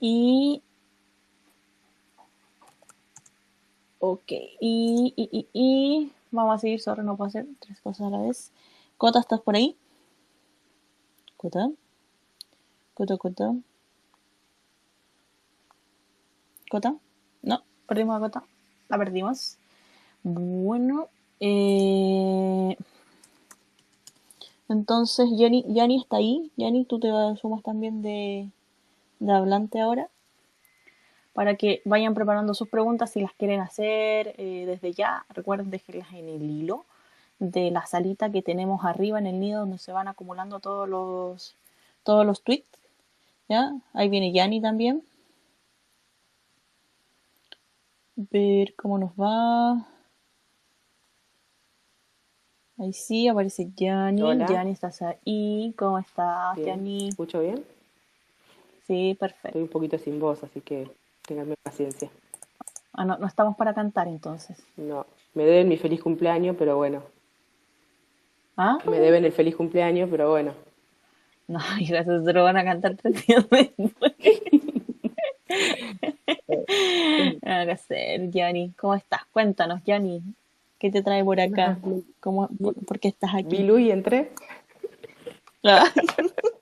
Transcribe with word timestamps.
Y. 0.00 0.62
Ok, 3.98 4.32
y, 4.60 5.12
y, 5.16 5.28
y, 5.32 5.48
y. 5.52 6.12
Vamos 6.30 6.56
a 6.56 6.58
seguir, 6.58 6.80
sorry, 6.80 7.02
no 7.02 7.16
puedo 7.16 7.28
hacer 7.28 7.46
tres 7.60 7.80
cosas 7.80 8.08
a 8.08 8.10
la 8.10 8.18
vez. 8.18 8.52
Cota, 8.98 9.20
¿estás 9.20 9.40
por 9.40 9.54
ahí? 9.56 9.76
Cota. 11.36 11.70
Cota, 12.94 13.16
Cota. 13.16 13.54
Cota. 16.70 16.96
No, 17.42 17.62
perdimos 17.86 18.16
a 18.16 18.20
Cota. 18.20 18.44
La 18.88 18.98
perdimos. 18.98 19.58
Bueno. 20.22 21.08
Eh... 21.40 22.76
Entonces, 24.68 25.28
Yani, 25.36 25.64
Yani 25.68 25.96
está 25.96 26.16
ahí. 26.16 26.50
Yani, 26.56 26.84
tú 26.84 26.98
te 26.98 27.08
sumas 27.40 27.62
también 27.62 28.02
de, 28.02 28.50
de 29.24 29.32
hablante 29.32 29.80
ahora. 29.80 30.08
Para 31.32 31.56
que 31.56 31.82
vayan 31.84 32.14
preparando 32.14 32.54
sus 32.54 32.68
preguntas 32.68 33.10
si 33.10 33.20
las 33.20 33.32
quieren 33.32 33.60
hacer 33.60 34.34
eh, 34.38 34.64
desde 34.66 34.92
ya. 34.92 35.24
Recuerden 35.30 35.70
dejarlas 35.70 36.12
en 36.12 36.28
el 36.28 36.42
hilo 36.42 36.84
de 37.40 37.70
la 37.70 37.84
salita 37.86 38.30
que 38.30 38.42
tenemos 38.42 38.84
arriba 38.84 39.18
en 39.18 39.26
el 39.26 39.40
nido 39.40 39.60
donde 39.60 39.78
se 39.78 39.92
van 39.92 40.06
acumulando 40.06 40.60
todos 40.60 40.88
los 40.88 41.56
todos 42.04 42.24
los 42.24 42.42
tweets. 42.42 42.78
¿Ya? 43.48 43.72
Ahí 43.92 44.08
viene 44.08 44.32
Yani 44.32 44.60
también. 44.60 45.02
Ver 48.16 48.74
cómo 48.76 48.98
nos 48.98 49.10
va. 49.12 49.88
Ahí 52.78 52.92
sí, 52.92 53.26
aparece 53.26 53.70
Yani. 53.74 54.22
Hola. 54.22 54.46
Yani, 54.46 54.70
estás 54.70 55.02
ahí. 55.02 55.74
¿Cómo 55.76 55.98
estás. 55.98 56.56
Yani? 56.58 57.08
¿Escucho 57.08 57.40
bien? 57.40 57.73
Sí, 58.86 59.16
perfecto. 59.18 59.48
Estoy 59.48 59.62
un 59.62 59.68
poquito 59.68 59.98
sin 59.98 60.20
voz, 60.20 60.42
así 60.44 60.60
que 60.60 60.88
tenganme 61.26 61.54
paciencia. 61.62 62.10
Ah, 62.92 63.04
no, 63.04 63.18
no 63.18 63.26
estamos 63.26 63.56
para 63.56 63.74
cantar 63.74 64.08
entonces. 64.08 64.56
No, 64.76 65.06
me 65.34 65.44
deben 65.44 65.68
mi 65.68 65.76
feliz 65.76 66.00
cumpleaños, 66.00 66.54
pero 66.58 66.76
bueno. 66.76 67.02
¿Ah? 68.56 68.78
Me 68.88 69.00
deben 69.00 69.24
el 69.24 69.32
feliz 69.32 69.56
cumpleaños, 69.56 70.08
pero 70.10 70.30
bueno. 70.30 70.54
No, 71.48 71.58
y 71.80 71.86
gracias, 71.86 72.24
se 72.24 72.32
lo 72.32 72.44
van 72.44 72.56
a 72.56 72.64
cantar 72.64 72.96
tres 72.96 73.26
días 73.26 73.44
después. 73.50 74.12
Nada 77.42 77.66
que 77.66 77.72
hacer, 77.72 78.30
Yani. 78.30 78.72
¿Cómo 78.78 78.94
estás? 78.94 79.24
Cuéntanos, 79.32 79.82
Yani. 79.84 80.22
¿Qué 80.78 80.90
te 80.90 81.02
trae 81.02 81.24
por 81.24 81.40
acá? 81.40 81.78
¿Cómo, 82.20 82.48
por, 82.48 82.74
por 82.84 83.00
qué 83.00 83.08
estás 83.08 83.34
aquí? 83.34 83.62
Vi 83.62 83.84
y 83.84 83.90
entré. 83.90 84.30
Ah. 85.64 85.84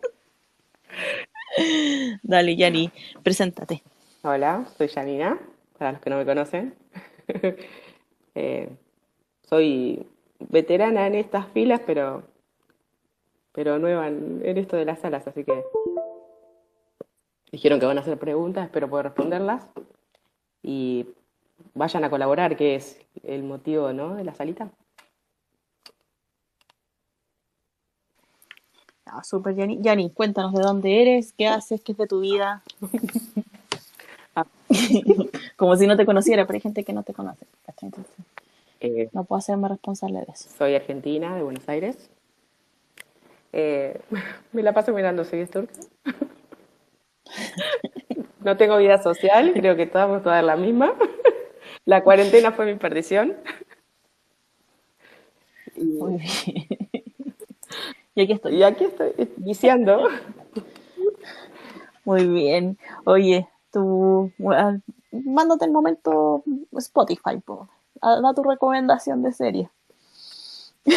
Dale, 2.22 2.56
Yani, 2.56 2.91
preséntate. 3.22 3.83
Hola, 4.22 4.67
soy 4.77 4.89
Janina, 4.89 5.39
para 5.78 5.92
los 5.92 6.00
que 6.00 6.11
no 6.11 6.17
me 6.17 6.27
conocen. 6.27 6.75
Eh, 8.34 8.67
soy 9.42 10.06
veterana 10.48 11.06
en 11.06 11.17
estas 11.17 11.47
filas, 11.48 11.83
pero, 11.84 12.23
pero 13.53 13.78
nueva 13.78 14.08
en, 14.08 14.41
en 14.42 14.56
esto 14.56 14.75
de 14.75 14.86
las 14.86 15.00
salas, 15.00 15.27
así 15.27 15.45
que 15.45 15.62
dijeron 17.53 17.78
que 17.78 17.84
van 17.84 17.98
a 17.98 18.00
hacer 18.00 18.19
preguntas, 18.19 18.64
espero 18.64 18.89
poder 18.89 19.05
responderlas. 19.05 19.69
Y 20.62 21.06
vayan 21.75 22.05
a 22.05 22.11
colaborar, 22.11 22.56
que 22.56 22.75
es 22.75 22.98
el 23.23 23.42
motivo, 23.42 23.92
¿no? 23.92 24.17
de 24.17 24.25
la 24.25 24.34
salita. 24.34 24.70
Ah, 29.14 29.22
súper, 29.22 29.55
Yani. 29.55 29.78
Yani, 29.82 30.10
cuéntanos 30.10 30.55
de 30.55 30.62
dónde 30.62 31.02
eres, 31.02 31.34
qué 31.36 31.46
haces, 31.46 31.82
qué 31.82 31.92
es 31.92 31.98
de 31.98 32.06
tu 32.06 32.20
vida. 32.20 32.62
Ah. 34.34 34.46
Como 35.56 35.77
si 35.77 35.86
no 35.86 35.94
te 35.94 36.06
conociera, 36.06 36.46
pero 36.46 36.56
hay 36.56 36.62
gente 36.62 36.84
que 36.84 36.94
no 36.94 37.02
te 37.02 37.12
conoce. 37.12 37.44
Eh, 38.80 39.10
no 39.12 39.24
puedo 39.24 39.38
hacerme 39.38 39.68
responsable 39.68 40.20
de 40.20 40.33
eso. 40.33 40.48
Soy 40.56 40.74
argentina, 40.74 41.36
de 41.36 41.42
Buenos 41.42 41.68
Aires. 41.68 42.08
Eh, 43.52 44.01
me 44.52 44.62
la 44.62 44.72
paso 44.72 44.95
mirando 44.95 45.24
series 45.24 45.51
turcas. 45.51 45.90
No 48.40 48.56
tengo 48.56 48.78
vida 48.78 49.02
social, 49.02 49.52
creo 49.52 49.77
que 49.77 49.84
todas 49.86 50.08
vamos 50.08 50.27
a 50.27 50.30
dar 50.30 50.45
la 50.45 50.56
misma. 50.56 50.95
La 51.84 52.02
cuarentena 52.02 52.52
fue 52.52 52.64
mi 52.64 52.77
perdición. 52.77 53.36
Y, 55.77 55.84
Muy 55.84 56.17
bien. 56.17 56.78
Y 58.14 58.23
aquí 58.23 58.33
estoy. 58.33 58.56
y 58.56 58.62
aquí 58.62 58.84
estoy, 58.84 59.12
viciando. 59.36 60.08
Muy 62.05 62.27
bien. 62.27 62.78
Oye, 63.05 63.48
tú, 63.70 64.33
ah, 64.50 64.77
mándate 65.12 65.64
el 65.64 65.73
momento 65.73 66.42
Spotify, 66.77 67.39
po. 67.45 67.68
Ah, 68.01 68.20
Da 68.20 68.34
tu 68.34 68.42
recomendación 68.42 69.22
de 69.22 69.33
serie. 69.33 69.70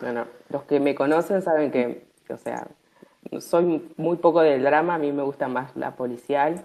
Bueno, 0.00 0.26
los 0.48 0.62
que 0.62 0.80
me 0.80 0.94
conocen 0.94 1.42
saben 1.42 1.70
que, 1.70 2.06
o 2.30 2.36
sea, 2.38 2.68
soy 3.40 3.92
muy 3.96 4.16
poco 4.16 4.40
del 4.40 4.62
drama, 4.62 4.94
a 4.94 4.98
mí 4.98 5.12
me 5.12 5.22
gusta 5.22 5.46
más 5.46 5.76
la 5.76 5.94
policial. 5.94 6.64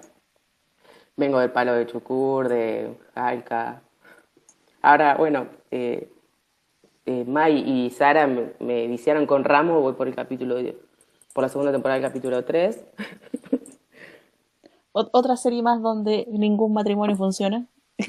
Vengo 1.17 1.39
del 1.39 1.51
palo 1.51 1.73
de 1.73 1.85
Chucur, 1.85 2.47
de 2.47 2.97
Jalca. 3.13 3.81
Ahora, 4.81 5.15
bueno, 5.15 5.47
eh, 5.71 6.09
eh, 7.05 7.23
Mai 7.25 7.57
y 7.69 7.89
Sara 7.91 8.27
me, 8.27 8.53
me 8.59 8.87
viciaron 8.87 9.25
con 9.25 9.43
Ramo, 9.43 9.81
voy 9.81 9.93
por 9.93 10.07
el 10.07 10.15
capítulo, 10.15 10.55
por 11.33 11.43
la 11.43 11.49
segunda 11.49 11.71
temporada 11.71 11.99
del 11.99 12.09
capítulo 12.09 12.43
3. 12.43 12.83
Ot- 14.93 15.09
Otra 15.11 15.35
serie 15.35 15.61
más 15.61 15.81
donde 15.81 16.25
ningún 16.31 16.73
matrimonio 16.73 17.15
funciona. 17.15 17.65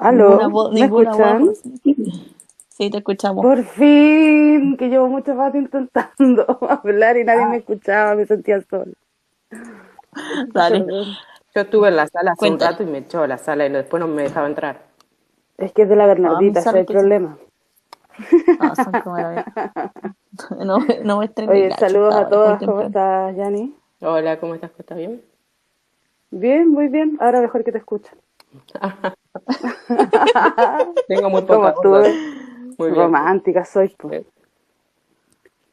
¿Aló? 0.00 0.30
Ninguna 0.30 0.48
bo- 0.48 0.70
¿Me 0.72 0.80
escuchan? 0.80 1.50
Sí, 2.68 2.90
te 2.90 2.98
escuchamos. 2.98 3.42
Por 3.44 3.62
fin, 3.64 4.76
que 4.76 4.88
llevo 4.88 5.08
mucho 5.08 5.34
rato 5.34 5.56
intentando 5.56 6.44
hablar 6.68 7.16
y 7.16 7.24
nadie 7.24 7.42
Ah. 7.44 7.48
me 7.48 7.56
escuchaba, 7.58 8.14
me 8.14 8.26
sentía 8.26 8.60
sola. 8.62 8.92
Dale. 10.52 10.84
Yo 11.54 11.62
estuve 11.62 11.88
en 11.88 11.96
la 11.96 12.06
sala 12.06 12.32
hace 12.32 12.50
un 12.50 12.60
rato 12.60 12.82
y 12.82 12.86
me 12.86 12.98
echó 12.98 13.22
a 13.22 13.26
la 13.26 13.38
sala 13.38 13.64
y 13.66 13.70
después 13.70 13.98
no 14.00 14.08
me 14.08 14.24
dejaba 14.24 14.46
entrar. 14.46 14.82
Es 15.56 15.72
que 15.72 15.82
es 15.82 15.88
de 15.88 15.96
la 15.96 16.04
Bernardita, 16.06 16.60
ese 16.60 16.68
es 16.68 16.74
el 16.76 16.84
problema. 16.86 17.38
Ah, 18.60 18.74
son 18.74 18.92
como 19.02 19.16
la 19.16 19.28
vez. 19.30 19.44
No, 20.66 20.78
no 21.02 21.16
muestren 21.16 21.48
Oye, 21.48 21.68
gacho, 21.70 21.88
saludos 21.88 22.14
a 22.14 22.28
todas, 22.28 22.62
¿cómo 22.62 22.82
estás, 22.82 23.34
Yani? 23.36 23.74
Hola, 24.02 24.38
¿cómo 24.38 24.54
estás? 24.54 24.70
¿Estás 24.78 24.98
bien? 24.98 25.22
Bien, 26.30 26.68
muy 26.68 26.88
bien, 26.88 27.16
ahora 27.20 27.40
mejor 27.40 27.64
que 27.64 27.72
te 27.72 27.78
escuchan. 27.78 28.18
Tengo 31.08 31.30
muy 31.30 31.42
Como 31.46 31.62
poca 31.62 31.74
tú. 31.82 31.94
Muy 32.78 32.90
bien. 32.90 32.94
romántica 32.94 33.64
soy. 33.64 33.96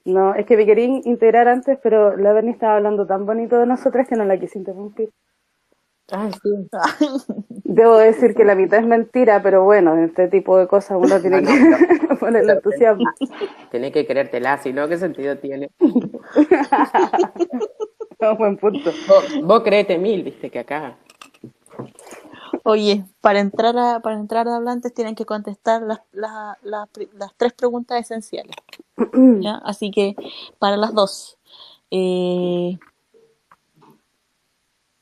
No, 0.05 0.33
es 0.35 0.45
que 0.45 0.55
me 0.57 0.65
quería 0.65 0.85
integrar 0.85 1.47
antes, 1.47 1.77
pero 1.81 2.15
la 2.17 2.33
Berni 2.33 2.51
estaba 2.51 2.77
hablando 2.77 3.05
tan 3.05 3.25
bonito 3.25 3.57
de 3.57 3.65
nosotras 3.65 4.07
que 4.07 4.15
no 4.15 4.23
la 4.25 4.39
quise 4.39 4.59
interrumpir. 4.59 5.09
Ay, 6.11 6.31
sí. 6.41 6.49
Debo 7.63 7.97
decir 7.97 8.35
que 8.35 8.43
la 8.43 8.55
mitad 8.55 8.79
es 8.79 8.85
mentira, 8.85 9.41
pero 9.41 9.63
bueno, 9.63 9.93
en 9.93 10.03
este 10.05 10.27
tipo 10.27 10.57
de 10.57 10.67
cosas 10.67 10.97
uno 10.99 11.19
tiene 11.19 11.41
Bueno, 11.41 11.77
que 11.77 12.15
poner 12.19 12.43
el 12.43 12.49
entusiasmo. 12.49 13.05
Tenés 13.71 13.91
que 13.91 14.05
creértela, 14.05 14.57
si 14.57 14.73
no, 14.73 14.87
¿qué 14.87 14.97
sentido 14.97 15.37
tiene? 15.37 15.71
No, 18.19 18.37
buen 18.37 18.55
punto. 18.55 18.89
Vos, 19.05 19.41
vos 19.43 19.63
créete 19.63 19.97
mil, 19.97 20.23
viste, 20.23 20.49
que 20.49 20.59
acá. 20.59 20.97
Oye, 22.63 23.03
para 23.19 23.41
entrar 23.41 23.77
a, 23.77 23.99
para 23.99 24.15
entrar 24.15 24.47
a 24.47 24.55
hablantes 24.55 24.93
tienen 24.93 25.15
que 25.15 25.25
contestar 25.25 25.81
las, 25.81 25.99
las, 26.13 26.57
las, 26.63 26.87
tres 27.35 27.51
preguntas 27.51 27.99
esenciales. 27.99 28.55
¿ya? 29.41 29.55
Así 29.65 29.91
que 29.91 30.15
para 30.57 30.77
las 30.77 30.93
dos. 30.93 31.37
eh, 31.91 32.77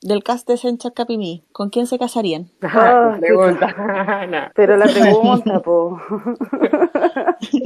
del 0.02 0.22
cast 0.22 0.48
de 0.48 0.56
Sencha 0.56 0.90
Capimí, 0.90 1.44
¿con 1.52 1.70
quién 1.70 1.86
se 1.86 1.98
casarían? 1.98 2.50
Ah, 2.62 3.16
pregunta. 3.20 4.26
no, 4.28 4.38
Pero 4.54 4.76
la 4.76 4.86
pregunta, 4.92 5.60
po. 5.60 6.00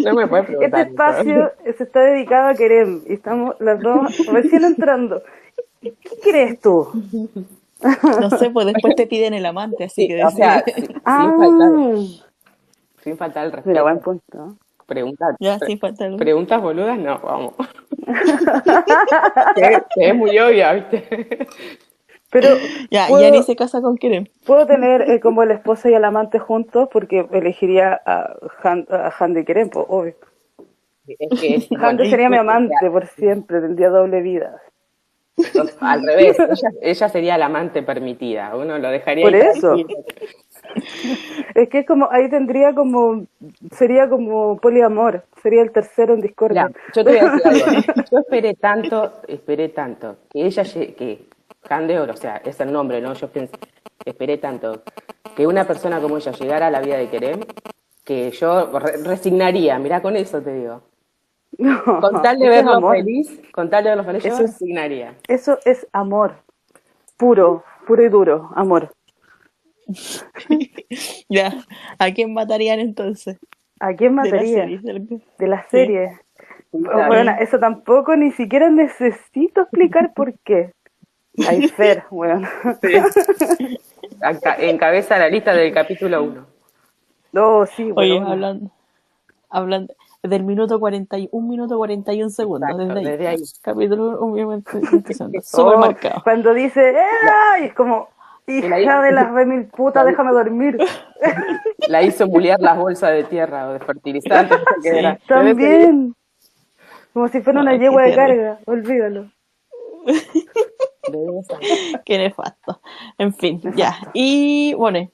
no 0.04 0.14
me 0.14 0.26
puedes 0.26 0.48
Este 0.50 0.56
preguntar. 0.68 0.86
espacio 0.88 1.52
se 1.76 1.82
está 1.84 2.00
dedicado 2.00 2.48
a 2.50 2.54
Kerem 2.54 3.02
y 3.08 3.14
estamos 3.14 3.56
las 3.60 3.80
dos 3.80 4.26
recién 4.32 4.64
entrando. 4.64 5.22
¿Qué 5.82 5.94
crees 6.22 6.60
tú? 6.60 6.88
No 8.20 8.30
sé, 8.30 8.50
pues 8.50 8.66
después 8.66 8.96
te 8.96 9.06
piden 9.06 9.34
el 9.34 9.46
amante, 9.46 9.84
así 9.84 10.08
que 10.08 10.24
o 10.24 10.30
sea, 10.30 10.62
decide. 10.62 10.86
sin, 10.86 11.00
Ah, 11.04 11.34
faltar, 11.38 11.72
sin 13.04 13.16
faltar 13.18 13.44
el 13.46 13.52
respeto. 13.52 13.68
mira, 13.70 13.82
buen 13.82 14.00
punto. 14.00 14.56
Preguntas, 14.86 15.34
ya, 15.40 15.58
sí, 15.58 15.78
algo. 16.00 16.16
preguntas 16.16 16.62
boludas, 16.62 16.98
no, 16.98 17.18
vamos. 17.20 17.54
que, 19.54 19.82
que 19.94 20.08
es 20.08 20.14
muy 20.14 20.38
obvia, 20.38 20.72
viste. 20.74 21.46
Pero 22.31 22.49
Ya, 22.90 23.06
¿puedo, 23.08 23.23
ya 23.23 23.31
ni 23.31 23.43
se 23.43 23.56
casa 23.56 23.81
con 23.81 23.96
Kerem. 23.96 24.26
puedo 24.44 24.67
tener 24.67 25.02
eh, 25.11 25.20
como 25.20 25.43
el 25.43 25.50
esposo 25.50 25.88
y 25.88 25.94
el 25.94 26.05
amante 26.05 26.38
juntos 26.38 26.88
porque 26.93 27.26
elegiría 27.32 28.00
a 28.05 28.37
Han, 28.62 28.87
a 28.90 29.12
Han 29.19 29.34
de 29.34 29.44
Kerem, 29.44 29.70
po, 29.70 29.87
obvio. 29.88 30.14
Es 31.06 31.40
que 31.40 31.55
es, 31.56 31.69
Han 31.73 31.96
bueno, 31.96 32.05
sería 32.05 32.28
mi 32.28 32.37
amante 32.37 32.90
por 32.90 33.06
siempre, 33.06 33.61
tendría 33.61 33.90
doble 33.90 34.20
vida. 34.23 34.61
Al 35.81 36.02
revés, 36.02 36.38
ella, 36.38 36.70
ella 36.81 37.08
sería 37.11 37.37
la 37.37 37.46
amante 37.46 37.82
permitida. 37.82 38.56
Uno 38.56 38.78
lo 38.78 38.88
dejaría 38.88 39.25
Por 39.25 39.34
eso. 39.34 39.76
Es 41.55 41.70
que 41.70 41.78
es 41.78 41.87
como, 41.87 42.08
ahí 42.11 42.28
tendría 42.28 42.75
como, 42.75 43.25
sería 43.73 44.08
como 44.11 44.58
poliamor, 44.58 45.25
sería 45.43 45.62
el 45.62 45.70
tercero 45.70 46.12
en 46.12 46.20
discordia. 46.20 46.70
Yo 46.94 47.02
te 47.02 47.11
voy 47.11 47.19
a 47.19 47.32
decir 47.32 47.46
algo. 47.46 48.05
Yo 48.11 48.19
esperé 48.19 48.55
tanto, 48.55 49.12
esperé 49.26 49.70
tanto, 49.70 50.17
que 50.31 50.44
ella, 50.44 50.64
que 50.64 51.26
Candeo, 51.68 52.04
o 52.04 52.16
sea, 52.16 52.36
es 52.44 52.58
el 52.60 52.72
nombre, 52.72 53.00
¿no? 53.00 53.12
Yo 53.14 53.28
pensé, 53.28 53.56
esperé 54.04 54.38
tanto, 54.38 54.82
que 55.36 55.46
una 55.46 55.64
persona 55.66 56.00
como 56.00 56.16
ella 56.16 56.32
llegara 56.32 56.68
a 56.68 56.70
la 56.70 56.80
vida 56.80 56.96
de 56.96 57.08
Kerem, 57.08 57.40
que 58.04 58.30
yo 58.30 58.78
re- 58.78 58.98
resignaría, 58.98 59.78
mirá, 59.78 60.00
con 60.00 60.16
eso 60.16 60.40
te 60.40 60.54
digo. 60.54 60.82
No, 61.58 62.00
Con 62.00 62.20
tal 62.22 62.38
de 62.38 62.48
verlo 62.48 62.72
amor. 62.74 62.96
feliz, 62.96 63.40
con 63.52 63.70
tal 63.70 63.82
de 63.84 63.90
verlo 63.90 64.04
feliz, 64.04 64.24
Eso 64.24 64.44
es- 64.44 64.52
resignaría. 64.52 65.14
Eso 65.26 65.58
es 65.64 65.86
amor, 65.92 66.36
puro, 67.16 67.64
puro 67.86 68.02
y 68.04 68.08
duro, 68.08 68.50
amor. 68.54 68.92
Ya, 71.28 71.52
¿a 71.98 72.10
quién 72.12 72.32
matarían 72.34 72.78
entonces? 72.80 73.38
¿A 73.80 73.94
quién 73.94 74.16
De 74.16 74.16
la 74.16 74.22
mataría? 74.22 74.62
serie, 74.64 74.80
De 75.38 75.46
la 75.48 75.68
serie. 75.68 76.20
Bueno, 76.72 77.32
eso 77.40 77.58
tampoco 77.58 78.16
ni 78.16 78.30
siquiera 78.32 78.70
necesito 78.70 79.62
explicar 79.62 80.12
por 80.14 80.38
qué. 80.40 80.72
Hay 81.48 81.68
Fer, 81.68 82.04
bueno. 82.10 82.48
Acá- 84.20 84.56
Encabeza 84.58 85.18
la 85.18 85.28
lista 85.28 85.52
del 85.54 85.72
capítulo 85.72 86.22
1. 86.22 86.46
No, 87.32 87.66
sí, 87.66 87.92
Oye, 87.94 88.12
bueno. 88.14 88.30
hablando, 88.30 88.70
hablando 89.50 89.94
del 90.22 90.42
minuto 90.44 90.80
40, 90.80 91.18
y- 91.18 91.28
un 91.32 91.48
minuto 91.48 91.76
41 91.76 92.30
segundos, 92.30 92.70
Exacto, 92.70 92.94
desde 92.94 92.98
ahí. 92.98 93.04
desde 93.16 93.28
ahí. 93.28 93.36
Capítulo 93.62 94.20
un 94.20 94.32
minuto 94.32 94.70
40 94.72 95.12
segundos, 95.12 95.46
súper 95.48 95.74
Oh, 95.74 95.78
marcado. 95.78 96.22
Cuando 96.24 96.54
dice, 96.54 96.90
¡eh! 96.90 97.60
Y 97.60 97.64
es 97.64 97.74
como, 97.74 98.08
la- 98.46 98.80
hija 98.80 99.02
de 99.02 99.12
las 99.12 99.30
remil 99.32 99.66
puta, 99.66 100.04
déjame 100.04 100.32
dormir. 100.32 100.78
La 101.88 102.02
hizo 102.02 102.26
mulear 102.26 102.58
las 102.60 102.76
bolsas 102.78 103.10
de 103.12 103.24
tierra 103.24 103.68
o 103.68 103.72
de 103.74 103.80
fertilizantes. 103.80 104.58
no 104.58 104.82
Sí, 104.82 104.88
era. 104.88 105.18
También. 105.28 106.14
Como 107.12 107.28
si 107.28 107.40
fuera 107.40 107.60
una 107.60 107.70
Ay, 107.72 107.78
qué 107.78 107.84
yegua 107.84 108.02
de 108.02 108.14
carga, 108.14 108.58
olvídalo. 108.66 109.30
Qué 112.04 112.18
nefasto. 112.18 112.80
En 113.18 113.32
fin, 113.32 113.60
ya. 113.76 113.96
Y 114.12 114.74
bueno, 114.74 115.08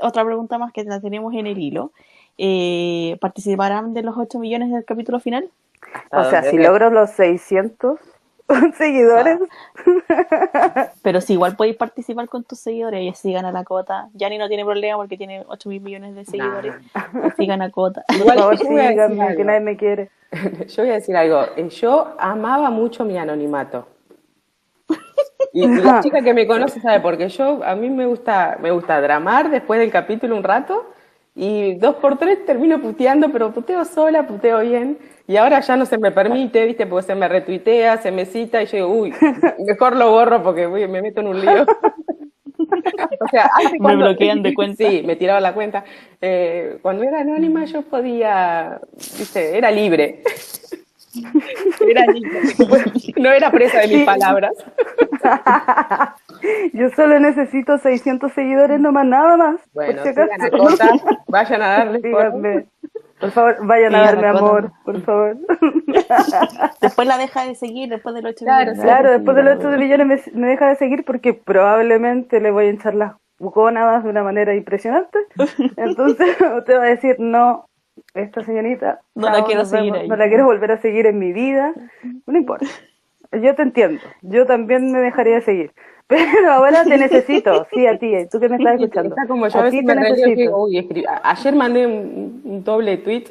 otra 0.00 0.24
pregunta 0.24 0.58
más 0.58 0.72
que 0.72 0.84
la 0.84 1.00
tenemos 1.00 1.34
en 1.34 1.46
el 1.46 1.58
hilo. 1.58 1.92
Eh, 2.36 3.16
¿Participarán 3.20 3.94
de 3.94 4.02
los 4.02 4.16
8 4.16 4.38
millones 4.38 4.70
del 4.70 4.84
capítulo 4.84 5.18
final? 5.20 5.50
O 6.12 6.24
sea, 6.24 6.42
si 6.42 6.58
logro 6.58 6.90
los 6.90 7.10
600 7.10 7.98
seguidores, 8.78 9.38
Pero 11.02 11.20
si 11.20 11.34
igual 11.34 11.56
podéis 11.56 11.76
participar 11.76 12.28
con 12.28 12.44
tus 12.44 12.58
seguidores 12.60 13.02
y 13.02 13.08
así 13.08 13.32
gana 13.32 13.52
la 13.52 13.64
cota. 13.64 14.08
Yani 14.14 14.38
no 14.38 14.48
tiene 14.48 14.64
problema 14.64 14.96
porque 14.96 15.16
tiene 15.16 15.44
8 15.46 15.68
mil 15.68 15.80
millones 15.80 16.14
de 16.14 16.24
seguidores. 16.24 16.74
Así 16.94 17.46
gana 17.46 17.70
cota. 17.70 18.04
por 18.06 18.16
Igual, 18.16 18.38
favor, 18.38 18.54
a 18.54 18.56
decir 18.56 18.68
síganme, 18.68 19.36
que 19.36 19.44
nadie 19.44 19.60
me 19.60 19.76
quiere. 19.76 20.10
Yo 20.68 20.82
voy 20.82 20.90
a 20.90 20.94
decir 20.94 21.16
algo. 21.16 21.42
Eh, 21.56 21.68
Yo 21.68 22.14
amaba 22.18 22.70
mucho 22.70 23.04
mi 23.04 23.18
anonimato. 23.18 23.86
Y 25.52 25.66
la 25.66 26.00
chica 26.00 26.20
que 26.22 26.34
me 26.34 26.46
conoce 26.46 26.80
sabe, 26.80 27.00
porque 27.00 27.28
yo, 27.28 27.60
a 27.64 27.74
mí 27.74 27.88
me 27.90 28.06
gusta, 28.06 28.58
me 28.60 28.70
gusta 28.70 29.00
dramar 29.00 29.50
después 29.50 29.80
del 29.80 29.90
capítulo 29.90 30.36
un 30.36 30.42
rato 30.42 30.92
y 31.34 31.74
dos 31.76 31.96
por 31.96 32.18
tres 32.18 32.44
termino 32.44 32.80
puteando, 32.80 33.30
pero 33.30 33.52
puteo 33.52 33.84
sola, 33.84 34.26
puteo 34.26 34.60
bien. 34.60 34.98
Y 35.26 35.36
ahora 35.36 35.60
ya 35.60 35.76
no 35.76 35.86
se 35.86 35.96
me 35.98 36.10
permite, 36.10 36.66
¿viste? 36.66 36.86
Porque 36.86 37.06
se 37.06 37.14
me 37.14 37.28
retuitea, 37.28 37.98
se 37.98 38.10
me 38.10 38.24
cita 38.26 38.62
y 38.62 38.66
yo 38.66 38.76
digo, 38.76 38.88
uy, 38.88 39.14
mejor 39.66 39.96
lo 39.96 40.10
borro 40.10 40.42
porque 40.42 40.66
uy, 40.66 40.86
me 40.88 41.00
meto 41.02 41.20
en 41.20 41.28
un 41.28 41.40
lío. 41.40 41.64
O 43.20 43.28
sea, 43.30 43.48
hace 43.54 43.72
Me 43.72 43.78
cuando- 43.78 44.06
bloquean 44.06 44.42
de 44.42 44.54
cuenta. 44.54 44.88
Sí, 44.88 45.02
me 45.04 45.16
tiraba 45.16 45.40
la 45.40 45.54
cuenta. 45.54 45.84
Eh, 46.20 46.78
cuando 46.82 47.04
era 47.04 47.20
anónima 47.20 47.64
yo 47.64 47.82
podía, 47.82 48.80
viste, 49.18 49.56
era 49.56 49.70
libre. 49.70 50.22
Era. 51.88 52.04
No 53.16 53.30
era 53.30 53.50
presa 53.50 53.80
de 53.80 53.88
mis 53.88 53.98
Sí. 53.98 54.04
palabras. 54.04 54.52
Yo 56.72 56.90
solo 56.90 57.18
necesito 57.20 57.78
600 57.78 58.32
seguidores, 58.32 58.80
no 58.80 58.92
más 58.92 59.06
nada 59.06 59.36
más. 59.36 59.56
Bueno, 59.72 59.94
por 59.94 60.02
si 60.02 60.08
sigan 60.10 60.28
acaso. 60.32 60.56
a 60.56 60.58
Cota, 60.58 60.90
vayan 61.28 61.62
a 61.62 61.68
darle 61.68 61.98
Díganme. 62.00 62.66
Por 63.20 63.32
favor, 63.32 63.56
vayan 63.66 63.94
a 63.96 64.00
darme 64.02 64.28
amor, 64.28 64.70
por 64.84 65.00
favor. 65.02 65.36
Después 66.80 67.08
la 67.08 67.18
deja 67.18 67.44
de 67.46 67.56
seguir, 67.56 67.88
después 67.88 68.14
del 68.14 68.26
8 68.26 68.44
Claro, 68.44 68.70
millones. 68.70 68.80
Claro, 68.84 69.10
después 69.10 69.36
de 69.36 69.42
los 69.42 69.56
8 69.58 69.70
millones 69.76 70.06
me, 70.06 70.40
me 70.40 70.46
deja 70.48 70.68
de 70.68 70.76
seguir 70.76 71.04
porque 71.04 71.34
probablemente 71.34 72.40
le 72.40 72.52
voy 72.52 72.66
a 72.66 72.70
hinchar 72.70 72.94
las 72.94 73.12
gónadas 73.40 74.04
de 74.04 74.10
una 74.10 74.22
manera 74.22 74.54
impresionante. 74.54 75.18
Entonces 75.76 76.36
usted 76.58 76.78
va 76.78 76.82
a 76.84 76.86
decir, 76.86 77.16
no, 77.18 77.67
esta 78.14 78.42
señorita 78.44 79.00
No 79.14 79.28
la 79.30 79.44
quiero 79.44 79.64
seguir 79.64 79.92
vemos, 79.92 80.02
ahí. 80.02 80.08
no 80.08 80.16
la 80.16 80.28
quiero 80.28 80.44
volver 80.46 80.72
a 80.72 80.76
seguir 80.78 81.06
en 81.06 81.18
mi 81.18 81.32
vida. 81.32 81.72
No 82.26 82.38
importa. 82.38 82.66
Yo 83.32 83.54
te 83.54 83.62
entiendo. 83.62 84.00
Yo 84.22 84.46
también 84.46 84.90
me 84.92 85.00
dejaría 85.00 85.34
de 85.36 85.40
seguir. 85.42 85.72
Pero 86.08 86.50
ahora 86.50 86.84
te 86.84 86.96
necesito. 86.96 87.66
Sí, 87.72 87.86
a 87.86 87.98
ti, 87.98 88.14
tú 88.30 88.40
que 88.40 88.48
me 88.48 88.56
estás 88.56 88.80
escuchando. 88.80 89.10
Está 89.14 89.26
como 89.28 89.46
yo 89.46 89.58
a 89.58 89.64
a 89.66 89.70
ti 89.70 89.76
veces 89.76 89.86
te 89.86 89.94
me 89.94 90.00
releo 90.02 90.16
y 90.16 90.20
necesito. 90.20 90.40
digo, 90.40 90.64
uy, 90.64 90.78
escribí- 90.78 91.06
a- 91.06 91.20
ayer 91.30 91.54
mandé 91.54 91.86
un, 91.86 92.40
un 92.44 92.64
doble 92.64 92.96
tweet 92.98 93.24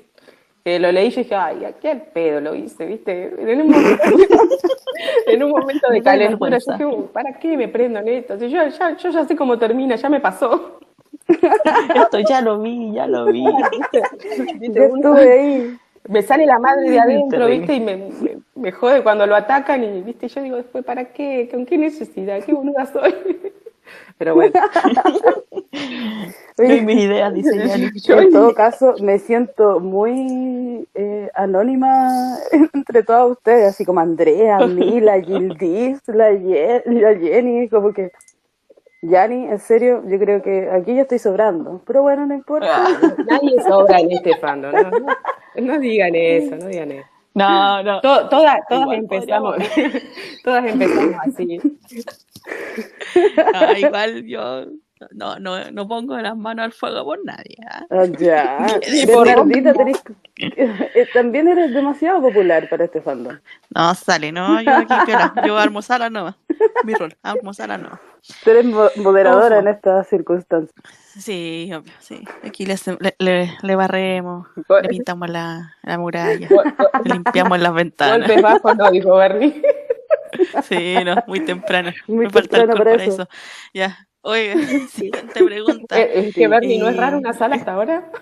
que 0.64 0.80
lo 0.80 0.92
leí 0.92 1.08
y 1.08 1.10
yo 1.12 1.22
dije, 1.24 1.34
ay, 1.36 1.66
aquí 1.66 1.88
al 1.88 2.02
pedo 2.04 2.42
lo 2.42 2.54
hice, 2.54 2.86
¿viste? 2.86 3.34
En 3.40 3.62
un 3.62 3.70
momento, 3.70 4.04
en 5.28 5.44
un 5.44 5.50
momento 5.52 5.90
de 5.90 6.02
calentura, 6.02 6.58
yo 6.60 6.72
dije, 6.74 6.86
"Uy, 6.86 7.06
¿para 7.14 7.34
qué 7.40 7.58
me 7.58 7.68
prendo 7.68 8.00
en 8.00 8.08
esto? 8.10 8.38
Si 8.38 8.50
yo, 8.50 8.68
ya, 8.68 8.96
yo 8.98 9.10
ya 9.10 9.26
sé 9.26 9.36
cómo 9.36 9.58
termina, 9.58 9.96
ya 9.96 10.10
me 10.10 10.20
pasó. 10.20 10.80
Esto 11.96 12.20
ya 12.20 12.42
lo 12.42 12.60
vi, 12.60 12.94
ya 12.94 13.08
lo 13.08 13.26
vi. 13.26 13.44
Yo 14.62 14.84
estuve 14.84 15.32
ahí. 15.32 15.78
me 16.08 16.22
sale 16.22 16.46
la 16.46 16.60
madre 16.60 16.90
de 16.90 17.00
adentro. 17.00 17.48
¿viste? 17.48 17.74
Y 17.76 17.80
me, 17.82 17.98
me, 17.98 18.38
me 18.56 18.72
jode 18.72 19.04
cuando 19.04 19.26
lo 19.28 19.36
atacan 19.36 19.84
y, 19.84 20.02
¿viste? 20.02 20.28
Yo 20.28 20.42
digo, 20.42 20.56
después, 20.58 20.84
¿para 20.86 21.06
qué? 21.06 21.48
¿Con 21.52 21.66
qué 21.66 21.78
necesidad? 21.78 22.42
¿Qué 22.44 22.54
boluda 22.54 22.86
soy? 22.86 23.14
Pero 24.18 24.36
bueno, 24.36 24.54
Oye, 26.60 26.82
mis 26.82 27.06
ideas, 27.06 27.34
yo 28.04 28.20
en 28.20 28.32
todo 28.32 28.54
caso, 28.56 28.96
me 29.02 29.20
siento 29.20 29.80
muy 29.80 30.88
eh, 30.96 31.30
anónima 31.36 32.36
entre 32.74 33.04
todas 33.04 33.30
ustedes, 33.32 33.70
así 33.70 33.86
como 33.86 34.00
Andrea, 34.00 34.66
Mila, 34.66 35.22
Gildis, 35.22 36.00
la, 36.08 36.32
Ye- 36.34 36.82
la 36.86 37.14
Jenny, 37.16 37.70
como 37.70 37.94
que... 37.94 38.12
Yani, 39.10 39.46
en 39.48 39.60
serio, 39.60 40.04
yo 40.08 40.20
creo 40.20 40.42
que 40.42 40.70
aquí 40.70 40.96
yo 40.96 41.04
estoy 41.04 41.20
sobrando, 41.20 41.82
pero 41.86 42.02
bueno, 42.02 42.26
no 42.26 42.34
importa. 42.34 42.84
nadie 43.26 43.62
sobra 43.64 44.00
en 44.00 44.12
este 44.12 44.36
fandom, 44.38 44.74
¿no? 44.74 44.92
No, 44.92 45.16
no 45.56 45.80
digan 45.80 46.14
eso, 46.16 46.56
no 46.58 46.68
digan 46.68 46.92
eso. 46.92 47.08
No, 47.34 47.84
no. 47.84 48.02
To- 48.02 48.28
todas, 48.30 48.60
todas 48.68 48.82
Igual 48.84 48.98
empezamos, 48.98 49.56
todas 50.44 50.66
empezamos 50.66 51.16
así. 51.26 51.60
Ah, 53.54 53.78
igual 53.78 54.24
yo 54.26 54.66
no, 55.12 55.40
no, 55.40 55.72
no 55.72 55.88
pongo 55.88 56.18
las 56.18 56.36
manos 56.38 56.66
al 56.66 56.72
fuego 56.74 57.04
por 57.06 57.24
nadie. 57.26 57.58
¿ah? 57.70 57.86
Ah, 57.90 58.06
ya, 58.18 58.68
Sí, 58.84 59.06
Bernardita, 59.06 59.74
tenés- 59.74 60.02
eh, 60.38 61.08
también 61.14 61.48
eres 61.48 61.74
demasiado 61.74 62.22
popular 62.22 62.68
para 62.70 62.86
este 62.86 63.02
fandom. 63.02 63.38
No, 63.76 63.96
sale, 63.96 64.32
no, 64.32 64.62
yo 64.62 64.72
aquí 64.76 64.94
piola, 65.06 65.34
yo 65.46 65.58
armo 65.58 65.82
sala 65.82 66.10
nomás. 66.10 66.36
Mi 66.84 66.94
rol, 66.94 67.16
armo 67.24 67.54
sala 67.54 67.78
nomás. 67.78 68.00
Tú 68.44 68.50
eres 68.52 68.66
mo- 68.66 68.90
moderadora 68.98 69.58
Ojo. 69.58 69.68
en 69.68 69.74
estas 69.74 70.08
circunstancias. 70.08 70.74
Sí, 71.18 71.72
obvio, 71.74 71.94
sí. 72.00 72.24
Aquí 72.44 72.66
le, 72.66 72.76
le, 73.00 73.16
le, 73.20 73.52
le 73.62 73.76
barremos, 73.76 74.48
le 74.82 74.90
pintamos 74.90 75.30
la, 75.30 75.76
la 75.84 75.98
muralla, 75.98 76.48
gol- 76.50 76.76
le 77.06 77.14
limpiamos 77.14 77.60
las 77.60 77.74
ventanas. 77.74 78.20
Golpes 78.28 78.42
bajos 78.44 78.76
no, 78.78 78.92
dijo 78.92 79.16
Bernie. 79.16 79.62
Sí, 80.64 80.96
no, 81.06 81.16
muy 81.26 81.40
temprano. 81.40 81.92
Muy 82.06 82.26
Me 82.26 82.30
falta 82.32 82.58
temprano 82.58 82.84
para 82.84 83.04
eso. 83.04 83.12
eso. 83.24 83.30
Ya. 83.74 84.07
Oye, 84.28 84.56
siguiente 84.90 85.44
pregunta. 85.44 86.00
Eh, 86.00 86.28
Es 86.28 86.36
que 86.36 86.48
Bernie 86.48 86.80
no 86.80 86.90
es 86.90 86.96
Eh, 86.96 87.00
raro 87.00 87.18
una 87.18 87.34
sala 87.34 87.56
hasta 87.56 87.74
ahora. 87.74 88.12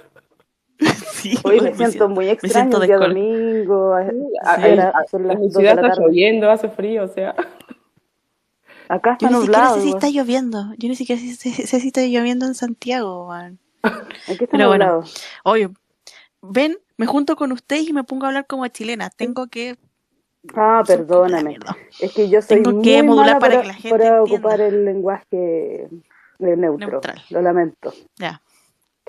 Sí, 1.15 1.39
Hoy 1.43 1.61
me 1.61 1.71
me 1.71 1.75
siento 1.77 2.09
muy 2.09 2.25
me 2.25 2.31
extraño 2.33 2.53
siento 2.53 2.81
el 2.81 2.87
día 2.87 2.97
domingo. 2.97 3.93
a- 3.93 4.01
A- 4.43 4.55
ahora 4.55 4.89
a- 4.89 5.07
son 5.07 5.25
las 5.27 5.39
de 5.39 5.49
ciudad 5.49 5.75
la 5.81 5.87
está 5.87 6.01
lloviendo, 6.01 6.51
hace 6.51 6.69
frío, 6.69 7.05
o 7.05 7.07
sea. 7.07 7.33
Acá 8.89 9.13
está 9.13 9.29
Yo 9.29 9.37
ni 9.37 9.45
siquiera 9.45 9.59
nublado. 9.69 9.75
sé 9.77 9.81
si 9.81 9.89
está 9.89 10.09
lloviendo. 10.09 10.73
Yo 10.77 10.89
ni 10.89 10.95
siquiera 10.95 11.19
sé, 11.21 11.33
sé- 11.35 11.65
sé 11.65 11.79
si 11.79 11.87
está 11.87 12.01
lloviendo 12.01 12.45
en 12.45 12.53
Santiago, 12.53 13.27
man. 13.27 13.57
Aquí 13.83 14.43
está 14.43 14.47
Pero 14.51 14.67
bueno. 14.67 14.85
nublado. 14.85 15.03
Oye, 15.45 15.69
ven, 16.41 16.77
me 16.97 17.05
junto 17.07 17.35
con 17.37 17.51
ustedes 17.53 17.87
y 17.89 17.93
me 17.93 18.03
pongo 18.03 18.25
a 18.25 18.27
hablar 18.27 18.45
como 18.45 18.67
chilena. 18.67 19.09
Tengo 19.09 19.47
que... 19.47 19.77
Ah, 20.55 20.83
perdóname. 20.85 21.57
Es 21.99 22.13
que 22.13 22.29
yo 22.29 22.41
soy 22.41 22.61
Tengo 22.61 22.81
que 22.81 23.01
muy 23.01 23.15
modular 23.15 23.27
mala 23.35 23.39
para 23.39 23.51
para, 23.55 23.61
que 23.61 23.67
la 23.67 23.73
gente 23.73 23.89
para 23.89 24.17
entienda. 24.17 24.35
ocupar 24.35 24.61
el 24.61 24.85
lenguaje 24.85 25.83
eh, 25.83 25.89
neutro. 26.39 26.87
Neutral. 26.89 27.21
Lo 27.29 27.41
lamento. 27.41 27.93
Ya. 28.17 28.41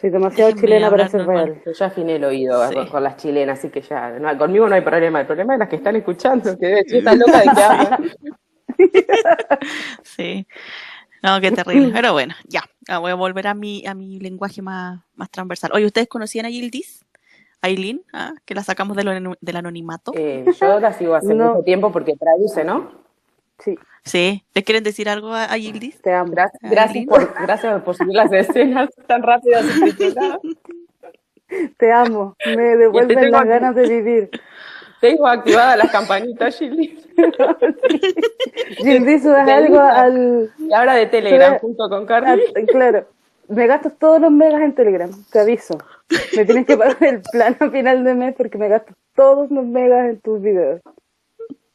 Soy 0.00 0.10
demasiado 0.10 0.48
Déjenme 0.50 0.60
chilena 0.68 0.90
para 0.90 1.08
ser 1.08 1.26
real. 1.26 1.62
Yo 1.64 1.72
ya 1.72 1.86
afiné 1.86 2.16
el 2.16 2.24
oído 2.24 2.68
Sí. 2.68 2.74
con, 2.74 2.86
con 2.88 3.02
las 3.02 3.16
chilenas, 3.16 3.58
así 3.58 3.70
que 3.70 3.80
ya, 3.80 4.10
no, 4.18 4.36
conmigo 4.36 4.68
no 4.68 4.74
hay 4.74 4.82
problema. 4.82 5.20
El 5.20 5.26
problema 5.26 5.54
es 5.54 5.58
las 5.58 5.68
que 5.68 5.76
están 5.76 5.96
escuchando, 5.96 6.56
que 6.58 6.66
debe 6.66 6.82
decir, 6.82 6.98
esta 6.98 7.14
loca 7.14 7.40
de 7.40 7.48
habla. 7.62 7.98
Sí. 10.02 10.46
No, 11.22 11.40
qué 11.40 11.50
terrible. 11.50 11.92
Pero 11.94 12.12
bueno, 12.12 12.34
ya. 12.46 12.62
Ah, 12.88 12.98
Voy 12.98 13.10
a 13.10 13.14
volver 13.14 13.46
a 13.46 13.54
mi, 13.54 13.84
a 13.86 13.94
mi 13.94 14.20
lenguaje 14.20 14.60
más, 14.60 15.00
más 15.14 15.30
transversal. 15.30 15.70
Oye, 15.72 15.86
¿ustedes 15.86 16.08
conocían 16.08 16.44
a 16.46 16.50
Yildiz? 16.50 17.05
Aileen, 17.66 18.02
¿ah? 18.12 18.32
que 18.44 18.54
la 18.54 18.62
sacamos 18.62 18.96
del, 18.96 19.56
anonimato. 19.56 20.12
Eh, 20.14 20.44
yo 20.60 20.80
la 20.80 20.92
sigo 20.92 21.14
hace 21.14 21.34
No. 21.34 21.54
mucho 21.54 21.64
tiempo 21.64 21.92
porque 21.92 22.14
traduce, 22.16 22.64
¿no? 22.64 22.90
Sí, 23.58 23.76
Sí. 24.04 24.44
¿Les 24.54 24.64
quieren 24.64 24.84
decir 24.84 25.08
algo 25.08 25.32
a, 25.32 25.44
a 25.52 25.56
Yildiz? 25.56 26.00
te 26.00 26.12
amo. 26.12 26.32
Gra- 26.32 26.50
gracias, 26.62 26.94
lindo. 26.94 27.14
por, 27.14 27.34
gracias 27.42 27.82
por 27.82 27.96
subir 27.96 28.14
las 28.14 28.32
escenas 28.32 28.90
tan 29.06 29.22
rápidas. 29.22 29.64
Te 31.78 31.92
amo. 31.92 32.36
Me 32.56 32.76
devuelven 32.76 33.30
las 33.30 33.40
aquí. 33.40 33.48
ganas 33.48 33.74
de 33.74 33.88
vivir. 33.88 34.30
Tengo 35.00 35.26
activadas 35.26 35.78
las 35.78 35.90
campanitas, 35.92 36.58
Gilly. 36.58 36.98
Gildi, 38.78 39.18
subes 39.20 39.48
algo 39.48 39.78
al, 39.80 40.50
Y 40.58 40.72
ahora 40.72 40.94
de 40.94 41.06
Telegram, 41.06 41.58
junto 41.58 41.88
con 41.88 42.06
Carly. 42.06 42.42
claro. 42.68 43.06
Me 43.48 43.66
gasto 43.66 43.90
todos 43.90 44.20
los 44.20 44.30
megas 44.30 44.62
en 44.62 44.74
Telegram, 44.74 45.10
te 45.30 45.38
aviso. 45.38 45.78
Me 46.36 46.44
tienes 46.44 46.66
que 46.66 46.76
pagar 46.76 46.96
el 47.00 47.22
plan 47.22 47.56
a 47.58 47.70
final 47.70 48.04
de 48.04 48.14
mes 48.14 48.34
porque 48.36 48.58
me 48.58 48.68
gasto 48.68 48.94
todos 49.14 49.50
los 49.50 49.64
megas 49.64 50.10
en 50.10 50.20
tus 50.20 50.40
videos. 50.40 50.80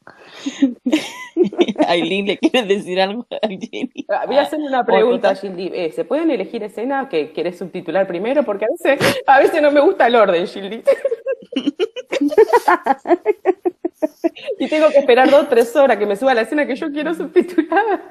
Aileen, 1.88 2.26
¿le 2.26 2.38
quieres 2.38 2.68
decir 2.68 3.00
algo 3.00 3.26
a 3.30 3.48
Jenny? 3.48 4.06
Ah, 4.08 4.24
Voy 4.26 4.36
a 4.36 4.42
hacer 4.42 4.58
una 4.58 4.84
pregunta, 4.84 5.34
Gildy. 5.34 5.70
Eh, 5.72 5.92
¿Se 5.92 6.04
pueden 6.04 6.30
elegir 6.30 6.62
escenas 6.62 7.08
que 7.08 7.32
quieres 7.32 7.58
subtitular 7.58 8.06
primero? 8.06 8.42
Porque 8.42 8.64
a 8.64 8.68
veces, 8.68 9.22
a 9.26 9.38
veces 9.40 9.62
no 9.62 9.70
me 9.70 9.80
gusta 9.80 10.06
el 10.06 10.16
orden, 10.16 10.46
Gildy. 10.46 10.82
y 14.58 14.68
tengo 14.68 14.90
que 14.90 14.98
esperar 14.98 15.30
dos 15.30 15.48
tres 15.48 15.74
horas 15.76 15.96
que 15.96 16.06
me 16.06 16.16
suba 16.16 16.34
la 16.34 16.40
escena 16.42 16.66
que 16.66 16.74
yo 16.74 16.90
quiero 16.90 17.14
subtitular. 17.14 18.02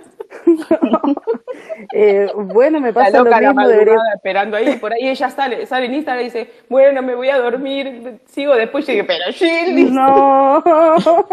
Eh, 1.94 2.32
bueno, 2.36 2.80
me 2.80 2.90
La 2.90 2.94
pasa 2.94 3.18
lo 3.18 3.26
loca 3.26 3.38
a 3.38 3.42
la 3.42 3.48
mismo, 3.50 3.68
debería... 3.68 3.98
esperando 4.16 4.56
ahí. 4.56 4.78
Por 4.78 4.94
ahí 4.94 5.10
ella 5.10 5.30
sale, 5.30 5.66
sale 5.66 5.88
en 5.88 5.96
Instagram 5.96 6.22
y 6.22 6.26
dice, 6.26 6.50
bueno, 6.70 7.02
me 7.02 7.16
voy 7.16 7.30
a 7.30 7.38
dormir. 7.38 8.20
Sigo 8.28 8.56
después 8.56 8.88
y 8.88 8.94
digo, 8.94 9.08
pero 9.08 9.26
Gildy. 9.34 9.92
No. 9.92 10.64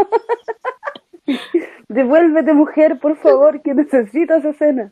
Devuélvete, 1.89 2.53
mujer, 2.55 2.99
por 2.99 3.17
favor, 3.19 3.63
que 3.63 3.75
necesito 3.75 4.35
esa 4.35 4.51
escena. 4.51 4.91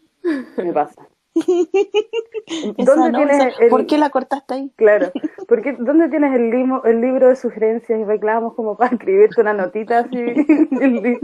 Me 0.57 0.73
pasa. 0.73 1.09
¿Dónde 2.79 3.11
no, 3.13 3.19
tienes 3.19 3.55
el- 3.61 3.69
¿Por 3.69 3.87
qué 3.87 3.99
la 3.99 4.11
cortaste 4.11 4.55
ahí? 4.55 4.73
Claro, 4.77 5.11
porque 5.49 5.77
¿dónde 5.79 6.09
tienes 6.09 6.35
el, 6.35 6.51
limo- 6.51 6.83
el 6.85 7.01
libro 7.01 7.29
de 7.29 7.37
sugerencias 7.37 8.01
y 8.01 8.05
reclamos 8.05 8.55
como 8.55 8.77
para 8.77 8.93
escribirte 8.95 9.41
una 9.41 9.53
notita 9.53 10.01
así? 10.01 10.17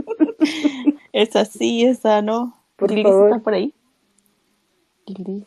Esa 1.13 1.45
sí, 1.45 1.85
esa 1.85 2.21
no. 2.21 2.55
Por 2.75 2.89
favor. 3.01 3.27
¿estás 3.29 3.41
por 3.43 3.53
ahí? 3.53 3.73
Yildiz. 5.05 5.45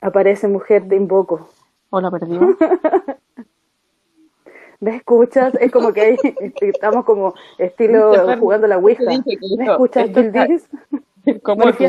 Aparece 0.00 0.48
mujer, 0.48 0.88
te 0.88 0.96
invoco. 0.96 1.48
¿O 1.90 2.00
la 2.00 2.10
perdió? 2.10 2.56
¿Me 4.80 4.96
escuchas? 4.96 5.54
Es 5.60 5.72
como 5.72 5.92
que 5.92 6.00
ahí 6.00 6.16
estamos 6.60 7.04
como 7.04 7.34
estilo 7.58 8.12
jugando 8.38 8.66
la 8.66 8.78
Ouija. 8.78 9.02
¿Me 9.04 9.64
escuchas, 9.64 10.08
está- 10.08 10.44
Gildiz? 10.46 10.68
¿Cómo 11.42 11.68
es 11.68 11.76
que? 11.76 11.88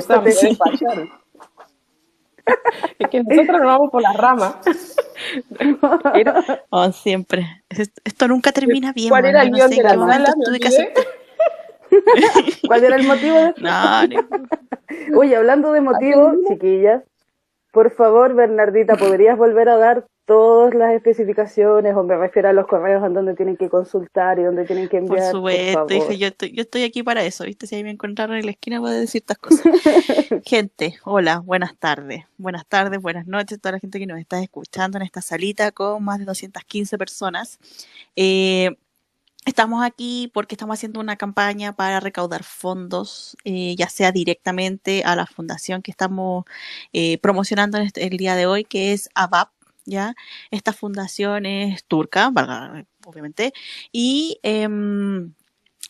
Es 3.00 3.08
que 3.10 3.24
nosotros 3.24 3.58
nos 3.60 3.65
vamos 3.65 3.89
por 3.91 4.01
las 4.01 4.15
ramas. 4.15 4.56
Oh, 6.70 6.91
siempre. 6.91 7.63
Es- 7.70 7.91
Esto 8.03 8.27
nunca 8.27 8.51
termina 8.51 8.94
bien. 8.94 9.10
¿Cuál 9.10 9.25
era 9.25 9.41
el 9.44 9.51
guion 9.51 9.70
sé 9.70 9.75
de 9.77 9.84
la 9.84 9.89
aceptar. 9.89 11.03
¿Cuál 12.68 12.84
era 12.84 12.96
el 12.96 13.08
motivo 13.08 13.36
de? 13.38 13.53
No, 13.62 14.08
no. 14.08 15.20
Oye, 15.20 15.36
hablando 15.36 15.72
de 15.74 15.82
motivos, 15.82 16.36
chiquillas, 16.48 17.03
por 17.71 17.91
favor, 17.91 18.33
Bernardita, 18.33 18.95
¿podrías 18.95 19.38
volver 19.38 19.69
a 19.69 19.77
dar 19.77 20.07
todas 20.25 20.75
las 20.75 20.93
especificaciones 20.93 21.95
o 21.95 22.03
me 22.03 22.15
refiero 22.15 22.49
a 22.49 22.53
los 22.53 22.67
correos 22.67 23.03
en 23.03 23.15
donde 23.15 23.33
tienen 23.35 23.57
que 23.57 23.67
consultar 23.67 24.38
y 24.38 24.43
donde 24.43 24.63
tienen 24.65 24.88
que 24.88 25.01
Por 25.01 25.17
enviar? 25.17 25.31
supuesto, 25.31 25.73
favor? 25.73 25.91
hija, 25.91 26.13
yo 26.13 26.27
estoy, 26.27 26.51
yo 26.51 26.61
estoy 26.61 26.83
aquí 26.83 27.01
para 27.01 27.23
eso, 27.23 27.45
¿viste? 27.45 27.65
Si 27.65 27.75
ahí 27.75 27.83
me 27.83 27.89
encontraron 27.89 28.38
en 28.38 28.45
la 28.45 28.51
esquina 28.51 28.79
puedo 28.79 28.93
decir 28.93 29.21
estas 29.21 29.39
cosas. 29.39 29.63
gente, 30.45 30.97
hola, 31.03 31.39
buenas 31.39 31.75
tardes. 31.77 32.25
Buenas 32.38 32.67
tardes, 32.67 33.01
buenas 33.01 33.25
noches, 33.25 33.59
toda 33.59 33.73
la 33.73 33.79
gente 33.79 33.97
que 33.97 34.05
nos 34.05 34.19
está 34.19 34.39
escuchando 34.39 34.99
en 34.99 35.03
esta 35.03 35.21
salita 35.21 35.71
con 35.71 36.03
más 36.03 36.19
de 36.19 36.25
215 36.25 36.97
personas. 36.99 37.59
Eh, 38.15 38.77
Estamos 39.50 39.84
aquí 39.84 40.29
porque 40.32 40.53
estamos 40.53 40.75
haciendo 40.75 41.00
una 41.00 41.15
campaña 41.18 41.75
para 41.75 42.00
recaudar 42.00 42.44
fondos, 42.44 43.36
eh, 43.46 43.75
ya 43.75 43.89
sea 43.89 44.12
directamente 44.12 45.03
a 45.03 45.15
la 45.15 45.25
fundación 45.25 45.82
que 45.82 45.89
estamos 45.89 46.46
eh, 46.94 47.18
promocionando 47.18 47.79
este- 47.79 48.06
el 48.06 48.15
día 48.18 48.36
de 48.36 48.46
hoy, 48.46 48.63
que 48.63 48.94
es 48.94 49.10
ABAP, 49.15 49.50
¿ya? 49.86 50.13
Esta 50.51 50.72
fundación 50.72 51.48
es 51.48 51.84
turca, 51.86 52.32
obviamente, 53.06 53.51
y 53.91 54.39
em, 54.44 55.34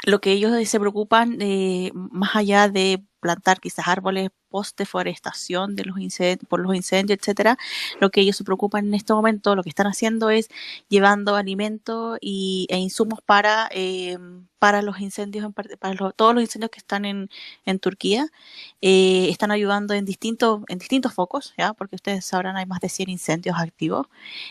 lo 0.05 0.21
que 0.21 0.31
ellos 0.33 0.53
se 0.69 0.79
preocupan, 0.79 1.37
eh, 1.41 1.91
más 1.93 2.35
allá 2.37 2.69
de 2.69 3.03
plantar 3.19 3.59
quizás 3.59 3.87
árboles 3.87 4.29
post 4.49 4.77
deforestación 4.77 5.75
de 5.75 5.85
los 5.85 5.95
por 6.47 6.59
los 6.59 6.75
incendios, 6.75 7.19
etcétera, 7.19 7.57
lo 7.99 8.09
que 8.09 8.21
ellos 8.21 8.35
se 8.35 8.43
preocupan 8.43 8.87
en 8.87 8.93
este 8.95 9.13
momento, 9.13 9.55
lo 9.55 9.63
que 9.63 9.69
están 9.69 9.87
haciendo 9.87 10.29
es 10.29 10.49
llevando 10.89 11.35
alimentos 11.35 12.17
y, 12.21 12.67
e 12.69 12.77
insumos 12.77 13.19
para, 13.25 13.69
eh, 13.71 14.17
para 14.57 14.81
los 14.81 14.99
incendios, 14.99 15.45
en 15.45 15.53
para 15.53 16.11
todos 16.11 16.33
los 16.33 16.43
incendios 16.43 16.71
que 16.71 16.79
están 16.79 17.05
en, 17.05 17.29
en 17.65 17.79
Turquía. 17.79 18.27
Eh, 18.81 19.29
están 19.29 19.51
ayudando 19.51 19.93
en 19.93 20.05
distintos, 20.05 20.61
en 20.67 20.79
distintos 20.79 21.13
focos, 21.13 21.53
¿ya? 21.57 21.73
porque 21.73 21.95
ustedes 21.95 22.25
sabrán, 22.25 22.57
hay 22.57 22.65
más 22.65 22.79
de 22.79 22.89
100 22.89 23.09
incendios 23.09 23.57
activos. 23.57 24.07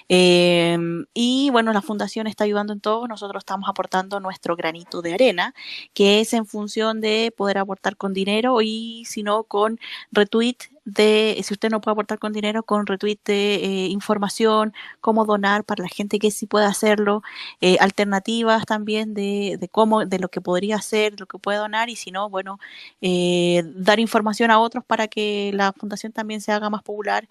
Eh, 0.09 0.79
y 1.15 1.51
bueno, 1.51 1.73
la 1.73 1.83
fundación 1.83 2.27
está 2.27 2.45
ayudando 2.45 2.73
en 2.73 2.81
todo, 2.81 3.09
nosotros 3.09 3.41
estamos 3.41 3.69
aportando 3.69 4.21
nuestro 4.21 4.57
granito 4.57 5.03
de 5.03 5.15
arena, 5.15 5.55
que 5.93 6.21
es 6.21 6.33
en 6.33 6.47
función 6.47 7.01
de 7.01 7.33
poder 7.37 7.59
aportar 7.59 7.97
con 7.97 8.15
dinero 8.15 8.58
y 8.63 9.05
si 9.07 9.23
no 9.23 9.45
con 9.45 9.79
retweet 10.13 10.57
de, 10.89 11.41
si 11.45 11.53
usted 11.55 11.71
no 11.71 11.81
puede 11.81 11.93
aportar 11.93 12.19
con 12.19 12.33
dinero, 12.33 12.63
con 12.63 12.87
retweet 12.87 13.19
de 13.25 13.55
eh, 13.57 13.87
información, 13.89 14.73
cómo 15.01 15.25
donar 15.27 15.65
para 15.65 15.83
la 15.83 15.89
gente 15.89 16.19
que 16.19 16.31
sí 16.31 16.47
puede 16.47 16.67
hacerlo, 16.67 17.23
eh, 17.61 17.77
alternativas 17.81 18.65
también 18.65 19.15
de, 19.15 19.69
cómo, 19.71 20.07
de 20.07 20.19
lo 20.19 20.31
que 20.31 20.41
podría 20.41 20.77
hacer, 20.77 21.19
lo 21.21 21.27
que 21.27 21.39
puede 21.39 21.59
donar 21.59 21.91
y 21.91 21.97
si 21.97 22.11
no, 22.11 22.31
bueno, 22.31 22.59
eh, 23.03 23.63
dar 23.77 24.01
información 24.01 24.51
a 24.51 24.59
otros 24.61 24.85
para 24.85 25.09
que 25.09 25.51
la 25.55 25.73
fundación 25.73 26.13
también 26.13 26.41
se 26.41 26.53
haga 26.53 26.71
más 26.71 26.83
popular. 26.83 27.29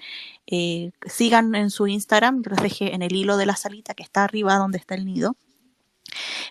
Sigan 1.05 1.55
en 1.55 1.69
su 1.71 1.87
Instagram, 1.87 2.43
yo 2.43 2.51
les 2.51 2.61
dejé 2.63 2.93
en 2.95 3.01
el 3.01 3.15
hilo 3.15 3.37
de 3.37 3.45
la 3.45 3.55
salita 3.55 3.93
que 3.93 4.03
está 4.03 4.23
arriba 4.23 4.55
donde 4.57 4.77
está 4.77 4.95
el 4.95 5.05
nido. 5.05 5.35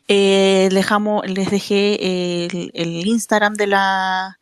Dejamos, 0.08 1.26
les 1.28 1.50
dejé 1.50 2.46
el 2.46 3.06
Instagram 3.06 3.54
de 3.54 3.66
la, 3.68 4.38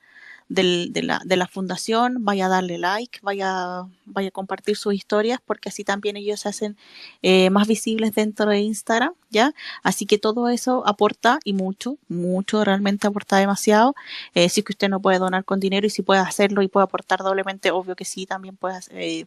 del- 0.48 0.92
de, 0.92 1.02
la, 1.02 1.20
de 1.24 1.36
la 1.36 1.46
fundación, 1.48 2.24
vaya 2.24 2.46
a 2.46 2.48
darle 2.48 2.78
like, 2.78 3.18
vaya, 3.22 3.86
vaya 4.04 4.28
a 4.28 4.30
compartir 4.30 4.76
sus 4.76 4.94
historias, 4.94 5.40
porque 5.44 5.68
así 5.70 5.84
también 5.84 6.16
ellos 6.16 6.40
se 6.40 6.48
hacen 6.48 6.76
eh, 7.22 7.50
más 7.50 7.66
visibles 7.68 8.14
dentro 8.14 8.46
de 8.50 8.58
Instagram, 8.60 9.14
¿ya? 9.30 9.54
Así 9.82 10.06
que 10.06 10.18
todo 10.18 10.48
eso 10.48 10.86
aporta 10.86 11.38
y 11.44 11.52
mucho, 11.54 11.98
mucho, 12.08 12.64
realmente 12.64 13.06
aporta 13.06 13.36
demasiado. 13.38 13.94
Eh, 14.34 14.48
si 14.48 14.60
es 14.60 14.64
que 14.66 14.72
usted 14.72 14.88
no 14.88 15.00
puede 15.00 15.18
donar 15.18 15.44
con 15.44 15.60
dinero 15.60 15.86
y 15.86 15.90
si 15.90 16.02
puede 16.02 16.20
hacerlo 16.20 16.62
y 16.62 16.68
puede 16.68 16.84
aportar 16.84 17.20
doblemente, 17.20 17.70
obvio 17.70 17.96
que 17.96 18.04
sí, 18.04 18.26
también 18.26 18.56
puede, 18.56 18.78
eh, 18.90 19.26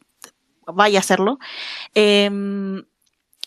vaya 0.67 0.99
a 0.99 1.01
hacerlo. 1.01 1.39
Em, 1.95 2.85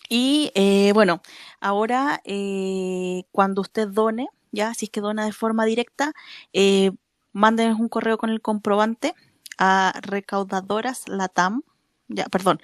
y 0.09 0.51
eh, 0.55 0.93
bueno, 0.95 1.23
ahora 1.61 2.21
eh, 2.25 3.25
cuando 3.33 3.63
usted 3.63 3.89
done, 3.89 4.29
ya, 4.53 4.75
si 4.75 4.87
es 4.87 4.91
que 4.91 5.01
dona 5.01 5.25
de 5.27 5.33
forma 5.33 5.65
directa, 5.67 6.13
eh, 6.53 6.93
mándenos 7.33 7.81
un 7.81 7.89
correo 7.89 8.19
con 8.19 8.31
el 8.31 8.41
comprobante 8.41 9.15
a 9.59 9.93
recaudadoras 10.03 11.09
latam, 11.09 11.63
ya, 12.09 12.27
perdón, 12.27 12.61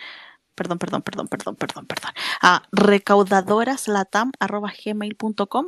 perdón, 0.55 0.79
perdón, 0.79 1.03
perdón, 1.03 1.29
perdón, 1.29 1.57
perdón, 1.57 1.87
perdón, 1.87 2.13
a 2.43 2.63
recaudadoraslatam@gmail.com 2.73 5.67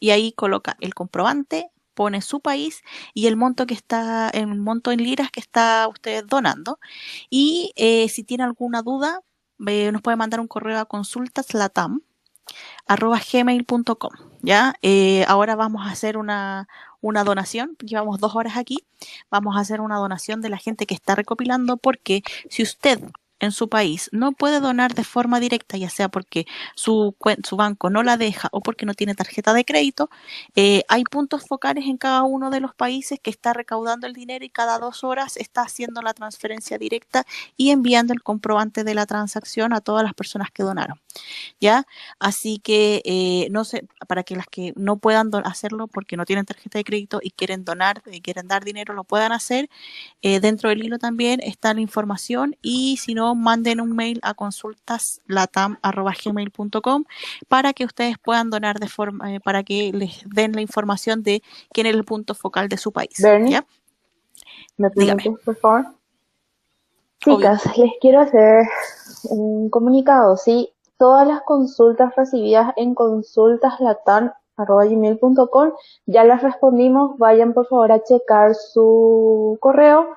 y 0.00 0.10
ahí 0.10 0.32
coloca 0.32 0.76
el 0.80 0.94
comprobante, 0.94 1.70
pone 1.94 2.20
su 2.22 2.40
país 2.40 2.82
y 3.14 3.26
el 3.28 3.36
monto 3.36 3.66
que 3.66 3.74
está, 3.74 4.28
el 4.30 4.46
monto 4.48 4.90
en 4.92 5.02
liras 5.02 5.30
que 5.30 5.40
está 5.40 5.86
usted 5.88 6.24
donando. 6.26 6.78
Y 7.30 7.72
eh, 7.76 8.08
si 8.08 8.24
tiene 8.24 8.44
alguna 8.44 8.82
duda, 8.82 9.20
eh, 9.66 9.92
nos 9.92 10.02
puede 10.02 10.16
mandar 10.16 10.40
un 10.40 10.48
correo 10.48 10.78
a 10.80 10.86
consultaslatam 10.86 12.00
arroba 12.86 13.20
gmail.com 13.32 14.12
ya 14.42 14.74
Eh, 14.82 15.24
ahora 15.28 15.56
vamos 15.56 15.86
a 15.86 15.90
hacer 15.90 16.16
una, 16.18 16.68
una 17.04 17.22
donación 17.22 17.76
llevamos 17.84 18.18
dos 18.18 18.34
horas 18.34 18.56
aquí 18.56 18.78
vamos 19.30 19.56
a 19.56 19.60
hacer 19.60 19.82
una 19.82 19.96
donación 19.96 20.40
de 20.40 20.48
la 20.48 20.56
gente 20.56 20.86
que 20.86 20.94
está 20.94 21.14
recopilando 21.14 21.76
porque 21.76 22.22
si 22.48 22.62
usted 22.62 22.98
en 23.44 23.52
su 23.52 23.68
país 23.68 24.08
no 24.12 24.32
puede 24.32 24.60
donar 24.60 24.94
de 24.94 25.04
forma 25.04 25.40
directa, 25.40 25.76
ya 25.76 25.90
sea 25.90 26.08
porque 26.08 26.46
su, 26.74 27.16
su 27.44 27.56
banco 27.56 27.90
no 27.90 28.02
la 28.02 28.16
deja 28.16 28.48
o 28.52 28.60
porque 28.60 28.86
no 28.86 28.94
tiene 28.94 29.14
tarjeta 29.14 29.52
de 29.54 29.64
crédito, 29.64 30.10
eh, 30.54 30.82
hay 30.88 31.04
puntos 31.04 31.46
focales 31.46 31.84
en 31.86 31.96
cada 31.96 32.22
uno 32.22 32.50
de 32.50 32.60
los 32.60 32.74
países 32.74 33.18
que 33.20 33.30
está 33.30 33.52
recaudando 33.52 34.06
el 34.06 34.12
dinero 34.12 34.44
y 34.44 34.50
cada 34.50 34.78
dos 34.78 35.04
horas 35.04 35.36
está 35.36 35.62
haciendo 35.62 36.02
la 36.02 36.14
transferencia 36.14 36.78
directa 36.78 37.24
y 37.56 37.70
enviando 37.70 38.12
el 38.12 38.22
comprobante 38.22 38.84
de 38.84 38.94
la 38.94 39.06
transacción 39.06 39.72
a 39.72 39.80
todas 39.80 40.04
las 40.04 40.14
personas 40.14 40.50
que 40.50 40.62
donaron. 40.62 41.00
¿Ya? 41.60 41.86
Así 42.18 42.58
que, 42.58 43.02
eh, 43.04 43.48
no 43.50 43.64
sé, 43.64 43.86
para 44.08 44.24
que 44.24 44.36
las 44.36 44.46
que 44.46 44.72
no 44.76 44.98
puedan 44.98 45.30
hacerlo 45.44 45.86
porque 45.88 46.16
no 46.16 46.24
tienen 46.24 46.44
tarjeta 46.44 46.78
de 46.78 46.84
crédito 46.84 47.20
y 47.22 47.30
quieren 47.30 47.64
donar, 47.64 48.02
y 48.10 48.20
quieren 48.20 48.48
dar 48.48 48.64
dinero, 48.64 48.94
lo 48.94 49.04
puedan 49.04 49.32
hacer. 49.32 49.68
Eh, 50.22 50.40
dentro 50.40 50.68
del 50.70 50.84
hilo 50.84 50.98
también 50.98 51.40
está 51.42 51.74
la 51.74 51.80
información 51.80 52.56
y 52.62 52.96
si 52.98 53.14
no, 53.14 53.33
manden 53.42 53.80
un 53.80 53.94
mail 53.94 54.18
a 54.22 54.34
consultaslatam.gmail.com 54.34 57.04
para 57.48 57.72
que 57.72 57.84
ustedes 57.84 58.18
puedan 58.18 58.50
donar 58.50 58.78
de 58.78 58.88
forma, 58.88 59.34
eh, 59.34 59.40
para 59.40 59.62
que 59.62 59.90
les 59.92 60.22
den 60.26 60.52
la 60.52 60.60
información 60.60 61.22
de 61.22 61.42
quién 61.72 61.86
es 61.86 61.94
el 61.94 62.04
punto 62.04 62.34
focal 62.34 62.68
de 62.68 62.76
su 62.76 62.92
país. 62.92 63.16
¿ya? 63.18 63.64
¿Me 64.76 64.90
por 64.90 65.56
favor? 65.56 65.86
Chicas, 67.20 67.64
les 67.78 67.92
quiero 68.00 68.20
hacer 68.20 68.66
un 69.30 69.70
comunicado, 69.70 70.36
¿sí? 70.36 70.74
Todas 70.98 71.26
las 71.26 71.40
consultas 71.42 72.14
recibidas 72.16 72.72
en 72.76 72.94
consultaslatam.gmail.com 72.94 75.72
ya 76.06 76.24
las 76.24 76.42
respondimos. 76.42 77.16
Vayan 77.18 77.54
por 77.54 77.66
favor 77.66 77.92
a 77.92 78.02
checar 78.02 78.54
su 78.54 79.56
correo. 79.60 80.08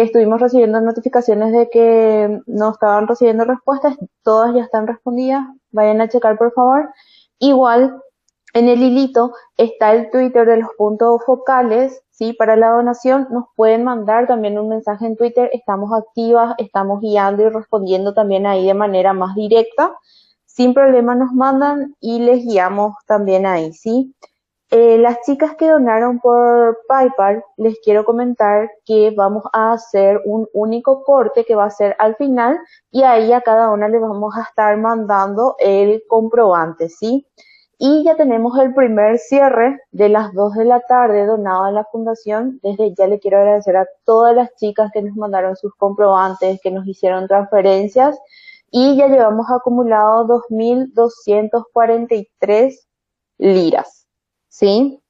Estuvimos 0.00 0.40
recibiendo 0.40 0.80
notificaciones 0.80 1.52
de 1.52 1.68
que 1.70 2.40
no 2.46 2.70
estaban 2.70 3.06
recibiendo 3.06 3.44
respuestas. 3.44 3.96
Todas 4.22 4.54
ya 4.54 4.62
están 4.62 4.86
respondidas. 4.86 5.46
Vayan 5.70 6.00
a 6.00 6.08
checar 6.08 6.38
por 6.38 6.52
favor. 6.52 6.90
Igual, 7.38 8.00
en 8.54 8.68
el 8.68 8.82
hilito 8.82 9.32
está 9.56 9.92
el 9.92 10.10
Twitter 10.10 10.46
de 10.46 10.58
los 10.58 10.70
puntos 10.76 11.22
focales, 11.24 12.02
¿sí? 12.10 12.32
Para 12.32 12.56
la 12.56 12.70
donación 12.70 13.28
nos 13.30 13.44
pueden 13.56 13.84
mandar 13.84 14.26
también 14.26 14.58
un 14.58 14.68
mensaje 14.68 15.06
en 15.06 15.16
Twitter. 15.16 15.50
Estamos 15.52 15.90
activas, 15.92 16.54
estamos 16.58 17.00
guiando 17.00 17.42
y 17.44 17.48
respondiendo 17.48 18.14
también 18.14 18.46
ahí 18.46 18.66
de 18.66 18.74
manera 18.74 19.12
más 19.12 19.34
directa 19.34 19.92
sin 20.54 20.74
problema 20.74 21.14
nos 21.14 21.32
mandan 21.32 21.96
y 22.00 22.18
les 22.18 22.44
guiamos 22.44 22.94
también 23.06 23.46
ahí, 23.46 23.72
¿sí? 23.72 24.14
Eh, 24.74 24.96
las 24.96 25.20
chicas 25.26 25.54
que 25.56 25.68
donaron 25.68 26.18
por 26.18 26.78
PayPal, 26.88 27.44
les 27.58 27.78
quiero 27.84 28.06
comentar 28.06 28.70
que 28.86 29.12
vamos 29.14 29.44
a 29.52 29.74
hacer 29.74 30.22
un 30.24 30.48
único 30.54 31.04
corte 31.04 31.44
que 31.44 31.54
va 31.54 31.66
a 31.66 31.70
ser 31.70 31.94
al 31.98 32.16
final 32.16 32.58
y 32.90 33.02
ahí 33.02 33.34
a 33.34 33.42
cada 33.42 33.70
una 33.70 33.88
le 33.88 33.98
vamos 33.98 34.34
a 34.34 34.44
estar 34.44 34.78
mandando 34.78 35.56
el 35.58 36.02
comprobante, 36.08 36.88
¿sí? 36.88 37.26
Y 37.76 38.02
ya 38.04 38.16
tenemos 38.16 38.58
el 38.58 38.72
primer 38.72 39.18
cierre 39.18 39.78
de 39.90 40.08
las 40.08 40.32
2 40.32 40.54
de 40.54 40.64
la 40.64 40.80
tarde 40.80 41.26
donado 41.26 41.64
a 41.64 41.70
la 41.70 41.84
fundación. 41.92 42.58
Desde 42.62 42.94
ya 42.94 43.06
le 43.08 43.20
quiero 43.20 43.40
agradecer 43.40 43.76
a 43.76 43.86
todas 44.04 44.34
las 44.34 44.54
chicas 44.56 44.90
que 44.94 45.02
nos 45.02 45.14
mandaron 45.16 45.54
sus 45.54 45.74
comprobantes, 45.74 46.60
que 46.62 46.70
nos 46.70 46.86
hicieron 46.86 47.28
transferencias 47.28 48.18
y 48.70 48.96
ya 48.96 49.08
llevamos 49.08 49.50
acumulado 49.50 50.26
2.243 50.48 52.74
liras, 53.38 54.01
¿sí? 54.52 55.00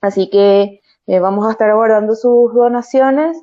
Así 0.00 0.30
que 0.30 0.80
eh, 1.06 1.20
vamos 1.20 1.46
a 1.46 1.52
estar 1.52 1.70
aguardando 1.70 2.14
sus 2.16 2.54
donaciones 2.54 3.36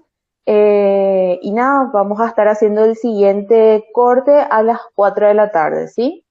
eh, 0.45 1.39
y 1.41 1.51
nada, 1.51 1.89
vamos 1.93 2.19
a 2.19 2.27
estar 2.27 2.47
haciendo 2.47 2.83
el 2.83 2.97
siguiente 2.97 3.85
corte 3.93 4.31
a 4.31 4.63
las 4.63 4.79
4 4.95 5.27
de 5.27 5.33
la 5.35 5.51
tarde, 5.51 5.87
¿sí? 5.87 6.25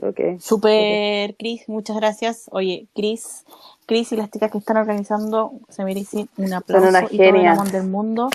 Okay. 0.00 0.38
Super, 0.38 1.36
Cris, 1.36 1.68
muchas 1.68 1.96
gracias. 1.96 2.48
Oye, 2.52 2.86
Cris, 2.94 3.44
Cris 3.84 4.12
y 4.12 4.16
las 4.16 4.30
chicas 4.30 4.52
que 4.52 4.58
están 4.58 4.76
organizando 4.76 5.54
se 5.68 5.82
merecen 5.82 6.28
un 6.36 6.52
aplauso 6.52 6.86
Son 6.86 6.94
una 6.94 7.08
y 7.10 7.16
todo 7.16 7.64
el 7.64 7.72
del 7.72 7.88
mundo. 7.88 8.30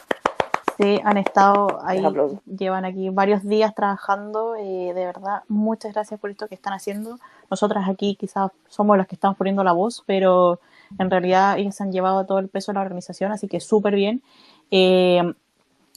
Sí, 0.78 1.00
han 1.04 1.18
estado 1.18 1.80
ahí, 1.84 2.04
llevan 2.46 2.86
aquí 2.86 3.10
varios 3.10 3.44
días 3.44 3.76
trabajando, 3.76 4.56
eh, 4.56 4.92
de 4.94 5.06
verdad, 5.06 5.44
muchas 5.48 5.94
gracias 5.94 6.20
por 6.20 6.32
esto 6.32 6.48
que 6.48 6.56
están 6.56 6.74
haciendo. 6.74 7.20
Nosotras 7.52 7.88
aquí 7.88 8.16
quizás 8.16 8.50
somos 8.70 8.98
las 8.98 9.08
que 9.08 9.16
estamos 9.16 9.38
poniendo 9.38 9.64
la 9.64 9.74
voz, 9.74 10.04
pero 10.08 10.60
en 10.98 11.12
realidad 11.12 11.60
ellos 11.60 11.80
han 11.80 11.92
llevado 11.92 12.26
todo 12.26 12.40
el 12.40 12.50
peso 12.50 12.72
de 12.72 12.76
la 12.76 12.82
organización, 12.82 13.32
así 13.32 13.48
que 13.48 13.60
súper 13.60 13.94
bien. 13.94 14.24
Eh, 14.72 15.22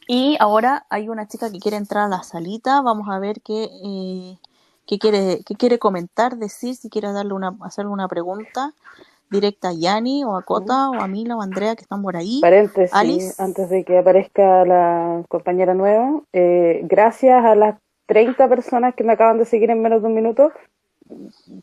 y 0.08 0.36
ahora 0.40 0.86
hay 0.90 1.08
una 1.08 1.26
chica 1.26 1.50
que 1.50 1.58
quiere 1.58 1.78
entrar 1.78 2.04
a 2.04 2.08
la 2.08 2.22
salita, 2.22 2.82
vamos 2.82 3.08
a 3.08 3.18
ver 3.18 3.40
qué, 3.40 3.70
eh, 3.82 4.38
qué, 4.86 4.98
quiere, 4.98 5.42
qué 5.44 5.54
quiere 5.54 5.78
comentar, 5.78 6.36
decir, 6.36 6.76
si 6.76 6.90
quiere 6.90 7.12
darle 7.12 7.32
una, 7.32 7.56
hacerle 7.62 7.90
una 7.90 8.08
pregunta 8.08 8.74
directa 9.30 9.68
a 9.68 9.72
Yanni 9.72 10.24
o 10.24 10.36
a 10.36 10.42
Cota 10.42 10.90
o 10.90 11.00
a 11.00 11.08
Mila 11.08 11.36
o 11.36 11.40
a 11.40 11.44
Andrea 11.44 11.74
que 11.76 11.82
están 11.82 12.02
por 12.02 12.16
ahí. 12.16 12.40
Paréntesis, 12.40 13.38
antes 13.40 13.68
de 13.68 13.84
que 13.84 13.98
aparezca 13.98 14.64
la 14.64 15.22
compañera 15.28 15.74
nueva, 15.74 16.20
eh, 16.32 16.80
gracias 16.84 17.44
a 17.44 17.54
las 17.54 17.76
30 18.06 18.48
personas 18.48 18.94
que 18.94 19.04
me 19.04 19.12
acaban 19.12 19.38
de 19.38 19.44
seguir 19.44 19.70
en 19.70 19.82
menos 19.82 20.02
de 20.02 20.08
un 20.08 20.14
minuto, 20.14 20.52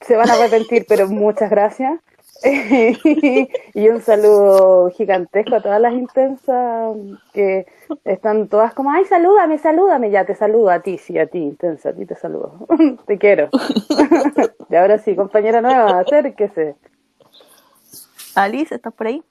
se 0.02 0.16
van 0.16 0.30
a 0.30 0.34
arrepentir, 0.34 0.86
pero 0.90 1.08
muchas 1.08 1.50
gracias. 1.50 2.00
y 3.74 3.88
un 3.88 4.02
saludo 4.02 4.90
gigantesco 4.90 5.56
a 5.56 5.62
todas 5.62 5.80
las 5.80 5.94
intensas 5.94 6.94
que 7.32 7.66
están 8.04 8.50
todas 8.50 8.74
como, 8.74 8.92
ay, 8.92 9.06
salúdame, 9.06 9.58
salúdame, 9.60 10.12
ya 10.12 10.26
te 10.26 10.36
saludo 10.36 10.70
a 10.70 10.82
ti, 10.82 10.98
sí, 10.98 11.18
a 11.18 11.28
ti, 11.28 11.38
intensa, 11.38 11.90
a 11.90 11.94
ti 11.94 12.06
te 12.06 12.16
saludo, 12.16 12.68
te 13.08 13.18
quiero. 13.18 13.50
y 14.70 14.76
ahora 14.76 14.98
sí, 14.98 15.16
compañera 15.16 15.62
nueva, 15.62 16.00
acérquese. 16.02 16.76
Alice, 18.36 18.74
¿estás 18.74 18.94
por 18.94 19.08
ahí? 19.08 19.24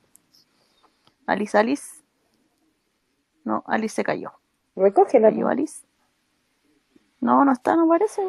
Alice, 1.26 1.56
Alice. 1.56 2.02
No, 3.44 3.64
Alice 3.66 3.96
se 3.96 4.04
cayó. 4.04 4.32
Recógela. 4.76 5.30
¿Cayó 5.30 5.48
Alice? 5.48 5.84
No, 7.20 7.44
no 7.44 7.52
está, 7.52 7.76
no 7.76 7.84
aparece. 7.84 8.22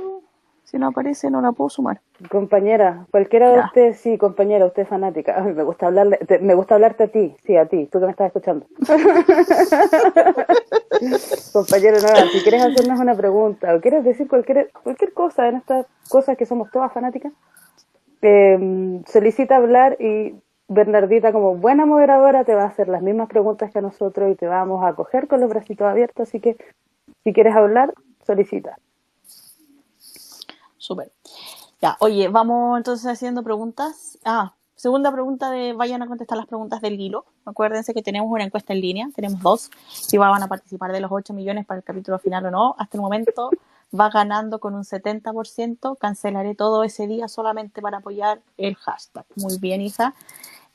Si 0.63 0.77
no 0.77 0.87
aparece, 0.87 1.29
no 1.29 1.41
la 1.41 1.51
puedo 1.51 1.69
sumar. 1.69 1.99
Compañera, 2.31 3.05
cualquiera 3.11 3.51
de 3.51 3.59
ustedes, 3.59 3.99
sí, 3.99 4.17
compañera, 4.17 4.65
usted 4.65 4.83
es 4.83 4.87
fanática. 4.87 5.39
me 5.41 5.63
gusta 5.63 5.87
hablarle, 5.87 6.17
me 6.41 6.55
gusta 6.55 6.75
hablarte 6.75 7.03
a 7.03 7.07
ti, 7.09 7.35
sí, 7.45 7.57
a 7.57 7.67
ti, 7.67 7.87
tú 7.91 7.99
que 7.99 8.05
me 8.05 8.11
estás 8.11 8.27
escuchando. 8.27 8.65
compañera 11.53 11.99
nueva, 11.99 12.29
si 12.31 12.41
quieres 12.41 12.63
hacernos 12.63 12.99
una 12.99 13.13
pregunta 13.13 13.75
o 13.75 13.81
quieres 13.81 14.05
decir 14.05 14.27
cualquier, 14.27 14.71
cualquier 14.83 15.13
cosa 15.13 15.49
en 15.49 15.57
estas 15.57 15.85
cosas 16.09 16.37
que 16.37 16.45
somos 16.45 16.71
todas 16.71 16.93
fanáticas, 16.93 17.33
eh, 18.21 19.01
solicita 19.05 19.57
hablar 19.57 19.97
y 19.99 20.33
Bernardita, 20.67 21.31
como 21.31 21.55
buena 21.55 21.85
moderadora, 21.85 22.45
te 22.45 22.55
va 22.55 22.63
a 22.63 22.67
hacer 22.67 22.87
las 22.87 23.01
mismas 23.01 23.27
preguntas 23.29 23.71
que 23.71 23.79
a 23.79 23.81
nosotros 23.81 24.31
y 24.31 24.35
te 24.35 24.47
vamos 24.47 24.83
a 24.83 24.89
acoger 24.89 25.27
con 25.27 25.41
los 25.41 25.49
bracitos 25.49 25.85
abiertos. 25.85 26.29
Así 26.29 26.39
que, 26.39 26.57
si 27.23 27.33
quieres 27.33 27.55
hablar, 27.55 27.93
solicita. 28.25 28.77
Súper. 30.77 31.11
Ya, 31.81 31.97
oye, 31.99 32.27
vamos 32.29 32.77
entonces 32.77 33.05
haciendo 33.07 33.43
preguntas. 33.43 34.17
Ah, 34.23 34.53
segunda 34.75 35.11
pregunta 35.11 35.49
de 35.49 35.73
vayan 35.73 36.01
a 36.01 36.07
contestar 36.07 36.37
las 36.37 36.47
preguntas 36.47 36.81
del 36.81 36.99
hilo. 36.99 37.25
Acuérdense 37.45 37.93
que 37.93 38.01
tenemos 38.01 38.29
una 38.31 38.43
encuesta 38.43 38.73
en 38.73 38.81
línea, 38.81 39.09
tenemos 39.15 39.41
dos. 39.41 39.71
Si 39.89 40.17
van 40.17 40.41
a 40.41 40.47
participar 40.47 40.91
de 40.91 41.01
los 41.01 41.11
8 41.11 41.33
millones 41.33 41.65
para 41.65 41.79
el 41.79 41.83
capítulo 41.83 42.19
final 42.19 42.45
o 42.45 42.51
no, 42.51 42.75
hasta 42.77 42.97
el 42.97 43.01
momento 43.01 43.49
va 43.97 44.09
ganando 44.09 44.59
con 44.59 44.75
un 44.75 44.83
70%. 44.83 45.97
Cancelaré 45.97 46.55
todo 46.55 46.83
ese 46.83 47.07
día 47.07 47.27
solamente 47.27 47.81
para 47.81 47.97
apoyar 47.97 48.41
el 48.57 48.75
hashtag. 48.75 49.25
Muy 49.35 49.57
bien, 49.57 49.81
Isa. 49.81 50.13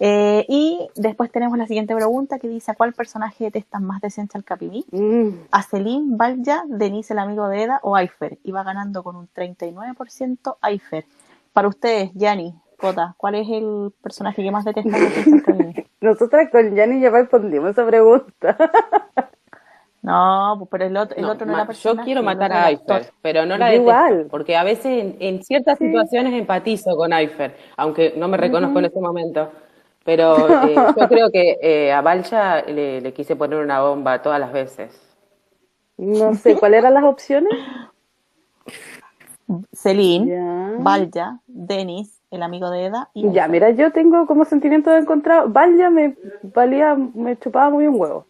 Eh, 0.00 0.44
y 0.48 0.88
después 0.94 1.30
tenemos 1.32 1.58
la 1.58 1.66
siguiente 1.66 1.94
pregunta 1.94 2.38
que 2.38 2.48
dice: 2.48 2.70
¿A 2.70 2.74
cuál 2.74 2.92
personaje 2.92 3.44
detestan 3.44 3.84
más 3.84 4.00
de 4.00 4.10
Central 4.10 4.44
Capimí? 4.44 4.84
Mm. 4.90 5.28
¿A 5.50 5.62
Selim, 5.62 6.16
Valja, 6.16 6.64
Denise, 6.68 7.12
el 7.12 7.18
amigo 7.18 7.48
de 7.48 7.64
Eda 7.64 7.80
o 7.82 7.96
Aifer? 7.96 8.38
Y 8.44 8.52
va 8.52 8.62
ganando 8.62 9.02
con 9.02 9.16
un 9.16 9.28
39% 9.28 10.56
Aifer. 10.60 11.04
Para 11.52 11.68
ustedes, 11.68 12.10
Yanni, 12.14 12.54
Cota, 12.78 13.14
¿cuál 13.16 13.34
es 13.34 13.48
el 13.48 13.92
personaje 14.00 14.42
que 14.42 14.50
más 14.52 14.64
detestan 14.64 14.92
de 14.92 15.10
Central 15.10 15.42
Capimí? 15.42 15.74
Nosotras 16.00 16.48
con 16.52 16.74
Yanni 16.76 17.00
ya 17.00 17.10
respondimos 17.10 17.70
esa 17.70 17.86
pregunta. 17.86 18.56
No, 20.00 20.54
pues, 20.58 20.70
pero 20.70 20.84
el 20.86 20.96
otro, 20.96 21.18
el 21.18 21.24
otro 21.24 21.46
no 21.46 21.54
era 21.54 21.70
Yo 21.72 21.96
quiero 21.96 22.22
matar 22.22 22.52
a 22.52 22.66
Aifer, 22.66 23.12
pero 23.20 23.44
no 23.44 23.58
la 23.58 23.66
detesto, 23.66 23.82
Igual. 23.82 24.26
porque 24.30 24.56
a 24.56 24.62
veces 24.64 25.16
en, 25.18 25.42
ciertas 25.42 25.76
situaciones 25.76 26.32
empatizo 26.32 26.96
con 26.96 27.12
Aifer, 27.12 27.54
aunque 27.76 28.14
no 28.16 28.28
me 28.28 28.36
reconozco 28.36 28.78
en 28.78 28.84
este 28.86 29.00
momento. 29.00 29.50
Pero 30.08 30.48
eh, 30.66 30.74
yo 30.74 31.06
creo 31.06 31.30
que 31.30 31.58
eh, 31.60 31.92
a 31.92 32.00
Balcha 32.00 32.62
le, 32.62 33.12
quise 33.12 33.36
poner 33.36 33.58
una 33.58 33.82
bomba 33.82 34.22
todas 34.22 34.40
las 34.40 34.50
veces. 34.54 34.98
No 35.98 36.34
sé, 36.34 36.56
¿cuáles 36.56 36.78
eran 36.78 36.94
las 36.94 37.04
opciones? 37.04 37.52
Celine, 39.74 40.78
Balja, 40.78 41.40
Denis, 41.46 42.22
el 42.30 42.42
amigo 42.42 42.70
de 42.70 42.86
Eda. 42.86 43.10
Y 43.12 43.32
ya, 43.32 43.48
mira, 43.48 43.68
yo 43.68 43.92
tengo 43.92 44.26
como 44.26 44.46
sentimiento 44.46 44.90
de 44.90 45.00
encontrado. 45.00 45.50
Balja 45.50 45.90
me 45.90 46.16
valía, 46.42 46.94
me 46.94 47.36
chupaba 47.36 47.68
muy 47.68 47.86
un 47.86 48.00
huevo. 48.00 48.24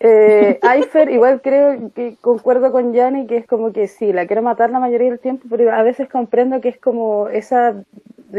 Eh, 0.00 0.58
Eifer, 0.74 1.10
igual 1.10 1.42
creo 1.42 1.92
que 1.94 2.16
concuerdo 2.22 2.72
con 2.72 2.94
Yanni 2.94 3.26
que 3.26 3.36
es 3.36 3.46
como 3.46 3.70
que 3.74 3.86
sí, 3.86 4.14
la 4.14 4.26
quiero 4.26 4.40
matar 4.40 4.70
la 4.70 4.80
mayoría 4.80 5.10
del 5.10 5.20
tiempo, 5.20 5.46
pero 5.50 5.70
a 5.74 5.82
veces 5.82 6.08
comprendo 6.08 6.62
que 6.62 6.70
es 6.70 6.78
como 6.78 7.28
esa, 7.28 7.84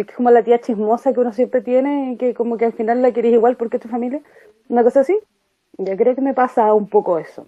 que 0.04 0.12
es 0.12 0.18
como 0.18 0.32
la 0.32 0.44
tía 0.44 0.60
chismosa 0.60 1.14
que 1.14 1.20
uno 1.20 1.32
siempre 1.32 1.62
tiene 1.62 2.14
y 2.14 2.18
que 2.18 2.34
como 2.34 2.58
que 2.58 2.66
al 2.66 2.74
final 2.74 3.02
la 3.02 3.14
querés 3.14 3.34
igual 3.34 3.56
porque 3.56 3.78
es 3.78 3.84
tu 3.84 3.90
familia, 3.90 4.22
una 4.68 4.84
cosa 4.84 5.02
así. 5.02 5.18
Yo 5.78 5.96
creo 5.98 6.16
que 6.16 6.22
me 6.22 6.34
pasa 6.34 6.74
un 6.74 6.88
poco 6.88 7.20
eso. 7.20 7.46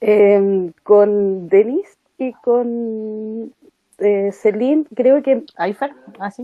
Eh, 0.00 0.72
con 0.82 1.48
Denis 1.48 1.96
y 2.18 2.32
con 2.32 3.52
eh, 3.98 4.32
Celine, 4.32 4.84
creo 4.94 5.22
que 5.22 5.44
¿Aifer? 5.56 5.92
¿Ah, 6.18 6.30
sí? 6.30 6.42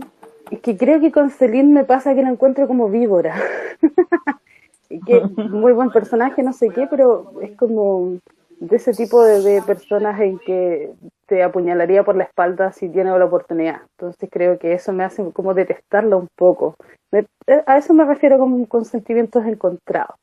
que 0.63 0.77
creo 0.77 0.99
que 0.99 1.11
con 1.11 1.29
Celine 1.29 1.71
me 1.71 1.83
pasa 1.83 2.15
que 2.15 2.23
la 2.23 2.29
encuentro 2.29 2.67
como 2.67 2.89
víbora. 2.89 3.35
que 5.05 5.21
muy 5.37 5.73
buen 5.73 5.91
personaje, 5.91 6.41
no 6.41 6.53
sé 6.53 6.69
qué, 6.69 6.87
pero 6.89 7.33
es 7.41 7.55
como 7.55 8.17
de 8.59 8.75
ese 8.75 8.93
tipo 8.93 9.23
de, 9.23 9.41
de 9.41 9.61
personas 9.61 10.19
en 10.19 10.39
que 10.39 10.91
te 11.29 11.43
apuñalaría 11.43 12.03
por 12.03 12.17
la 12.17 12.25
espalda 12.25 12.73
si 12.73 12.89
tiene 12.89 13.17
la 13.17 13.25
oportunidad. 13.25 13.83
Entonces 13.97 14.29
creo 14.31 14.59
que 14.59 14.73
eso 14.73 14.93
me 14.93 15.05
hace 15.05 15.31
como 15.33 15.55
detestarlo 15.55 16.19
un 16.19 16.29
poco. 16.35 16.75
Me- 17.11 17.27
eh, 17.47 17.63
a 17.67 17.77
eso 17.77 17.93
me 17.95 18.05
refiero 18.05 18.39
con, 18.39 18.65
con 18.65 18.85
sentimientos 18.85 19.45
encontrados. 19.45 20.17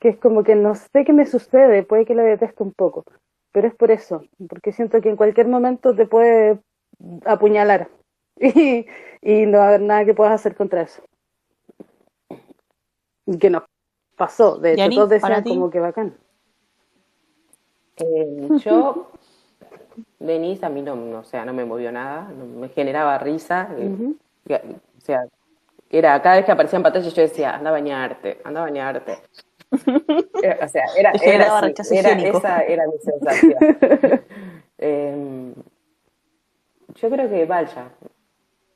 Que 0.00 0.10
es 0.10 0.18
como 0.18 0.44
que 0.44 0.56
no 0.56 0.74
sé 0.76 1.04
qué 1.06 1.12
me 1.12 1.26
sucede, 1.26 1.82
puede 1.84 2.06
que 2.06 2.14
la 2.14 2.22
detesto 2.24 2.64
un 2.64 2.72
poco. 2.72 3.04
Pero 3.52 3.68
es 3.68 3.74
por 3.74 3.90
eso, 3.92 4.22
porque 4.48 4.72
siento 4.72 5.00
que 5.02 5.10
en 5.10 5.16
cualquier 5.16 5.48
momento 5.48 5.94
te 5.96 6.06
puede 6.06 6.60
apuñalar. 7.26 7.88
Y, 8.38 8.86
y 9.22 9.46
no 9.46 9.62
haber 9.62 9.80
nada 9.80 10.04
que 10.04 10.14
puedas 10.14 10.34
hacer 10.34 10.54
contra 10.56 10.82
eso. 10.82 11.02
Y 13.26 13.38
que 13.38 13.50
nos 13.50 13.64
pasó, 14.16 14.58
de 14.58 14.72
hecho, 14.74 14.92
todos 14.92 15.10
decían 15.10 15.44
como 15.44 15.70
que 15.70 15.80
bacán. 15.80 16.16
Eh, 17.98 18.52
yo, 18.64 19.10
Denise, 20.18 20.64
a 20.66 20.68
mí 20.68 20.82
no, 20.82 20.94
no, 20.96 21.18
o 21.20 21.24
sea, 21.24 21.44
no 21.44 21.52
me 21.52 21.64
movió 21.64 21.90
nada, 21.92 22.28
no- 22.36 22.44
me 22.60 22.68
generaba 22.68 23.18
risa. 23.18 23.68
eh, 23.78 23.90
ya- 24.44 24.62
o 24.96 25.00
sea, 25.00 25.26
era 25.90 26.20
cada 26.22 26.36
vez 26.36 26.44
que 26.44 26.52
aparecía 26.52 26.78
en 26.78 26.82
pantalla 26.82 27.08
yo 27.08 27.22
decía, 27.22 27.54
anda 27.56 27.70
a 27.70 27.72
bañarte, 27.72 28.40
anda 28.44 28.60
a 28.60 28.64
bañarte. 28.64 29.18
Eh, 30.42 30.58
o 30.62 30.68
sea, 30.68 30.84
era, 30.96 31.10
así, 31.10 31.74
esa 32.36 32.60
era 32.62 32.84
mi 32.86 32.98
sensación. 32.98 33.54
Eh, 34.78 35.52
yo 36.96 37.10
creo 37.10 37.28
que 37.28 37.44
vaya, 37.46 37.88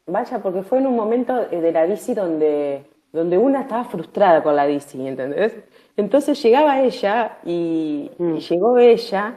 vaya, 0.06 0.38
porque 0.40 0.62
fue 0.62 0.78
en 0.78 0.86
un 0.86 0.96
momento 0.96 1.46
eh, 1.50 1.60
de 1.60 1.72
la 1.72 1.84
bici 1.84 2.14
donde, 2.14 2.84
donde 3.12 3.36
una 3.38 3.62
estaba 3.62 3.84
frustrada 3.84 4.42
con 4.42 4.56
la 4.56 4.66
bici, 4.66 5.06
¿entendés? 5.06 5.54
Entonces 5.96 6.42
llegaba 6.42 6.80
ella 6.80 7.38
y, 7.44 8.10
Mm. 8.18 8.36
y 8.36 8.40
llegó 8.40 8.78
ella 8.78 9.34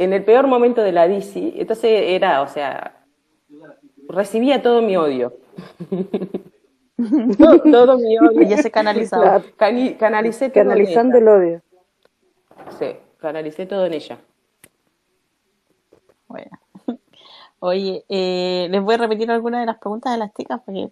en 0.00 0.12
el 0.14 0.24
peor 0.24 0.46
momento 0.46 0.82
de 0.82 0.92
la 0.92 1.06
bici, 1.06 1.52
entonces 1.56 1.90
era, 2.06 2.40
o 2.42 2.48
sea, 2.48 3.04
recibía 4.08 4.62
todo 4.62 4.80
mi 4.82 4.96
odio. 4.96 5.34
todo, 7.38 7.58
todo 7.70 7.98
mi 7.98 8.18
odio. 8.18 8.42
Ya 8.48 8.56
se 8.56 8.70
canalizaba. 8.78 9.42
Cani- 9.58 9.96
canalicé 9.98 10.48
todo 10.48 10.62
en 10.62 10.68
Canalizando 10.70 11.18
ella. 11.18 11.22
el 11.22 11.28
odio. 11.28 11.62
Sí, 12.78 12.96
canalicé 13.18 13.66
todo 13.66 13.84
en 13.86 13.92
ella. 13.92 14.18
Bueno. 16.28 16.50
Oye, 17.60 18.04
eh, 18.08 18.68
les 18.70 18.82
voy 18.82 18.94
a 18.94 18.98
repetir 18.98 19.30
algunas 19.30 19.60
de 19.60 19.66
las 19.66 19.78
preguntas 19.78 20.12
de 20.12 20.18
las 20.18 20.32
chicas 20.32 20.60
porque, 20.64 20.88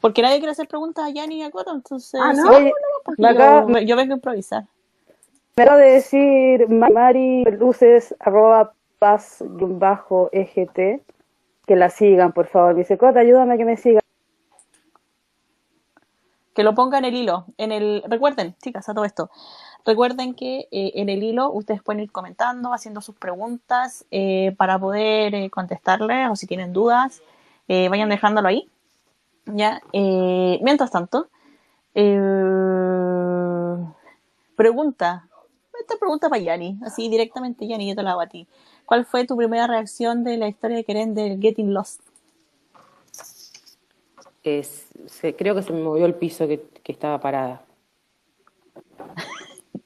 porque 0.00 0.22
nadie 0.22 0.38
quiere 0.38 0.52
hacer 0.52 0.68
preguntas 0.68 1.04
a 1.04 1.10
Yanni 1.10 1.38
y 1.38 1.42
a 1.42 1.50
Coto, 1.50 1.74
entonces 1.74 2.20
Ah, 2.22 2.32
¿no? 2.32 2.42
sí, 2.44 2.48
Oye, 2.62 2.72
porque 3.04 3.22
me 3.22 3.28
acaba- 3.30 3.66
yo, 3.66 3.78
yo 3.80 3.96
vengo 3.96 4.12
a 4.12 4.16
improvisar. 4.16 4.64
Me 5.58 5.62
acaba 5.62 5.78
de 5.78 5.90
decir 5.92 6.68
Ma- 6.68 6.90
Mari 6.90 7.44
Luces, 7.44 8.14
arroba 8.20 8.74
paz 8.98 9.42
bajo 9.48 10.28
EGT, 10.30 11.00
que 11.66 11.76
la 11.76 11.88
sigan, 11.88 12.32
por 12.32 12.46
favor. 12.46 12.74
Dice, 12.74 12.98
Cota, 12.98 13.20
ayúdame 13.20 13.54
a 13.54 13.56
que 13.56 13.64
me 13.64 13.78
sigan. 13.78 14.02
Que 16.54 16.62
lo 16.62 16.74
ponga 16.74 16.98
en 16.98 17.06
el 17.06 17.14
hilo. 17.14 17.46
En 17.56 17.72
el, 17.72 18.02
recuerden, 18.06 18.54
chicas, 18.62 18.86
a 18.90 18.94
todo 18.94 19.06
esto. 19.06 19.30
Recuerden 19.86 20.34
que 20.34 20.68
eh, 20.70 20.92
en 20.96 21.08
el 21.08 21.22
hilo 21.22 21.50
ustedes 21.50 21.82
pueden 21.82 22.02
ir 22.02 22.12
comentando, 22.12 22.74
haciendo 22.74 23.00
sus 23.00 23.14
preguntas 23.14 24.04
eh, 24.10 24.54
para 24.58 24.78
poder 24.78 25.34
eh, 25.34 25.48
contestarles 25.48 26.28
o 26.28 26.36
si 26.36 26.46
tienen 26.46 26.74
dudas, 26.74 27.22
eh, 27.68 27.88
vayan 27.88 28.10
dejándolo 28.10 28.48
ahí. 28.48 28.68
Ya. 29.46 29.80
Mientras 29.94 30.90
tanto, 30.90 31.28
pregunta. 34.54 35.28
Esta 35.86 35.98
pregunta 36.00 36.28
para 36.28 36.42
Yanni, 36.42 36.76
así 36.84 37.08
directamente, 37.08 37.64
Yanni, 37.68 37.88
yo 37.88 37.94
te 37.94 38.02
la 38.02 38.10
hago 38.10 38.20
a 38.20 38.26
ti. 38.26 38.48
¿Cuál 38.86 39.06
fue 39.06 39.24
tu 39.24 39.36
primera 39.36 39.68
reacción 39.68 40.24
de 40.24 40.36
la 40.36 40.48
historia 40.48 40.78
de 40.78 40.82
Keren 40.84 41.14
del 41.14 41.40
Getting 41.40 41.72
Lost? 41.72 42.00
Es- 44.42 44.86
se- 45.06 45.36
creo 45.36 45.54
que 45.54 45.62
se 45.62 45.72
me 45.72 45.80
movió 45.80 46.04
el 46.06 46.16
piso 46.16 46.48
que, 46.48 46.60
que 46.82 46.90
estaba 46.90 47.20
parada. 47.20 47.62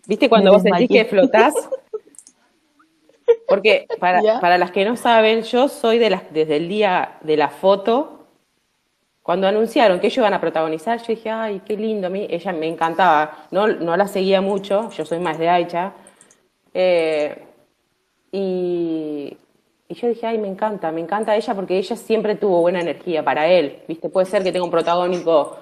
¿Viste 0.06 0.30
cuando 0.30 0.50
Me 0.52 0.56
vos 0.56 0.62
sentís 0.62 0.88
desmayé. 0.88 1.04
que 1.04 1.10
flotás? 1.10 1.54
Porque 3.46 3.86
para, 3.98 4.22
Ya. 4.22 4.40
para 4.40 4.56
las 4.56 4.70
que 4.70 4.86
no 4.86 4.96
saben, 4.96 5.42
yo 5.42 5.68
soy 5.68 5.98
de 5.98 6.08
las, 6.08 6.32
desde 6.32 6.56
el 6.56 6.68
día 6.70 7.18
de 7.20 7.36
la 7.36 7.50
foto, 7.50 8.19
cuando 9.30 9.46
anunciaron 9.46 10.00
que 10.00 10.08
ellos 10.08 10.16
iban 10.16 10.34
a 10.34 10.40
protagonizar, 10.40 10.98
yo 10.98 11.06
dije, 11.06 11.30
ay, 11.30 11.62
qué 11.64 11.76
lindo, 11.76 12.08
a 12.08 12.10
mí 12.10 12.26
ella 12.28 12.52
me 12.52 12.66
encantaba. 12.66 13.46
No, 13.52 13.68
no 13.68 13.96
la 13.96 14.08
seguía 14.08 14.40
mucho, 14.40 14.90
yo 14.90 15.04
soy 15.04 15.20
más 15.20 15.38
de 15.38 15.48
Aicha. 15.48 15.92
Eh, 16.74 17.40
y, 18.32 19.36
y 19.86 19.94
yo 19.94 20.08
dije, 20.08 20.26
ay, 20.26 20.38
me 20.38 20.48
encanta, 20.48 20.90
me 20.90 21.00
encanta 21.00 21.36
ella 21.36 21.54
porque 21.54 21.78
ella 21.78 21.94
siempre 21.94 22.34
tuvo 22.34 22.60
buena 22.60 22.80
energía 22.80 23.24
para 23.24 23.46
él. 23.46 23.84
¿Viste? 23.86 24.08
Puede 24.08 24.26
ser 24.26 24.42
que 24.42 24.50
tenga 24.50 24.64
un 24.64 24.70
protagónico 24.72 25.58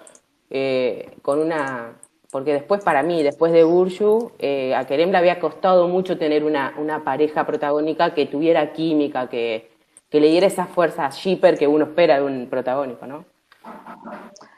eh, 0.49 1.11
con 1.21 1.39
una. 1.39 1.93
Porque 2.31 2.55
después, 2.55 2.83
para 2.83 3.03
mí, 3.03 3.23
después 3.23 3.53
de 3.53 3.65
Burju, 3.65 4.33
eh, 4.39 4.75
a 4.75 4.87
Kerem 4.87 5.11
le 5.11 5.19
había 5.19 5.39
costado 5.39 5.89
mucho 5.89 6.17
tener 6.17 6.43
una, 6.43 6.73
una 6.79 7.05
pareja 7.05 7.45
protagónica 7.45 8.15
que 8.15 8.25
tuviera 8.25 8.73
química, 8.73 9.29
que, 9.29 9.69
que 10.09 10.21
le 10.21 10.29
diera 10.29 10.47
esa 10.47 10.65
fuerza 10.65 11.11
shipper 11.11 11.59
que 11.59 11.67
uno 11.67 11.85
espera 11.85 12.17
de 12.17 12.23
un 12.25 12.47
protagónico, 12.49 13.07
¿no? 13.07 13.27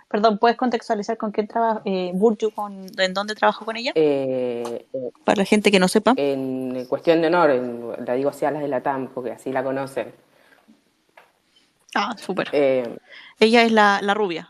Perdón, 0.09 0.39
¿puedes 0.39 0.57
contextualizar 0.57 1.17
con 1.17 1.31
quién 1.31 1.47
trabaja 1.47 1.83
eh, 1.85 2.11
Burju, 2.15 2.51
con, 2.51 2.87
en 2.99 3.15
dónde 3.15 3.35
trabajó 3.37 3.65
con 3.65 3.77
ella? 3.77 3.93
Eh, 3.95 4.87
eh, 4.93 5.11
Para 5.25 5.37
la 5.39 5.45
gente 5.45 5.71
que 5.71 5.79
no 5.79 5.87
sepa. 5.87 6.15
en 6.17 6.85
cuestión 6.87 7.21
de 7.21 7.29
honor, 7.29 7.51
en- 7.51 8.05
la 8.05 8.15
digo 8.15 8.31
así 8.31 8.45
a 8.45 8.51
las 8.51 8.61
de 8.63 8.69
la 8.69 8.83
TAM, 8.83 9.09
porque 9.15 9.31
así 9.33 9.53
la 9.53 9.63
conocen. 9.63 10.13
Ah, 11.95 12.15
súper. 12.17 12.49
Eh, 12.53 12.97
Ella 13.39 13.63
es 13.63 13.73
la, 13.73 14.01
la 14.03 14.15
rubia. 14.15 14.49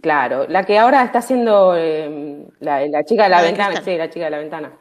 Claro, 0.00 0.46
la 0.48 0.64
que 0.64 0.78
ahora 0.78 1.04
está 1.04 1.18
haciendo 1.18 1.74
eh, 1.76 2.46
la, 2.60 2.86
la 2.86 3.04
chica 3.04 3.24
de 3.24 3.28
la, 3.28 3.42
ventana, 3.42 3.82
sí, 3.82 3.96
la 3.96 4.08
chica 4.10 4.24
de 4.26 4.30
la 4.30 4.38
ventana. 4.38 4.72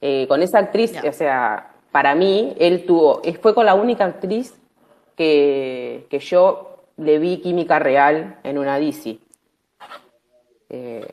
Eh, 0.00 0.26
con 0.28 0.42
esa 0.42 0.58
actriz, 0.58 0.92
Ya. 0.92 1.08
o 1.08 1.12
sea, 1.12 1.70
para 1.92 2.14
mí, 2.14 2.54
él 2.58 2.84
tuvo, 2.86 3.22
fue 3.40 3.54
con 3.54 3.66
la 3.66 3.74
única 3.74 4.04
actriz 4.04 4.54
que, 5.16 6.06
que 6.10 6.18
yo 6.18 6.67
le 6.98 7.18
vi 7.18 7.38
química 7.38 7.78
real 7.78 8.38
en 8.42 8.58
una 8.58 8.78
DC. 8.78 9.18
Eh, 10.68 11.06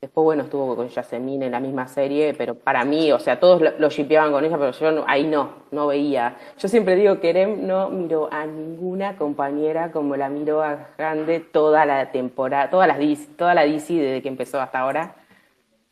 después, 0.00 0.24
bueno, 0.24 0.42
estuvo 0.42 0.76
con 0.76 0.88
Yasmine 0.88 1.46
en 1.46 1.52
la 1.52 1.60
misma 1.60 1.86
serie, 1.88 2.34
pero 2.36 2.54
para 2.54 2.84
mí, 2.84 3.10
o 3.12 3.18
sea, 3.18 3.40
todos 3.40 3.62
lo, 3.78 3.88
shippeaban 3.88 4.32
con 4.32 4.44
ella, 4.44 4.58
pero 4.58 4.72
yo 4.72 4.92
no- 4.92 5.04
ahí 5.06 5.26
no, 5.26 5.50
no 5.70 5.86
veía. 5.86 6.36
Yo 6.58 6.68
siempre 6.68 6.96
digo 6.96 7.20
que 7.20 7.30
Erem 7.30 7.66
no 7.66 7.88
miró 7.90 8.28
a 8.32 8.46
ninguna 8.46 9.16
compañera 9.16 9.92
como 9.92 10.16
la 10.16 10.28
miró 10.28 10.62
a 10.62 10.88
Grande 10.98 11.40
toda 11.40 11.86
la 11.86 12.10
temporada, 12.12 12.70
todas 12.70 12.88
las 12.88 12.98
DC, 12.98 13.28
toda 13.36 13.54
la 13.54 13.64
DC 13.64 13.94
desde 13.94 14.22
que 14.22 14.28
empezó 14.28 14.60
hasta 14.60 14.80
ahora. 14.80 15.16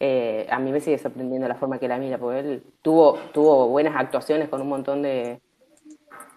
Eh, 0.01 0.47
a 0.51 0.59
mí 0.59 0.73
me 0.73 0.81
sigue 0.81 0.99
sorprendiendo 0.99 1.49
la 1.49 1.55
forma 1.55 1.79
que 1.79 1.89
la 1.89 1.99
mira, 1.99 2.19
porque 2.19 2.41
él 2.41 2.63
tuvo, 2.83 3.15
tuvo 3.33 3.69
buenas 3.69 3.95
actuaciones 3.97 4.49
con 4.49 4.61
un 4.61 4.69
montón 4.69 5.03
de, 5.03 5.41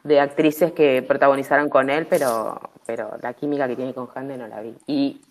de 0.08 0.20
actrices 0.20 0.72
que 0.72 1.02
protagonizaron 1.02 1.70
con 1.70 1.90
él, 1.90 2.08
pero, 2.08 2.60
pero 2.86 3.12
la 3.22 3.34
química 3.34 3.68
que 3.68 3.76
tiene 3.76 3.94
con 3.94 4.08
Hande 4.16 4.38
no 4.38 4.48
la 4.48 4.62
vi. 4.62 4.74
Y 4.88 5.22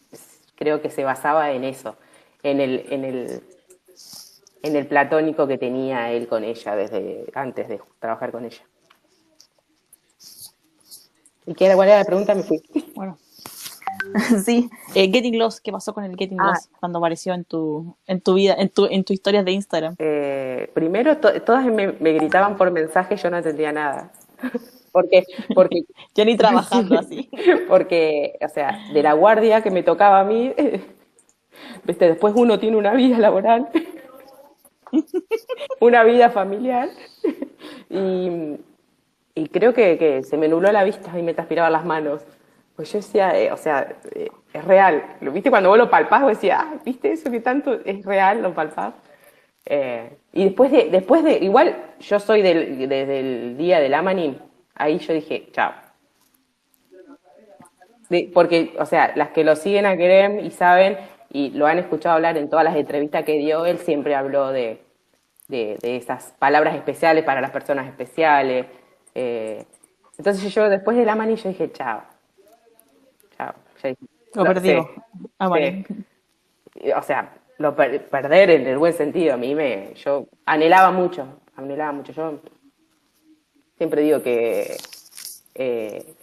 creo 0.56 0.80
que 0.82 0.90
se 0.90 1.04
basaba 1.04 1.50
en 1.52 1.64
eso, 1.64 1.96
en 2.42 2.60
el, 2.60 2.86
en 2.90 3.04
el, 3.04 3.42
en 4.62 4.76
el 4.76 4.86
platónico 4.86 5.46
que 5.46 5.58
tenía 5.58 6.10
él 6.12 6.28
con 6.28 6.44
ella 6.44 6.76
desde 6.76 7.26
antes 7.34 7.68
de 7.68 7.80
trabajar 7.98 8.32
con 8.32 8.44
ella. 8.44 8.62
¿Y 11.46 11.54
qué 11.54 11.66
era, 11.66 11.76
cuál 11.76 11.88
era 11.88 11.98
la 11.98 12.04
pregunta? 12.04 12.34
Me 12.34 12.42
fui. 12.42 12.62
Bueno. 12.94 13.18
sí. 14.44 14.68
Eh, 14.94 15.10
Getting 15.12 15.38
Lost, 15.38 15.60
¿qué 15.62 15.70
pasó 15.72 15.94
con 15.94 16.04
el 16.04 16.16
Getting 16.16 16.40
Ah. 16.40 16.48
Lost 16.48 16.70
cuando 16.80 16.98
apareció 16.98 17.34
en 17.34 17.44
tu, 17.44 17.96
en 18.06 18.20
tu 18.20 18.34
vida, 18.34 18.54
en 18.58 18.68
tu, 18.68 18.86
en 18.86 19.04
tu 19.04 19.12
historia 19.12 19.42
de 19.44 19.52
Instagram? 19.52 19.94
Eh, 19.98 20.70
primero, 20.74 21.16
to- 21.18 21.40
todas 21.42 21.64
me, 21.66 21.92
me 21.92 22.12
gritaban 22.14 22.56
por 22.56 22.70
mensaje, 22.72 23.16
yo 23.16 23.30
no 23.30 23.36
entendía 23.38 23.72
nada. 23.72 24.10
Porque, 24.92 25.24
porque 25.54 25.82
Ya 26.14 26.24
ni 26.24 26.36
trabajando 26.36 26.98
así. 26.98 27.28
Porque, 27.68 28.38
o 28.40 28.48
sea, 28.48 28.78
de 28.92 29.02
la 29.02 29.12
guardia 29.12 29.62
que 29.62 29.70
me 29.70 29.82
tocaba 29.82 30.20
a 30.20 30.24
mí, 30.24 30.54
viste, 31.84 32.08
después 32.08 32.34
uno 32.36 32.58
tiene 32.58 32.76
una 32.76 32.94
vida 32.94 33.18
laboral. 33.18 33.68
una 35.80 36.04
vida 36.04 36.30
familiar. 36.30 36.88
y, 37.90 38.56
y 39.34 39.48
creo 39.48 39.74
que, 39.74 39.98
que 39.98 40.22
se 40.22 40.36
me 40.36 40.48
nubló 40.48 40.72
la 40.72 40.84
vista 40.84 41.18
y 41.18 41.22
me 41.22 41.34
transpiraban 41.34 41.72
las 41.72 41.84
manos. 41.84 42.22
Pues 42.76 42.92
yo 42.92 42.98
decía, 42.98 43.38
eh, 43.38 43.50
o 43.52 43.56
sea, 43.56 43.96
eh, 44.14 44.28
es 44.52 44.64
real. 44.64 45.16
¿Lo 45.20 45.32
viste 45.32 45.50
cuando 45.50 45.70
vos 45.70 45.78
lo 45.78 45.90
palpás? 45.90 46.22
Vos 46.22 46.30
decías, 46.32 46.60
ah, 46.62 46.74
¿viste 46.84 47.12
eso 47.12 47.30
que 47.30 47.40
tanto 47.40 47.80
es 47.84 48.04
real? 48.04 48.42
Lo 48.42 48.54
palpás. 48.54 48.94
Eh, 49.68 50.16
y 50.32 50.44
después 50.44 50.70
de, 50.70 50.90
después 50.90 51.24
de, 51.24 51.38
igual 51.38 51.76
yo 52.00 52.20
soy 52.20 52.40
del, 52.42 52.88
desde 52.88 53.18
el 53.20 53.56
día 53.56 53.80
del 53.80 53.94
Amani, 53.94 54.38
ahí 54.74 54.98
yo 54.98 55.12
dije, 55.12 55.48
chao. 55.52 55.72
De- 58.08 58.30
porque, 58.32 58.74
o 58.78 58.86
sea, 58.86 59.12
las 59.16 59.30
que 59.30 59.42
lo 59.44 59.56
siguen 59.56 59.86
a 59.86 59.96
Kerem 59.96 60.38
y 60.38 60.50
saben, 60.50 60.96
y 61.32 61.50
lo 61.50 61.66
han 61.66 61.78
escuchado 61.78 62.14
hablar 62.14 62.36
en 62.38 62.48
todas 62.48 62.64
las 62.64 62.76
entrevistas 62.76 63.24
que 63.24 63.32
dio, 63.38 63.66
él 63.66 63.78
siempre 63.78 64.14
habló 64.14 64.52
de, 64.52 64.80
de, 65.48 65.76
de 65.82 65.96
esas 65.96 66.32
palabras 66.38 66.76
especiales 66.76 67.24
para 67.24 67.40
las 67.40 67.50
personas 67.50 67.86
especiales. 67.88 68.66
eh, 69.14 69.64
entonces 70.18 70.54
yo 70.54 70.68
después 70.70 70.96
del 70.96 71.08
Amani 71.10 71.34
yo 71.36 71.48
dije, 71.50 71.70
chao. 71.72 72.02
Chao. 73.36 73.52
Dije, 73.74 73.96
Lo 74.34 74.44
perdimos. 74.44 74.86
sí. 74.94 75.02
Ah. 75.38 75.50
O 76.96 77.02
sea, 77.02 77.32
lo 77.58 77.74
per- 77.74 78.08
perder 78.08 78.50
en 78.50 78.66
el 78.66 78.78
buen 78.78 78.92
sentido, 78.92 79.34
a 79.34 79.36
mí 79.36 79.54
me, 79.54 79.94
yo 79.94 80.26
anhelaba 80.44 80.90
mucho, 80.90 81.26
anhelaba 81.56 81.92
mucho. 81.92 82.12
Yo 82.12 82.40
siempre 83.76 84.02
digo 84.02 84.22
que 84.22 84.76
eh, 85.54 86.14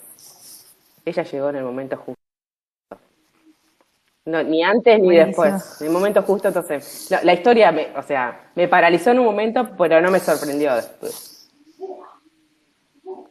ella 1.06 1.24
llegó 1.24 1.50
en 1.50 1.56
el 1.58 1.64
momento 1.64 1.98
justo. 1.98 2.20
No, 4.26 4.42
ni 4.42 4.64
antes 4.64 5.00
ni 5.00 5.06
Buenísimo. 5.08 5.26
después. 5.26 5.82
En 5.82 5.88
el 5.88 5.94
momento 5.94 6.22
justo, 6.22 6.48
entonces. 6.48 7.08
La, 7.12 7.24
la 7.24 7.34
historia, 7.34 7.72
me, 7.74 7.88
o 7.98 8.02
sea, 8.02 8.52
me 8.56 8.68
paralizó 8.70 9.12
en 9.12 9.20
un 9.20 9.26
momento, 9.26 9.70
pero 9.78 10.00
no 10.02 10.10
me 10.12 10.20
sorprendió 10.20 10.74
después. 10.76 11.50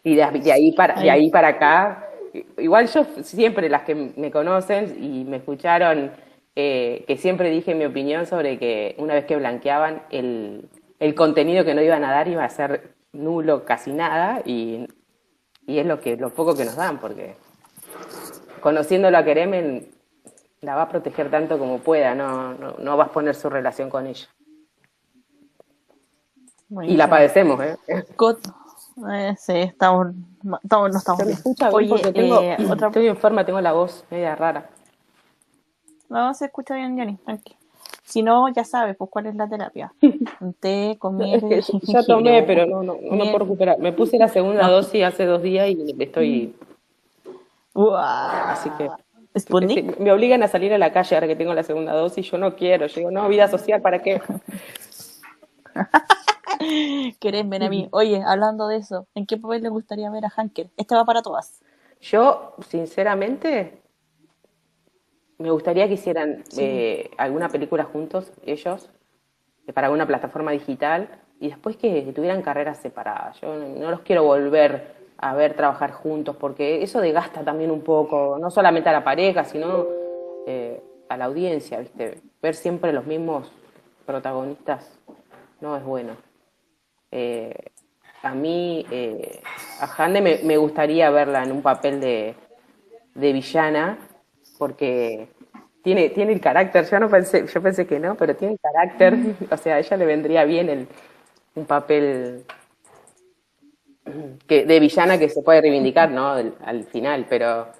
Y 0.04 0.16
de, 0.16 0.26
de 0.40 0.52
ahí 0.52 0.72
para, 0.72 1.00
de 1.00 1.10
ahí 1.10 1.30
para 1.30 1.48
acá, 1.48 2.10
igual 2.58 2.88
yo 2.88 3.04
siempre, 3.22 3.68
las 3.70 3.82
que 3.84 3.94
me 3.94 4.30
conocen 4.30 5.02
y 5.02 5.24
me 5.24 5.38
escucharon, 5.38 6.10
eh, 6.56 7.04
que 7.06 7.16
siempre 7.16 7.50
dije 7.50 7.74
mi 7.74 7.84
opinión 7.84 8.26
sobre 8.26 8.58
que 8.58 8.94
una 8.98 9.14
vez 9.14 9.24
que 9.24 9.36
blanqueaban, 9.36 10.02
el, 10.10 10.68
el 10.98 11.14
contenido 11.14 11.64
que 11.64 11.74
no 11.74 11.82
iban 11.82 12.04
a 12.04 12.10
dar 12.12 12.28
iba 12.28 12.44
a 12.44 12.48
ser 12.50 12.94
nulo, 13.12 13.64
casi 13.64 13.92
nada, 13.92 14.42
y, 14.44 14.86
y 15.66 15.78
es 15.78 15.86
lo 15.86 16.00
que 16.00 16.16
lo 16.16 16.30
poco 16.30 16.54
que 16.54 16.64
nos 16.64 16.76
dan, 16.76 16.98
porque 16.98 17.36
conociéndolo 18.60 19.18
a 19.18 19.24
Keremen, 19.24 19.90
la 20.60 20.76
va 20.76 20.82
a 20.82 20.88
proteger 20.88 21.30
tanto 21.30 21.58
como 21.58 21.78
pueda, 21.78 22.14
no, 22.14 22.54
no, 22.54 22.76
no 22.78 22.96
va 22.96 23.04
a 23.04 23.06
exponer 23.06 23.34
su 23.34 23.50
relación 23.50 23.90
con 23.90 24.06
ella. 24.06 24.28
Y 26.84 26.96
la 26.96 27.10
padecemos, 27.10 27.60
¿eh? 27.60 27.76
Cot- 28.16 28.54
eh, 29.12 29.34
sí, 29.38 29.52
estamos, 29.56 30.14
estamos, 30.62 30.90
no 30.92 30.98
estamos 30.98 31.26
bien. 31.26 31.38
Oye, 31.74 32.12
tengo, 32.12 32.40
eh, 32.40 32.56
otra... 32.70 32.86
estoy 32.88 33.08
enferma, 33.08 33.44
tengo 33.44 33.60
la 33.60 33.72
voz 33.72 34.04
media 34.10 34.34
rara. 34.36 34.70
No, 36.12 36.34
se 36.34 36.44
escucha 36.44 36.74
bien, 36.74 36.94
Jenny, 36.94 37.16
tranqui. 37.16 37.56
Si 38.04 38.22
no, 38.22 38.46
ya 38.52 38.64
sabes, 38.64 38.96
pues 38.96 39.08
cuál 39.10 39.26
es 39.26 39.34
la 39.34 39.48
terapia. 39.48 39.94
Un 40.40 40.52
té 40.52 40.96
con 40.98 41.16
miel 41.16 41.42
Es 41.50 41.70
que 41.70 41.78
ya 41.90 42.02
tomé, 42.06 42.42
pero 42.42 42.66
no, 42.66 42.82
no, 42.82 42.98
no 43.00 43.24
puedo 43.24 43.38
recuperar. 43.38 43.78
Me 43.78 43.92
puse 43.94 44.18
la 44.18 44.28
segunda 44.28 44.68
dosis 44.68 45.04
hace 45.04 45.24
dos 45.24 45.42
días 45.42 45.70
y 45.70 45.96
estoy, 45.98 46.54
Uah. 47.74 48.52
así 48.52 48.68
que 48.76 48.90
¿Sputnik? 49.38 49.98
me 49.98 50.12
obligan 50.12 50.42
a 50.42 50.48
salir 50.48 50.74
a 50.74 50.78
la 50.78 50.92
calle 50.92 51.16
ahora 51.16 51.26
que 51.26 51.36
tengo 51.36 51.54
la 51.54 51.62
segunda 51.62 51.94
dosis. 51.94 52.30
Yo 52.30 52.36
no 52.36 52.54
quiero, 52.56 52.86
yo 52.86 52.94
digo, 52.96 53.10
no, 53.10 53.26
vida 53.30 53.48
social, 53.48 53.80
¿para 53.80 54.02
qué? 54.02 54.20
¿Querés 57.20 57.48
ven 57.48 57.62
a 57.62 57.70
mí? 57.70 57.88
Oye, 57.90 58.22
hablando 58.22 58.68
de 58.68 58.76
eso, 58.76 59.06
¿en 59.14 59.24
qué 59.24 59.38
papel 59.38 59.62
le 59.62 59.70
gustaría 59.70 60.10
ver 60.10 60.26
a 60.26 60.28
Hanker? 60.28 60.68
Este 60.76 60.94
va 60.94 61.06
para 61.06 61.22
todas. 61.22 61.62
Yo, 62.02 62.54
sinceramente, 62.68 63.81
me 65.42 65.50
gustaría 65.50 65.86
que 65.88 65.94
hicieran 65.94 66.44
eh, 66.56 67.10
alguna 67.18 67.48
película 67.48 67.84
juntos, 67.84 68.32
ellos, 68.44 68.90
eh, 69.66 69.72
para 69.72 69.88
alguna 69.88 70.06
plataforma 70.06 70.52
digital, 70.52 71.08
y 71.40 71.48
después 71.48 71.76
que 71.76 72.12
tuvieran 72.14 72.42
carreras 72.42 72.78
separadas. 72.78 73.40
Yo 73.40 73.54
no, 73.54 73.68
no 73.68 73.90
los 73.90 74.00
quiero 74.00 74.24
volver 74.24 74.94
a 75.18 75.34
ver 75.34 75.54
trabajar 75.54 75.92
juntos, 75.92 76.36
porque 76.36 76.82
eso 76.82 77.00
desgasta 77.00 77.44
también 77.44 77.70
un 77.70 77.82
poco, 77.82 78.38
no 78.40 78.50
solamente 78.50 78.88
a 78.88 78.92
la 78.92 79.04
pareja, 79.04 79.44
sino 79.44 79.86
eh, 80.46 80.82
a 81.08 81.16
la 81.16 81.26
audiencia, 81.26 81.78
¿viste? 81.78 82.20
Ver 82.40 82.54
siempre 82.54 82.92
los 82.92 83.06
mismos 83.06 83.52
protagonistas 84.06 84.98
no 85.60 85.76
es 85.76 85.84
bueno. 85.84 86.16
Eh, 87.10 87.54
a 88.22 88.34
mí, 88.34 88.86
eh, 88.90 89.40
a 89.80 89.86
Hande 89.96 90.20
me, 90.20 90.38
me 90.42 90.56
gustaría 90.56 91.10
verla 91.10 91.42
en 91.42 91.52
un 91.52 91.62
papel 91.62 92.00
de, 92.00 92.34
de 93.14 93.32
villana, 93.32 93.98
porque 94.62 95.26
tiene, 95.82 96.10
tiene 96.10 96.32
el 96.32 96.40
carácter, 96.40 96.88
yo 96.88 97.00
no 97.00 97.10
pensé, 97.10 97.44
yo 97.52 97.60
pensé 97.60 97.84
que 97.84 97.98
no, 97.98 98.14
pero 98.14 98.36
tiene 98.36 98.54
el 98.54 98.60
carácter, 98.60 99.16
o 99.50 99.56
sea, 99.56 99.74
a 99.74 99.78
ella 99.80 99.96
le 99.96 100.06
vendría 100.06 100.44
bien 100.44 100.68
el, 100.68 100.86
un 101.56 101.64
papel 101.64 102.44
que, 104.46 104.64
de 104.64 104.78
villana 104.78 105.18
que 105.18 105.28
se 105.28 105.42
puede 105.42 105.62
reivindicar, 105.62 106.12
¿no? 106.12 106.28
Al, 106.28 106.54
al 106.64 106.84
final, 106.84 107.26
pero 107.28 107.70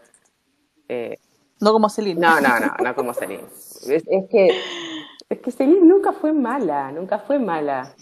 eh, 0.89 1.19
No 1.61 1.73
como 1.73 1.89
Celine. 1.89 2.21
no, 2.21 2.41
no, 2.41 2.59
no, 2.59 2.75
no 2.83 2.95
como 2.97 3.15
Celine. 3.15 3.45
Es, 3.87 4.03
es 4.09 4.29
que, 4.29 4.49
es 5.29 5.39
que 5.39 5.51
Celine 5.53 5.87
nunca 5.87 6.11
fue 6.11 6.33
mala, 6.33 6.91
nunca 6.91 7.21
fue 7.21 7.39
mala. 7.39 7.95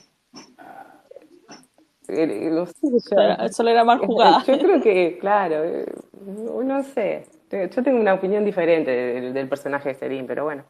Eh, 2.08 2.48
no 2.50 2.64
sé, 2.64 2.72
yo- 2.82 3.48
Solo 3.52 3.68
era- 3.68 3.84
mal 3.84 3.98
jugada. 3.98 4.42
yo 4.46 4.58
creo 4.58 4.80
que, 4.80 5.18
claro, 5.20 5.64
eh, 5.64 5.84
no 6.64 6.82
sé. 6.82 7.26
Yo 7.50 7.82
tengo 7.82 7.98
una 8.00 8.14
opinión 8.14 8.44
diferente 8.44 8.90
del, 9.32 9.48
personaje 9.48 9.90
de 9.90 9.94
Celine, 9.96 10.26
pero 10.26 10.44
bueno. 10.44 10.64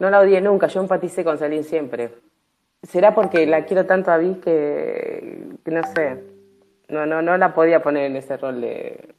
No 0.00 0.10
la 0.10 0.20
odié 0.20 0.40
nunca, 0.40 0.66
yo 0.66 0.80
empaticé 0.80 1.22
con 1.22 1.38
Celine 1.38 1.62
siempre. 1.62 2.12
¿Será 2.82 3.14
porque 3.14 3.46
la 3.46 3.64
quiero 3.64 3.86
tanto 3.86 4.10
a 4.10 4.18
Viz 4.18 4.38
que, 4.38 5.46
que 5.64 5.70
no 5.70 5.82
sé? 5.94 6.24
No, 6.88 7.06
no, 7.06 7.22
no 7.22 7.36
la 7.36 7.54
podía 7.54 7.82
poner 7.82 8.06
en 8.06 8.16
ese 8.16 8.36
rol 8.36 8.60
de... 8.60 9.14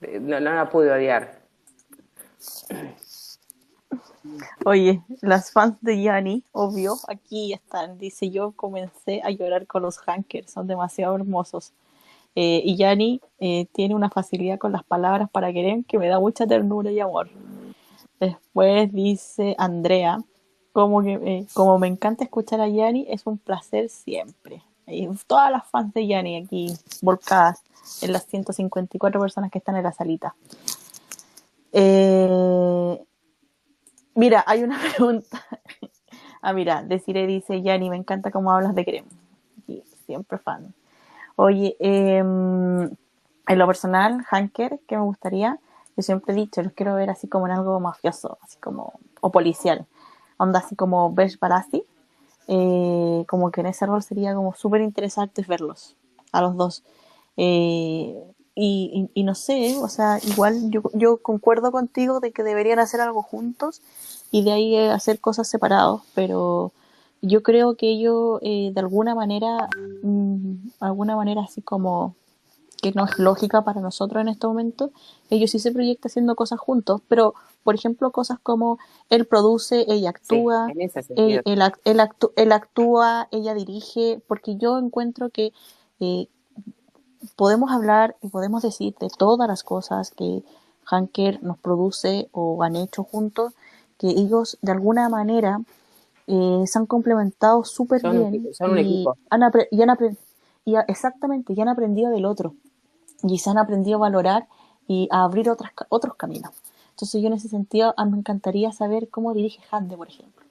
de- 0.00 0.20
no, 0.20 0.38
no 0.40 0.52
la 0.54 0.68
pude 0.68 0.92
odiar. 0.92 1.40
Oye, 4.64 5.02
las 5.22 5.52
fans 5.52 5.76
de 5.80 6.02
Yanni, 6.02 6.44
obvio, 6.52 6.96
aquí 7.08 7.52
están. 7.54 7.98
Dice, 7.98 8.30
yo 8.30 8.52
comencé 8.52 9.22
a 9.24 9.30
llorar 9.30 9.66
con 9.66 9.82
los 9.82 9.98
Hankers, 10.06 10.50
son 10.50 10.66
demasiado 10.66 11.14
hermosos. 11.16 11.72
Eh, 12.36 12.62
y 12.64 12.76
Yanni 12.76 13.20
eh, 13.40 13.66
tiene 13.72 13.94
una 13.94 14.10
facilidad 14.10 14.58
con 14.58 14.70
las 14.70 14.84
palabras 14.84 15.28
para 15.30 15.52
querer 15.52 15.84
que 15.86 15.98
me 15.98 16.06
da 16.06 16.20
mucha 16.20 16.46
ternura 16.46 16.92
y 16.92 17.00
amor. 17.00 17.28
Después 18.20 18.92
dice 18.92 19.56
Andrea, 19.58 20.18
como, 20.72 21.02
que, 21.02 21.14
eh, 21.14 21.46
como 21.54 21.78
me 21.78 21.88
encanta 21.88 22.22
escuchar 22.22 22.60
a 22.60 22.68
Yanni, 22.68 23.06
es 23.08 23.26
un 23.26 23.38
placer 23.38 23.88
siempre. 23.88 24.62
Y 24.86 25.08
todas 25.26 25.50
las 25.50 25.66
fans 25.66 25.92
de 25.94 26.06
Yanni 26.06 26.36
aquí 26.36 26.72
volcadas 27.02 27.62
en 28.02 28.12
las 28.12 28.26
154 28.26 29.20
personas 29.20 29.50
que 29.50 29.58
están 29.58 29.76
en 29.76 29.82
la 29.82 29.92
salita. 29.92 30.36
Eh, 31.72 33.00
Mira, 34.16 34.42
hay 34.46 34.62
una 34.62 34.80
pregunta. 34.96 35.44
Ah, 36.40 36.52
mira, 36.54 36.82
Desiree 36.82 37.26
dice, 37.26 37.60
Yanni, 37.62 37.90
me 37.90 37.96
encanta 37.96 38.30
cómo 38.30 38.50
hablas 38.50 38.74
de 38.74 38.84
Creme. 38.84 39.08
Y 39.68 39.82
siempre 40.06 40.38
fan. 40.38 40.74
Oye, 41.36 41.76
em, 41.80 42.82
en 42.84 43.58
lo 43.58 43.66
personal, 43.66 44.24
Hanker, 44.30 44.80
que 44.88 44.96
me 44.96 45.02
gustaría, 45.04 45.58
yo 45.96 46.02
siempre 46.02 46.32
he 46.34 46.36
dicho, 46.36 46.62
los 46.62 46.72
quiero 46.72 46.94
ver 46.94 47.10
así 47.10 47.28
como 47.28 47.46
en 47.46 47.52
algo 47.52 47.78
mafioso, 47.80 48.38
así 48.42 48.58
como, 48.58 48.94
o 49.20 49.30
policial. 49.30 49.86
Onda 50.38 50.60
así 50.60 50.76
como 50.76 51.12
Besh. 51.12 51.38
Eh, 52.48 53.24
como 53.28 53.50
que 53.50 53.60
en 53.60 53.66
ese 53.66 53.86
rol 53.86 54.02
sería 54.02 54.34
como 54.34 54.54
súper 54.54 54.80
interesante 54.80 55.42
verlos, 55.48 55.96
a 56.32 56.40
los 56.42 56.56
dos. 56.56 56.84
Eh, 57.36 58.22
y, 58.54 59.08
y- 59.14 59.20
y 59.20 59.24
no 59.24 59.34
sé, 59.34 59.76
o 59.76 59.88
sea, 59.88 60.18
igual 60.22 60.70
yo, 60.70 60.82
yo 60.94 61.18
concuerdo 61.18 61.72
contigo 61.72 62.20
de 62.20 62.32
que 62.32 62.42
deberían 62.44 62.78
hacer 62.78 63.00
algo 63.00 63.22
juntos 63.22 63.82
y 64.30 64.44
de 64.44 64.52
ahí 64.52 64.76
eh, 64.76 64.90
hacer 64.90 65.20
cosas 65.20 65.48
separados, 65.48 66.02
pero 66.14 66.72
yo 67.26 67.42
creo 67.42 67.74
que 67.76 67.90
ellos 67.90 68.38
eh, 68.42 68.70
de 68.72 68.80
alguna 68.80 69.14
manera, 69.14 69.68
mm, 70.02 70.54
alguna 70.80 71.16
manera 71.16 71.42
así 71.42 71.62
como 71.62 72.14
que 72.82 72.92
no 72.92 73.04
es 73.06 73.18
lógica 73.18 73.62
para 73.62 73.80
nosotros 73.80 74.20
en 74.20 74.28
este 74.28 74.46
momento, 74.46 74.90
ellos 75.30 75.50
sí 75.50 75.58
se 75.58 75.72
proyectan 75.72 76.10
haciendo 76.10 76.36
cosas 76.36 76.60
juntos, 76.60 77.00
pero 77.08 77.34
por 77.64 77.74
ejemplo 77.74 78.10
cosas 78.12 78.38
como 78.42 78.78
él 79.08 79.26
produce, 79.26 79.84
ella 79.88 80.10
actúa, 80.10 80.66
Sí, 80.68 81.12
él, 81.16 81.42
él 81.46 81.72
él 81.84 82.00
actú- 82.00 82.32
él 82.36 82.52
actúa, 82.52 83.28
ella 83.30 83.54
dirige, 83.54 84.20
porque 84.28 84.56
yo 84.56 84.78
encuentro 84.78 85.30
que 85.30 85.52
eh, 86.00 86.28
podemos 87.34 87.70
hablar 87.72 88.16
y 88.22 88.28
podemos 88.28 88.62
decir 88.62 88.94
de 89.00 89.08
todas 89.08 89.48
las 89.48 89.62
cosas 89.62 90.10
que 90.10 90.42
Hanker 90.84 91.42
nos 91.42 91.58
produce 91.58 92.28
o 92.32 92.62
han 92.62 92.76
hecho 92.76 93.02
juntos, 93.02 93.54
que 93.98 94.08
ellos 94.10 94.58
de 94.62 94.72
alguna 94.72 95.08
manera 95.08 95.60
eh, 96.26 96.64
se 96.66 96.78
han 96.78 96.86
complementado 96.86 97.64
súper 97.64 98.02
bien 98.02 98.34
equipo, 98.34 98.54
son 98.54 98.70
un 98.72 98.78
y 98.78 98.80
equipo. 98.82 99.16
han, 99.30 99.42
y 99.70 99.82
han 99.82 99.90
y 100.64 100.74
exactamente, 100.88 101.52
y 101.52 101.60
han 101.60 101.68
aprendido 101.68 102.10
del 102.10 102.24
otro 102.24 102.54
y 103.22 103.38
se 103.38 103.50
han 103.50 103.58
aprendido 103.58 103.98
a 103.98 104.00
valorar 104.00 104.46
y 104.88 105.08
a 105.10 105.24
abrir 105.24 105.48
otras, 105.50 105.72
ca- 105.72 105.86
otros 105.88 106.14
caminos. 106.16 106.52
Entonces 106.90 107.20
yo 107.20 107.28
en 107.28 107.34
ese 107.34 107.48
sentido 107.48 107.94
me 108.10 108.18
encantaría 108.18 108.72
saber 108.72 109.08
cómo 109.08 109.32
dirige 109.34 109.60
Hande, 109.70 109.96
por 109.96 110.08
ejemplo. 110.08 110.44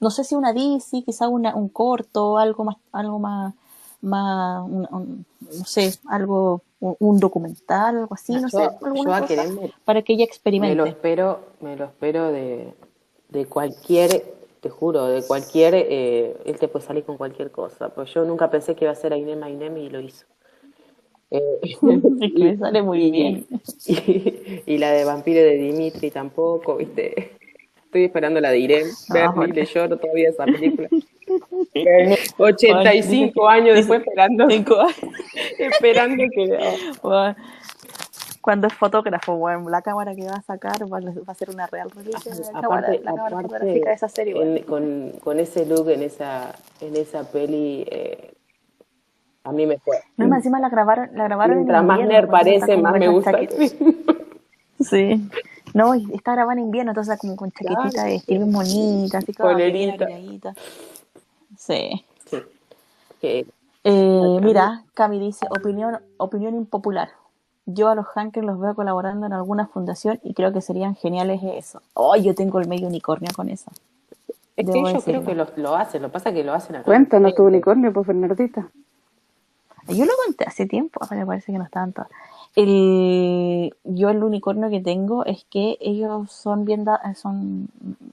No 0.00 0.10
sé 0.10 0.24
si 0.24 0.34
una 0.34 0.52
DC, 0.52 1.02
quizá 1.04 1.28
una, 1.28 1.54
un 1.56 1.68
corto, 1.68 2.38
algo 2.38 2.64
más, 2.64 2.76
algo 2.92 3.18
más, 3.18 3.54
más 4.00 4.62
un- 4.64 4.88
un- 4.90 5.26
no 5.40 5.64
sé, 5.64 5.92
algo, 6.08 6.62
un, 6.80 6.96
un 7.00 7.18
documental, 7.18 7.96
algo 7.98 8.14
así, 8.14 8.32
no 8.34 8.48
Yo- 8.48 8.58
sé, 8.58 8.70
alguna 8.84 9.20
cosa 9.26 9.42
para 9.84 10.02
que 10.02 10.12
ella 10.12 10.20
Me 10.20 10.26
lo 10.26 10.30
experimente. 10.30 10.88
espero, 10.88 11.40
me 11.60 11.76
lo 11.76 11.86
espero 11.86 12.30
de, 12.30 12.74
de 13.28 13.46
cualquier, 13.46 14.22
te 14.60 14.70
juro, 14.70 15.06
de 15.06 15.22
cualquier, 15.22 15.74
eh, 15.74 16.36
él 16.44 16.58
te 16.58 16.68
puede 16.68 16.84
salir 16.84 17.04
con 17.04 17.16
cualquier 17.16 17.50
cosa, 17.50 17.90
pues 17.90 18.12
yo 18.12 18.24
nunca 18.24 18.50
pensé 18.50 18.74
que 18.74 18.84
iba 18.84 18.92
a 18.92 18.96
ser 18.96 19.12
Ainem 19.12 19.42
Ainem 19.42 19.76
y 19.78 19.90
lo 19.90 20.00
hizo. 20.00 20.26
Eh, 21.28 21.42
que 21.82 22.44
me 22.44 22.56
sale 22.56 22.82
muy 22.82 23.10
bien. 23.10 23.46
y, 23.86 24.62
y 24.64 24.78
la 24.78 24.92
de 24.92 25.04
Vampiro 25.04 25.40
de 25.40 25.56
Dimitri 25.56 26.12
tampoco, 26.12 26.76
¿viste? 26.76 27.32
Estoy 27.84 28.04
esperando 28.04 28.40
la 28.40 28.50
de 28.50 28.58
Irene, 28.60 28.90
bueno. 29.08 29.46
le 29.46 29.64
lloro 29.64 29.96
todavía 29.96 30.28
esa 30.28 30.44
película. 30.44 30.88
85 32.38 33.48
años 33.48 33.76
después 33.76 34.00
esperando, 34.00 34.48
Cinco 34.48 34.80
años. 34.80 34.96
esperando 35.58 36.24
que... 36.34 36.58
Bueno, 37.02 37.36
Cuando 38.46 38.68
es 38.68 38.74
fotógrafo, 38.74 39.34
bueno, 39.38 39.68
la 39.68 39.82
cámara 39.82 40.14
que 40.14 40.24
va 40.24 40.34
a 40.36 40.42
sacar 40.42 40.80
va, 40.84 41.00
va 41.00 41.32
a 41.32 41.34
ser 41.34 41.50
una 41.50 41.66
real 41.66 41.90
reliquia 41.90 42.32
la 42.32 42.60
cámara, 42.60 42.78
Aparte, 42.78 43.00
la 43.00 43.10
cámara 43.10 43.26
aparte, 43.26 43.42
fotográfica 43.48 43.88
de 43.88 43.94
esa 43.96 44.08
serie. 44.08 44.40
en- 44.40 44.62
con, 44.62 45.12
con 45.24 45.40
ese 45.40 45.66
look 45.66 45.88
en 45.90 46.04
esa, 46.04 46.54
en 46.80 46.94
esa 46.94 47.24
peli, 47.24 47.84
eh, 47.90 48.34
a 49.42 49.50
mí 49.50 49.66
me 49.66 49.78
fue. 49.80 49.96
No, 50.16 50.28
más 50.28 50.36
encima 50.38 50.60
la 50.60 50.68
grabaron, 50.68 51.10
la 51.14 51.24
grabaron 51.24 51.56
Mientras 51.56 51.80
en 51.80 51.86
más 51.88 51.98
nerd 52.06 52.30
parece, 52.30 52.76
más 52.76 52.94
me 52.96 53.08
gusta. 53.08 53.32
Sí. 54.78 55.28
No, 55.74 55.94
está 55.94 56.34
grabada 56.34 56.52
en 56.52 56.66
invierno, 56.66 56.92
entonces 56.92 57.18
como 57.18 57.34
con 57.34 57.50
chaquetita 57.50 57.88
Claro. 57.90 58.06
de 58.06 58.12
vestir 58.14 58.38
bien 58.38 58.52
bonita, 58.52 59.18
así 59.18 59.34
como. 59.34 59.48
Sí. 61.58 62.04
Sí. 63.20 63.46
Eh, 63.82 64.38
mira, 64.40 64.84
Cami 64.94 65.18
dice, 65.18 65.46
opinión, 65.50 65.98
opinión 66.18 66.54
impopular. 66.54 67.08
Yo 67.66 67.88
a 67.88 67.94
los 67.94 68.06
hackers 68.06 68.46
los 68.46 68.60
veo 68.60 68.74
colaborando 68.74 69.26
en 69.26 69.32
alguna 69.32 69.66
fundación 69.66 70.20
y 70.22 70.34
creo 70.34 70.52
que 70.52 70.60
serían 70.60 70.94
geniales 70.94 71.40
eso. 71.42 71.82
Oh, 71.94 72.14
yo 72.16 72.34
tengo 72.34 72.60
el 72.60 72.68
medio 72.68 72.86
unicornio 72.86 73.30
con 73.34 73.48
eso. 73.48 73.70
es 74.56 74.64
que 74.66 74.72
Debo 74.72 74.88
yo 74.88 75.00
creo 75.00 75.24
que 75.24 75.34
lo, 75.34 75.46
lo 75.56 75.74
hacen, 75.76 76.02
lo 76.02 76.10
pasa 76.10 76.32
que 76.32 76.44
lo 76.44 76.52
hacen 76.54 76.76
acá. 76.76 76.84
Cuéntanos 76.84 77.34
tu 77.34 77.44
unicornio, 77.44 77.92
pues 77.92 78.06
Bernardita. 78.06 78.68
Yo 79.88 80.04
lo 80.04 80.12
conté 80.24 80.44
hace 80.44 80.66
tiempo, 80.66 81.00
me 81.10 81.24
parece 81.26 81.52
que 81.52 81.58
no 81.58 81.64
estaban 81.64 81.92
todas. 81.92 82.10
El, 82.56 83.72
yo 83.84 84.08
el 84.10 84.22
unicornio 84.24 84.68
que 84.70 84.80
tengo 84.80 85.24
es 85.24 85.44
que 85.50 85.76
ellos 85.80 86.30
son 86.32 86.64
bien, 86.64 86.84
da- 86.84 87.14
son 87.14 87.68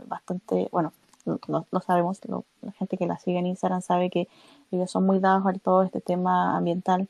bastante, 0.08 0.68
bueno, 0.72 0.92
lo, 1.26 1.66
lo 1.72 1.80
sabemos, 1.80 2.20
lo- 2.28 2.44
la 2.62 2.72
gente 2.74 2.98
que 2.98 3.08
la 3.08 3.18
sigue 3.18 3.40
en 3.40 3.48
Instagram 3.48 3.82
sabe 3.82 4.10
que 4.10 4.28
ellos 4.72 4.92
son 4.92 5.06
muy 5.06 5.20
dados 5.20 5.46
a 5.48 5.54
todo 5.54 5.84
este 5.84 6.02
tema 6.02 6.58
ambiental 6.58 7.08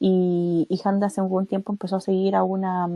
y, 0.00 0.66
Handa 0.82 1.08
hace 1.08 1.20
algún 1.20 1.46
tiempo 1.46 1.72
empezó 1.72 1.96
a 1.96 2.00
seguir 2.00 2.34
a 2.34 2.42
una, 2.42 2.88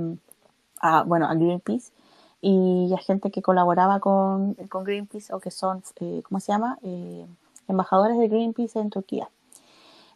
a, 0.81 1.03
bueno, 1.05 1.27
a 1.27 1.35
Greenpeace 1.35 1.93
y 2.41 2.93
a 2.95 2.99
gente 2.99 3.31
que 3.31 3.43
colaboraba 3.43 4.01
con, 4.01 4.57
Greenpeace 4.57 5.33
o 5.35 5.39
que 5.41 5.51
son, 5.51 5.83
eh, 6.01 6.23
¿cómo 6.27 6.41
se 6.41 6.53
llama? 6.53 6.79
Eh, 6.83 7.27
embajadores 7.69 8.19
de 8.19 8.29
Greenpeace 8.29 8.81
en 8.81 8.91
Turquía 8.91 9.29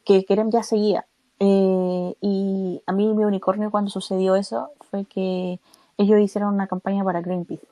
que 0.09 0.25
Kerem 0.25 0.51
ya 0.51 0.63
seguía. 0.63 1.07
Eh, 1.39 2.15
y 2.23 2.83
a 2.87 2.93
mí 2.93 3.13
mi 3.13 3.25
unicornio 3.25 3.71
cuando 3.71 3.91
sucedió 3.91 4.37
eso 4.37 4.71
fue 4.91 5.05
que 5.05 5.61
ellos 5.99 6.19
hicieron 6.19 6.55
una 6.55 6.67
campaña 6.67 7.05
para 7.05 7.21
Greenpeace. 7.21 7.69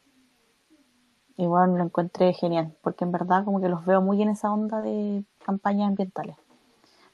Y 1.39 1.47
bueno, 1.47 1.79
lo 1.79 1.85
encontré 1.85 2.35
genial, 2.35 2.75
porque 2.83 3.05
en 3.05 3.13
verdad 3.13 3.45
como 3.45 3.61
que 3.61 3.71
los 3.71 3.87
veo 3.87 4.03
muy 4.03 4.21
en 4.21 4.29
esa 4.29 4.53
onda 4.53 4.83
de 4.83 5.25
campañas 5.45 5.89
ambientales. 5.89 6.37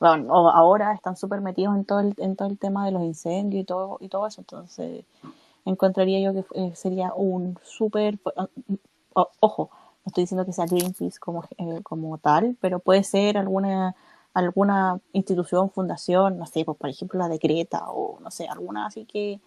Bueno, 0.02 0.50
ahora 0.50 0.92
están 0.94 1.16
súper 1.16 1.40
metidos 1.40 1.76
en 1.76 1.84
todo, 1.84 2.00
el, 2.00 2.14
en 2.18 2.36
todo 2.36 2.48
el 2.48 2.58
tema 2.58 2.84
de 2.84 2.92
los 2.92 3.02
incendios 3.02 3.62
y 3.62 3.64
todo, 3.64 3.96
y 4.00 4.08
todo 4.08 4.26
eso, 4.26 4.40
entonces 4.42 5.04
encontraría 5.64 6.20
yo 6.20 6.34
que 6.34 6.44
eh, 6.60 6.72
sería 6.76 7.12
un 7.14 7.58
súper... 7.64 8.18
ojo, 9.40 9.70
no 10.04 10.08
estoy 10.10 10.22
diciendo 10.24 10.44
que 10.46 10.52
sea 10.52 10.66
Greenpeace 10.66 11.18
como, 11.18 11.44
eh, 11.58 11.80
como 11.82 12.18
tal, 12.18 12.56
pero 12.60 12.78
puede 12.80 13.04
ser 13.04 13.38
alguna 13.38 13.94
alguna 14.34 14.98
institución, 15.12 15.68
fundación, 15.70 16.38
no 16.38 16.46
sé, 16.46 16.64
pues 16.64 16.78
por 16.78 16.88
ejemplo 16.88 17.18
la 17.18 17.28
de 17.28 17.38
Creta 17.38 17.90
o 17.90 18.18
no 18.20 18.30
sé, 18.30 18.46
alguna 18.48 18.86
así 18.86 19.04
que, 19.04 19.40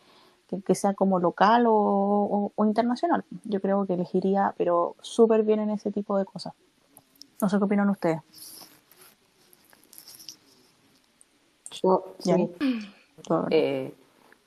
que, 0.48 0.62
que 0.62 0.76
sea 0.76 0.94
como 0.96 1.20
local 1.20 1.68
o, 1.68 1.74
o- 1.74 2.52
o 2.56 2.66
internacional. 2.66 3.24
Yo 3.46 3.62
creo 3.62 3.86
que 3.88 3.94
elegiría, 3.96 4.54
pero 4.58 4.96
súper 5.02 5.44
bien 5.44 5.60
en 5.62 5.72
ese 5.72 5.92
tipo 5.92 6.18
de 6.18 6.26
cosas. 6.26 6.54
No 7.42 7.50
sé 7.50 7.58
qué 7.60 7.66
opinan 7.66 7.90
ustedes. 7.92 8.22
Yo, 11.86 12.16
sí. 12.20 12.50
Eh, 13.52 13.94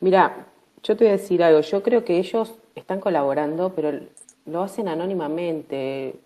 mira, 0.00 0.46
yo 0.82 0.96
te 0.96 1.04
voy 1.04 1.08
a 1.08 1.16
decir 1.16 1.42
algo. 1.42 1.60
Yo 1.60 1.82
creo 1.82 2.04
que 2.04 2.18
ellos 2.18 2.54
están 2.74 3.00
colaborando, 3.00 3.72
pero 3.74 3.98
lo 4.46 4.62
hacen 4.62 4.88
anónimamente 4.88 6.18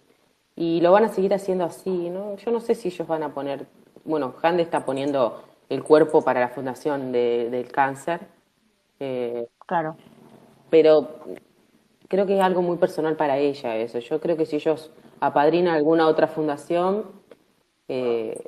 y 0.56 0.80
lo 0.80 0.92
van 0.92 1.04
a 1.04 1.08
seguir 1.08 1.34
haciendo 1.34 1.64
así, 1.64 2.10
¿no? 2.10 2.36
Yo 2.36 2.50
no 2.50 2.60
sé 2.60 2.74
si 2.74 2.88
ellos 2.88 3.08
van 3.08 3.22
a 3.22 3.34
poner, 3.34 3.66
bueno, 4.04 4.34
Hande 4.42 4.62
está 4.62 4.84
poniendo 4.84 5.42
el 5.68 5.82
cuerpo 5.82 6.22
para 6.22 6.40
la 6.40 6.48
fundación 6.48 7.12
de- 7.12 7.48
del 7.50 7.70
cáncer, 7.72 8.20
eh, 9.00 9.48
Claro, 9.66 9.96
pero 10.70 11.08
creo 12.08 12.26
que 12.26 12.36
es 12.36 12.42
algo 12.42 12.62
muy 12.62 12.76
personal 12.76 13.16
para 13.16 13.38
ella 13.38 13.76
eso. 13.76 13.98
Yo 13.98 14.20
creo 14.20 14.36
que 14.36 14.46
si 14.46 14.56
ellos 14.56 14.90
apadrinan 15.20 15.74
alguna 15.74 16.08
otra 16.08 16.28
fundación, 16.28 17.06
eh, 17.88 18.42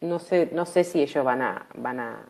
no 0.00 0.18
sé, 0.18 0.50
no 0.52 0.66
sé 0.66 0.84
si 0.84 1.02
ellos 1.02 1.24
van 1.24 1.42
a, 1.42 1.68
van 1.76 2.00
a, 2.00 2.26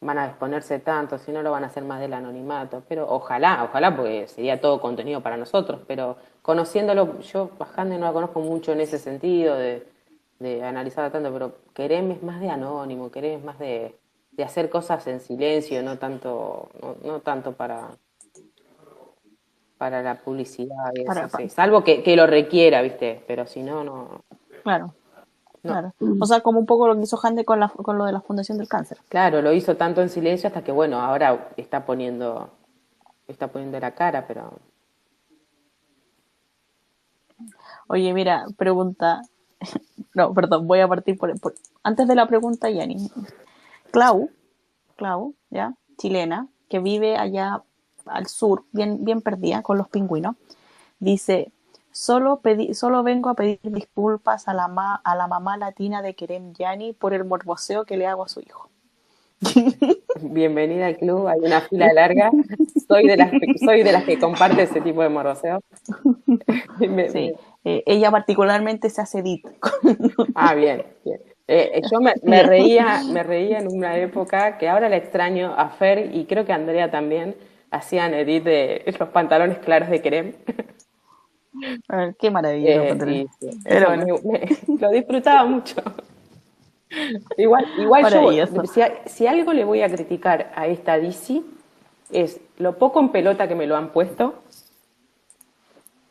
van 0.00 0.18
a 0.18 0.26
exponerse 0.26 0.78
tanto, 0.80 1.18
si 1.18 1.32
no 1.32 1.42
lo 1.42 1.50
van 1.50 1.64
a 1.64 1.68
hacer 1.68 1.82
más 1.84 2.00
del 2.00 2.12
anonimato, 2.12 2.82
pero 2.88 3.08
ojalá, 3.10 3.64
ojalá, 3.64 3.96
porque 3.96 4.28
sería 4.28 4.60
todo 4.60 4.80
contenido 4.80 5.22
para 5.22 5.36
nosotros, 5.36 5.80
pero 5.86 6.16
conociéndolo, 6.42 7.18
yo 7.20 7.50
bajando 7.58 7.98
no 7.98 8.06
la 8.06 8.12
conozco 8.12 8.40
mucho 8.40 8.72
en 8.72 8.80
ese 8.80 8.98
sentido 8.98 9.56
de, 9.56 9.86
de 10.38 10.62
analizarla 10.62 11.10
tanto, 11.10 11.32
pero 11.32 11.56
Kerem 11.74 12.10
es 12.12 12.22
más 12.22 12.40
de 12.40 12.50
anónimo, 12.50 13.10
Kerem 13.10 13.38
es 13.38 13.44
más 13.44 13.58
de, 13.58 13.96
de 14.32 14.44
hacer 14.44 14.68
cosas 14.70 15.06
en 15.06 15.20
silencio, 15.20 15.82
no 15.82 15.98
tanto, 15.98 16.68
no, 16.82 16.96
no 17.02 17.20
tanto 17.20 17.52
para 17.54 17.88
para 19.78 20.02
la 20.02 20.20
publicidad 20.22 20.92
y 20.94 21.02
eso, 21.02 21.28
Para- 21.28 21.28
sí. 21.28 21.48
salvo 21.48 21.84
que, 21.84 22.02
que 22.02 22.16
lo 22.16 22.26
requiera, 22.26 22.82
¿viste? 22.82 23.22
Pero 23.26 23.46
si 23.46 23.62
no, 23.62 23.84
no. 23.84 24.24
claro. 24.62 24.95
Claro. 25.72 25.94
O 26.20 26.26
sea, 26.26 26.40
como 26.40 26.58
un 26.58 26.66
poco 26.66 26.86
lo 26.88 26.94
que 26.96 27.02
hizo 27.02 27.18
Hande 27.22 27.44
con, 27.44 27.60
la, 27.60 27.68
con 27.68 27.98
lo 27.98 28.04
de 28.04 28.12
la 28.12 28.20
Fundación 28.20 28.58
del 28.58 28.68
Cáncer. 28.68 28.98
Claro, 29.08 29.42
lo 29.42 29.52
hizo 29.52 29.76
tanto 29.76 30.00
en 30.02 30.08
silencio 30.08 30.48
hasta 30.48 30.62
que, 30.62 30.72
bueno, 30.72 31.00
ahora 31.00 31.50
está 31.56 31.84
poniendo, 31.84 32.50
está 33.28 33.48
poniendo 33.48 33.78
la 33.80 33.92
cara, 33.94 34.26
pero 34.26 34.52
Oye, 37.88 38.12
mira, 38.12 38.46
pregunta. 38.56 39.22
No, 40.14 40.32
perdón, 40.32 40.66
voy 40.66 40.80
a 40.80 40.88
partir 40.88 41.18
por, 41.18 41.38
por- 41.38 41.54
Antes 41.82 42.08
de 42.08 42.14
la 42.14 42.26
pregunta, 42.26 42.70
Yanni. 42.70 43.10
Clau, 43.90 44.30
Clau, 44.96 45.34
¿ya? 45.50 45.74
Chilena, 45.98 46.48
que 46.70 46.78
vive 46.78 47.18
allá 47.18 47.62
al 48.06 48.26
sur, 48.28 48.64
bien, 48.72 49.04
bien 49.04 49.20
perdida 49.20 49.60
con 49.60 49.76
los 49.76 49.88
pingüinos, 49.90 50.36
dice: 51.00 51.52
Solo, 51.96 52.40
pedí, 52.42 52.74
solo 52.74 53.02
vengo 53.02 53.30
a 53.30 53.34
pedir 53.34 53.58
disculpas 53.62 54.48
a 54.48 54.52
la, 54.52 54.68
ma- 54.68 55.00
a 55.02 55.16
la 55.16 55.28
mamá 55.28 55.56
latina 55.56 56.02
de 56.02 56.14
Kerem 56.14 56.52
Yani 56.52 56.92
por 56.92 57.14
el 57.14 57.24
morboseo 57.24 57.86
que 57.86 57.96
le 57.96 58.06
hago 58.06 58.22
a 58.22 58.28
su 58.28 58.40
hijo. 58.40 58.68
bienvenida 60.20 60.88
al 60.88 60.98
club, 60.98 61.26
hay 61.26 61.40
una 61.40 61.62
fila 61.62 61.90
larga. 61.94 62.30
Soy 62.86 63.06
de 63.06 63.16
las, 63.16 63.30
soy 63.64 63.82
de 63.82 63.92
las 63.92 64.04
que 64.04 64.18
comparte 64.18 64.64
ese 64.64 64.82
tipo 64.82 65.02
de 65.02 65.08
morboseo. 65.08 65.60
Sí, 67.06 67.32
eh, 67.64 67.82
ella 67.86 68.10
particularmente 68.10 68.90
se 68.90 69.00
hace 69.00 69.20
edit. 69.20 69.46
Ah, 70.34 70.54
bien, 70.54 70.84
bien. 71.02 71.18
Eh, 71.48 71.70
eh, 71.76 71.82
yo 71.90 72.00
me, 72.00 72.12
me 72.24 72.42
reía, 72.42 73.04
me 73.08 73.22
reía 73.22 73.58
en 73.58 73.68
una 73.68 73.96
época 73.96 74.58
que 74.58 74.68
ahora 74.68 74.90
la 74.90 74.96
extraño 74.96 75.54
a 75.56 75.70
Fer 75.70 76.14
y 76.14 76.26
creo 76.26 76.44
que 76.44 76.52
a 76.52 76.56
Andrea 76.56 76.90
también 76.90 77.36
hacían 77.70 78.12
edit 78.12 78.44
de 78.44 78.94
los 78.98 79.08
pantalones 79.08 79.58
claros 79.58 79.88
de 79.88 80.02
Kerem. 80.02 80.34
A 81.88 81.96
ver, 81.96 82.16
qué 82.18 82.30
maravilla. 82.30 82.70
Eh, 82.72 82.76
los 82.78 82.86
pantalones. 82.88 83.26
y 83.40 83.50
sí, 83.50 83.58
Pero 83.64 83.86
eso 83.86 83.96
bueno. 83.96 84.06
me- 84.24 84.38
me- 84.38 84.56
lo 84.80 84.90
disfrutaba 84.90 85.44
mucho. 85.44 85.76
Igual, 87.36 87.66
igual 87.76 88.02
Maravilloso. 88.02 88.62
yo, 88.62 88.84
si, 89.06 89.26
algo 89.26 89.52
le 89.52 89.64
voy 89.64 89.82
a 89.82 89.88
criticar 89.90 90.52
a 90.54 90.66
esta 90.66 90.98
DC 90.98 91.42
es 92.10 92.40
lo 92.58 92.78
poco 92.78 93.00
en 93.00 93.10
pelota 93.10 93.48
que 93.48 93.54
me 93.54 93.66
lo 93.66 93.76
han 93.76 93.90
puesto, 93.90 94.34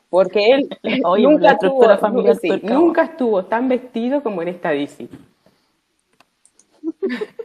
Porque 0.10 0.52
él 0.52 0.70
la 0.84 1.18
nunca, 1.22 1.58
tuvo, 1.60 1.98
familiar 1.98 2.36
sí, 2.36 2.50
nunca 2.64 3.04
estuvo 3.04 3.46
tan 3.46 3.68
vestido 3.68 4.22
como 4.24 4.42
en 4.42 4.50
esta 4.50 4.70
DC. 4.70 5.08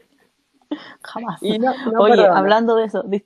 Jamás. 1.02 1.42
Y 1.42 1.58
no, 1.58 1.74
no 1.90 1.98
Oye, 2.00 2.14
perdona. 2.16 2.38
hablando 2.38 2.76
de 2.76 2.84
eso, 2.84 3.02
de 3.02 3.24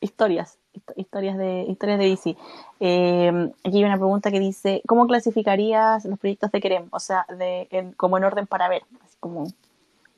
historias, 0.00 0.58
hist- 0.58 0.63
historias 0.96 1.36
de 1.38 1.62
historias 1.68 1.98
de 1.98 2.04
DC. 2.06 2.36
Eh, 2.80 3.50
aquí 3.64 3.76
hay 3.78 3.84
una 3.84 3.96
pregunta 3.96 4.30
que 4.30 4.40
dice, 4.40 4.82
¿cómo 4.86 5.06
clasificarías 5.06 6.04
los 6.04 6.18
proyectos 6.18 6.50
de 6.52 6.60
Kerem? 6.60 6.88
O 6.90 7.00
sea, 7.00 7.26
de, 7.38 7.68
en- 7.70 7.92
como 7.92 8.16
en 8.18 8.24
orden 8.24 8.46
para 8.46 8.68
ver, 8.68 8.82
así 9.04 9.16
como 9.20 9.46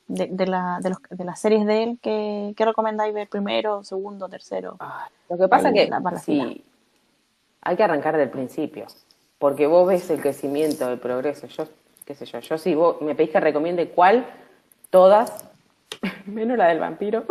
de, 0.08 0.28
de, 0.30 0.46
la, 0.46 0.78
de, 0.82 0.90
los, 0.90 0.98
de 1.10 1.24
las 1.24 1.40
series 1.40 1.66
de 1.66 1.82
él, 1.82 1.98
¿qué, 2.02 2.54
qué 2.56 2.64
recomendáis 2.64 3.12
ver 3.14 3.28
primero, 3.28 3.82
segundo, 3.84 4.28
tercero? 4.28 4.76
Ah, 4.80 5.08
Lo 5.28 5.36
que 5.38 5.48
pasa 5.48 5.72
que 5.72 5.88
la- 5.88 6.00
la 6.00 6.18
sí, 6.18 6.24
fila. 6.40 6.54
hay 7.62 7.76
que 7.76 7.82
arrancar 7.82 8.16
del 8.16 8.30
principio, 8.30 8.86
porque 9.38 9.66
vos 9.66 9.86
ves 9.88 10.08
el 10.10 10.20
crecimiento, 10.20 10.88
el 10.90 10.98
progreso. 10.98 11.46
Yo, 11.48 11.64
qué 12.04 12.14
sé 12.14 12.24
yo, 12.26 12.38
yo 12.40 12.56
sí, 12.58 12.74
vos 12.74 13.00
me 13.02 13.14
pedís 13.14 13.30
que 13.30 13.40
recomiende 13.40 13.88
cuál, 13.90 14.26
todas, 14.90 15.44
menos 16.26 16.56
la 16.56 16.68
del 16.68 16.78
vampiro. 16.80 17.24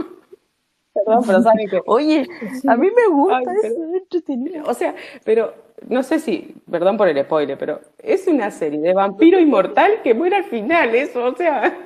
Perdón, 0.96 1.24
pero 1.28 1.42
saben 1.42 1.70
que 1.70 1.82
Oye, 1.86 2.26
a 2.68 2.76
mí 2.78 2.88
me 2.90 3.08
gusta 3.14 3.38
Ay, 3.38 3.46
pero- 3.62 3.74
eso, 3.74 3.84
es 3.84 4.02
entretenido. 4.02 4.64
O 4.66 4.74
sea, 4.74 4.96
pero 5.24 5.54
no 5.90 6.02
sé 6.04 6.20
si, 6.20 6.56
perdón 6.72 6.98
por 6.98 7.08
el 7.10 7.22
spoiler, 7.24 7.58
pero 7.58 7.82
es 8.02 8.26
una 8.28 8.50
serie 8.50 8.80
de 8.80 8.94
vampiro 8.94 9.40
inmortal 9.40 10.02
que 10.04 10.14
muere 10.14 10.38
al 10.38 10.46
final, 10.46 10.96
eso, 10.96 11.24
o 11.26 11.36
sea. 11.36 11.78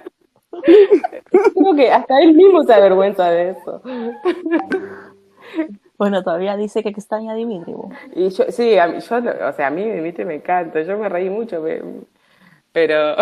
Creo 1.56 1.76
que 1.76 1.92
hasta 1.92 2.20
él 2.22 2.34
mismo 2.34 2.64
se 2.64 2.74
avergüenza 2.74 3.30
de 3.30 3.50
eso. 3.52 3.82
Bueno, 5.98 6.24
todavía 6.24 6.56
dice 6.56 6.82
que 6.82 6.90
extraña 6.90 7.34
a 7.34 7.36
Dimitri. 7.36 7.74
bo. 7.74 7.90
Y 8.16 8.30
yo, 8.30 8.46
sí, 8.50 8.78
a 8.78 8.88
mí, 8.88 9.00
yo, 9.02 9.18
o 9.18 9.52
sea, 9.54 9.68
a 9.68 9.70
mí 9.70 9.84
Dimitri 9.84 10.24
me 10.24 10.36
encanta, 10.36 10.82
yo 10.82 10.98
me 10.98 11.10
reí 11.10 11.30
mucho, 11.30 11.60
me- 11.62 11.82
pero 12.72 13.16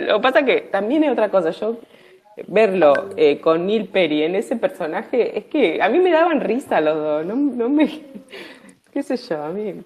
lo 0.00 0.16
que 0.16 0.22
pasa 0.22 0.44
que 0.44 0.60
también 0.70 1.02
es 1.04 1.12
otra 1.12 1.30
cosa, 1.30 1.50
yo 1.50 1.76
verlo 2.48 3.10
eh, 3.16 3.40
con 3.40 3.66
Neil 3.66 3.88
Perry 3.88 4.22
en 4.22 4.34
ese 4.34 4.56
personaje, 4.56 5.38
es 5.38 5.44
que 5.46 5.82
a 5.82 5.88
mí 5.88 5.98
me 6.00 6.10
daban 6.10 6.40
risa 6.40 6.80
los 6.80 6.96
dos, 6.96 7.26
no, 7.26 7.36
no 7.36 7.68
me, 7.68 7.86
qué 8.92 9.02
sé 9.02 9.16
yo, 9.16 9.42
a 9.42 9.50
mí. 9.50 9.82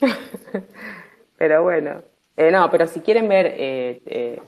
Pero 1.38 1.62
bueno, 1.62 2.02
Eh, 2.36 2.50
no, 2.50 2.68
pero 2.68 2.88
si 2.88 2.98
quieren 3.00 3.28
ver, 3.28 3.46
eh, 3.56 4.00
eh, 4.06 4.40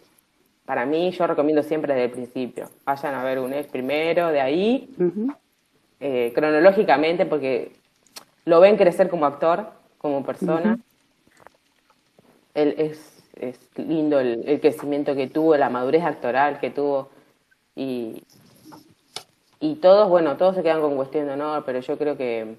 para 0.65 0.85
mí 0.87 1.13
yo 1.13 1.25
recomiendo 1.27 1.63
siempre 1.63 1.95
desde 1.95 2.07
el 2.07 2.11
principio, 2.11 2.69
vayan 2.85 3.15
a 3.15 3.23
ver 3.23 3.39
un 3.39 3.53
ex 3.53 3.69
primero, 3.69 4.29
de 4.29 4.41
ahí, 4.41 4.91
cronológicamente, 6.35 7.25
porque 7.25 7.71
lo 8.45 8.59
ven 8.61 8.77
crecer 8.77 9.09
como 9.09 9.25
actor, 9.27 9.71
como 9.99 10.25
persona. 10.25 10.79
Él 12.55 12.75
es, 12.77 13.23
es 13.37 13.59
lindo 13.77 14.19
el, 14.19 14.43
el 14.49 14.61
crecimiento 14.61 15.15
que 15.15 15.29
tuvo, 15.29 15.57
la 15.57 15.71
madurez 15.71 16.03
actoral 16.03 16.59
que 16.59 16.71
tuvo. 16.71 17.09
Y, 17.77 18.25
y 19.61 19.75
todos, 19.77 20.09
bueno, 20.09 20.37
todos 20.37 20.57
se 20.57 20.63
quedan 20.63 20.81
con 20.81 20.97
cuestión 20.97 21.27
de 21.27 21.35
honor, 21.35 21.63
pero 21.65 21.81
yo 21.81 21.97
creo 21.99 22.17
que, 22.17 22.57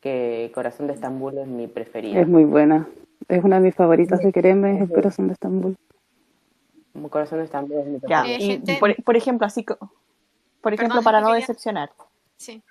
que 0.00 0.50
Corazón 0.54 0.86
de 0.86 0.94
Estambul 0.94 1.38
es 1.38 1.46
mi 1.46 1.66
preferida. 1.68 2.18
Es 2.20 2.26
muy 2.28 2.44
buena. 2.44 2.88
Es 3.28 3.44
una 3.44 3.56
de 3.56 3.62
mis 3.66 3.74
favoritas 3.74 4.20
de 4.20 4.32
Kereme, 4.32 4.76
es 4.76 4.80
El 4.82 4.92
corazón 4.92 5.26
de 5.28 5.34
Estambul. 5.34 5.76
Corazón 7.10 7.38
de 7.38 7.44
Estambul 7.44 7.78
es 7.78 7.86
mi 7.86 7.98
preferida. 7.98 8.26
Eh, 8.26 8.36
y 8.42 8.46
gente- 8.52 8.76
por, 8.80 9.04
por 9.04 9.16
ejemplo, 9.16 9.46
así 9.46 9.64
por 9.64 10.72
ejemplo, 10.74 10.94
Perdón, 10.96 11.04
para 11.04 11.20
no 11.20 11.26
quería- 11.28 11.40
decepcionar, 11.40 11.90
Sí. 12.36 12.62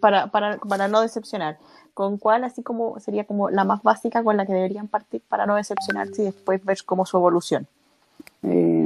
para, 0.00 0.26
para, 0.28 0.58
para 0.58 0.88
no 0.88 1.00
decepcionar, 1.00 1.58
¿con 1.94 2.18
cuál 2.18 2.44
así 2.44 2.62
como 2.62 2.98
sería 3.00 3.24
como 3.24 3.48
la 3.50 3.64
más 3.64 3.82
básica 3.82 4.22
con 4.22 4.36
la 4.36 4.44
que 4.46 4.52
deberían 4.52 4.88
partir 4.88 5.22
para 5.28 5.46
no 5.46 5.54
decepcionarse 5.56 6.22
y 6.22 6.24
después 6.26 6.62
ver 6.64 6.78
como 6.84 7.06
su 7.06 7.16
evolución? 7.16 7.66
Eh, 8.42 8.77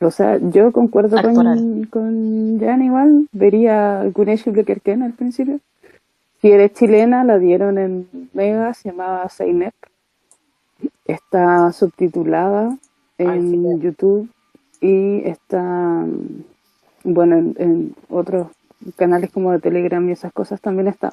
o 0.00 0.10
sea, 0.10 0.38
yo 0.38 0.72
concuerdo 0.72 1.16
con, 1.20 1.30
Actoral. 1.30 1.88
con 1.90 2.60
Jan 2.60 2.82
igual. 2.82 3.28
Vería 3.32 4.04
Gunesh 4.14 4.46
y 4.46 4.50
Blekerken 4.50 5.02
al 5.02 5.12
principio. 5.12 5.60
Si 6.40 6.50
eres 6.50 6.72
chilena, 6.72 7.24
la 7.24 7.38
dieron 7.38 7.78
en 7.78 8.08
Mega, 8.32 8.72
se 8.74 8.90
llamaba 8.90 9.28
Seinep. 9.28 9.74
Está 11.04 11.72
subtitulada 11.72 12.76
en 13.18 13.28
Ay, 13.28 13.40
sí. 13.50 13.82
YouTube 13.82 14.28
y 14.80 15.22
está, 15.28 16.04
bueno, 17.02 17.36
en, 17.36 17.54
en 17.58 17.94
otros 18.08 18.48
canales 18.96 19.30
como 19.30 19.50
de 19.52 19.58
Telegram 19.58 20.06
y 20.08 20.12
esas 20.12 20.32
cosas 20.32 20.60
también 20.60 20.88
está. 20.88 21.12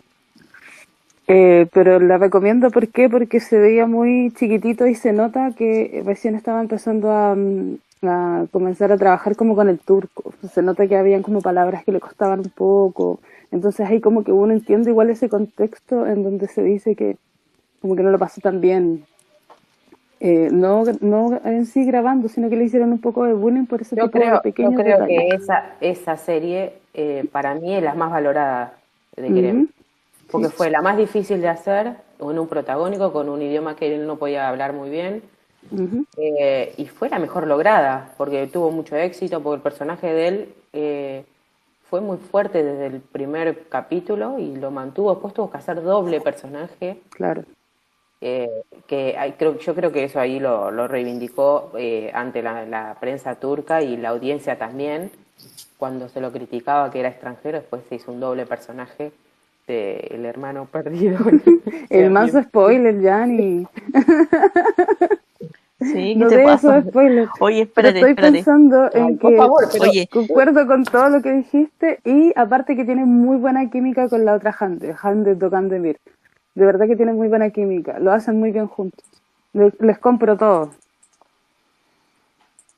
Eh, 1.27 1.67
pero 1.73 1.99
la 1.99 2.17
recomiendo, 2.17 2.69
¿por 2.69 2.87
qué? 2.89 3.09
Porque 3.09 3.39
se 3.39 3.57
veía 3.57 3.87
muy 3.87 4.31
chiquitito 4.35 4.85
y 4.85 4.93
se 4.93 5.11
nota 5.11 5.53
que 5.57 6.03
recién 6.05 6.35
estaba 6.35 6.61
empezando 6.61 7.11
a, 7.11 7.33
mm, 7.35 7.77
a 8.07 8.45
comenzar 8.51 8.91
a 8.91 8.97
trabajar 8.97 9.35
como 9.35 9.55
con 9.55 9.69
el 9.69 9.79
turco. 9.79 10.33
Se 10.53 10.61
nota 10.61 10.87
que 10.87 10.95
habían 10.97 11.23
como 11.23 11.41
palabras 11.41 11.83
que 11.83 11.91
le 11.91 11.99
costaban 11.99 12.39
un 12.39 12.49
poco. 12.49 13.19
Entonces 13.51 13.87
ahí 13.87 14.01
como 14.01 14.23
que 14.23 14.31
uno 14.31 14.53
entiende 14.53 14.89
igual 14.91 15.09
ese 15.09 15.29
contexto 15.29 16.05
en 16.07 16.23
donde 16.23 16.47
se 16.47 16.63
dice 16.63 16.95
que 16.95 17.17
como 17.81 17.95
que 17.95 18.03
no 18.03 18.11
lo 18.11 18.19
pasó 18.19 18.41
tan 18.41 18.61
bien. 18.61 19.05
Eh, 20.19 20.49
no, 20.51 20.83
no 21.01 21.39
en 21.43 21.65
sí 21.65 21.85
grabando, 21.85 22.29
sino 22.29 22.49
que 22.49 22.55
le 22.55 22.63
hicieron 22.65 22.91
un 22.91 22.99
poco 22.99 23.25
de 23.25 23.33
bullying 23.33 23.65
por 23.65 23.81
ese 23.81 23.95
Yo 23.95 24.05
tipo 24.05 24.17
creo, 24.17 24.29
de 24.29 24.35
yo 24.37 24.41
pequeños 24.41 24.81
creo 24.81 24.99
detalles. 25.01 25.29
que 25.29 25.35
esa, 25.35 25.65
esa 25.81 26.17
serie 26.17 26.73
eh, 26.93 27.27
para 27.31 27.53
mí 27.53 27.75
es 27.75 27.83
la 27.83 27.93
más 27.95 28.11
valorada 28.11 28.73
de 29.15 29.27
Kerem. 29.33 29.67
Porque 30.31 30.49
fue 30.49 30.69
la 30.69 30.81
más 30.81 30.97
difícil 30.97 31.41
de 31.41 31.49
hacer 31.49 31.97
en 32.19 32.39
un 32.39 32.47
protagónico 32.47 33.11
con 33.13 33.29
un 33.29 33.41
idioma 33.41 33.75
que 33.75 33.93
él 33.93 34.07
no 34.07 34.17
podía 34.17 34.47
hablar 34.49 34.73
muy 34.73 34.89
bien. 34.89 35.21
Eh, 36.17 36.73
y 36.77 36.85
fue 36.85 37.09
la 37.09 37.19
mejor 37.19 37.45
lograda, 37.47 38.13
porque 38.17 38.47
tuvo 38.47 38.71
mucho 38.71 38.95
éxito, 38.95 39.41
porque 39.41 39.57
el 39.57 39.61
personaje 39.61 40.07
de 40.13 40.27
él 40.27 40.53
eh, 40.73 41.25
fue 41.89 41.99
muy 42.01 42.17
fuerte 42.17 42.63
desde 42.63 42.85
el 42.87 43.01
primer 43.01 43.67
capítulo 43.67 44.39
y 44.39 44.55
lo 44.55 44.71
mantuvo. 44.71 45.11
Después 45.11 45.33
tuvo 45.33 45.51
que 45.51 45.57
hacer 45.57 45.81
doble 45.83 46.21
personaje, 46.21 47.01
Claro. 47.09 47.43
eh, 48.21 48.49
que 48.87 49.15
hay- 49.17 49.33
creo, 49.33 49.57
yo 49.59 49.75
creo 49.75 49.91
que 49.91 50.05
eso 50.05 50.19
ahí 50.19 50.39
lo, 50.39 50.71
lo 50.71 50.87
reivindicó 50.87 51.71
ante 52.13 52.41
la, 52.41 52.65
la 52.65 52.95
prensa 52.99 53.35
turca 53.35 53.81
y 53.81 53.97
la 53.97 54.09
audiencia 54.09 54.57
también, 54.57 55.11
cuando 55.77 56.07
se 56.07 56.21
lo 56.21 56.31
criticaba 56.31 56.89
que 56.91 57.01
era 57.01 57.09
extranjero, 57.09 57.59
después 57.59 57.83
se 57.89 57.95
hizo 57.95 58.11
un 58.11 58.19
doble 58.21 58.45
personaje 58.45 59.11
del 59.67 60.25
hermano 60.25 60.65
perdido. 60.65 61.17
El 61.89 62.09
más 62.11 62.31
spoiler, 62.31 63.01
Jan, 63.01 63.67
Sí, 65.91 66.13
¿qué 66.13 66.15
no 66.15 66.27
te 66.27 66.43
pasa? 66.43 66.81
spoilers. 66.81 67.31
Oye, 67.39 67.61
espérate, 67.61 67.97
estoy 67.99 68.11
espérate. 68.11 68.33
pensando 68.33 68.89
en 68.93 69.03
Ay, 69.05 69.15
por 69.15 69.31
que 69.31 69.37
favor, 69.37 69.63
pero- 69.71 69.83
Oye, 69.83 70.07
concuerdo 70.11 70.67
con 70.67 70.83
todo 70.83 71.09
lo 71.09 71.21
que 71.21 71.31
dijiste 71.33 71.99
y 72.05 72.31
aparte 72.35 72.75
que 72.75 72.85
tiene 72.85 73.05
muy 73.05 73.37
buena 73.37 73.69
química 73.69 74.07
con 74.09 74.25
la 74.25 74.33
otra 74.33 74.55
Hande, 74.59 74.95
Hande 75.01 75.35
Dokandemir. 75.35 75.97
De 76.55 76.65
verdad 76.65 76.87
que 76.87 76.95
tiene 76.95 77.13
muy 77.13 77.27
buena 77.27 77.49
química, 77.49 77.99
lo 77.99 78.11
hacen 78.11 78.39
muy 78.39 78.51
bien 78.51 78.67
juntos. 78.67 79.03
Les, 79.53 79.73
les 79.81 79.97
compro 79.99 80.37
todo. 80.37 80.69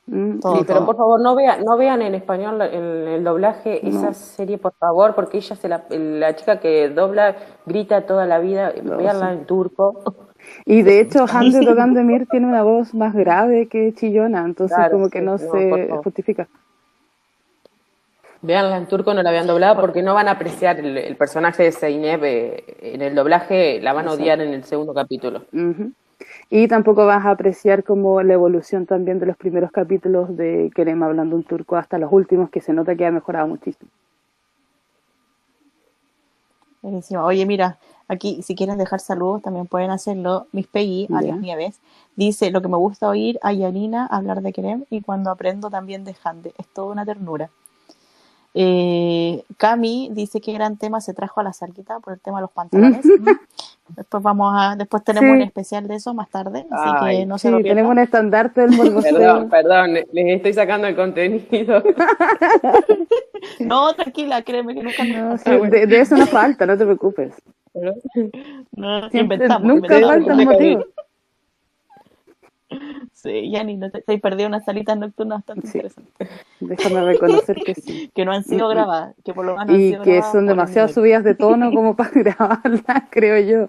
Mm, 0.06 0.38
Todo, 0.40 0.56
Sí, 0.56 0.64
pero 0.66 0.78
todo. 0.78 0.86
por 0.86 0.96
favor 0.96 1.20
no 1.20 1.34
vean, 1.34 1.64
no 1.64 1.76
vean 1.76 2.00
en 2.00 2.14
español 2.14 2.62
el, 2.62 3.08
el 3.08 3.24
doblaje 3.24 3.86
esa 3.86 4.14
serie, 4.14 4.56
por 4.56 4.72
favor, 4.72 5.14
porque 5.14 5.36
ella 5.36 5.54
se 5.54 5.68
la, 5.68 5.84
la 5.90 6.34
chica 6.34 6.60
que 6.60 6.88
dobla 6.88 7.36
grita 7.66 8.06
toda 8.06 8.24
la 8.24 8.38
vida, 8.38 8.72
veanla 8.82 9.32
en 9.32 9.44
turco. 9.44 10.02
Y 10.64 10.82
de 10.82 11.00
hecho, 11.00 11.26
Hande 11.28 11.60
Dokandemir 11.60 12.26
tiene 12.30 12.46
una 12.46 12.62
voz 12.62 12.94
más 12.94 13.14
grave 13.14 13.68
que 13.68 13.92
chillona, 13.94 14.44
entonces 14.44 14.76
Claro, 14.76 14.92
como 14.92 15.10
que 15.10 15.20
sí, 15.20 15.24
no, 15.24 15.32
no, 15.32 15.38
se 15.38 15.88
justifica. 16.02 16.48
Veanla 18.40 18.76
en 18.76 18.86
turco, 18.86 19.14
no 19.14 19.22
la 19.22 19.32
vean 19.32 19.46
doblada 19.46 19.80
porque 19.80 20.02
no 20.02 20.14
van 20.14 20.28
a 20.28 20.32
apreciar 20.32 20.78
el, 20.78 20.96
el 20.96 21.16
personaje 21.16 21.64
de 21.64 21.72
Zeynep 21.72 22.22
eh, 22.22 22.64
en 22.80 23.02
el 23.02 23.14
doblaje, 23.14 23.80
la 23.80 23.92
van 23.92 24.06
a 24.06 24.12
odiar 24.12 24.40
en 24.40 24.54
el 24.54 24.64
segundo 24.64 24.94
capítulo. 24.94 25.42
Ujú. 25.52 25.92
Y 26.50 26.68
tampoco 26.68 27.04
vas 27.04 27.26
a 27.26 27.30
apreciar 27.30 27.84
como 27.84 28.22
la 28.22 28.34
evolución 28.34 28.86
también 28.86 29.18
de 29.18 29.26
los 29.26 29.36
primeros 29.36 29.70
capítulos 29.70 30.36
de 30.36 30.70
Kerem 30.74 31.02
hablando 31.02 31.36
un 31.36 31.44
turco 31.44 31.76
hasta 31.76 31.98
los 31.98 32.12
últimos, 32.12 32.50
que 32.50 32.60
se 32.60 32.72
nota 32.72 32.94
que 32.94 33.06
ha 33.06 33.10
mejorado 33.10 33.46
muchísimo. 33.48 33.90
Buenísimo. 36.80 37.24
Oye, 37.24 37.44
mira, 37.44 37.78
aquí 38.08 38.42
si 38.42 38.54
quieren 38.54 38.78
dejar 38.78 39.00
saludos 39.00 39.42
también 39.42 39.66
pueden 39.66 39.90
hacerlo. 39.90 40.46
Miss 40.52 40.66
Peggy, 40.66 41.06
Ya. 41.08 41.18
alias 41.18 41.38
Nieves, 41.38 41.80
dice, 42.16 42.50
lo 42.50 42.60
que 42.62 42.68
me 42.68 42.76
gusta 42.76 43.08
oír 43.08 43.38
a 43.42 43.52
Yanina 43.52 44.06
hablar 44.06 44.42
de 44.42 44.52
Kerem 44.52 44.84
y 44.90 45.00
cuando 45.02 45.30
aprendo 45.30 45.70
también 45.70 46.04
de 46.04 46.14
Hande. 46.24 46.52
Es 46.58 46.66
toda 46.68 46.92
una 46.92 47.04
ternura. 47.04 47.50
Eh, 48.54 49.44
Cami 49.58 50.08
dice 50.12 50.40
que 50.40 50.52
gran 50.52 50.78
tema 50.78 51.00
se 51.00 51.14
trajo 51.14 51.38
a 51.40 51.44
la 51.44 51.52
salquita 51.52 52.00
por 52.00 52.14
el 52.14 52.20
tema 52.20 52.38
de 52.38 52.42
los 52.42 52.50
pantalones. 52.50 53.04
Mm. 53.04 53.28
Después 53.96 54.22
vamos 54.22 54.52
a, 54.54 54.74
después 54.76 55.02
tenemos 55.04 55.28
Sí. 55.30 55.32
un 55.36 55.42
especial 55.42 55.86
de 55.88 55.94
eso 55.94 56.12
más 56.12 56.28
tarde, 56.28 56.66
así 56.70 56.90
Ay, 57.00 57.18
que 57.20 57.26
no 57.26 57.38
se 57.38 57.48
Sí, 57.48 57.52
lo 57.52 57.56
pierdan. 57.58 57.76
tenemos 57.76 57.92
un 57.92 57.98
estandarte 58.00 58.60
del 58.62 58.72
morboseo. 58.76 59.14
Perdón, 59.16 59.48
perdón, 59.48 59.92
les 59.94 60.06
estoy 60.36 60.52
sacando 60.54 60.86
el 60.88 60.96
contenido. 60.96 61.82
No, 63.60 63.94
tranquila, 63.94 64.42
créeme 64.42 64.74
que 64.74 64.82
nunca 64.82 65.04
No, 65.04 65.38
sí, 65.38 65.44
bueno. 65.56 65.70
de, 65.70 65.86
de 65.86 66.00
eso 66.00 66.16
no 66.16 66.26
falta, 66.26 66.66
no 66.66 66.76
te 66.76 66.84
preocupes. 66.84 67.32
¿no? 68.76 69.00
No, 69.00 69.10
Siempre, 69.10 69.36
inventamos. 69.36 69.74
nunca 69.74 70.00
faltan 70.00 70.44
motivos. 70.44 70.84
Sí, 73.14 73.50
Yanni, 73.50 73.76
no 73.76 73.90
te, 73.90 74.02
te 74.02 74.14
has 74.14 74.20
perdido 74.20 74.46
unas 74.46 74.64
salitas 74.64 74.96
nocturnas 74.96 75.38
bastante 75.38 75.66
Sí. 75.66 75.78
interesantes. 75.78 76.28
Déjame 76.60 77.02
reconocer 77.02 77.56
que 77.56 77.74
sí. 77.74 78.10
Que 78.14 78.24
no 78.24 78.32
han 78.32 78.44
sido 78.44 78.68
grabadas, 78.68 79.16
que 79.24 79.32
por 79.32 79.44
lo 79.46 79.52
menos 79.56 79.70
han 79.70 79.80
Y 79.80 79.88
sido 79.90 80.02
que 80.04 80.22
son 80.22 80.46
demasiado 80.46 80.88
subidas 80.88 81.24
de 81.24 81.34
tono 81.34 81.72
como 81.72 81.96
para 81.96 82.10
grabarlas, 82.10 83.04
creo 83.10 83.38
yo. 83.40 83.68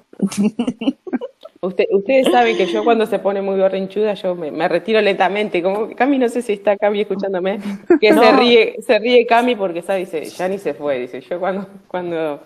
Usted, 1.62 1.86
ustedes 1.92 2.28
saben 2.32 2.56
que 2.58 2.68
yo 2.68 2.84
cuando 2.84 3.06
se 3.06 3.20
pone 3.20 3.42
muy 3.42 3.58
berrinchuda, 3.58 4.14
yo 4.14 4.36
me, 4.36 4.52
me 4.52 4.68
retiro 4.68 5.02
lentamente, 5.02 5.62
como 5.64 5.88
que 5.88 5.96
Cami, 5.96 6.18
no 6.18 6.30
sé 6.30 6.42
si 6.42 6.54
está 6.54 6.78
Cami 6.78 7.02
escuchándome, 7.02 7.60
que 8.00 8.14
se 8.14 8.32
ríe, 8.34 8.76
se 8.82 9.00
ríe 9.00 9.26
Cami 9.26 9.56
porque 9.56 9.82
sabe, 9.82 10.00
dice, 10.00 10.24
ya 10.26 10.48
ni 10.48 10.58
se 10.58 10.74
fue, 10.74 11.00
dice, 11.00 11.20
yo 11.22 11.40
cuando, 11.40 11.68
cuando, 11.88 12.42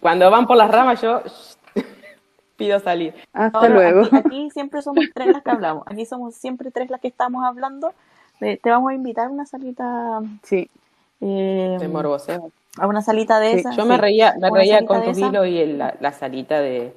cuando 0.00 0.30
van 0.30 0.46
por 0.46 0.56
las 0.56 0.70
ramas, 0.70 1.00
yo 1.02 1.20
pido 2.56 2.78
salir. 2.80 3.14
Hasta 3.32 3.68
luego. 3.68 4.02
Aquí, 4.02 4.16
aquí 4.16 4.50
siempre 4.50 4.82
somos 4.82 5.04
tres 5.14 5.28
las 5.28 5.42
que 5.42 5.50
hablamos. 5.50 5.84
Aquí 5.86 6.04
somos 6.06 6.34
siempre 6.34 6.70
tres 6.70 6.90
las 6.90 7.00
que 7.00 7.08
estamos 7.08 7.44
hablando. 7.44 7.92
De- 8.40 8.56
te 8.56 8.70
vamos 8.70 8.90
a 8.90 8.94
invitar 8.94 9.26
a 9.26 9.30
una 9.30 9.46
salita. 9.46 10.20
Sí, 10.42 10.68
eh, 11.20 11.76
De 11.78 11.88
morboseo. 11.88 12.50
a 12.78 12.86
una 12.86 13.02
salita 13.02 13.40
de 13.40 13.52
Sí. 13.54 13.58
esas. 13.60 13.76
Yo 13.76 13.84
me 13.84 13.96
reía, 13.96 14.34
me 14.40 14.50
reía 14.50 14.84
con 14.86 15.02
tu 15.02 15.10
hilo 15.10 15.44
y 15.44 15.58
el- 15.58 15.78
la, 15.78 15.94
la 16.00 16.12
salita 16.12 16.60
de, 16.60 16.92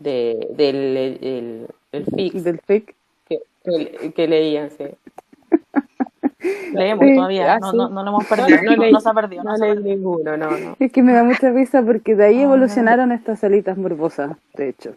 de 0.00 0.48
del 0.50 0.76
el, 0.96 1.18
el, 1.22 1.66
el 1.92 2.04
fix 2.06 2.44
del 2.44 2.60
FIC. 2.60 2.94
que, 3.28 3.38
que, 3.64 4.12
que 4.14 4.28
leían, 4.28 4.70
sí. 4.70 4.84
Leemos 6.74 7.06
Sí. 7.06 7.14
todavía. 7.16 7.54
Ah, 7.54 7.58
No, 7.60 7.70
sí. 7.70 7.76
no, 7.76 7.88
no 7.88 8.02
lo 8.02 8.08
hemos 8.10 8.24
perdido. 8.26 8.62
No, 8.62 8.70
no 8.72 8.76
leí, 8.82 8.92
no 8.92 9.00
se 9.00 9.08
ha 9.08 9.14
perdido. 9.14 9.42
no 9.44 9.56
leí 9.56 9.74
perdido. 9.74 9.96
ninguno, 9.96 10.36
no, 10.36 10.50
no. 10.58 10.76
Es 10.78 10.92
que 10.92 11.02
me 11.02 11.12
da 11.12 11.22
mucha 11.24 11.50
risa 11.50 11.82
porque 11.82 12.14
de 12.14 12.24
ahí 12.26 12.38
Ah. 12.40 12.42
evolucionaron 12.44 13.12
estas 13.12 13.40
salitas 13.40 13.76
morbosas, 13.78 14.32
de 14.54 14.68
hecho. 14.70 14.94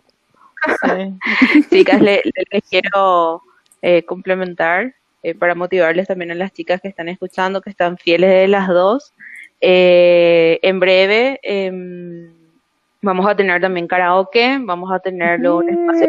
Sí. 0.83 1.13
Chicas, 1.69 2.01
le- 2.01 2.21
le- 2.23 2.45
les 2.51 2.63
quiero 2.69 3.41
eh, 3.81 4.03
complementar 4.03 4.93
eh, 5.23 5.35
para 5.35 5.53
motivarles 5.55 6.07
también 6.07 6.31
a 6.31 6.35
las 6.35 6.51
chicas 6.53 6.81
que 6.81 6.87
están 6.87 7.09
escuchando, 7.09 7.61
que 7.61 7.69
están 7.69 7.97
fieles 7.97 8.29
de 8.31 8.47
las 8.47 8.67
dos. 8.67 9.13
Eh, 9.61 10.59
en 10.61 10.79
breve 10.79 11.39
em, 11.43 12.29
vamos 13.01 13.25
a 13.27 13.35
tener 13.35 13.61
también 13.61 13.87
karaoke, 13.87 14.57
vamos 14.61 14.91
a 14.91 14.99
tener 14.99 15.39
un 15.49 15.69
espacio 15.69 16.07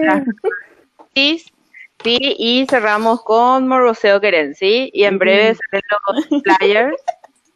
sí, 2.07 2.37
y 2.39 2.67
cerramos 2.71 3.23
con 3.23 3.67
Morboseo 3.67 4.21
Queren, 4.21 4.55
¿sí? 4.55 4.91
Y 4.95 5.03
en 5.05 5.19
breve 5.19 5.57
salen 5.57 5.83
los 5.91 6.43
flyers 6.43 6.97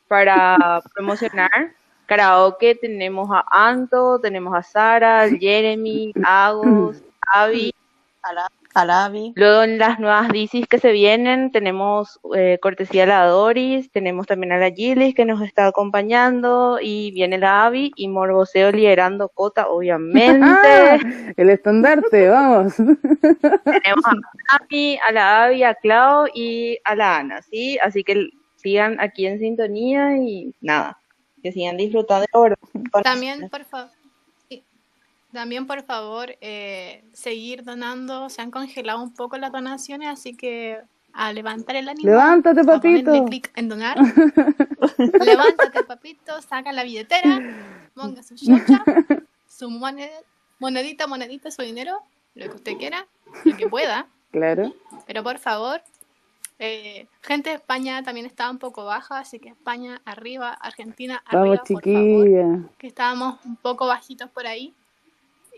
para 0.08 0.82
promocionar. 0.92 1.72
Karaoke 2.06 2.74
tenemos 2.74 3.30
a 3.30 3.44
Anto, 3.48 4.18
tenemos 4.20 4.52
a 4.52 4.62
Sara, 4.64 5.28
Jeremy, 5.28 6.12
Agos, 6.24 6.96
Avi. 7.32 7.72
Alabi. 8.74 9.32
Luego 9.36 9.62
en 9.62 9.78
las 9.78 9.98
nuevas 9.98 10.28
DCs 10.28 10.66
que 10.68 10.78
se 10.78 10.92
vienen 10.92 11.50
tenemos 11.50 12.20
eh, 12.36 12.58
cortesía 12.60 13.04
a 13.04 13.06
la 13.06 13.24
Doris, 13.26 13.90
tenemos 13.90 14.26
también 14.26 14.52
a 14.52 14.58
la 14.58 14.70
Gillis 14.70 15.14
que 15.14 15.24
nos 15.24 15.42
está 15.42 15.66
acompañando 15.66 16.78
y 16.80 17.10
viene 17.12 17.38
la 17.38 17.66
Avi 17.66 17.92
y 17.96 18.08
Morboseo 18.08 18.70
liderando 18.70 19.28
Cota, 19.28 19.68
obviamente. 19.68 20.40
El 21.36 21.50
estandarte, 21.50 22.28
vamos. 22.30 22.74
tenemos 22.76 24.04
a 24.06 25.08
a 25.08 25.12
la 25.12 25.44
Avi, 25.44 25.62
a 25.62 25.74
Clau 25.74 26.26
y 26.34 26.78
a 26.84 26.94
la 26.94 27.18
Ana, 27.18 27.42
¿sí? 27.42 27.78
Así 27.82 28.04
que 28.04 28.30
sigan 28.56 29.00
aquí 29.00 29.26
en 29.26 29.38
sintonía 29.38 30.16
y 30.16 30.54
nada, 30.60 30.98
que 31.42 31.52
sigan 31.52 31.76
disfrutando 31.76 32.26
de 32.32 32.38
oro. 32.38 32.56
También, 33.02 33.48
por 33.48 33.64
favor. 33.64 33.99
También, 35.32 35.66
por 35.66 35.82
favor, 35.84 36.36
eh, 36.40 37.04
seguir 37.12 37.62
donando. 37.64 38.28
Se 38.30 38.42
han 38.42 38.50
congelado 38.50 39.00
un 39.02 39.14
poco 39.14 39.38
las 39.38 39.52
donaciones, 39.52 40.08
así 40.08 40.34
que 40.36 40.80
a 41.12 41.32
levantar 41.32 41.76
el 41.76 41.88
ánimo. 41.88 42.08
Levántate, 42.08 42.60
a 42.60 42.64
papito. 42.64 43.24
clic 43.26 43.52
en 43.56 43.68
donar. 43.68 43.96
Levántate, 44.98 45.84
papito, 45.84 46.40
saca 46.42 46.72
la 46.72 46.82
billetera, 46.84 47.40
ponga 47.94 48.22
su 48.22 48.34
chocha, 48.36 48.84
su 49.48 49.68
moned- 49.70 50.24
monedita, 50.58 51.06
monedita, 51.06 51.50
su 51.50 51.62
dinero, 51.62 52.02
lo 52.34 52.48
que 52.50 52.56
usted 52.56 52.76
quiera, 52.76 53.06
lo 53.44 53.56
que 53.56 53.68
pueda. 53.68 54.06
Claro. 54.30 54.72
Pero 55.06 55.22
por 55.24 55.38
favor, 55.38 55.82
eh, 56.58 57.06
gente 57.22 57.50
de 57.50 57.56
España 57.56 58.02
también 58.02 58.26
estaba 58.26 58.50
un 58.50 58.58
poco 58.58 58.84
baja, 58.84 59.18
así 59.18 59.38
que 59.38 59.48
España 59.50 60.00
arriba, 60.04 60.50
Argentina 60.52 61.22
arriba, 61.26 61.42
Vamos, 61.56 61.60
por 61.68 61.82
favor, 61.82 62.70
que 62.78 62.86
estábamos 62.86 63.44
un 63.44 63.56
poco 63.56 63.86
bajitos 63.86 64.30
por 64.30 64.46
ahí. 64.46 64.74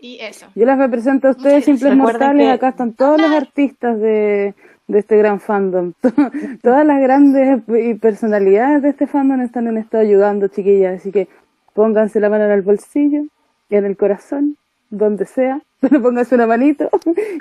Y 0.03 0.17
eso. 0.19 0.47
Yo 0.53 0.65
las 0.65 0.77
represento 0.77 1.29
a 1.29 1.31
ustedes, 1.31 1.63
simples 1.63 1.95
mortales. 1.95 2.45
que- 2.47 2.51
Acá 2.51 2.69
están 2.69 2.91
todos 2.91 3.21
los 3.21 3.31
artistas 3.31 3.97
de, 4.01 4.53
de 4.89 4.99
este 4.99 5.15
gran 5.17 5.39
fandom. 5.39 5.93
Todas 6.61 6.85
las 6.85 6.99
grandes 7.01 7.61
y 7.69 7.93
personalidades 7.93 8.81
de 8.81 8.89
este 8.89 9.07
fandom 9.07 9.39
están 9.39 9.67
en 9.67 9.77
esto 9.77 9.97
ayudando, 9.97 10.49
chiquillas. 10.49 10.99
Así 10.99 11.09
que 11.13 11.29
pónganse 11.73 12.19
la 12.19 12.29
mano 12.29 12.43
en 12.43 12.51
el 12.51 12.63
bolsillo, 12.63 13.21
en 13.69 13.85
el 13.85 13.95
corazón, 13.95 14.57
donde 14.89 15.25
sea. 15.25 15.61
Pero 15.79 16.01
pónganse 16.03 16.35
una 16.35 16.47
manito 16.47 16.89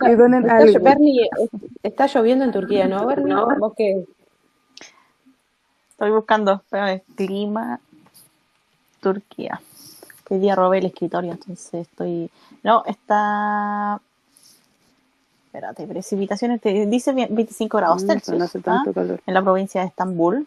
y 0.09 0.15
donen 0.15 0.43
Está, 0.43 0.57
algo. 0.59 0.85
Bernie, 0.85 1.29
está 1.83 2.07
lloviendo 2.07 2.45
en 2.45 2.53
Turquía, 2.53 2.87
¿no, 2.87 3.05
Bernie? 3.09 3.35
¿Vos 3.59 3.73
qué? 3.77 4.05
Estoy 5.91 6.11
buscando. 6.13 6.63
espérame, 6.65 7.03
clima. 7.17 7.81
Turquía. 9.01 9.61
Que 10.25 10.39
día 10.39 10.55
robé 10.55 10.79
el 10.79 10.87
escritorio, 10.87 11.33
entonces 11.33 11.75
estoy. 11.89 12.31
No, 12.63 12.85
está. 12.87 14.01
Espérate, 15.47 15.87
precipitaciones. 15.87 16.61
te- 16.61 16.87
Dice 16.87 17.13
bien 17.13 17.35
25 17.35 17.77
grados 17.77 18.05
Mm, 18.05 18.07
Celsius. 18.07 18.39
no 18.39 18.45
hace 18.45 18.59
¿ah? 18.59 18.63
tanto 18.63 18.93
calor. 18.93 19.21
en 19.27 19.35
la 19.35 19.43
provincia 19.43 19.81
de 19.83 19.89
Estambul. 19.89 20.47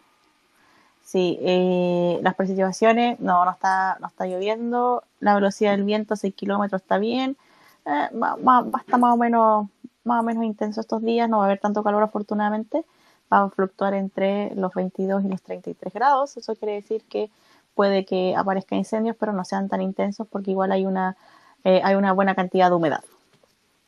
Sí, 1.04 1.38
eh, 1.40 2.18
las 2.22 2.34
precipitaciones, 2.34 3.20
no, 3.20 3.44
no 3.44 3.50
está, 3.52 3.96
no 4.00 4.08
está 4.08 4.26
lloviendo, 4.26 5.04
la 5.20 5.34
velocidad 5.36 5.70
del 5.70 5.84
viento 5.84 6.16
6 6.16 6.34
kilómetros 6.34 6.82
está 6.82 6.98
bien, 6.98 7.36
eh, 7.84 8.08
va, 8.20 8.34
va- 8.34 8.62
va 8.62 8.78
a 8.78 8.80
estar 8.80 8.98
más 8.98 9.14
o 9.14 9.16
menos, 9.16 9.68
más 10.02 10.18
o 10.20 10.22
menos 10.24 10.42
intenso 10.42 10.80
estos 10.80 11.02
días, 11.02 11.28
no 11.30 11.36
va 11.38 11.44
a 11.44 11.46
haber 11.46 11.60
tanto 11.60 11.84
calor 11.84 12.02
afortunadamente, 12.02 12.84
va 13.32 13.42
a 13.44 13.48
fluctuar 13.50 13.94
entre 13.94 14.52
los 14.56 14.74
22 14.74 15.24
y 15.24 15.28
los 15.28 15.40
33 15.42 15.94
grados, 15.94 16.36
eso 16.38 16.56
quiere 16.56 16.74
decir 16.74 17.04
que 17.08 17.30
puede 17.76 18.04
que 18.06 18.34
aparezcan 18.34 18.78
incendios, 18.78 19.14
pero 19.20 19.32
no 19.32 19.44
sean 19.44 19.68
tan 19.68 19.82
intensos 19.82 20.26
porque 20.26 20.50
igual 20.50 20.72
hay 20.72 20.86
una, 20.86 21.16
eh, 21.62 21.80
hay 21.84 21.94
una 21.94 22.12
buena 22.12 22.34
cantidad 22.34 22.70
de 22.70 22.74
humedad. 22.76 23.04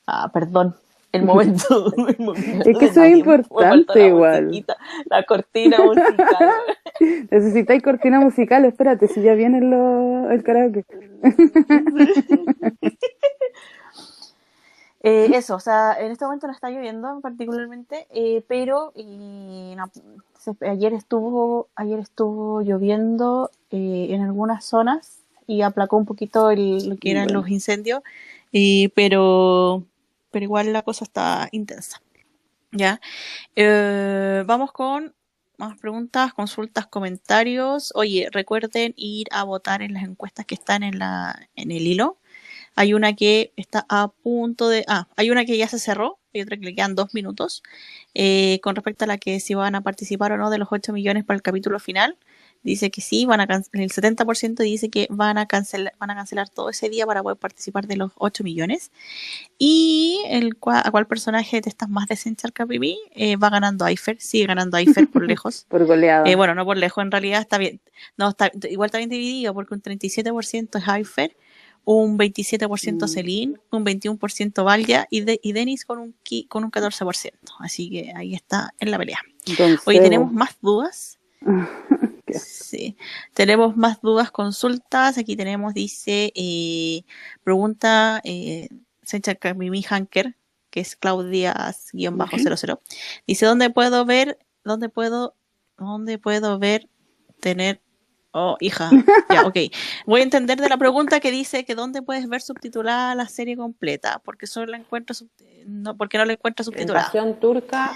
Ah, 0.06 0.30
perdón, 0.32 0.76
el 1.12 1.24
momento. 1.24 1.92
el 2.08 2.18
momento 2.18 2.70
Es 2.70 2.78
que 2.78 2.84
eso 2.84 3.02
es 3.02 3.16
importante 3.16 3.98
la 3.98 4.06
igual. 4.06 4.64
La 5.06 5.22
cortina 5.24 5.78
musical. 5.78 6.50
Necesitáis 7.30 7.82
cortina 7.82 8.20
musical, 8.20 8.64
espérate, 8.66 9.08
si 9.08 9.22
ya 9.22 9.34
viene 9.34 9.60
lo- 9.60 10.30
el 10.30 10.42
karaoke. 10.42 10.84
Eh, 15.02 15.30
eso, 15.34 15.54
o 15.54 15.60
sea, 15.60 15.96
en 16.00 16.10
este 16.10 16.24
momento 16.24 16.46
no 16.48 16.52
está 16.52 16.70
lloviendo 16.70 17.20
particularmente, 17.20 18.06
eh, 18.10 18.42
pero 18.48 18.92
no, 18.96 19.90
se- 20.38 20.66
ayer 20.68 20.92
estuvo, 20.92 21.68
ayer 21.76 22.00
estuvo 22.00 22.62
lloviendo 22.62 23.50
eh, 23.70 24.08
en 24.10 24.22
algunas 24.22 24.64
zonas 24.64 25.20
y 25.46 25.62
aplacó 25.62 25.96
un 25.98 26.04
poquito 26.04 26.50
el- 26.50 26.88
lo 26.88 26.96
que 26.96 27.12
eran 27.12 27.24
Bueno. 27.26 27.40
los 27.40 27.48
incendios, 27.50 28.02
eh, 28.52 28.90
pero, 28.96 29.84
pero 30.32 30.44
igual 30.44 30.72
la 30.72 30.82
cosa 30.82 31.04
está 31.04 31.48
intensa. 31.52 32.02
Ya, 32.72 33.00
Eh, 33.56 34.44
vamos 34.46 34.72
con 34.72 35.14
más 35.58 35.78
preguntas, 35.78 36.34
consultas, 36.34 36.86
comentarios. 36.86 37.92
Oye, 37.94 38.28
recuerden 38.32 38.94
ir 38.96 39.28
a 39.32 39.44
votar 39.44 39.82
en 39.82 39.94
las 39.94 40.04
encuestas 40.04 40.46
que 40.46 40.54
están 40.54 40.82
en 40.82 40.98
la, 40.98 41.48
en 41.56 41.70
el 41.72 41.86
hilo. 41.86 42.18
Hay 42.78 42.94
una 42.94 43.14
que 43.14 43.52
está 43.56 43.84
a 43.88 44.08
punto 44.08 44.68
de. 44.68 44.84
Ah, 44.88 45.08
hay 45.16 45.30
una 45.30 45.44
que 45.44 45.56
ya 45.58 45.66
se 45.68 45.78
cerró, 45.78 46.18
hay 46.32 46.42
otra 46.42 46.56
que 46.56 46.64
le 46.66 46.74
quedan 46.74 46.94
dos 46.94 47.12
minutos. 47.14 47.62
Eh, 48.14 48.60
con 48.62 48.74
respecto 48.76 49.04
a 49.04 49.08
la 49.08 49.18
que 49.18 49.40
si 49.40 49.54
van 49.54 49.74
a 49.74 49.80
participar 49.80 50.32
o 50.32 50.36
no 50.36 50.48
de 50.50 50.58
los 50.58 50.68
8 50.70 50.92
millones 50.92 51.24
para 51.24 51.36
el 51.36 51.42
capítulo 51.42 51.78
final, 51.80 52.16
dice 52.62 52.90
que 52.90 53.00
sí, 53.00 53.24
van 53.26 53.40
a 53.40 53.46
can- 53.46 53.64
el 53.72 53.90
70% 53.90 54.62
dice 54.62 54.90
que 54.90 55.06
van 55.10 55.38
a 55.38 55.46
cancelar, 55.46 55.94
van 55.98 56.10
a 56.10 56.14
cancelar 56.16 56.48
todo 56.48 56.70
ese 56.70 56.88
día 56.88 57.06
para 57.06 57.22
poder 57.22 57.38
participar 57.38 57.86
de 57.86 57.96
los 57.96 58.12
8 58.16 58.42
millones. 58.44 58.90
Y 59.58 60.22
el 60.28 60.56
a 60.66 60.90
cuál 60.90 61.06
personaje 61.06 61.60
te 61.60 61.68
estás 61.68 61.88
más 61.88 62.06
desencharca, 62.08 62.66
Pipi, 62.66 62.98
eh, 63.14 63.36
va 63.36 63.50
ganando 63.50 63.86
Eifer, 63.86 64.20
sigue 64.20 64.46
ganando 64.46 64.76
Eifer 64.76 65.08
por 65.08 65.22
lejos. 65.28 65.66
Por 65.68 65.84
goleada. 65.86 66.28
Eh, 66.28 66.34
bueno, 66.36 66.54
no 66.54 66.64
por 66.64 66.76
lejos, 66.76 67.02
en 67.02 67.10
realidad 67.10 67.40
está 67.40 67.58
bien. 67.58 67.80
No, 68.16 68.28
está, 68.30 68.50
igual 68.70 68.86
está 68.86 68.98
bien 68.98 69.10
dividido 69.10 69.54
porque 69.54 69.74
un 69.74 69.82
37% 69.82 70.78
es 70.78 70.88
Haifer, 70.88 71.36
un 71.94 72.18
27% 72.18 73.06
Mm. 73.06 73.08
Celine, 73.08 73.54
un 73.70 73.82
21% 73.82 74.62
Valia 74.62 75.06
y, 75.08 75.22
de, 75.22 75.40
y 75.42 75.52
Denis 75.52 75.86
con 75.86 75.98
un, 75.98 76.14
con 76.48 76.64
un 76.64 76.70
14%. 76.70 77.32
Así 77.60 77.88
que 77.88 78.12
ahí 78.14 78.34
está 78.34 78.74
en 78.78 78.90
la 78.90 78.98
pelea. 78.98 79.18
Hoy 79.86 79.98
tenemos 79.98 80.30
más 80.32 80.58
dudas. 80.60 81.18
Sí. 82.30 82.94
Tenemos 83.32 83.74
más 83.74 84.02
dudas, 84.02 84.30
consultas. 84.30 85.16
Aquí 85.16 85.34
tenemos, 85.34 85.72
dice, 85.72 86.30
eh, 86.34 87.04
pregunta 87.42 88.20
eh, 88.22 88.68
Mimi 89.56 89.82
Hanker, 89.82 90.36
que 90.68 90.80
es 90.80 90.94
Claudias-00. 90.94 92.78
Dice, 93.26 93.46
¿dónde 93.46 93.70
puedo 93.70 94.04
ver, 94.04 94.38
dónde 94.62 94.90
puedo, 94.90 95.34
dónde 95.78 96.18
puedo 96.18 96.58
ver, 96.58 96.90
tener 97.40 97.80
Oh, 98.40 98.56
hija. 98.60 98.88
Ya, 99.30 99.42
ok. 99.46 99.56
Voy 100.06 100.20
a 100.20 100.22
entender 100.22 100.60
de 100.60 100.68
la 100.68 100.76
pregunta 100.76 101.18
que 101.18 101.30
dice 101.32 101.64
que 101.64 101.74
dónde 101.74 102.02
puedes 102.02 102.28
ver 102.28 102.40
subtitulada 102.40 103.14
la 103.16 103.26
serie 103.26 103.56
completa, 103.56 104.20
porque 104.24 104.46
solo 104.46 104.66
la 104.72 104.76
encuentro 104.78 105.12
sub- 105.14 105.28
no, 105.66 105.96
porque 105.96 106.18
no 106.18 106.24
la 106.24 106.34
encuentro 106.34 106.62
En 106.62 106.64
subtitulada. 106.66 107.06
Pasión 107.06 107.34
Turca. 107.40 107.92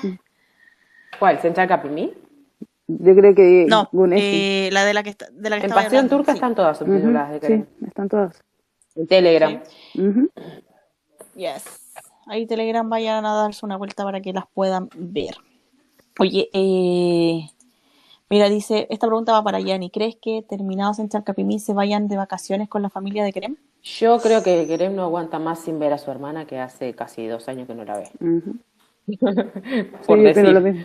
¿Cuál? 1.19 1.41
¿Sencha 1.41 1.67
Capimí? 1.69 2.13
Yo 2.89 3.15
creo 3.15 3.35
que 3.35 3.67
No, 3.69 3.89
eh, 4.13 4.69
la 4.73 4.85
de 4.85 4.93
la 4.95 5.03
que 5.05 5.11
está, 5.11 5.27
de 5.31 5.49
la 5.51 5.57
que 5.57 5.63
En 5.65 5.71
estaba 5.71 5.83
Pasión 5.83 5.99
hablando, 6.07 6.17
Turca 6.17 6.33
sí. 6.33 6.37
están 6.37 6.55
todas 6.55 6.79
subtituladas 6.79 7.41
de 7.41 7.47
sí, 7.47 7.65
están 7.87 8.09
todas. 8.09 8.43
En 8.97 9.07
Telegram. 9.07 9.63
Yes. 11.37 11.65
Ahí 12.27 12.47
Telegram 12.47 12.89
vayan 12.89 13.25
a 13.25 13.33
darse 13.35 13.65
una 13.65 13.77
vuelta 13.77 14.05
para 14.05 14.21
que 14.21 14.33
las 14.33 14.45
puedan 14.53 14.89
ver. 14.97 15.35
Oye, 16.19 16.49
eh, 16.53 17.47
mira, 18.33 18.49
dice, 18.49 18.87
esta 18.89 19.07
pregunta 19.07 19.33
va 19.33 19.45
para 19.45 19.61
Yanni. 19.61 19.91
¿Crees 19.91 20.17
que 20.17 20.43
terminados 20.49 20.99
en 20.99 21.11
Charcapimí 21.11 21.59
se 21.59 21.75
vayan 21.75 22.09
de 22.09 22.17
vacaciones 22.17 22.67
con 22.67 22.81
la 22.81 22.89
familia 22.89 23.25
de 23.25 23.33
Kerem? 23.33 23.57
Yo 23.83 24.19
creo 24.21 24.43
que 24.43 24.67
Kerem 24.67 24.95
no 24.95 25.03
aguanta 25.03 25.39
más 25.39 25.61
sin 25.61 25.79
ver 25.79 25.93
a 25.93 25.99
su 25.99 26.11
hermana 26.11 26.47
que 26.47 26.59
hace 26.59 26.95
casi 26.95 27.27
dos 27.27 27.47
años 27.49 27.67
que 27.67 27.75
no 27.75 27.85
la 27.85 27.99
ve. 27.99 28.11
Por 30.07 30.23
decir. 30.23 30.49
lo 30.49 30.63
mismo. 30.63 30.83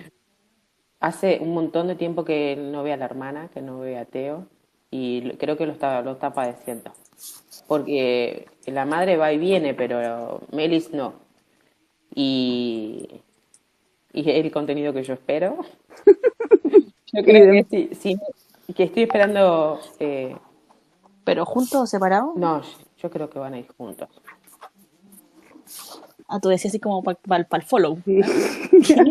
Hace 0.99 1.39
un 1.39 1.53
montón 1.53 1.87
de 1.87 1.95
tiempo 1.95 2.25
que 2.25 2.57
no 2.57 2.83
ve 2.83 2.91
a 2.91 2.97
la 2.97 3.05
hermana, 3.05 3.49
que 3.53 3.61
no 3.61 3.79
ve 3.79 3.97
a 3.97 4.03
Teo, 4.03 4.45
y 4.91 5.29
creo 5.37 5.55
que 5.55 5.67
lo 5.67 5.71
está, 5.71 6.01
lo 6.01 6.11
está 6.11 6.33
padeciendo. 6.33 6.91
Porque 7.65 8.47
la 8.65 8.83
madre 8.83 9.15
va 9.15 9.31
y 9.31 9.37
viene, 9.37 9.73
pero 9.73 10.41
Melis 10.51 10.91
no. 10.91 11.13
Y, 12.13 13.21
y 14.11 14.29
el 14.31 14.51
contenido 14.51 14.91
que 14.91 15.03
yo 15.03 15.13
espero. 15.13 15.59
yo 17.17 17.23
creo 17.23 17.51
que 17.51 17.65
sí, 17.69 17.89
sí, 18.67 18.73
que 18.73 18.83
estoy 18.83 19.03
esperando. 19.03 19.79
eh, 19.99 20.35
¿Pero 21.23 21.45
juntos 21.45 21.75
o 21.81 21.85
separados? 21.85 22.35
no, 22.35 22.61
yo 23.01 23.09
creo 23.09 23.29
que 23.29 23.39
van 23.39 23.53
a 23.53 23.59
ir 23.59 23.67
juntos. 23.77 24.07
Ah, 26.29 26.39
tú 26.41 26.49
decías 26.49 26.71
así 26.71 26.79
como 26.79 27.03
para 27.03 27.17
el 27.51 27.61
follow. 27.63 27.97
Sí. 28.05 28.19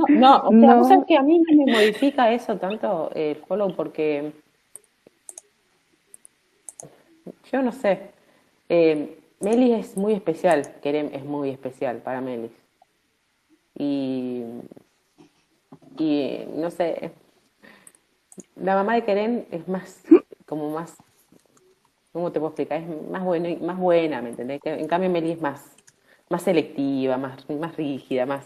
No, 0.09 0.49
no, 0.51 0.81
o 0.81 0.85
sea, 0.85 0.97
No. 0.99 1.07
que 1.07 1.17
a 1.17 1.23
mí 1.23 1.39
no 1.39 1.65
me 1.67 1.73
modifica 1.73 2.33
eso 2.33 2.57
tanto 2.57 3.11
el 3.15 3.37
follow 3.37 3.75
porque 3.75 4.33
yo 7.53 7.63
no 7.63 7.73
sé. 7.73 8.11
Eh, 8.69 9.19
Melis 9.41 9.73
es 9.91 9.97
muy 9.97 10.15
especial, 10.15 10.75
Kerem 10.83 11.11
es 11.13 11.25
muy 11.25 11.51
especial 11.51 11.99
para 11.99 12.21
Melis. 12.21 12.53
Y, 13.79 14.43
y 15.99 16.45
no 16.55 16.71
sé, 16.71 17.11
la 18.57 18.75
mamá 18.75 18.95
de 18.95 19.05
Kerem 19.05 19.45
es 19.51 19.69
más, 19.69 20.03
como 20.47 20.71
más, 20.71 20.97
¿cómo 22.13 22.33
te 22.33 22.39
puedo 22.41 22.51
explicar? 22.51 22.83
Es 22.83 23.11
más, 23.11 23.25
bueno, 23.25 23.49
más 23.65 23.79
buena, 23.79 24.23
¿me 24.23 24.31
entendés? 24.31 24.61
Que 24.63 24.71
En 24.75 24.89
cambio 24.89 25.11
Melis 25.11 25.37
es 25.37 25.41
más, 25.43 25.77
más 26.31 26.43
selectiva, 26.43 27.17
más, 27.17 27.49
más 27.51 27.77
rígida, 27.77 28.27
más, 28.27 28.45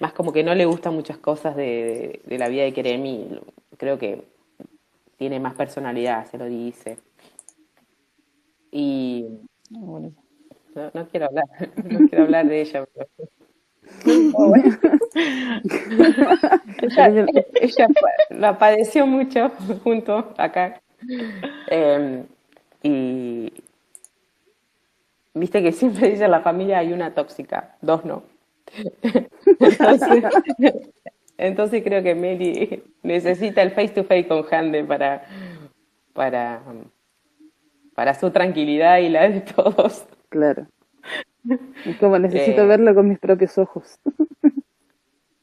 más 0.00 0.12
como 0.12 0.32
que 0.32 0.44
no 0.44 0.54
le 0.54 0.66
gustan 0.66 0.94
muchas 0.94 1.18
cosas 1.18 1.56
de, 1.56 1.64
de- 1.64 2.22
de 2.24 2.38
la 2.38 2.48
vida 2.48 2.64
de 2.64 2.72
Kerem 2.72 3.06
y 3.06 3.40
creo 3.78 3.98
que 3.98 4.24
tiene 5.18 5.40
más 5.40 5.54
personalidad, 5.54 6.26
se 6.30 6.38
lo 6.38 6.46
dice. 6.46 6.98
Y 8.70 9.26
no, 10.74 10.90
no 10.92 11.08
quiero 11.08 11.26
hablar, 11.26 11.46
no 11.84 12.08
quiero 12.08 12.24
hablar 12.24 12.48
de 12.48 12.60
ella. 12.60 12.86
pero- 12.92 13.08
ella, 16.96 17.26
la 18.30 18.58
padeció 18.58 19.06
mucho 19.06 19.50
junto 19.82 20.34
acá. 20.36 20.80
Eh, 21.70 22.24
y 22.82 23.52
viste 25.34 25.62
que 25.62 25.72
siempre 25.72 26.10
dice 26.10 26.24
en 26.24 26.30
la 26.30 26.40
familia 26.40 26.78
hay 26.78 26.92
una 26.92 27.14
tóxica, 27.14 27.76
dos 27.80 28.04
no. 28.04 28.22
Entonces, 31.36 31.82
creo 31.82 32.02
que 32.02 32.14
Meli 32.14 32.82
necesita 33.02 33.60
el 33.62 33.72
face 33.72 33.88
to 33.88 34.04
face 34.04 34.28
con 34.28 34.44
Hande 34.50 34.84
para, 34.84 35.24
para, 36.12 36.62
para 37.94 38.14
su 38.14 38.30
tranquilidad 38.30 38.98
y 38.98 39.08
la 39.08 39.28
de 39.28 39.40
todos. 39.40 40.06
Claro. 40.28 40.66
Como 42.00 42.18
necesito 42.18 42.62
Eh. 42.62 42.66
verlo 42.66 42.94
con 42.94 43.08
mis 43.08 43.18
propios 43.18 43.56
ojos. 43.58 43.98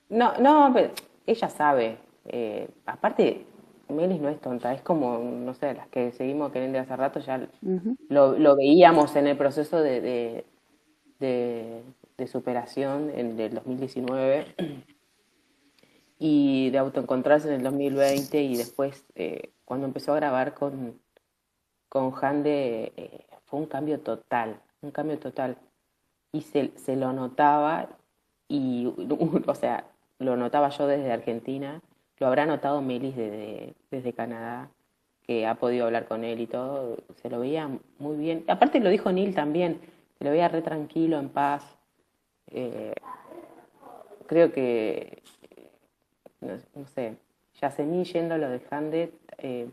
No, 0.09 0.37
no, 0.39 0.71
pero 0.73 0.91
ella 1.25 1.47
sabe. 1.47 1.97
Eh, 2.25 2.67
aparte, 2.85 3.45
Melis 3.87 4.19
no 4.19 4.27
es 4.27 4.41
tonta, 4.41 4.73
es 4.73 4.81
como, 4.81 5.19
no 5.19 5.53
sé, 5.53 5.73
las 5.73 5.87
que 5.87 6.11
seguimos 6.11 6.51
queriendo 6.51 6.79
hace 6.79 6.95
rato 6.97 7.21
ya 7.21 7.47
lo, 8.09 8.37
lo 8.37 8.55
veíamos 8.57 9.15
en 9.15 9.27
el 9.27 9.37
proceso 9.37 9.81
de, 9.81 10.01
de, 10.01 10.45
de- 11.19 11.81
de 12.17 12.27
superación 12.27 13.09
en 13.15 13.39
el 13.39 13.53
2019 13.53 14.47
y 16.19 16.69
de 16.71 16.77
autoencontrarse 16.77 17.47
en 17.47 17.53
el 17.55 17.63
2020 17.63 18.41
y 18.41 18.57
después 18.57 19.05
eh, 19.15 19.51
cuando 19.63 19.87
empezó 19.87 20.11
a 20.11 20.17
grabar 20.17 20.53
con, 20.53 20.99
con 21.89 22.13
Hande 22.21 22.91
eh, 22.97 23.25
fue 23.45 23.59
un 23.61 23.65
cambio 23.65 23.99
total, 24.01 24.59
un 24.81 24.91
cambio 24.91 25.17
total. 25.19 25.57
Y 26.34 26.41
se, 26.41 26.71
se 26.77 26.95
lo 26.95 27.13
notaba 27.13 27.89
y, 28.47 28.93
o 29.47 29.55
sea, 29.55 29.86
lo 30.19 30.36
notaba 30.38 30.69
yo 30.69 30.88
desde 30.88 31.11
Argentina, 31.11 31.82
lo 32.19 32.27
habrá 32.27 32.45
notado 32.45 32.82
Melis 32.82 33.15
desde, 33.15 33.73
desde 33.89 34.13
Canadá, 34.13 34.69
que 35.23 35.47
ha 35.47 35.55
podido 35.55 35.86
hablar 35.86 36.07
con 36.07 36.23
él 36.23 36.39
y 36.39 36.47
todo, 36.47 36.97
se 37.21 37.29
lo 37.29 37.39
veía 37.39 37.69
muy 37.99 38.17
bien. 38.17 38.43
Aparte 38.47 38.79
lo 38.79 38.89
dijo 38.89 39.11
Neil 39.11 39.34
también, 39.34 39.79
se 40.17 40.25
lo 40.25 40.32
veía 40.32 40.47
re 40.47 40.61
tranquilo, 40.61 41.19
en 41.19 41.29
paz. 41.29 41.63
Eh, 42.47 42.93
creo 44.27 44.51
que, 44.51 45.21
no, 46.41 46.53
no 46.75 46.88
sé, 46.88 47.15
Yasení 47.61 48.03
yendo 48.03 48.36
a 48.36 48.38
lo 48.38 48.49
de 48.49 48.61
Hande, 48.69 49.13
eh, 49.38 49.69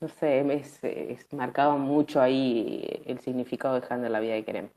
no 0.00 0.08
sé, 0.08 0.40
es, 0.54 1.32
marcaba 1.32 1.76
mucho 1.76 2.20
ahí 2.20 3.02
el 3.06 3.18
significado 3.20 3.80
de 3.80 3.86
Hande 3.88 4.06
en 4.06 4.12
la 4.12 4.20
vida 4.20 4.34
de 4.34 4.44
Kerem. 4.44 4.70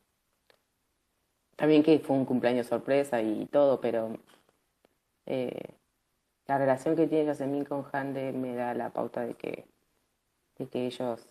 También 1.55 1.83
que 1.83 1.99
fue 1.99 2.15
un 2.15 2.25
cumpleaños 2.25 2.67
sorpresa 2.67 3.21
y 3.21 3.45
todo, 3.47 3.81
pero 3.81 4.17
eh, 5.25 5.75
la 6.47 6.57
relación 6.57 6.95
que 6.95 7.07
tiene 7.07 7.25
Yasemin 7.25 7.65
con 7.65 7.85
Hande 7.91 8.31
me 8.31 8.55
da 8.55 8.73
la 8.73 8.91
pauta 8.91 9.21
de 9.21 9.33
que, 9.33 9.65
de 10.57 10.67
que 10.67 10.85
ellos 10.87 11.27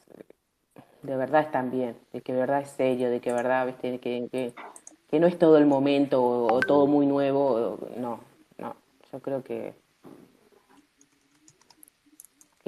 de 1.03 1.17
verdad 1.17 1.43
están 1.43 1.71
bien, 1.71 1.97
de 2.13 2.21
que 2.21 2.33
de 2.33 2.41
verdad 2.41 2.61
es 2.61 2.71
serio, 2.71 3.11
de 3.11 3.21
que 3.21 3.31
de 3.31 3.37
verdad 3.37 3.67
¿viste? 3.67 3.99
Que, 4.01 4.55
que, 5.11 5.21
no 5.21 5.27
es 5.27 5.39
todo 5.39 5.57
el 5.59 5.67
momento 5.67 6.23
o, 6.23 6.61
todo 6.61 6.87
muy 6.87 7.07
nuevo, 7.07 7.79
no, 7.97 8.21
no, 8.59 8.77
yo 9.11 9.21
creo 9.21 9.43
que 9.43 9.75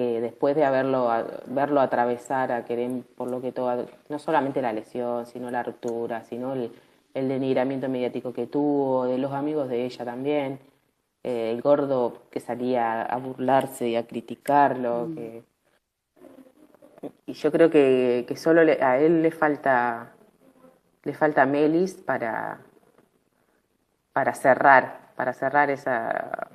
que 0.01 0.21
después 0.23 0.57
de 0.57 0.65
haberlo 0.65 1.11
verlo 1.47 1.81
atravesar 1.83 2.53
a 2.53 2.65
Kerem 2.65 3.03
por 3.19 3.31
lo 3.31 3.43
que 3.43 3.53
todo, 3.53 3.87
no 4.09 4.19
solamente 4.19 4.63
la 4.63 4.73
lesión, 4.73 5.27
sino 5.27 5.51
la 5.51 5.63
ruptura, 5.63 6.25
sino 6.25 6.55
el, 6.55 6.73
el 7.13 7.29
denigramiento 7.29 7.87
mediático 7.91 8.33
que 8.33 8.47
tuvo, 8.47 9.05
de 9.05 9.19
los 9.19 9.33
amigos 9.33 9.69
de 9.69 9.85
ella 9.85 10.05
también, 10.07 10.59
eh, 11.23 11.51
el 11.53 11.61
gordo 11.61 12.23
que 12.31 12.41
salía 12.41 13.03
a 13.03 13.17
burlarse 13.19 13.89
y 13.89 13.97
a 13.97 14.07
criticarlo, 14.07 15.11
que 15.15 15.43
y 17.27 17.33
yo 17.35 17.53
creo 17.53 17.69
que, 17.71 18.25
que 18.29 18.37
solo 18.37 18.65
le- 18.65 18.83
a 18.83 18.99
él 18.99 19.23
le 19.23 19.31
falta 19.31 20.13
le 21.05 21.13
falta 21.15 21.45
Melis 21.47 21.95
para 21.95 22.61
para 24.13 24.35
cerrar, 24.35 25.13
para 25.17 25.33
cerrar 25.35 25.71
esa 25.71 26.49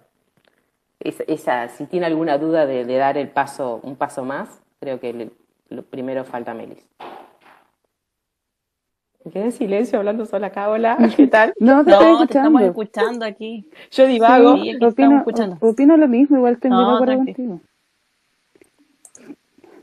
esa, 1.05 1.23
esa- 1.27 1.69
si 1.69 1.85
tiene 1.85 2.05
alguna 2.05 2.37
duda 2.37 2.65
de, 2.65 2.85
de 2.85 2.95
dar 2.97 3.17
el 3.17 3.29
paso, 3.29 3.79
un 3.83 3.95
paso 3.95 4.23
más, 4.25 4.61
creo 4.79 4.99
que 4.99 5.13
le- 5.13 5.31
lo 5.69 5.83
primero 5.83 6.25
falta 6.25 6.53
Melis. 6.53 6.85
Me 9.23 9.31
quedé 9.31 9.45
en 9.45 9.51
silencio 9.51 9.97
hablando 9.99 10.25
sola 10.25 10.47
acá, 10.47 10.69
hola, 10.69 10.97
¿qué 11.15 11.27
tal? 11.27 11.53
No, 11.59 11.83
te 11.83 11.91
estoy 11.91 12.07
No, 12.11 12.17
te 12.19 12.23
estamos 12.25 12.61
escuchando. 12.61 12.65
escuchando 12.65 13.25
aquí. 13.25 13.69
Yo 13.91 14.05
divago. 14.05 14.55
Sí, 14.55 14.77
opino, 14.85 15.17
escuchando. 15.17 15.57
opino 15.61 15.97
lo 15.97 16.07
mismo, 16.07 16.37
igual 16.37 16.57
muy 16.61 16.83
No, 16.83 16.95
acuerdo 16.95 17.17
contigo. 17.17 17.59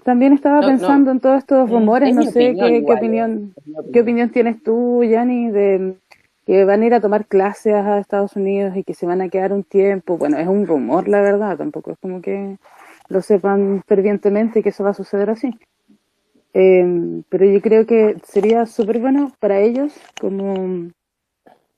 También 0.05 0.33
estaba 0.33 0.61
No, 0.61 0.66
pensando 0.68 1.07
no. 1.07 1.11
en 1.12 1.20
todos 1.20 1.39
estos 1.39 1.70
rumores, 1.70 2.09
Es 2.11 2.14
no 2.16 2.23
sé 2.25 2.51
opinión 2.51 2.70
qué, 2.70 2.85
qué 2.87 2.93
opinión. 2.93 3.55
qué 3.93 4.01
opinión 4.01 4.31
tienes 4.31 4.62
tú, 4.62 5.05
Yanni, 5.05 5.51
de 5.51 5.97
que 6.47 6.64
van 6.64 6.82
a 6.82 6.86
ir 6.86 6.95
a 6.95 7.01
tomar 7.01 7.26
clases 7.26 7.74
a 7.74 7.99
Estados 7.99 8.36
Unidos 8.36 8.76
y 8.76 8.84
que 8.84 8.95
se 8.95 9.07
van 9.07 9.20
a 9.20 9.28
quedar 9.28 9.53
un 9.53 9.64
tiempo. 9.64 10.18
Bueno, 10.18 10.38
es 10.38 10.49
un 10.49 10.66
rumor, 10.66 11.09
la 11.09 11.20
verdad, 11.20 11.57
tampoco 11.57 11.93
es 11.93 11.99
como 11.99 12.20
que 12.20 12.59
lo 13.09 13.22
sepan 13.22 13.82
fervientemente 13.86 14.62
que 14.62 14.70
eso 14.70 14.84
va 14.84 14.90
a 14.90 14.95
suceder 14.95 15.30
así. 15.30 15.57
Eh, 16.55 17.22
pero 17.28 17.45
yo 17.47 17.61
creo 17.61 17.86
que 17.86 18.16
sería 18.24 18.66
súper 18.66 18.99
bueno 18.99 19.32
para 19.40 19.61
ellos, 19.61 19.95
como 20.20 20.90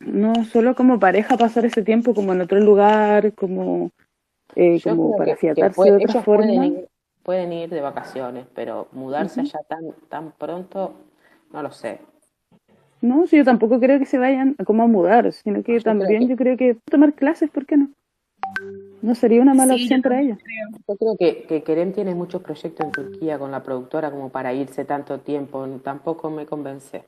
no 0.00 0.44
solo 0.44 0.74
como 0.74 0.98
pareja 0.98 1.36
pasar 1.36 1.64
ese 1.64 1.82
tiempo 1.82 2.14
como 2.14 2.32
en 2.32 2.40
otro 2.42 2.58
lugar, 2.60 3.32
como, 3.34 3.90
eh, 4.56 4.80
como 4.82 5.16
para 5.16 5.24
que, 5.24 5.30
que 5.30 5.32
afiatarse 5.32 5.76
puede- 5.76 5.90
de 5.98 6.04
otra 6.04 6.22
pueden 6.22 6.50
forma. 6.54 6.66
ir, 6.66 6.88
pueden 7.22 7.52
ir 7.52 7.70
de 7.70 7.80
vacaciones, 7.80 8.46
pero 8.54 8.88
mudarse 8.92 9.40
Ujú. 9.40 9.48
allá 9.50 9.60
tan, 9.68 9.80
tan 10.08 10.32
pronto, 10.32 10.94
no 11.52 11.62
lo 11.62 11.70
sé. 11.70 12.00
No, 13.04 13.26
sí, 13.26 13.36
yo 13.36 13.44
tampoco 13.44 13.78
creo 13.78 13.98
que 13.98 14.06
se 14.06 14.16
vayan 14.16 14.56
a 14.58 14.64
como 14.64 14.82
a 14.82 14.86
mudar, 14.86 15.30
sino 15.30 15.56
que 15.56 15.62
creo 15.62 15.82
también 15.82 16.20
que, 16.20 16.28
yo 16.28 16.36
creo 16.36 16.56
que 16.56 16.76
tomar 16.90 17.12
clases, 17.12 17.50
¿por 17.50 17.66
qué 17.66 17.76
no? 17.76 17.90
No 19.02 19.14
sería 19.14 19.42
una 19.42 19.52
mala 19.52 19.74
Sí, 19.74 19.82
opción 19.82 20.00
para 20.00 20.20
creo. 20.20 20.38
yo 20.88 20.96
creo 20.96 21.16
que, 21.18 21.42
que 21.46 21.62
Kerem 21.62 21.92
tiene 21.92 22.14
muchos 22.14 22.42
proyectos 22.42 22.86
en 22.86 22.92
Turquía 22.92 23.38
con 23.38 23.50
la 23.50 23.62
productora 23.62 24.10
como 24.10 24.30
para 24.30 24.54
irse 24.54 24.86
tanto 24.86 25.20
tiempo. 25.20 25.66
Tampoco 25.84 26.30
me 26.30 26.46
convence. 26.46 27.04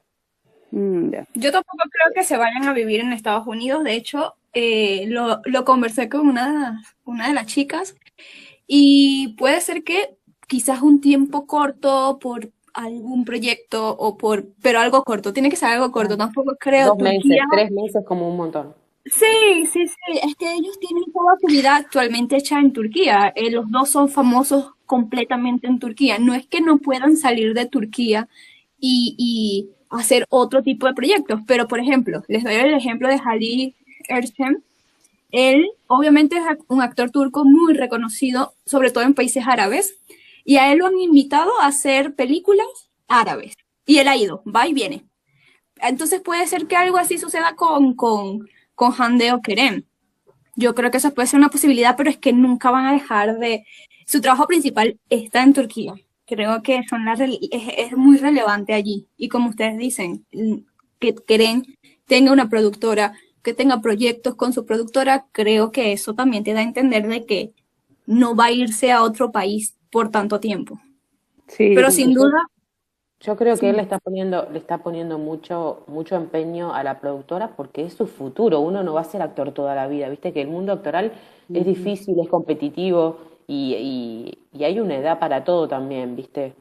Mm, 0.70 1.10
ya. 1.10 1.24
Yo 1.34 1.50
tampoco 1.50 1.84
creo 1.90 2.12
que 2.14 2.24
se 2.24 2.36
vayan 2.36 2.64
a 2.64 2.74
vivir 2.74 3.00
en 3.00 3.14
Estados 3.14 3.46
Unidos. 3.46 3.82
De 3.82 3.94
hecho, 3.94 4.34
eh, 4.52 5.06
lo, 5.08 5.40
lo 5.46 5.64
conversé 5.64 6.10
con 6.10 6.28
una, 6.28 6.82
una 7.06 7.28
de 7.28 7.32
las 7.34 7.46
chicas 7.46 7.96
y 8.66 9.34
puede 9.38 9.62
ser 9.62 9.82
que 9.82 10.18
quizás 10.46 10.82
un 10.82 11.00
tiempo 11.00 11.46
corto 11.46 12.18
por 12.20 12.50
algún 12.76 13.24
proyecto 13.24 13.96
o 13.96 14.16
por, 14.16 14.46
pero 14.62 14.80
algo 14.80 15.02
corto. 15.02 15.32
Tiene 15.32 15.50
que 15.50 15.56
ser 15.56 15.70
algo 15.70 15.90
corto. 15.90 16.16
Tampoco 16.16 16.56
creo 16.60 16.88
Dos 16.88 16.98
meses, 16.98 17.22
Turquía. 17.22 17.44
tres 17.50 17.70
meses 17.70 18.04
como 18.06 18.28
un 18.28 18.36
montón. 18.36 18.74
Sí, 19.06 19.66
sí, 19.72 19.86
sí. 19.86 20.20
Es 20.22 20.34
que 20.36 20.52
ellos 20.52 20.78
tienen 20.78 21.04
toda 21.12 21.34
su 21.40 21.46
vida 21.46 21.76
actualmente 21.76 22.36
hecha 22.36 22.58
en 22.60 22.72
Turquía. 22.72 23.32
Eh, 23.34 23.50
los 23.50 23.70
dos 23.70 23.88
son 23.88 24.08
famosos 24.08 24.72
completamente 24.84 25.66
en 25.66 25.78
Turquía. 25.78 26.18
No 26.18 26.34
es 26.34 26.46
que 26.46 26.60
no 26.60 26.78
puedan 26.78 27.16
salir 27.16 27.54
de 27.54 27.66
Turquía 27.66 28.28
y, 28.78 29.14
y 29.18 29.70
hacer 29.90 30.26
otro 30.28 30.62
tipo 30.62 30.86
de 30.86 30.94
proyectos. 30.94 31.40
Pero, 31.46 31.68
por 31.68 31.80
ejemplo, 31.80 32.22
les 32.28 32.44
doy 32.44 32.54
el 32.54 32.74
ejemplo 32.74 33.08
de 33.08 33.20
Halil 33.24 33.74
Erçem. 34.08 34.62
Él, 35.30 35.66
obviamente, 35.86 36.36
es 36.36 36.44
un 36.68 36.82
actor 36.82 37.10
turco 37.10 37.44
muy 37.44 37.74
reconocido, 37.74 38.54
sobre 38.64 38.90
todo 38.90 39.04
en 39.04 39.14
países 39.14 39.44
árabes, 39.46 39.96
y 40.46 40.58
a 40.58 40.72
él 40.72 40.78
lo 40.78 40.86
han 40.86 40.98
invitado 40.98 41.60
a 41.60 41.66
hacer 41.66 42.14
películas 42.14 42.66
árabes. 43.08 43.54
Y 43.84 43.98
él 43.98 44.06
ha 44.06 44.16
ido, 44.16 44.42
va 44.44 44.68
y 44.68 44.72
viene. 44.72 45.04
Entonces 45.82 46.20
puede 46.20 46.46
ser 46.46 46.68
que 46.68 46.76
algo 46.76 46.98
así 46.98 47.18
suceda 47.18 47.56
con, 47.56 47.94
con, 47.94 48.48
con 48.76 48.94
Hande 48.96 49.32
o 49.32 49.42
Kerem. 49.42 49.82
Yo 50.54 50.74
creo 50.74 50.92
que 50.92 50.98
eso 50.98 51.12
puede 51.12 51.26
ser 51.26 51.40
una 51.40 51.50
posibilidad, 51.50 51.96
pero 51.96 52.10
es 52.10 52.16
que 52.16 52.32
nunca 52.32 52.70
van 52.70 52.86
a 52.86 52.92
dejar 52.92 53.38
de... 53.38 53.66
Su 54.06 54.20
trabajo 54.20 54.46
principal 54.46 54.98
está 55.10 55.42
en 55.42 55.52
Turquía. 55.52 55.94
Creo 56.26 56.62
que 56.62 56.80
son 56.88 57.08
es, 57.08 57.20
es 57.50 57.96
muy 57.96 58.16
relevante 58.16 58.72
allí. 58.72 59.08
Y 59.16 59.28
como 59.28 59.50
ustedes 59.50 59.76
dicen, 59.76 60.24
mm, 60.32 60.58
que 61.00 61.14
Kerem 61.26 61.64
tenga 62.06 62.30
una 62.30 62.48
productora, 62.48 63.14
que 63.42 63.52
tenga 63.52 63.80
proyectos 63.80 64.36
con 64.36 64.52
su 64.52 64.64
productora, 64.64 65.26
creo 65.32 65.72
que 65.72 65.92
eso 65.92 66.14
también 66.14 66.44
te 66.44 66.52
da 66.52 66.60
a 66.60 66.62
entender 66.62 67.08
de 67.08 67.26
que 67.26 67.52
no 68.06 68.36
va 68.36 68.46
a 68.46 68.52
irse 68.52 68.92
a 68.92 69.02
otro 69.02 69.32
país 69.32 69.76
por 69.96 70.10
tanto 70.10 70.40
tiempo. 70.40 70.78
Sí, 71.48 71.68
Pero 71.74 71.90
sin 71.90 72.14
duda, 72.14 72.38
Yo 73.20 73.36
creo 73.36 73.58
que 73.58 73.70
él 73.70 73.76
le 73.76 73.82
está 73.82 73.98
poniendo, 74.00 74.48
le 74.52 74.58
está 74.58 74.78
poniendo 74.78 75.18
mucho, 75.18 75.84
mucho 75.88 76.16
empeño 76.16 76.74
a 76.74 76.84
la 76.84 77.00
productora 77.00 77.56
porque 77.56 77.84
es 77.84 77.94
su 77.94 78.06
futuro. 78.06 78.60
Uno 78.60 78.82
no 78.82 78.94
va 78.94 79.02
a 79.02 79.04
ser 79.04 79.22
actor 79.22 79.52
toda 79.52 79.74
la 79.74 79.88
vida. 79.88 80.08
Viste 80.10 80.32
que 80.32 80.42
el 80.42 80.48
mundo 80.48 80.72
actoral 80.72 81.12
es 81.54 81.66
difícil, 81.66 82.20
es 82.20 82.28
competitivo 82.28 83.18
y, 83.48 83.74
y, 84.52 84.58
y 84.60 84.64
hay 84.64 84.80
una 84.80 84.96
edad 84.98 85.18
para 85.18 85.44
todo 85.44 85.68
también, 85.68 86.16
¿viste? 86.16 86.54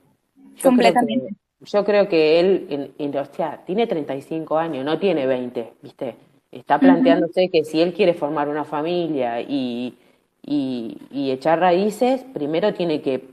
Yo 0.58 0.74
creo 0.74 0.96
completamente. 0.96 0.96
que, 0.98 1.30
yo 1.62 1.86
creo 1.86 2.08
que 2.10 2.40
él, 2.40 2.68
en, 2.70 2.94
en- 2.98 3.18
o 3.18 3.26
sea, 3.26 3.64
tiene 3.66 3.88
35 3.88 4.58
años, 4.58 4.86
no 4.86 5.00
tiene 5.00 5.28
20, 5.28 5.74
¿viste? 5.82 6.16
Está 6.52 6.82
planteándose 6.82 7.50
que 7.52 7.66
si 7.66 7.82
él 7.82 7.94
quiere 7.94 8.14
formar 8.14 8.48
una 8.50 8.64
familia 8.66 9.42
y, 9.42 9.98
y, 10.46 10.98
y 11.12 11.32
echar 11.32 11.60
raíces, 11.60 12.24
primero 12.34 12.74
tiene 12.74 13.02
que 13.02 13.24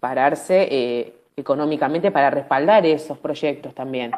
pararse 0.00 0.68
eh, 0.70 1.12
económicamente 1.36 2.10
para 2.10 2.30
respaldar 2.30 2.86
esos 2.86 3.18
proyectos 3.18 3.74
también. 3.74 4.12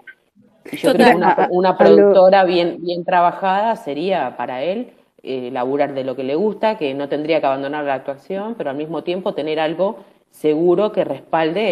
Y 0.70 0.76
yo 0.76 0.92
creo 0.92 1.08
que 1.08 1.16
una, 1.16 1.48
una 1.50 1.78
productora 1.78 2.44
bien, 2.44 2.78
bien 2.80 3.04
trabajada 3.04 3.74
sería 3.76 4.36
para 4.36 4.62
él 4.62 4.92
eh, 5.22 5.50
laburar 5.50 5.94
de 5.94 6.04
lo 6.04 6.14
que 6.14 6.22
le 6.22 6.36
gusta, 6.36 6.78
que 6.78 6.94
no 6.94 7.08
tendría 7.08 7.40
que 7.40 7.46
abandonar 7.46 7.84
la 7.84 7.94
actuación, 7.94 8.54
pero 8.56 8.70
al 8.70 8.76
mismo 8.76 9.02
tiempo 9.02 9.34
tener 9.34 9.58
algo 9.58 9.98
seguro 10.30 10.92
que 10.92 11.04
respalde 11.04 11.62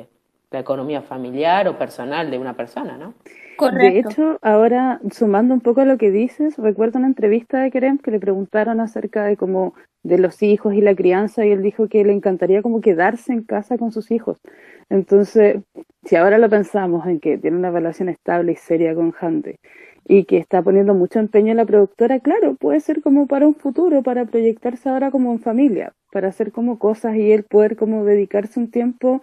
eh, 0.00 0.06
la 0.50 0.58
economía 0.58 1.00
familiar 1.00 1.66
o 1.68 1.78
personal 1.78 2.30
de 2.30 2.38
una 2.38 2.54
persona, 2.54 2.98
¿no? 2.98 3.14
De 3.68 3.98
hecho, 3.98 4.38
ahora 4.42 5.00
sumando 5.12 5.54
un 5.54 5.60
poco 5.60 5.82
a 5.82 5.84
lo 5.84 5.98
que 5.98 6.10
dices, 6.10 6.56
recuerdo 6.56 6.98
una 6.98 7.08
entrevista 7.08 7.60
de 7.60 7.70
Kerem 7.70 7.98
que 7.98 8.10
le 8.10 8.18
preguntaron 8.18 8.80
acerca 8.80 9.24
de 9.24 9.36
como 9.36 9.74
de 10.02 10.18
los 10.18 10.42
hijos 10.42 10.74
y 10.74 10.80
la 10.80 10.94
crianza 10.94 11.44
y 11.44 11.50
él 11.50 11.62
dijo 11.62 11.88
que 11.88 12.04
le 12.04 12.12
encantaría 12.12 12.62
como 12.62 12.80
quedarse 12.80 13.32
en 13.32 13.42
casa 13.44 13.76
con 13.78 13.92
sus 13.92 14.10
hijos. 14.10 14.38
Entonces, 14.88 15.62
si 16.04 16.16
ahora 16.16 16.38
lo 16.38 16.48
pensamos 16.48 17.06
en 17.06 17.20
que 17.20 17.38
tiene 17.38 17.58
una 17.58 17.70
relación 17.70 18.08
estable 18.08 18.52
y 18.52 18.56
seria 18.56 18.94
con 18.94 19.14
Hante 19.20 19.56
y 20.06 20.24
que 20.24 20.38
está 20.38 20.62
poniendo 20.62 20.94
mucho 20.94 21.18
empeño 21.18 21.50
en 21.50 21.58
la 21.58 21.66
productora, 21.66 22.18
claro, 22.20 22.56
puede 22.56 22.80
ser 22.80 23.02
como 23.02 23.26
para 23.26 23.46
un 23.46 23.54
futuro, 23.54 24.02
para 24.02 24.24
proyectarse 24.24 24.88
ahora 24.88 25.10
como 25.10 25.32
en 25.32 25.40
familia, 25.40 25.92
para 26.10 26.28
hacer 26.28 26.50
como 26.52 26.78
cosas 26.78 27.16
y 27.16 27.30
él 27.32 27.44
poder 27.44 27.76
como 27.76 28.04
dedicarse 28.04 28.58
un 28.58 28.70
tiempo, 28.70 29.22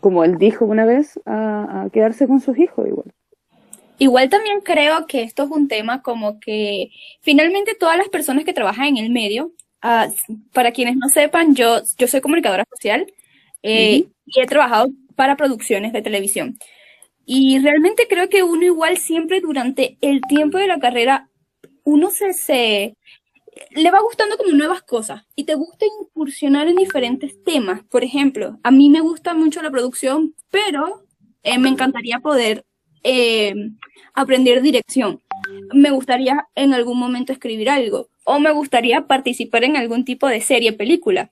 como 0.00 0.24
él 0.24 0.38
dijo 0.38 0.64
una 0.66 0.86
vez, 0.86 1.20
a, 1.26 1.82
a 1.84 1.90
quedarse 1.90 2.26
con 2.26 2.40
sus 2.40 2.58
hijos 2.58 2.88
igual. 2.88 3.12
Igual 3.98 4.28
también 4.28 4.60
creo 4.60 5.06
que 5.06 5.22
esto 5.22 5.44
es 5.44 5.50
un 5.50 5.68
tema 5.68 6.02
como 6.02 6.38
que 6.38 6.90
finalmente 7.22 7.74
todas 7.74 7.96
las 7.96 8.08
personas 8.08 8.44
que 8.44 8.52
trabajan 8.52 8.86
en 8.88 8.98
el 8.98 9.10
medio, 9.10 9.52
ah, 9.82 10.08
para 10.52 10.72
quienes 10.72 10.96
no 10.96 11.08
sepan, 11.08 11.54
yo, 11.54 11.80
yo 11.96 12.06
soy 12.06 12.20
comunicadora 12.20 12.64
social 12.70 13.06
eh, 13.62 14.02
Ujú. 14.02 14.12
y 14.26 14.40
he 14.40 14.46
trabajado 14.46 14.88
para 15.14 15.36
producciones 15.36 15.92
de 15.92 16.02
televisión. 16.02 16.58
Y 17.24 17.58
realmente 17.58 18.06
creo 18.08 18.28
que 18.28 18.42
uno 18.42 18.64
igual 18.64 18.98
siempre 18.98 19.40
durante 19.40 19.96
el 20.00 20.20
tiempo 20.28 20.58
de 20.58 20.68
la 20.68 20.78
carrera, 20.78 21.28
uno 21.82 22.10
se, 22.10 22.32
se 22.34 22.96
le 23.70 23.90
va 23.90 24.00
gustando 24.00 24.36
como 24.36 24.52
nuevas 24.52 24.82
cosas 24.82 25.22
y 25.34 25.44
te 25.44 25.54
gusta 25.54 25.86
incursionar 25.86 26.68
en 26.68 26.76
diferentes 26.76 27.42
temas. 27.42 27.82
Por 27.84 28.04
ejemplo, 28.04 28.58
a 28.62 28.70
mí 28.70 28.90
me 28.90 29.00
gusta 29.00 29.34
mucho 29.34 29.62
la 29.62 29.70
producción, 29.70 30.34
pero 30.50 31.04
eh, 31.42 31.58
me 31.58 31.68
encantaría 31.68 32.20
poder 32.20 32.64
eh, 33.02 33.54
aprender 34.14 34.62
dirección. 34.62 35.20
Me 35.72 35.90
gustaría 35.90 36.46
en 36.54 36.74
algún 36.74 36.98
momento 36.98 37.32
escribir 37.32 37.70
algo 37.70 38.08
o 38.24 38.40
me 38.40 38.50
gustaría 38.50 39.06
participar 39.06 39.64
en 39.64 39.76
algún 39.76 40.04
tipo 40.04 40.26
de 40.26 40.40
serie, 40.40 40.72
película. 40.72 41.30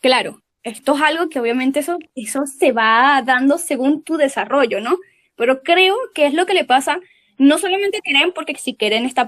Claro, 0.00 0.42
esto 0.62 0.96
es 0.96 1.02
algo 1.02 1.28
que 1.28 1.38
obviamente 1.38 1.80
eso, 1.80 1.98
eso 2.14 2.46
se 2.46 2.72
va 2.72 3.22
dando 3.24 3.58
según 3.58 4.02
tu 4.02 4.16
desarrollo, 4.16 4.80
¿no? 4.80 4.96
Pero 5.36 5.62
creo 5.62 5.96
que 6.14 6.26
es 6.26 6.32
lo 6.34 6.46
que 6.46 6.54
le 6.54 6.64
pasa 6.64 6.98
no 7.36 7.58
solamente 7.58 7.98
a 7.98 8.00
Keren, 8.00 8.32
porque 8.32 8.54
si 8.56 8.74
Keren 8.74 9.04
está, 9.04 9.26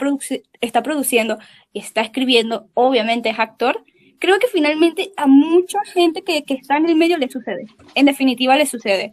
está 0.61 0.83
produciendo 0.83 1.39
está 1.75 2.01
escribiendo, 2.01 2.69
obviamente 2.75 3.29
es 3.29 3.39
actor, 3.39 3.85
creo 4.19 4.39
que 4.39 4.47
finalmente 4.47 5.13
a 5.17 5.27
mucha 5.27 5.79
gente 5.85 6.23
que, 6.23 6.45
que 6.45 6.55
está 6.55 6.77
en 6.77 6.89
el 6.89 6.97
medio 6.97 7.19
le 7.19 7.29
sucede. 7.29 7.67
En 7.95 8.07
definitiva 8.07 8.57
le 8.57 8.67
sucede. 8.67 9.13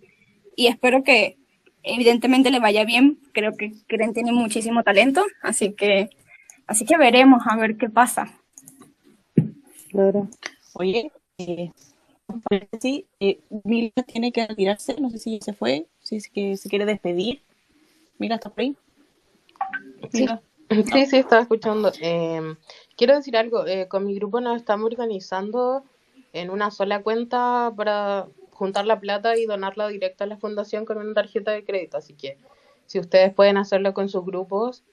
Y 0.55 0.67
espero 0.67 1.03
que 1.03 1.37
evidentemente 1.83 2.51
le 2.51 2.59
vaya 2.59 2.85
bien. 2.85 3.19
Creo 3.33 3.55
que 3.55 3.73
Keren 3.87 4.13
tiene 4.13 4.31
muchísimo 4.31 4.83
talento, 4.83 5.25
así 5.41 5.73
que, 5.73 6.09
así 6.67 6.85
que 6.85 6.97
veremos 6.97 7.43
a 7.45 7.55
ver 7.57 7.77
qué 7.77 7.89
pasa. 7.89 8.33
Claro. 9.91 10.27
Oye, 10.73 11.11
eh, 11.37 11.71
sí, 12.79 13.05
eh, 13.19 13.39
Mila 13.63 13.91
tiene 14.07 14.31
que 14.31 14.47
retirarse, 14.47 14.99
no 14.99 15.09
sé 15.09 15.19
si 15.19 15.39
se 15.41 15.53
fue, 15.53 15.87
si 16.01 16.15
es 16.15 16.29
que 16.29 16.57
se 16.57 16.69
quiere 16.69 16.85
despedir. 16.85 17.41
Mira, 18.17 18.35
está 18.35 18.49
por 18.49 18.61
ahí. 18.61 18.75
Sí, 20.11 20.27
sí, 20.91 21.05
sí, 21.05 21.17
estaba 21.17 21.41
escuchando. 21.41 21.91
Em, 22.01 22.55
quiero 22.97 23.15
decir 23.15 23.37
algo, 23.37 23.67
eh, 23.67 23.87
con 23.87 24.05
mi 24.05 24.15
grupo 24.15 24.41
nos 24.41 24.57
estamos 24.57 24.85
organizando 24.85 25.83
en 26.31 26.49
una 26.49 26.71
sola 26.71 27.03
cuenta 27.03 27.71
para 27.75 28.27
juntar 28.53 28.85
la 28.85 28.99
plata 28.99 29.37
y 29.37 29.45
donarla 29.45 29.87
directo 29.87 30.23
a 30.23 30.27
la 30.27 30.37
fundación 30.37 30.85
con 30.85 30.97
una 30.97 31.13
tarjeta 31.13 31.51
de 31.51 31.65
crédito, 31.65 31.97
así 31.97 32.13
que 32.13 32.37
si 32.85 32.99
ustedes 32.99 33.33
pueden 33.33 33.57
hacerlo 33.57 33.93
con 33.93 34.09
sus 34.09 34.25
grupos, 34.25 34.83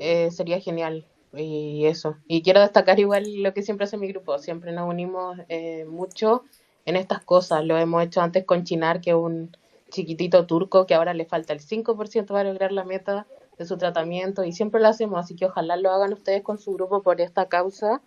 eh, 0.00 0.30
sería 0.30 0.60
genial. 0.60 1.06
Y 1.32 1.84
eso. 1.84 2.16
Y 2.26 2.42
quiero 2.42 2.60
destacar 2.60 2.98
igual 2.98 3.42
lo 3.42 3.52
que 3.52 3.62
siempre 3.62 3.84
hace 3.84 3.98
mi 3.98 4.08
grupo, 4.08 4.38
siempre 4.38 4.72
nos 4.72 4.88
unimos 4.88 5.38
eh, 5.48 5.84
mucho 5.84 6.44
en 6.86 6.96
estas 6.96 7.22
cosas. 7.22 7.64
Lo 7.64 7.76
hemos 7.76 8.02
hecho 8.04 8.22
antes 8.22 8.44
con 8.44 8.64
Chinar, 8.64 9.02
que 9.02 9.10
es 9.10 9.16
un 9.16 9.54
chiquitito 9.90 10.46
turco 10.46 10.86
que 10.86 10.94
ahora 10.94 11.14
le 11.14 11.26
falta 11.26 11.52
el 11.52 11.60
5% 11.60 12.26
para 12.26 12.44
lograr 12.44 12.72
la 12.72 12.84
meta 12.84 13.26
de 13.58 13.64
su 13.64 13.78
tratamiento 13.78 14.44
y 14.44 14.52
siempre 14.52 14.80
lo 14.80 14.88
hacemos, 14.88 15.18
así 15.18 15.34
que 15.34 15.46
ojalá 15.46 15.76
lo 15.76 15.90
hagan 15.90 16.12
ustedes 16.12 16.42
con 16.42 16.58
su 16.58 16.72
grupo 16.74 17.02
por 17.02 17.20
esta 17.20 17.48
causa 17.48 18.02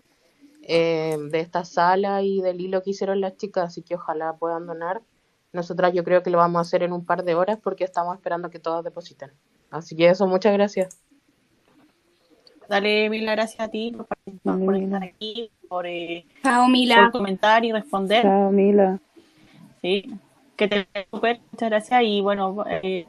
eh, 0.63 1.17
de 1.31 1.39
esta 1.39 1.65
sala 1.65 2.21
y 2.21 2.41
del 2.41 2.61
hilo 2.61 2.81
que 2.83 2.91
hicieron 2.91 3.21
las 3.21 3.37
chicas, 3.37 3.65
así 3.67 3.81
que 3.81 3.95
ojalá 3.95 4.33
puedan 4.33 4.65
donar. 4.67 5.01
Nosotras 5.51 5.93
yo 5.93 6.03
creo 6.03 6.21
que 6.21 6.29
lo 6.29 6.37
vamos 6.37 6.59
a 6.59 6.61
hacer 6.61 6.83
en 6.83 6.93
un 6.93 7.05
par 7.05 7.23
de 7.23 7.35
horas 7.35 7.57
porque 7.61 7.83
estamos 7.83 8.15
esperando 8.15 8.49
que 8.49 8.59
todos 8.59 8.83
depositen. 8.83 9.31
Así 9.71 9.95
que 9.95 10.07
eso, 10.09 10.27
muchas 10.27 10.53
gracias. 10.53 10.99
Dale 12.67 13.09
mil 13.09 13.25
gracias 13.25 13.59
a 13.67 13.67
ti 13.67 13.91
por 13.95 14.05
participar, 14.05 14.59
por 14.59 14.75
estar 14.75 15.03
aquí, 15.03 15.49
por, 15.67 15.87
eh, 15.87 16.25
Chao, 16.43 16.63
por 16.65 16.71
Mila. 16.71 17.09
comentar 17.11 17.65
y 17.65 17.71
responder. 17.71 18.21
Chao, 18.21 18.51
Mila. 18.51 18.99
Sí, 19.81 20.05
que 20.55 20.67
te 20.67 20.87
super, 21.09 21.39
muchas 21.51 21.69
gracias 21.69 22.01
y 22.03 22.21
bueno, 22.21 22.63
eh, 22.67 23.07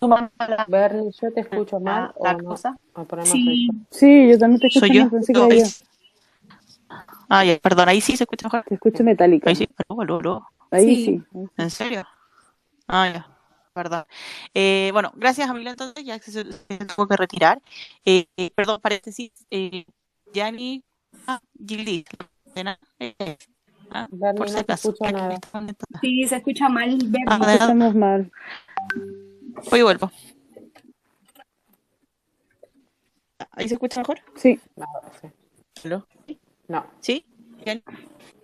la, 0.00 0.64
Bernie, 0.68 1.10
¿yo 1.12 1.32
te 1.32 1.40
escucho 1.40 1.80
mal 1.80 2.12
la, 2.22 2.32
la 2.32 2.42
no? 2.42 2.48
cosa. 2.50 2.76
Por 2.92 3.16
no 3.18 3.24
Sí. 3.24 3.68
Sí, 3.90 4.28
yo 4.30 4.38
también 4.38 4.60
te 4.60 4.66
escucho 4.66 4.86
Soy 4.86 4.96
yo. 4.96 5.10
pensé 5.10 5.32
que. 5.32 5.62
Ah, 7.28 7.44
ya, 7.44 7.58
perdón, 7.58 7.88
ahí 7.88 8.00
sí 8.00 8.16
se 8.16 8.24
escucha 8.24 8.46
mejor. 8.46 8.64
Te 8.68 8.74
escucho 8.74 9.02
metálica. 9.04 9.48
Ahí 9.50 9.56
sí, 9.56 9.68
aló, 9.88 10.00
aló, 10.02 10.18
aló. 10.20 10.46
Ahí 10.70 10.84
Sí. 10.84 11.04
sí. 11.04 11.22
¿En 11.56 11.70
serio? 11.70 12.04
Ah, 12.86 13.08
ya. 13.12 13.26
Perdón. 13.72 14.04
Eh, 14.54 14.90
bueno, 14.92 15.12
gracias 15.16 15.48
a 15.50 15.54
Mila 15.54 15.70
entonces, 15.70 16.04
ya 16.04 16.18
que 16.18 16.30
se, 16.30 16.44
se 16.44 16.78
tuvo 16.94 17.08
que 17.08 17.16
retirar. 17.16 17.60
Eh, 18.04 18.26
eh, 18.36 18.50
perdón, 18.54 18.80
paréntesis. 18.80 19.32
Eh, 19.50 19.84
Yani, 20.32 20.82
ah, 21.26 21.40
Gildis, 21.66 22.04
de 22.54 22.64
nada, 22.64 22.78
eh, 22.98 23.36
ah, 23.90 24.08
por 24.36 24.48
si 24.48 24.54
no 24.56 24.64
te 24.64 24.72
acaso. 24.72 24.94
Sí, 26.00 26.24
se 26.26 26.36
escucha 26.36 26.68
mal. 26.68 26.98
Ah, 27.26 27.38
nada. 27.38 27.52
Escuchamos 27.54 27.94
mal. 27.94 28.32
Hoy 29.70 29.82
vuelvo. 29.82 30.10
¿Ahí 33.52 33.68
se 33.68 33.74
escucha 33.74 34.00
mejor? 34.00 34.20
Sí. 34.36 34.60
No, 34.76 34.86
sí. 35.20 35.28
¿Aló? 35.84 36.06
No, 36.68 36.84
¿Sí? 37.00 37.24
Yani. 37.64 37.82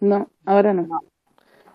No, 0.01 0.29
ahora 0.47 0.73
no. 0.73 0.89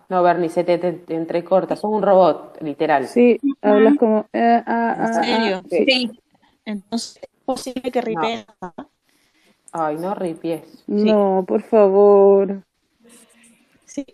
no, 0.08 0.22
Bernie, 0.22 0.48
se 0.48 0.64
te, 0.64 0.78
te- 0.78 0.92
te 0.92 1.14
entrecorta. 1.14 1.76
Sos 1.76 1.90
un 1.90 2.02
robot, 2.02 2.58
literal. 2.62 3.06
Sí, 3.08 3.38
hablas 3.62 3.96
como... 3.98 4.26
eh, 4.32 4.62
ah, 4.66 4.96
¿En 4.98 5.06
ah, 5.06 5.20
ah, 5.20 5.24
serio? 5.24 5.62
sí. 5.68 6.10
Entonces, 6.64 7.18
¿es 7.22 7.28
posible 7.44 7.90
que 7.92 8.00
ripee? 8.00 8.44
Ay, 9.72 9.96
no 9.96 10.14
ripies. 10.14 10.84
No, 10.88 11.44
por 11.46 11.62
favor. 11.62 12.62
Sí. 13.84 14.04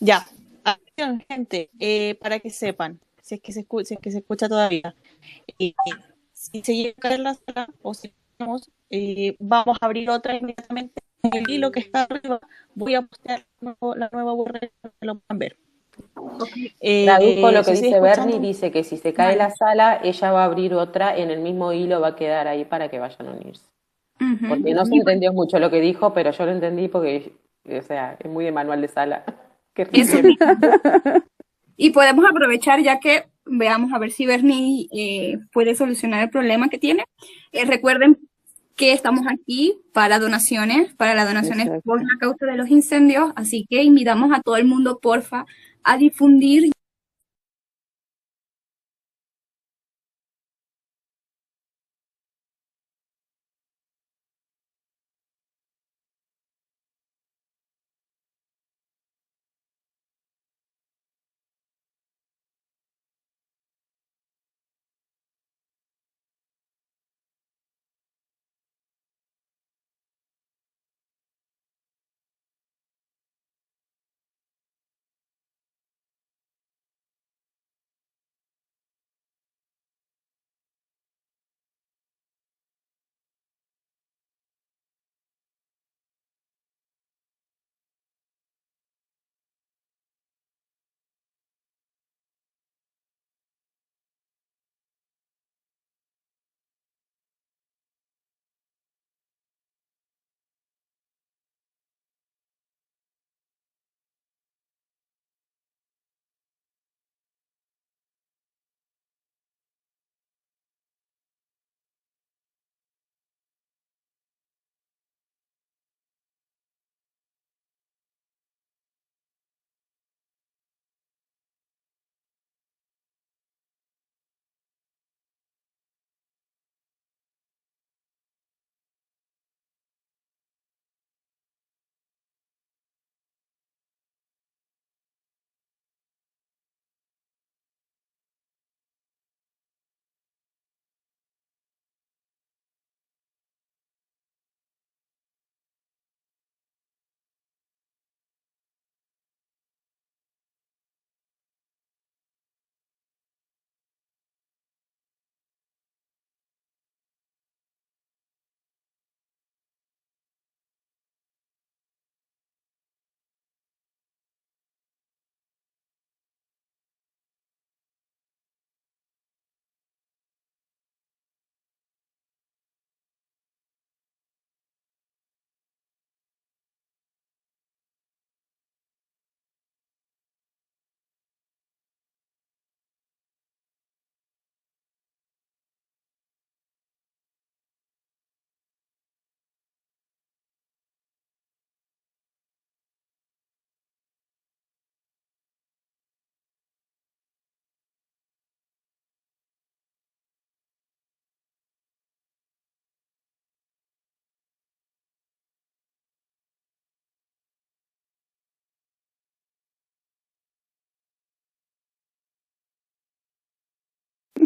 Ya. 0.00 0.26
Atención, 0.64 1.22
gente, 1.28 1.70
eh, 1.78 2.14
para 2.16 2.40
que 2.40 2.50
sepan, 2.50 3.00
si 3.22 3.34
es 3.36 3.40
que 3.42 3.52
se, 3.52 3.66
escu- 3.68 3.84
si 3.84 3.94
es 3.94 4.00
que 4.00 4.10
se 4.10 4.18
escucha 4.18 4.48
todavía, 4.48 4.94
eh, 5.58 5.74
si 6.32 6.62
se 6.62 6.74
llega 6.74 6.94
a 6.98 7.00
caer 7.02 7.20
la 7.20 7.34
sala 7.34 7.68
o 7.82 7.94
si 7.94 8.14
vamos, 8.38 8.70
eh, 8.90 9.36
vamos 9.40 9.76
a 9.80 9.86
abrir 9.86 10.10
otra 10.10 10.36
inmediatamente 10.36 11.02
en 11.02 11.03
el 11.32 11.50
hilo 11.50 11.70
que 11.70 11.80
está 11.80 12.02
arriba. 12.04 12.40
Voy 12.74 12.94
a 12.94 13.02
postear 13.02 13.44
la 13.60 14.08
nueva- 14.12 14.44
para 14.44 14.60
que 14.60 14.70
lo 15.00 15.14
puedan 15.16 15.38
ver. 15.38 15.56
Eh, 16.80 17.04
Tradujo 17.04 17.52
lo 17.52 17.62
que 17.62 17.70
dice 17.72 18.00
Bernie, 18.00 18.40
dice 18.40 18.72
que 18.72 18.82
si 18.82 18.96
se 18.96 19.12
cae 19.14 19.36
la 19.36 19.50
sala, 19.50 20.00
ella 20.02 20.32
va 20.32 20.42
a 20.42 20.46
abrir 20.46 20.74
otra 20.74 21.16
en 21.16 21.30
el 21.30 21.40
mismo 21.40 21.72
hilo, 21.72 22.00
va 22.00 22.08
a 22.08 22.16
quedar 22.16 22.48
ahí 22.48 22.64
para 22.64 22.88
que 22.88 22.98
vayan 22.98 23.28
a 23.28 23.32
unirse. 23.32 23.68
Porque 24.48 24.74
no 24.74 24.84
se 24.86 24.94
entendió 24.96 25.32
mucho 25.32 25.58
lo 25.58 25.70
que 25.70 25.80
dijo, 25.80 26.12
pero 26.12 26.30
yo 26.32 26.46
lo 26.46 26.52
entendí 26.52 26.88
porque, 26.88 27.32
o 27.68 27.82
sea, 27.82 28.16
es 28.18 28.30
muy 28.30 28.44
de 28.44 28.52
manual 28.52 28.80
de 28.80 28.88
sala. 28.88 29.24
Y 31.76 31.90
podemos 31.90 32.24
aprovechar 32.30 32.80
ya 32.80 33.00
que 33.00 33.24
veamos 33.44 33.92
a 33.92 33.98
ver 33.98 34.12
si 34.12 34.26
Bernie 34.26 34.86
eh, 34.92 35.38
puede 35.52 35.74
solucionar 35.74 36.22
el 36.22 36.30
problema 36.30 36.68
que 36.68 36.78
tiene. 36.78 37.04
Eh, 37.50 37.64
recuerden 37.64 38.18
que 38.76 38.92
estamos 38.92 39.24
aquí 39.28 39.78
para 39.92 40.18
donaciones, 40.18 40.94
para 40.94 41.14
las 41.14 41.26
donaciones 41.28 41.66
Exacto. 41.66 41.82
por 41.84 42.02
la 42.02 42.18
causa 42.18 42.46
de 42.46 42.56
los 42.56 42.68
incendios, 42.68 43.32
así 43.36 43.66
que 43.68 43.82
invitamos 43.82 44.32
a 44.32 44.40
todo 44.40 44.56
el 44.56 44.64
mundo, 44.64 44.98
porfa, 45.00 45.46
a 45.84 45.96
difundir 45.96 46.72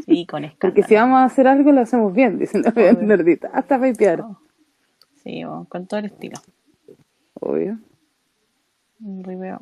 Sí, 0.09 0.27
con 0.27 0.43
Porque 0.61 0.81
escándalo. 0.81 0.87
si 0.89 0.95
vamos 0.95 1.19
a 1.19 1.25
hacer 1.25 1.47
algo, 1.47 1.73
lo 1.73 1.81
hacemos 1.83 2.13
bien, 2.13 2.39
dicen 2.39 2.63
las 2.63 2.75
Obvio. 2.77 2.93
nerditas. 3.03 3.51
Hasta 3.55 3.79
vapear, 3.79 4.25
Sí, 5.23 5.45
o 5.45 5.65
con 5.69 5.87
todo 5.87 6.01
el 6.01 6.07
estilo. 6.07 6.39
obvio. 7.35 7.79
Ribeo. 9.01 9.61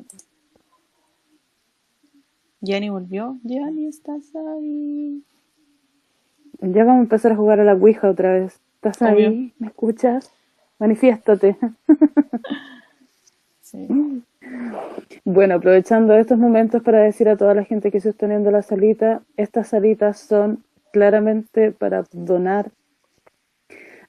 Jenny 2.63 2.89
volvió. 2.89 3.37
Jenny, 3.47 3.87
estás 3.87 4.33
ahí. 4.35 5.23
Ya 6.61 6.83
vamos 6.85 7.01
a 7.01 7.03
empezar 7.03 7.33
a 7.33 7.35
jugar 7.35 7.59
a 7.59 7.63
la 7.63 7.73
Ouija 7.75 8.09
otra 8.09 8.31
vez. 8.33 8.59
¿Estás 8.75 9.01
Obvio. 9.01 9.29
ahí? 9.29 9.53
¿Me 9.59 9.67
escuchas? 9.67 10.31
Manifiéstate. 10.79 11.57
Sí. 13.61 13.85
Bueno, 15.25 15.55
aprovechando 15.55 16.13
estos 16.15 16.37
momentos 16.37 16.81
para 16.83 17.01
decir 17.01 17.27
a 17.29 17.37
toda 17.37 17.53
la 17.53 17.63
gente 17.63 17.91
que 17.91 17.99
se 17.99 18.09
está 18.09 18.25
uniendo 18.25 18.49
la 18.49 18.61
salita, 18.61 19.21
estas 19.35 19.69
salitas 19.69 20.19
son 20.19 20.63
claramente 20.93 21.71
para 21.71 22.05
donar 22.11 22.71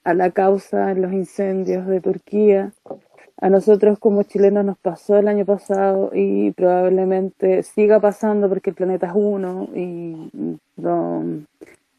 a 0.03 0.13
la 0.13 0.31
causa 0.31 0.91
en 0.91 1.01
los 1.01 1.11
incendios 1.13 1.85
de 1.87 2.01
Turquía. 2.01 2.71
A 3.41 3.49
nosotros 3.49 3.99
como 3.99 4.23
chilenos 4.23 4.65
nos 4.65 4.77
pasó 4.77 5.17
el 5.17 5.27
año 5.27 5.45
pasado 5.45 6.11
y 6.13 6.51
probablemente 6.51 7.63
siga 7.63 7.99
pasando 7.99 8.49
porque 8.49 8.71
el 8.71 8.75
planeta 8.75 9.07
es 9.07 9.13
uno 9.15 9.69
y 9.73 10.29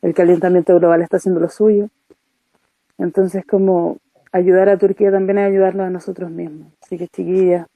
el 0.03 0.15
calentamiento 0.15 0.79
global 0.79 1.03
está 1.03 1.19
haciendo 1.19 1.41
lo 1.41 1.49
suyo. 1.49 1.89
Entonces, 2.99 3.45
como 3.47 3.99
ayudar 4.33 4.69
a 4.69 4.79
Turquía 4.79 5.11
también 5.11 5.39
es 5.39 5.49
ayudarnos 5.49 5.87
a 5.87 5.91
nosotros 5.91 6.31
mismos. 6.31 6.73
Así 6.83 6.99
que, 6.99 7.09
chiquillas, 7.09 7.67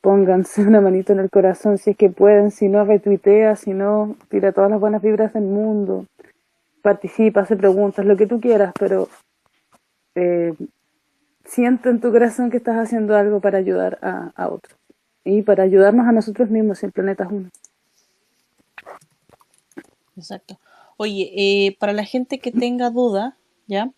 pónganse 0.00 0.62
una 0.62 0.80
manito 0.80 1.12
en 1.12 1.20
el 1.20 1.30
corazón 1.30 1.78
si 1.78 1.90
es 1.90 1.96
que 1.96 2.10
pueden, 2.10 2.50
si 2.50 2.68
no, 2.68 2.84
retuitea, 2.84 3.56
si 3.56 3.72
no, 3.72 4.16
tira 4.28 4.52
todas 4.52 4.70
las 4.70 4.80
buenas 4.80 5.02
vibras 5.02 5.32
del 5.32 5.44
mundo, 5.44 6.06
participa, 6.82 7.40
hace 7.40 7.56
preguntas, 7.56 8.04
lo 8.04 8.16
que 8.16 8.26
tú 8.26 8.40
quieras, 8.40 8.72
pero 8.78 9.08
eh, 10.14 10.54
en 11.56 12.00
tu 12.00 12.10
corazón 12.10 12.50
que 12.50 12.56
estás 12.56 12.76
haciendo 12.76 13.16
algo 13.16 13.40
para 13.40 13.58
ayudar 13.58 13.98
a, 14.02 14.32
a 14.34 14.48
otros 14.48 14.78
y 15.24 15.42
para 15.42 15.62
ayudarnos 15.62 16.06
a 16.06 16.12
nosotros 16.12 16.50
mismos 16.50 16.78
si 16.78 16.86
el 16.86 16.92
planeta 16.92 17.24
es 17.24 17.30
uno. 17.30 17.50
Exacto. 20.16 20.58
Oye, 20.96 21.32
eh, 21.34 21.76
para 21.78 21.92
la 21.92 22.04
gente 22.04 22.38
que 22.38 22.52
tenga 22.52 22.90
duda, 22.90 23.36
¿ya? 23.66 23.90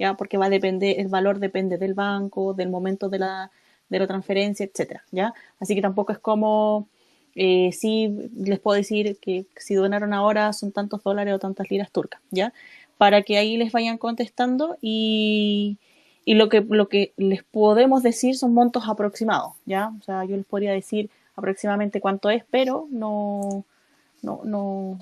¿ya? 0.00 0.14
Porque 0.14 0.36
va 0.36 0.46
a 0.46 0.50
depender, 0.50 0.98
el 0.98 1.06
valor 1.06 1.38
depende 1.38 1.78
del 1.78 1.94
banco, 1.94 2.54
del 2.54 2.70
momento 2.70 3.08
de 3.08 3.20
la, 3.20 3.52
de 3.88 4.00
la 4.00 4.08
transferencia, 4.08 4.66
etcétera, 4.66 5.04
¿ya? 5.12 5.32
Así 5.60 5.76
que 5.76 5.82
tampoco 5.82 6.10
es 6.10 6.18
como, 6.18 6.88
eh, 7.34 7.70
sí 7.72 8.30
les 8.36 8.58
puedo 8.58 8.76
decir 8.76 9.18
que 9.20 9.46
si 9.56 9.74
donaron 9.74 10.12
ahora 10.12 10.52
son 10.52 10.72
tantos 10.72 11.02
dólares 11.02 11.34
o 11.34 11.38
tantas 11.38 11.70
liras 11.70 11.90
turcas, 11.90 12.20
¿ya? 12.30 12.52
Para 12.98 13.22
que 13.22 13.38
ahí 13.38 13.56
les 13.56 13.72
vayan 13.72 13.98
contestando 13.98 14.76
y, 14.80 15.78
y 16.24 16.34
lo 16.34 16.48
que, 16.48 16.60
lo 16.60 16.88
que 16.88 17.12
les 17.16 17.42
podemos 17.44 18.02
decir 18.02 18.36
son 18.36 18.54
montos 18.54 18.84
aproximados, 18.88 19.54
¿ya? 19.64 19.92
O 20.00 20.02
sea, 20.02 20.24
yo 20.24 20.36
les 20.36 20.46
podría 20.46 20.72
decir 20.72 21.10
aproximadamente 21.36 22.00
cuánto 22.00 22.30
es, 22.30 22.44
pero 22.50 22.86
no, 22.90 23.64
no, 24.22 24.40
no, 24.44 24.98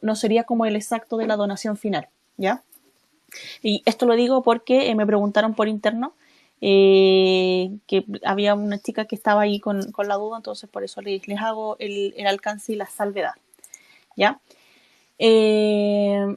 no 0.00 0.16
sería 0.16 0.44
como 0.44 0.66
el 0.66 0.76
exacto 0.76 1.16
de 1.16 1.26
la 1.26 1.36
donación 1.36 1.76
final, 1.76 2.08
¿ya? 2.36 2.62
Y 3.62 3.82
esto 3.86 4.06
lo 4.06 4.14
digo 4.14 4.42
porque 4.42 4.90
eh, 4.90 4.94
me 4.94 5.06
preguntaron 5.06 5.54
por 5.54 5.68
interno 5.68 6.12
eh, 6.62 7.76
que 7.88 8.06
había 8.24 8.54
una 8.54 8.78
chica 8.78 9.04
que 9.04 9.16
estaba 9.16 9.42
ahí 9.42 9.58
con, 9.58 9.90
con 9.90 10.06
la 10.08 10.14
duda, 10.14 10.36
entonces 10.36 10.70
por 10.70 10.84
eso 10.84 11.02
les, 11.02 11.26
les 11.26 11.40
hago 11.40 11.76
el, 11.80 12.14
el 12.16 12.26
alcance 12.26 12.72
y 12.72 12.76
la 12.76 12.86
salvedad. 12.86 13.34
¿Ya? 14.16 14.40
Eh, 15.18 16.36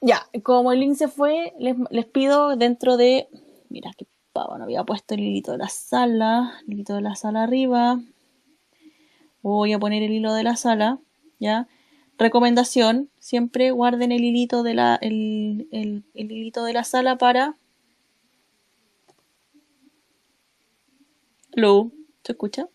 ya, 0.00 0.26
como 0.42 0.72
el 0.72 0.80
link 0.80 0.96
se 0.96 1.08
fue, 1.08 1.54
les, 1.58 1.74
les 1.90 2.04
pido 2.04 2.54
dentro 2.56 2.96
de. 2.96 3.28
Mira, 3.70 3.92
qué 3.96 4.06
pavo, 4.32 4.58
no 4.58 4.64
había 4.64 4.84
puesto 4.84 5.14
el 5.14 5.20
hilito 5.20 5.52
de 5.52 5.58
la 5.58 5.68
sala. 5.68 6.60
El 6.66 6.74
hilito 6.74 6.94
de 6.94 7.00
la 7.00 7.14
sala 7.16 7.44
arriba. 7.44 7.98
Voy 9.40 9.72
a 9.72 9.78
poner 9.78 10.02
el 10.02 10.12
hilo 10.12 10.34
de 10.34 10.42
la 10.42 10.56
sala. 10.56 10.98
¿Ya? 11.38 11.66
Recomendación: 12.18 13.08
siempre 13.18 13.70
guarden 13.70 14.12
el 14.12 14.22
hilito 14.22 14.62
de 14.62 14.74
la, 14.74 14.98
el, 15.00 15.68
el, 15.72 16.02
el 16.14 16.32
hilito 16.32 16.64
de 16.64 16.74
la 16.74 16.84
sala 16.84 17.16
para. 17.16 17.56
Lu, 21.56 21.92
¿se 22.22 22.32
escucha? 22.32 22.68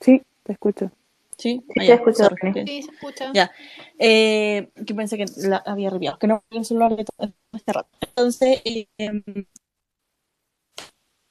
Sí, 0.00 0.22
te 0.42 0.52
escucho. 0.52 0.90
Sí, 1.36 1.60
Sí, 1.66 1.66
Ah, 1.70 1.80
te 1.80 1.86
ya, 1.86 1.94
escucho, 1.94 2.16
sorry, 2.24 2.52
Sí, 2.66 2.82
se 2.82 2.90
escucha. 2.92 3.32
Ya, 3.34 3.50
eh, 3.98 4.70
que 4.86 4.94
pensé 4.94 5.16
que 5.16 5.24
la 5.48 5.56
había 5.66 5.88
arrepiado, 5.88 6.18
que 6.18 6.28
no 6.28 6.44
el 6.50 6.64
celular 6.64 6.96
de 6.96 7.04
todo 7.04 7.32
este 7.52 7.72
rato. 7.72 7.88
Entonces, 8.00 8.60
eh, 8.64 8.86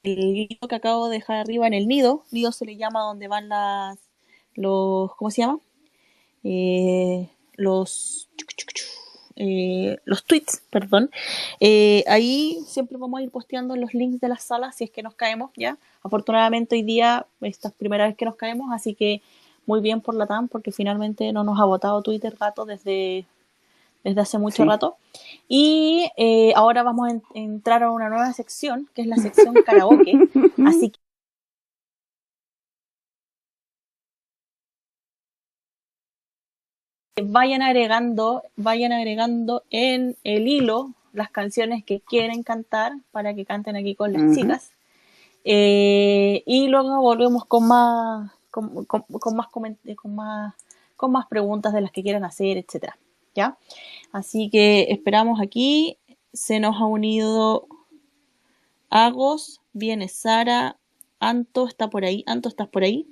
el 0.04 0.20
hilo 0.52 0.68
que 0.68 0.76
acabo 0.76 1.08
de 1.10 1.18
dejar 1.18 1.38
arriba 1.38 1.68
en 1.68 1.74
el 1.74 1.88
nido, 1.88 2.24
nido 2.32 2.52
se 2.52 2.66
le 2.66 2.76
llama 2.78 3.02
donde 3.02 3.28
van 3.28 3.50
las, 3.50 3.98
los, 4.54 5.16
¿cómo 5.16 5.32
se 5.32 5.42
llama? 5.42 5.60
Eh, 6.44 7.30
los, 7.56 8.30
eh, 9.36 9.98
los 10.06 10.24
tweets, 10.24 10.62
perdón. 10.70 11.10
Eh, 11.60 12.04
ahí 12.08 12.60
siempre 12.68 12.98
vamos 12.98 13.20
a 13.20 13.24
ir 13.24 13.32
posteando 13.32 13.76
los 13.76 13.94
links 13.94 14.22
de 14.22 14.30
las 14.30 14.44
salas 14.44 14.76
si 14.76 14.84
es 14.86 14.92
que 14.92 15.04
nos 15.04 15.16
caemos, 15.16 15.52
¿ya? 15.56 15.78
Afortunadamente 16.04 16.76
hoy 16.76 16.84
día, 16.84 17.26
esta 17.42 17.68
es 17.70 17.74
la 17.74 17.78
primera 17.78 18.06
vez 18.08 18.16
que 18.16 18.26
nos 18.26 18.36
caemos, 18.36 18.72
así 18.72 18.94
que 18.96 19.22
muy 19.66 19.80
bien 19.82 20.02
por 20.02 20.14
la 20.16 20.28
TAM 20.28 20.48
porque 20.50 20.72
finalmente 20.72 21.32
no 21.34 21.44
nos 21.44 21.60
ha 21.60 21.66
votado 21.66 22.02
Twitter 22.02 22.36
gato 22.40 22.66
desde, 22.66 23.26
desde 24.04 24.22
hace 24.22 24.38
mucho 24.38 24.64
Sí. 24.64 24.70
rato. 24.70 24.98
Y 25.48 26.10
eh, 26.18 26.52
ahora 26.56 26.84
vamos 26.84 27.08
a 27.08 27.12
en- 27.12 27.24
entrar 27.34 27.82
a 27.84 27.92
una 27.92 28.10
nueva 28.10 28.34
sección, 28.34 28.90
que 28.94 29.02
es 29.04 29.08
la 29.08 29.16
sección 29.18 29.54
karaoke. 29.66 30.14
Así 30.68 30.90
que 30.90 31.00
vayan 37.22 37.62
agregando, 37.62 38.44
vayan 38.56 38.92
agregando 38.92 39.64
en 39.70 40.16
el 40.24 40.48
hilo 40.48 40.94
las 41.14 41.30
canciones 41.30 41.84
que 41.84 42.00
quieren 42.00 42.42
cantar 42.44 42.94
para 43.12 43.34
que 43.36 43.46
canten 43.46 43.76
aquí 43.76 43.94
con 43.96 44.14
las 44.14 44.22
chicas. 44.36 44.72
Eh, 45.44 46.42
y 46.46 46.68
luego 46.68 47.00
volvemos 47.02 47.46
con 47.46 47.68
más, 47.68 48.32
con, 48.50 48.86
con- 48.86 49.04
con 49.04 49.36
más 49.36 49.48
eh, 49.86 49.96
con 49.96 50.16
más, 50.16 50.56
con 50.96 51.12
más 51.12 51.28
preguntas 51.28 51.74
de 51.74 51.82
las 51.82 51.92
que 51.92 52.02
quieran 52.02 52.24
hacer, 52.24 52.58
etcétera. 52.58 52.98
¿Ya? 53.36 53.58
Así 54.12 54.50
que 54.50 54.88
esperamos 54.90 55.40
aquí. 55.42 55.98
Se 56.34 56.60
nos 56.60 56.78
ha 56.78 56.86
unido 56.86 57.68
Agos, 58.90 59.62
viene 59.74 60.08
Sara, 60.08 60.78
Anto 61.20 61.68
está 61.68 61.90
por 61.90 62.06
ahí. 62.06 62.24
Anto, 62.26 62.50
¿estás 62.50 62.68
por 62.68 62.84
ahí? 62.84 63.08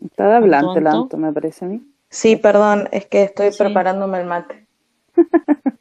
Está 0.00 0.28
de 0.28 0.34
hablante 0.36 0.78
el 0.78 0.86
Anto. 0.86 1.02
Anto, 1.02 1.16
me 1.16 1.32
parece 1.32 1.64
a 1.64 1.68
mí. 1.68 1.82
Sí, 2.10 2.36
perdón, 2.36 2.88
es 2.92 3.06
que 3.06 3.22
estoy 3.24 3.52
Sí. 3.52 3.58
preparándome 3.58 4.20
el 4.20 4.26
mate. 4.26 4.66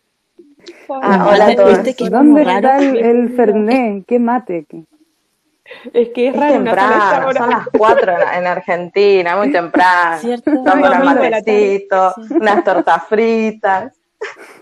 Ah, 0.89 1.27
hola 1.31 1.47
a 1.47 1.55
todos. 1.55 1.69
¿viste 1.69 1.95
que 1.95 2.03
es 2.05 2.11
¿Dónde 2.11 2.41
está 2.41 2.77
el, 2.79 2.97
el 3.05 3.35
Fernet? 3.35 4.05
¿Qué 4.05 4.19
mate? 4.19 4.65
¿Qué? 4.69 4.83
Es 5.93 6.09
que 6.09 6.27
es 6.29 6.33
Es 6.33 6.39
raro 6.39 6.53
temprano, 6.53 7.27
hora. 7.27 7.39
son 7.39 7.49
las 7.49 7.67
4 7.77 8.11
en, 8.13 8.37
en 8.39 8.47
Argentina, 8.47 9.35
muy 9.37 9.51
temprano. 9.51 10.17
¿Cierto? 10.19 10.63
Tarde. 10.63 11.03
matecitos, 11.03 12.13
Sí. 12.27 12.33
unas 12.35 12.63
tortas 12.63 13.03
fritas. 13.07 13.93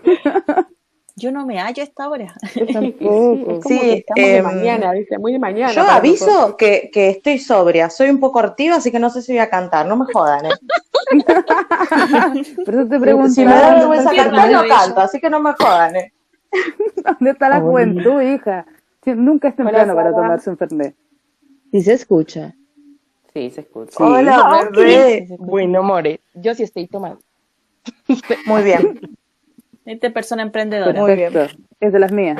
Yo 1.18 1.32
no 1.32 1.46
me 1.46 1.58
hallo 1.58 1.82
a 1.82 1.84
esta 1.84 2.10
hora. 2.10 2.34
Yo 2.54 2.66
Sí, 2.66 2.72
tampoco. 2.74 3.52
es 3.52 3.62
como 3.62 3.62
Sí, 3.62 3.80
que 3.80 3.92
estamos 3.94 4.24
de 4.24 4.36
em, 4.36 4.44
mañana, 4.44 4.92
¿viste? 4.92 5.18
Muy 5.18 5.32
de 5.32 5.38
mañana. 5.38 5.72
Yo 5.72 5.82
aviso 5.82 6.56
que, 6.58 6.90
que 6.92 7.08
estoy 7.08 7.38
sobria, 7.38 7.88
soy 7.88 8.10
un 8.10 8.20
poco 8.20 8.38
hortiva, 8.38 8.76
así 8.76 8.92
que 8.92 8.98
no 8.98 9.08
sé 9.08 9.22
si 9.22 9.32
voy 9.32 9.38
a 9.38 9.48
cantar, 9.48 9.86
no 9.86 9.96
me 9.96 10.04
jodan. 10.12 10.44
¿eh? 10.44 10.50
Por 12.66 12.74
eso 12.74 12.86
te 12.86 13.00
pregunto, 13.00 13.30
Si 13.30 13.46
me 13.46 13.50
da 13.52 13.62
¿dónde 13.62 13.78
vergüenza 13.78 14.14
cantar, 14.14 14.52
no 14.52 14.68
canto, 14.68 15.00
así 15.00 15.18
que 15.18 15.30
no 15.30 15.40
me 15.40 15.52
jodan. 15.54 15.96
¿eh? 15.96 16.12
¿Dónde 17.04 17.30
está 17.30 17.48
la 17.48 17.60
juventud, 17.60 18.20
hija? 18.20 18.66
Sí, 19.02 19.14
Nunca 19.14 19.48
es 19.48 19.56
temprano 19.56 19.94
para 19.94 20.10
tomarse 20.10 20.50
un 20.50 20.58
Fernet. 20.58 20.94
Sí 21.72 21.80
se 21.80 21.94
escucha. 21.94 22.54
Sí, 23.32 23.50
se 23.50 23.62
escucha. 23.62 23.92
Sí. 23.92 24.02
Hola, 24.02 24.68
bebé. 24.70 25.28
Bueno, 25.38 25.82
more, 25.82 26.20
yo 26.34 26.54
sí 26.54 26.62
estoy 26.62 26.88
tomando. 26.88 27.20
Muy 28.46 28.62
bien. 28.62 29.00
Esta 29.86 30.10
persona 30.10 30.42
emprendedora. 30.42 31.00
Muy 31.00 31.14
bien. 31.14 31.32
Perfecto. 31.32 31.62
Es 31.80 31.92
de 31.92 31.98
las 31.98 32.12
mías. 32.12 32.38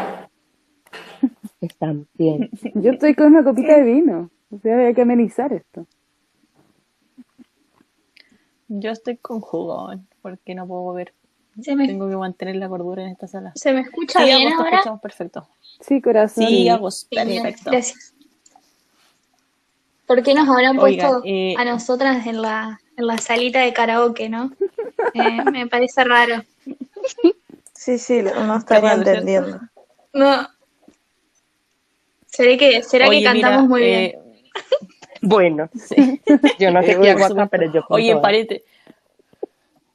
Están 1.61 2.07
bien. 2.15 2.51
Yo 2.75 2.93
estoy 2.93 3.15
con 3.15 3.27
una 3.29 3.43
copita 3.45 3.77
de 3.77 3.83
vino. 3.85 4.31
O 4.51 4.59
sea, 4.59 4.79
hay 4.79 4.95
que 4.95 5.03
amenizar 5.03 5.53
esto. 5.53 5.87
Yo 8.69 8.91
estoy 8.91 9.17
con 9.17 9.41
jugón, 9.41 10.07
porque 10.23 10.55
no 10.55 10.67
puedo 10.67 10.93
ver. 10.93 11.15
Se 11.63 11.75
me, 11.75 11.87
Tengo 11.87 12.09
que 12.11 12.17
mantener 12.17 12.57
la 12.57 12.69
cordura 12.69 13.03
en 13.03 13.11
esta 13.11 13.27
sala. 13.29 13.53
se 13.55 13.73
me 13.73 13.81
escucha 13.81 14.19
Sí, 14.19 14.25
bien 14.27 14.53
ahora. 14.53 14.71
escuchamos 14.71 15.01
perfecto. 15.01 15.49
Sí, 15.81 16.03
corazón. 16.03 16.45
Sí, 16.47 16.69
Genial, 16.69 16.81
perfecto. 17.43 17.71
Gracias. 17.71 18.15
¿Por 20.07 20.23
qué 20.23 20.35
nos 20.35 20.49
habrán 20.49 20.79
Oigan, 20.79 21.11
puesto 21.11 21.23
eh, 21.25 21.55
a 21.57 21.65
nosotras 21.65 22.27
en 22.27 22.43
la, 22.43 22.81
en 22.97 23.07
la 23.07 23.19
salita 23.19 23.61
de 23.61 23.73
karaoke, 23.73 24.29
no? 24.29 24.51
Eh, 25.15 25.45
me 25.51 25.67
parece 25.67 26.05
raro. 26.05 26.43
Sí, 27.75 27.99
sí, 27.99 28.21
uno 28.21 28.57
estaría 28.57 28.93
entendiendo. 28.95 29.61
No. 30.13 30.49
¿Será 32.27 32.57
que, 32.57 32.83
será 32.83 33.09
Oye, 33.09 33.19
que 33.21 33.25
cantamos 33.25 33.63
mira, 33.63 33.69
muy 33.69 33.81
bien? 33.83 34.01
eh, 34.03 34.19
Bueno, 35.23 35.71
sí. 35.75 36.21
yo 36.59 36.71
no 36.71 36.83
sé 36.83 36.93
Eh, 36.93 36.99
qué 37.01 37.11
hago 37.11 37.49
pero 37.51 37.73
yo 37.73 37.83
Oye, 37.91 38.11
todas. 38.11 38.23
paréntesis. 38.23 38.65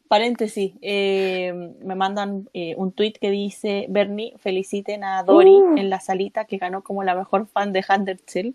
Paréntesis, 0.08 0.74
eh, 0.82 1.54
me 1.84 1.96
mandan 1.96 2.50
eh, 2.54 2.76
un 2.76 2.92
tweet 2.92 3.14
que 3.14 3.32
dice, 3.32 3.86
Bernie, 3.88 4.34
feliciten 4.40 5.06
a 5.06 5.24
Dori 5.24 5.52
Uh. 5.52 5.78
en 5.78 5.90
la 5.90 6.02
salita 6.02 6.44
que 6.46 6.58
ganó 6.58 6.84
como 6.84 7.04
la 7.04 7.16
mejor 7.16 7.48
fan 7.48 7.72
de 7.72 7.86
Undertale. 7.88 8.54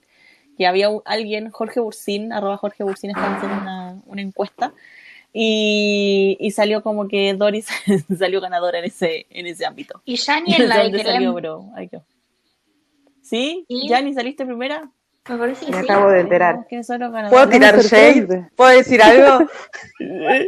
Y 0.59 0.65
había 0.65 0.91
un- 0.91 1.03
alguien, 1.07 1.51
Jorge 1.51 1.81
Bursin, 1.81 2.33
arroba 2.33 2.59
Jorge 2.59 2.85
Bursin, 2.85 3.11
estaba 3.11 3.37
haciendo 3.37 3.59
una, 3.59 3.97
una 4.05 4.21
encuesta. 4.23 4.75
Y, 5.39 6.39
y 6.41 6.51
salió 6.53 6.83
como 6.83 7.09
que 7.09 7.35
Dori 7.35 7.63
salió 8.19 8.41
ganadora 8.41 8.79
en 8.79 8.87
ese, 8.87 9.27
en 9.29 9.47
ese 9.47 9.67
ámbito. 9.67 10.01
Y 10.07 10.17
Yanni 10.17 10.55
en 10.59 10.67
la 10.67 10.89
de 10.89 11.05
salió. 11.05 11.37
¿Sí? 13.21 13.67
¿Yanni 13.69 14.15
saliste 14.15 14.47
primera? 14.47 14.91
Me 15.29 15.37
parece 15.37 15.67
que 15.67 15.73
Me 15.73 15.83
sí. 15.83 15.85
acabo 15.85 16.09
de 16.09 16.21
enterar. 16.21 16.55
Vamos, 16.55 16.69
¿Quiénes 16.69 16.87
son 16.87 17.01
los 17.01 17.13
¿Puedo 17.29 17.49
tirar 17.51 17.79
shade? 17.83 18.49
¿Puedo 18.57 18.71
decir 18.71 19.03
algo? 19.03 19.47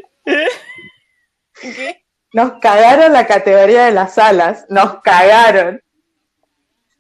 ¿Qué? 1.61 2.05
Nos 2.33 2.53
cagaron 2.61 3.13
la 3.13 3.27
categoría 3.27 3.85
de 3.87 3.93
las 3.93 4.15
salas. 4.15 4.65
Nos 4.71 5.03
cagaron. 5.03 5.83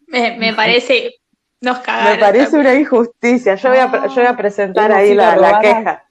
Me, 0.08 0.36
me 0.36 0.52
parece. 0.52 1.14
Nos 1.62 1.78
cagaron. 1.78 2.12
Me 2.12 2.18
parece 2.18 2.50
también. 2.50 2.66
una 2.66 2.74
injusticia. 2.80 3.54
Yo 3.54 3.70
voy 3.70 3.78
a, 3.78 3.90
yo 4.08 4.14
voy 4.14 4.26
a 4.26 4.36
presentar 4.36 4.92
ahí 4.92 5.14
la, 5.14 5.36
la 5.36 5.60
queja. 5.60 6.04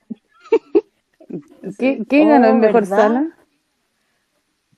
¿Qué, 1.78 2.00
qué 2.10 2.26
ganó 2.26 2.48
en 2.48 2.60
mejor 2.60 2.84
¿verdad? 2.84 2.98
sala? 2.98 3.28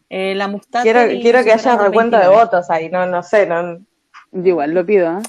Eh, 0.09 0.33
la 0.35 0.47
Mustache 0.47 0.83
Quiero, 1.21 1.43
que 1.43 1.51
haya 1.51 1.77
recuento 1.77 2.17
de 2.17 2.27
29. 2.27 2.35
votos 2.35 2.69
ahí. 2.69 2.89
No, 2.89 3.05
no 3.05 3.21
sé. 3.21 3.45
No, 3.45 3.77
Yo 4.31 4.47
igual 4.47 4.73
lo 4.73 4.85
pido, 4.85 5.09
¿ah? 5.09 5.21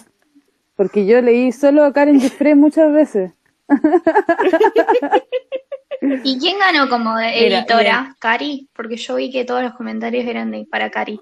Porque 0.77 1.05
yo 1.05 1.21
leí 1.21 1.53
solo 1.53 1.85
a 1.85 1.93
Karen 1.93 2.21
Jeffrey 2.21 2.55
muchas 2.55 2.91
veces. 2.93 3.33
¿Y 6.25 6.39
quién 6.39 6.59
ganó 6.59 6.89
como 6.89 7.15
Mira, 7.17 7.59
editora? 7.59 8.03
mira. 8.03 8.17
¿Cari? 8.19 8.69
Porque 8.75 8.97
yo 8.97 9.17
vi 9.17 9.31
que 9.31 9.45
todos 9.45 9.63
los 9.63 9.75
comentarios 9.75 10.25
eran 10.25 10.51
de, 10.51 10.65
para 10.65 10.91
Cari. 10.91 11.21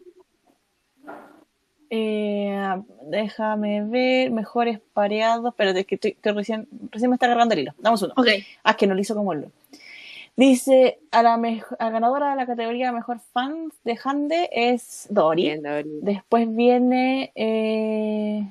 Eh, 1.90 2.76
déjame 3.06 3.82
ver, 3.84 4.30
mejores 4.30 4.78
pareados. 4.92 5.48
Espérate, 5.48 5.80
es 5.80 5.86
que 5.86 5.96
estoy, 5.96 6.16
recién, 6.22 6.68
recién 6.92 7.10
me 7.10 7.16
está 7.16 7.26
agarrando 7.26 7.54
el 7.54 7.60
hilo. 7.60 7.74
Damos 7.78 8.02
uno. 8.02 8.14
Ok. 8.16 8.28
Ah, 8.62 8.70
es 8.70 8.76
que 8.76 8.86
no 8.86 8.94
lo 8.94 9.00
hizo 9.00 9.16
como 9.16 9.32
él. 9.32 9.46
Dice, 10.38 11.00
a 11.10 11.22
la, 11.24 11.36
mej- 11.36 11.64
a 11.80 11.84
la 11.86 11.90
ganadora 11.90 12.30
de 12.30 12.36
la 12.36 12.46
categoría 12.46 12.92
Mejor 12.92 13.18
Fan 13.32 13.72
de 13.82 13.98
Hande 14.04 14.48
es 14.52 15.08
Dori. 15.10 15.42
Bien, 15.42 15.62
Dori. 15.64 15.90
Después 16.00 16.54
viene, 16.54 17.32
eh, 17.34 18.44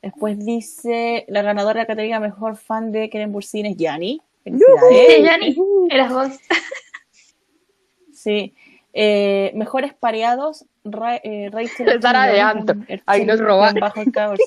después 0.00 0.38
dice, 0.38 1.24
la 1.26 1.42
ganadora 1.42 1.74
de 1.74 1.80
la 1.80 1.86
categoría 1.88 2.20
Mejor 2.20 2.56
Fan 2.56 2.92
de 2.92 3.10
Keren 3.10 3.32
Bursin 3.32 3.66
es 3.66 3.76
Yani. 3.76 4.22
Sí. 4.44 5.22
Yanni, 5.22 5.56
eras 5.90 6.12
vos. 6.12 6.28
Sí. 8.14 8.54
Eh, 8.92 9.50
mejores 9.56 9.94
pareados, 9.94 10.66
Ra 10.84 11.16
eh, 11.16 11.48
Rachel 11.50 12.00
Sara 12.00 12.26
de 12.26 12.34
Chingón 12.34 12.58
Anto. 12.58 12.74
con 12.74 12.84
el 12.88 13.02
Ahí 13.06 13.24
nos 13.24 13.38
Chingón 13.38 13.48
robaron. 13.48 13.80
bajo 13.80 14.00
el 14.00 14.12
cabo. 14.12 14.34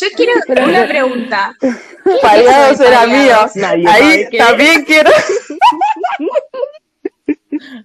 Yo 0.00 0.06
quiero 0.16 0.32
una 0.68 0.86
pregunta. 0.86 1.54
Payados 2.22 2.80
era 2.80 3.06
mío. 3.06 3.36
Nadie 3.54 3.88
Ahí 3.88 4.28
también 4.36 4.84
quiero. 4.84 5.10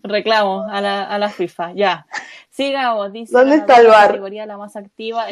Reclamo 0.04 0.66
a 0.70 0.82
la, 0.82 1.04
a 1.04 1.18
la 1.18 1.30
FIFA, 1.30 1.74
ya. 1.74 2.06
Sigamos, 2.50 3.12
dice. 3.12 3.34
¿Dónde 3.34 3.58
está 3.58 3.78
el 3.78 3.84
de 3.84 3.90
la 3.90 3.96
bar? 3.96 4.08
categoría 4.08 4.46
la 4.46 4.58
más 4.58 4.76
activa. 4.76 5.26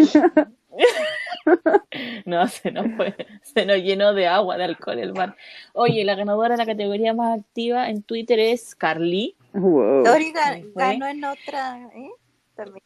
no, 2.25 2.47
se 2.47 2.71
nos 2.71 2.87
fue, 2.95 3.15
se 3.43 3.65
nos 3.65 3.77
llenó 3.77 4.13
de 4.13 4.27
agua, 4.27 4.57
de 4.57 4.63
alcohol 4.63 4.99
el 4.99 5.11
bar. 5.11 5.35
Oye, 5.73 6.03
la 6.03 6.15
ganadora 6.15 6.55
de 6.55 6.57
la 6.57 6.65
categoría 6.65 7.13
más 7.13 7.39
activa 7.39 7.89
en 7.89 8.01
Twitter 8.01 8.39
es 8.39 8.73
Carly. 8.73 9.35
Wow. 9.53 10.03
Ganó 10.75 11.07
en 11.07 11.25
otra, 11.25 11.89
¿eh? 11.93 12.09
También. 12.55 12.83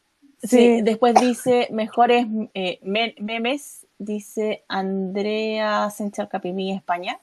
Sí, 0.48 0.58
Sí. 0.78 0.82
después 0.82 1.14
dice 1.16 1.68
mejores 1.72 2.26
eh, 2.54 2.80
me- 2.84 3.16
memes, 3.20 3.86
dice 3.98 4.64
Andrea 4.68 5.90
Senchar 5.90 6.30
Capimí, 6.30 6.72
España. 6.72 7.20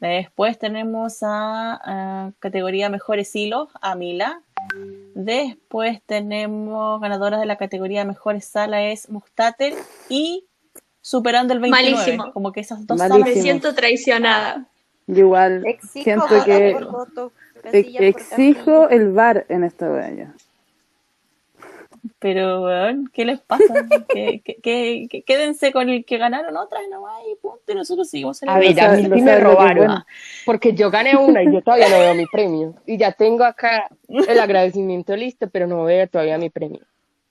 Después 0.00 0.58
tenemos 0.58 1.22
a, 1.22 2.26
a 2.26 2.32
categoría 2.40 2.88
mejores 2.88 3.34
hilos, 3.36 3.68
a 3.80 3.94
Mila. 3.94 4.42
Después 5.14 6.00
tenemos 6.06 7.00
ganadoras 7.00 7.38
de 7.40 7.46
la 7.46 7.56
categoría 7.56 8.04
mejores 8.04 8.44
sala 8.44 8.82
es 8.82 9.08
Mustater 9.10 9.74
y 10.08 10.46
superando 11.00 11.52
el 11.54 11.60
29. 11.60 11.96
Malísimo. 11.96 12.32
Como 12.32 12.52
que 12.52 12.60
esas 12.60 12.86
dos 12.86 12.98
Malísimo. 12.98 13.24
Me 13.24 13.30
salas. 13.30 13.42
siento 13.42 13.74
traicionada. 13.74 14.66
Yo 15.06 15.18
igual 15.18 15.66
Exijo 15.66 16.02
siento 16.04 16.44
que 16.44 16.74
voto, 16.90 17.32
ex- 17.72 18.00
exijo 18.00 18.88
el 18.88 19.12
bar 19.12 19.46
en 19.48 19.64
esta 19.64 19.90
wea. 19.90 20.32
Pero, 22.18 22.62
weón, 22.62 23.08
¿qué 23.12 23.24
les 23.24 23.40
pasa? 23.40 23.86
que- 24.12 24.40
que- 24.42 25.22
quédense 25.24 25.72
con 25.72 25.88
el 25.88 26.04
que 26.04 26.18
ganaron 26.18 26.56
otras 26.56 26.82
nomás 26.90 27.20
y 27.30 27.36
punto. 27.36 27.60
Y 27.70 27.74
nosotros 27.74 28.10
seguimos 28.10 28.42
A 28.42 28.58
ver, 28.58 28.80
a 28.80 28.88
mí 28.96 29.02
sí 29.04 29.08
me 29.22 29.38
robaron. 29.38 29.76
bueno. 29.86 30.04
Porque 30.44 30.74
yo 30.74 30.90
gané 30.90 31.16
una 31.16 31.42
y 31.42 31.52
yo 31.52 31.62
todavía 31.62 31.88
no 31.88 31.98
veo 31.98 32.14
mi 32.14 32.26
premio. 32.26 32.74
Y 32.86 32.96
ya 32.98 33.12
tengo 33.12 33.44
acá 33.44 33.88
el 34.08 34.38
agradecimiento 34.40 35.14
listo, 35.16 35.48
pero 35.48 35.66
no 35.66 35.84
veo 35.84 36.06
todavía 36.08 36.38
mi 36.38 36.50
premio. 36.50 36.80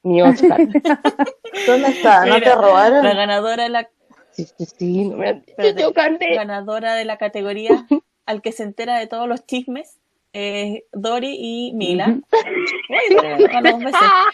Ni 0.03 0.21
Oscar. 0.21 0.59
¿Dónde 1.67 1.89
está? 1.89 2.25
¿No 2.25 2.33
te 2.35 2.39
Mira, 2.39 2.55
La 2.55 2.61
robaron? 2.61 3.03
ganadora 3.03 3.63
de 3.63 3.69
la, 3.69 3.89
Sí, 4.31 4.45
sí, 4.57 4.65
sí, 4.65 5.05
no 5.09 5.17
me 5.17 5.27
han 5.29 5.35
dicho, 5.41 5.49
espérate, 5.51 5.81
yo 5.81 5.91
gané. 5.91 6.35
ganadora 6.35 6.95
de 6.95 7.03
la 7.05 7.17
categoría 7.17 7.85
al 8.25 8.41
que 8.41 8.53
se 8.53 8.63
entera 8.63 8.97
de 8.97 9.07
todos 9.07 9.27
los 9.27 9.45
chismes 9.45 9.97
eh, 10.33 10.83
Dori 10.93 11.35
y 11.39 11.73
Mila. 11.73 12.19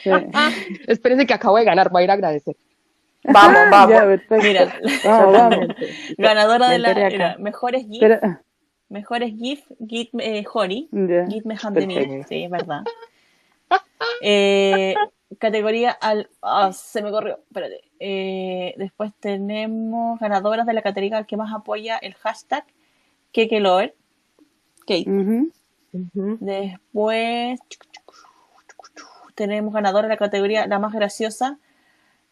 Sí. 0.03 0.09
Espérense 0.87 1.25
que 1.25 1.33
acabo 1.33 1.57
de 1.57 1.63
ganar, 1.65 1.89
voy 1.89 2.01
a 2.01 2.05
ir 2.05 2.11
a 2.11 2.13
agradecer. 2.13 2.55
Vamos, 3.23 3.59
vamos. 3.71 4.19
Mira, 4.41 4.79
vamos. 5.05 5.67
ganadora 6.17 6.69
de 6.69 6.79
la 6.79 6.93
mira, 6.93 7.35
mejores 7.39 7.85
GIF, 7.85 8.01
Espera. 8.03 8.41
mejores 8.89 9.33
GIF, 9.37 9.63
GIF 9.87 10.09
eh, 10.19 10.45
Hori, 10.51 10.87
Ya. 10.91 11.27
GIF 11.27 11.43
de 11.43 11.87
mí, 11.87 12.23
sí, 12.27 12.43
es 12.43 12.51
verdad. 12.51 12.83
Eh, 14.21 14.95
categoría 15.39 15.91
al. 15.91 16.29
ah, 16.41 16.71
se 16.73 17.01
me 17.01 17.11
corrió, 17.11 17.39
espérate. 17.47 17.81
Eh, 17.99 18.73
después 18.77 19.11
tenemos 19.19 20.19
ganadoras 20.19 20.65
de 20.65 20.73
la 20.73 20.81
categoría 20.81 21.17
al 21.17 21.25
que 21.25 21.37
más 21.37 21.53
apoya 21.53 21.97
el 21.97 22.13
hashtag 22.15 22.65
KekeLover. 23.31 23.93
Kate. 24.85 25.03
Después 26.13 27.59
tenemos 29.35 29.73
ganadora 29.73 30.07
de 30.07 30.13
la 30.13 30.17
categoría 30.17 30.67
la 30.67 30.79
más 30.79 30.93
graciosa, 30.93 31.57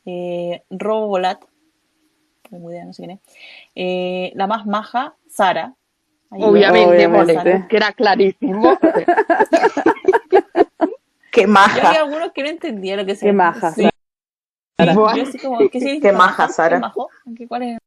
eh, 0.05 0.63
Robo 0.69 1.07
Volat. 1.07 1.41
No 1.41 2.57
tengo 2.57 2.71
idea, 2.71 2.85
no 2.85 2.93
sé 2.93 3.03
quién 3.03 3.11
es. 3.11 3.19
Eh, 3.75 4.31
la 4.35 4.47
más 4.47 4.65
maja, 4.65 5.15
Sara. 5.29 5.73
Ahí 6.31 6.41
Obviamente, 6.43 7.67
que 7.69 7.75
era 7.77 7.91
clarísimo. 7.93 8.77
Qué 11.31 11.41
Yo 11.41 11.47
maja. 11.49 11.87
había 11.89 12.01
algunos 12.01 12.31
que 12.31 12.43
no 12.43 12.49
entendía 12.49 12.95
lo 12.95 13.05
que 13.05 13.15
se 13.15 13.25
Qué 13.25 13.33
maja, 13.33 13.71
Sí. 13.71 13.89
Sara. 14.77 14.93
Yo 14.93 15.07
así 15.07 15.37
como, 15.39 15.59
¿qué 15.69 16.11
maja, 16.13 16.47
Sara. 16.49 16.77
¿Qué 16.77 16.81
majo? 16.81 17.09
¿Qué- 17.37 17.47
¿Cuál 17.47 17.63
es? 17.63 17.77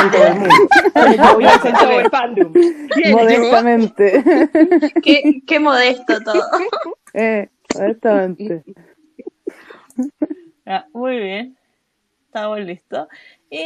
Con 0.00 0.10
todo 0.10 0.26
el 0.26 0.34
mundo. 0.34 0.54
Pero 0.94 1.12
yo 1.14 1.34
voy 1.34 1.44
a 1.44 1.54
hacer 1.54 1.72
todo 1.74 2.00
el 2.00 2.10
fandom. 2.10 2.52
Bien, 2.52 2.82
yo- 3.04 3.16
Modestamente. 3.16 4.22
Qué, 5.02 5.40
qué 5.46 5.60
modesto 5.60 6.20
todo. 6.22 6.42
eh, 7.14 7.48
modestamente. 7.74 8.62
Ah, 10.66 10.86
muy 10.92 11.18
bien. 11.18 11.56
Estamos 12.26 12.60
listos. 12.60 13.08
Y 13.50 13.58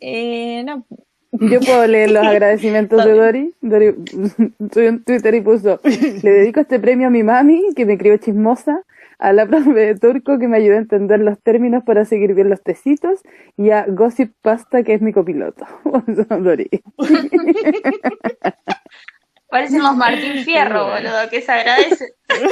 eh, 0.00 0.62
no, 0.64 0.86
Yo 1.32 1.60
puedo 1.60 1.86
leer 1.86 2.10
los 2.12 2.24
agradecimientos 2.26 3.04
de 3.04 3.12
Dori. 3.12 3.54
Dori 3.60 3.94
subió 4.72 4.88
en 4.88 5.04
Twitter 5.04 5.34
y 5.34 5.40
puso, 5.40 5.80
le 5.84 6.30
dedico 6.30 6.60
este 6.60 6.78
premio 6.78 7.08
a 7.08 7.10
mi 7.10 7.22
mami, 7.22 7.74
que 7.74 7.84
me 7.84 7.98
crió 7.98 8.16
chismosa, 8.16 8.82
a 9.18 9.32
la 9.32 9.46
profe 9.46 9.72
de 9.72 9.94
turco 9.96 10.38
que 10.38 10.48
me 10.48 10.58
ayudó 10.58 10.74
a 10.74 10.78
entender 10.78 11.20
los 11.20 11.40
términos 11.40 11.82
para 11.84 12.04
seguir 12.04 12.34
bien 12.34 12.50
los 12.50 12.62
tecitos 12.62 13.20
y 13.56 13.70
a 13.70 13.86
Gossip 13.86 14.32
Pasta 14.42 14.82
que 14.82 14.94
es 14.94 15.02
mi 15.02 15.12
copiloto. 15.12 15.64
Dorí. 16.40 16.68
Parecemos 19.48 19.96
Martín 19.96 20.44
Fierro, 20.44 20.86
boludo, 20.88 21.28
que 21.30 21.40
se 21.40 21.52
agradece. 21.52 22.14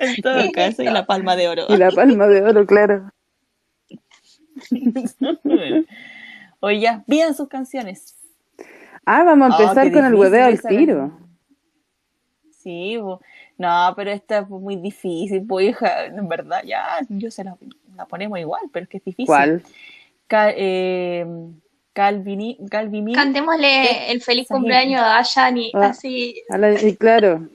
En 0.00 0.16
todo 0.22 0.50
caso, 0.52 0.82
y 0.82 0.86
la 0.86 1.06
palma 1.06 1.36
de 1.36 1.48
oro. 1.48 1.64
Y 1.68 1.76
la 1.76 1.90
palma 1.90 2.26
de 2.26 2.42
oro, 2.42 2.66
claro. 2.66 3.10
Oye, 6.60 6.80
ya, 6.80 7.04
pidan 7.06 7.34
sus 7.34 7.48
canciones. 7.48 8.16
Ah, 9.06 9.22
vamos 9.24 9.52
a 9.52 9.56
Oh, 9.56 9.62
empezar 9.62 9.92
con 9.92 10.04
el 10.04 10.14
hueveo 10.14 10.46
al 10.46 10.60
tiro. 10.60 11.18
Sí, 12.50 12.96
bo. 12.98 13.20
No, 13.58 13.92
pero 13.96 14.10
esta 14.10 14.38
es 14.38 14.48
muy 14.48 14.76
difícil, 14.76 15.44
pues 15.46 15.68
hija, 15.70 16.06
en 16.06 16.28
verdad, 16.28 16.62
ya, 16.64 16.84
yo 17.08 17.30
se 17.30 17.44
la, 17.44 17.56
la 17.96 18.06
ponemos 18.06 18.38
igual, 18.38 18.62
pero 18.72 18.84
es 18.84 18.88
que 18.88 18.96
es 18.98 19.04
difícil. 19.04 19.26
¿Cuál? 19.26 19.62
Ca- 20.28 20.52
eh, 20.56 21.26
Calvini, 21.92 22.56
Cantémosle 23.14 24.12
el 24.12 24.20
feliz 24.22 24.46
cumpleaños 24.48 25.00
a 25.02 25.06
Dayani, 25.22 25.72
Ah. 25.74 25.86
así, 25.86 26.40
A 26.50 26.56
la- 26.58 26.80
y 26.80 26.94
claro, 26.96 27.48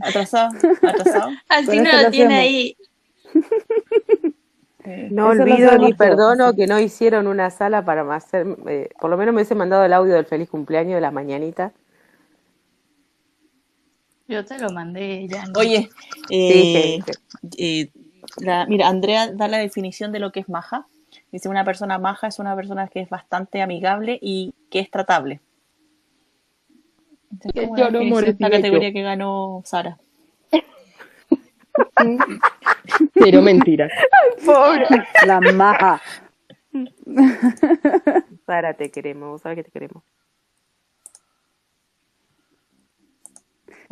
atrasado, 0.00 0.50
atrasado. 0.82 1.30
así 1.48 1.78
no 1.78 1.92
lo 1.92 2.02
lo 2.02 2.10
tiene 2.10 2.34
hacemos. 2.34 2.40
ahí. 2.40 2.76
No 5.10 5.32
Eso 5.32 5.44
lo 5.46 5.52
olvido 5.54 5.78
ni 5.78 5.94
todos. 5.94 5.96
perdono 5.96 6.54
que 6.54 6.66
no 6.66 6.78
hicieron 6.78 7.26
una 7.26 7.48
sala 7.50 7.82
para 7.86 8.02
hacer, 8.14 8.46
eh, 8.68 8.90
por 9.00 9.08
lo 9.08 9.16
menos 9.16 9.32
me 9.34 9.38
hubiese 9.40 9.54
mandado 9.54 9.82
el 9.82 9.94
audio 9.94 10.12
del 10.12 10.26
feliz 10.26 10.50
cumpleaños 10.50 10.96
de 10.96 11.00
la 11.00 11.10
mañanita. 11.10 11.72
Yo 14.26 14.44
te 14.44 14.58
lo 14.58 14.70
mandé 14.70 15.26
ya. 15.28 15.44
Oye, 15.56 15.90
Sí, 16.28 16.30
eh, 16.30 16.98
eh, 17.58 17.90
la- 18.38 18.66
mira, 18.66 18.88
Andrea 18.88 19.30
da 19.32 19.48
la 19.48 19.58
definición 19.58 20.12
de 20.12 20.18
lo 20.18 20.32
que 20.32 20.40
es 20.40 20.48
maja. 20.48 20.86
Dice, 21.30 21.48
una 21.48 21.64
persona 21.64 21.98
maja 21.98 22.26
es 22.28 22.38
una 22.38 22.56
persona 22.56 22.88
que 22.88 23.00
es 23.00 23.08
bastante 23.10 23.60
amigable 23.60 24.18
y 24.20 24.54
que 24.70 24.80
es 24.80 24.90
tratable. 24.90 25.40
Esa 27.38 27.48
es 27.48 27.54
Que 27.54 27.60
como 27.66 27.76
yo 27.76 27.90
la 28.38 28.48
no 28.48 28.50
categoría 28.50 28.92
que 28.92 29.02
ganó 29.02 29.62
Sara. 29.64 29.98
Pero 33.14 33.42
mentira. 33.42 33.88
pobre, 34.44 34.86
la 35.26 35.40
maja. 35.40 36.00
Sara, 38.46 38.74
te 38.74 38.90
queremos, 38.90 39.42
sabes 39.42 39.56
que 39.56 39.64
te 39.64 39.70
queremos. 39.70 40.02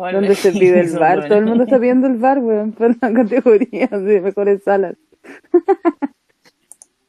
Bueno, 0.03 0.19
¿Dónde 0.19 0.35
se 0.35 0.51
pide 0.61 0.81
el 0.81 0.99
bar? 0.99 1.19
bueno. 1.19 1.29
Todo 1.29 1.39
el 1.39 1.47
mundo 1.47 1.63
está 1.63 1.79
pidiendo 1.79 2.09
el 2.09 2.17
bar, 2.17 2.41
weón, 2.41 2.73
por 2.73 2.91
la 3.01 3.13
categoría 3.13 3.87
de 3.87 4.21
mejores 4.21 4.65
salas. 4.65 4.97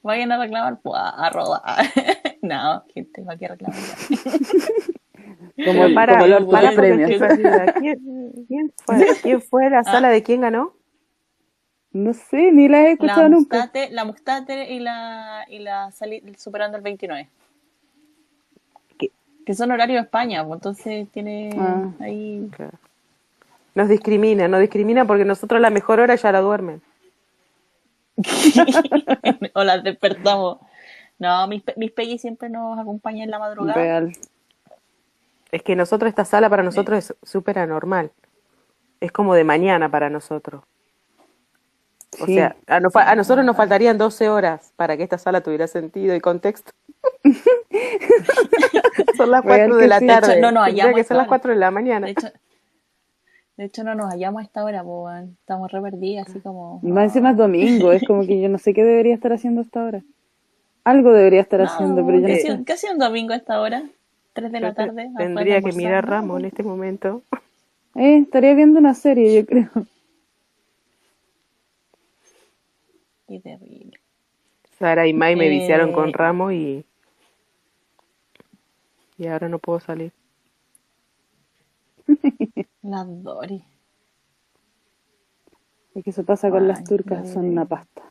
Vayan 0.03 0.31
a 0.31 0.37
reclamar, 0.37 0.79
pues, 0.83 1.01
a 1.03 1.27
robar. 1.31 1.63
no, 2.43 2.83
tengo 3.11 3.31
aquí 3.31 3.45
a 3.45 3.47
reclamar. 3.47 3.79
Como, 5.65 5.95
para, 5.95 6.19
como 6.19 6.51
para 6.51 6.71
premios. 6.73 7.09
¿Quién, 7.79 7.99
quién 8.47 8.71
fue, 8.85 9.07
quién 9.23 9.41
fue 9.41 9.71
la 9.71 9.83
sala 9.83 10.09
de 10.09 10.21
quién 10.21 10.41
ganó? 10.41 10.75
No 11.93 12.13
sé, 12.13 12.51
ni 12.51 12.67
la 12.67 12.81
he 12.81 12.83
La 12.83 12.89
escuchado 12.91 13.29
nunca. 13.29 13.57
Mustate, 13.57 13.89
la 13.89 14.05
Mustate 14.05 14.71
y 14.71 14.79
la, 14.79 15.45
y 15.49 15.59
la 15.59 15.89
superando 16.37 16.77
el 16.77 16.83
29. 16.83 17.27
Que 19.45 19.53
son 19.53 19.71
horarios 19.71 19.97
de 20.01 20.05
España, 20.05 20.43
pues 20.45 20.57
entonces 20.57 21.07
tiene 21.11 21.49
Ah. 21.59 21.89
ahí. 21.99 22.49
Nos 23.75 23.89
discrimina, 23.89 24.47
nos 24.47 24.59
discrimina 24.61 25.05
porque 25.05 25.25
nosotros 25.25 25.59
la 25.59 25.69
mejor 25.69 25.99
hora 25.99 26.15
ya 26.15 26.31
la 26.31 26.41
duermen. 26.41 26.81
o 29.55 29.63
las 29.63 29.83
despertamos. 29.83 30.59
No, 31.19 31.47
mis, 31.47 31.63
mis 31.77 31.91
Peggy 31.91 32.17
siempre 32.17 32.49
nos 32.49 32.77
acompañan 32.79 33.23
en 33.23 33.31
la 33.31 33.39
madrugada. 33.39 33.73
Real. 33.73 34.13
Es 35.51 35.61
que 35.63 35.75
nosotros, 35.75 36.09
esta 36.09 36.25
sala 36.25 36.49
para 36.49 36.63
nosotros 36.63 36.97
es 36.97 37.15
súper 37.29 37.59
anormal. 37.59 38.11
Es 38.99 39.11
como 39.11 39.35
de 39.35 39.43
mañana 39.43 39.89
para 39.89 40.09
nosotros. 40.09 40.63
O 42.19 42.25
Sí. 42.25 42.35
sea, 42.35 42.55
a, 42.67 42.79
nos 42.79 42.93
fa- 42.93 43.09
a 43.09 43.15
nosotros 43.15 43.45
nos 43.45 43.55
faltarían 43.55 43.97
12 43.97 44.29
horas 44.29 44.71
para 44.75 44.97
que 44.97 45.03
esta 45.03 45.17
sala 45.17 45.41
tuviera 45.41 45.67
sentido 45.67 46.15
y 46.15 46.21
contexto. 46.21 46.71
Son 49.17 49.31
las 49.31 49.43
Real 49.45 49.69
4 49.69 49.75
que 49.77 49.81
de 49.81 49.87
la 49.87 49.99
sí. 49.99 50.05
De 50.05 50.11
hecho, 50.13 50.21
tarde. 50.21 50.41
no 50.41 50.51
nos 50.51 50.63
hallamos 50.65 50.93
que 50.93 50.99
a 50.99 51.01
esta 51.01 51.13
las 51.15 51.21
hora. 51.23 51.29
4 51.29 51.51
de 51.53 51.57
la 51.59 51.71
mañana. 51.71 52.05
De 52.07 52.11
hecho, 52.13 52.27
de 53.57 53.65
hecho, 53.65 53.83
no 53.83 53.93
nos 53.95 54.09
hallamos 54.11 54.41
a 54.41 54.43
esta 54.45 54.63
hora, 54.63 54.83
estamos 55.39 55.71
re 55.71 55.81
perdidas, 55.81 56.27
así 56.29 56.39
como. 56.39 56.79
Más 56.83 57.05
encima 57.05 57.31
es 57.31 57.37
domingo, 57.37 57.91
es 57.91 58.03
como 58.05 58.25
que 58.25 58.41
yo 58.41 58.49
no 58.49 58.57
sé 58.57 58.73
qué 58.73 58.83
debería 58.83 59.13
estar 59.13 59.31
haciendo 59.33 59.61
hasta 59.61 59.83
ahora. 59.83 60.01
Algo 60.83 61.13
debería 61.13 61.41
estar 61.41 61.61
haciendo, 61.61 62.05
pero 62.05 62.17
yo 62.17 62.21
no 62.23 62.27
¿qué, 62.27 62.35
sé. 62.39 62.49
hacía- 62.51 62.63
¿Qué 62.65 62.73
hacía 62.73 62.91
un 62.91 62.99
domingo 62.99 63.33
a 63.33 63.37
esta 63.37 63.61
hora? 63.61 63.83
¿Tres 64.33 64.51
de 64.51 64.59
la 64.59 64.73
tarde? 64.73 65.09
Tendría 65.17 65.61
que 65.61 65.71
mirar 65.71 66.07
Ramo 66.09 66.37
en 66.39 66.45
este 66.45 66.63
momento. 66.63 67.21
Eh, 67.95 68.17
estaría 68.17 68.55
viendo 68.55 68.79
una 68.79 68.95
serie, 68.95 69.35
yo 69.39 69.45
creo. 69.45 69.69
Qué 73.27 73.39
terrible. 73.39 73.99
Sara 74.79 75.05
y 75.05 75.13
Mai 75.13 75.35
me 75.35 75.47
viciaron 75.47 75.91
Eh. 75.91 75.93
con 75.93 76.11
Ramo 76.11 76.51
y. 76.51 76.83
Y 79.17 79.27
ahora 79.27 79.49
no 79.49 79.59
puedo 79.59 79.79
salir. 79.79 80.11
Las 82.81 83.23
Dori. 83.23 83.63
Es 85.95 86.03
que 86.03 86.09
eso 86.09 86.23
pasa 86.23 86.49
con 86.49 86.67
las 86.67 86.83
turcas, 86.83 87.29
son 87.29 87.45
una 87.45 87.65
pasta. 87.65 88.01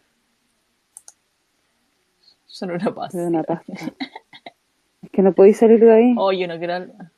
Son 2.46 2.70
una 2.70 2.94
paz. 2.94 3.10
Son 3.12 3.26
una 3.26 3.42
pasta. 3.42 3.72
Es 5.02 5.10
que 5.10 5.22
no 5.22 5.32
podéis 5.32 5.56
salir 5.56 5.80
de 5.80 5.92
ahí. 5.92 6.14
Oh, 6.16 6.30
yo 6.30 6.46
no 6.46 6.58
quiero 6.58 6.74
hablar. 6.74 7.10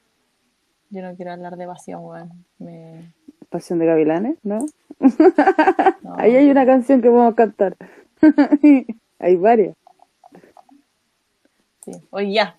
Yo 0.89 1.03
no 1.03 1.15
quiero 1.17 1.33
hablar 1.33 1.57
de 1.57 1.65
evasión, 1.65 2.05
weón. 2.05 2.45
Me... 2.59 3.13
Pasión 3.51 3.79
de 3.79 3.87
Gavilanes, 3.87 4.39
¿no? 4.43 4.61
No. 6.03 6.15
Ahí 6.17 6.35
hay 6.37 6.49
una 6.51 6.65
canción 6.65 7.03
que 7.03 7.11
podemos 7.11 7.35
cantar. 7.35 7.77
hay 9.19 9.37
varias. 9.37 9.77
Sí. 11.85 11.93
Oye, 12.11 12.33
ya. 12.33 12.57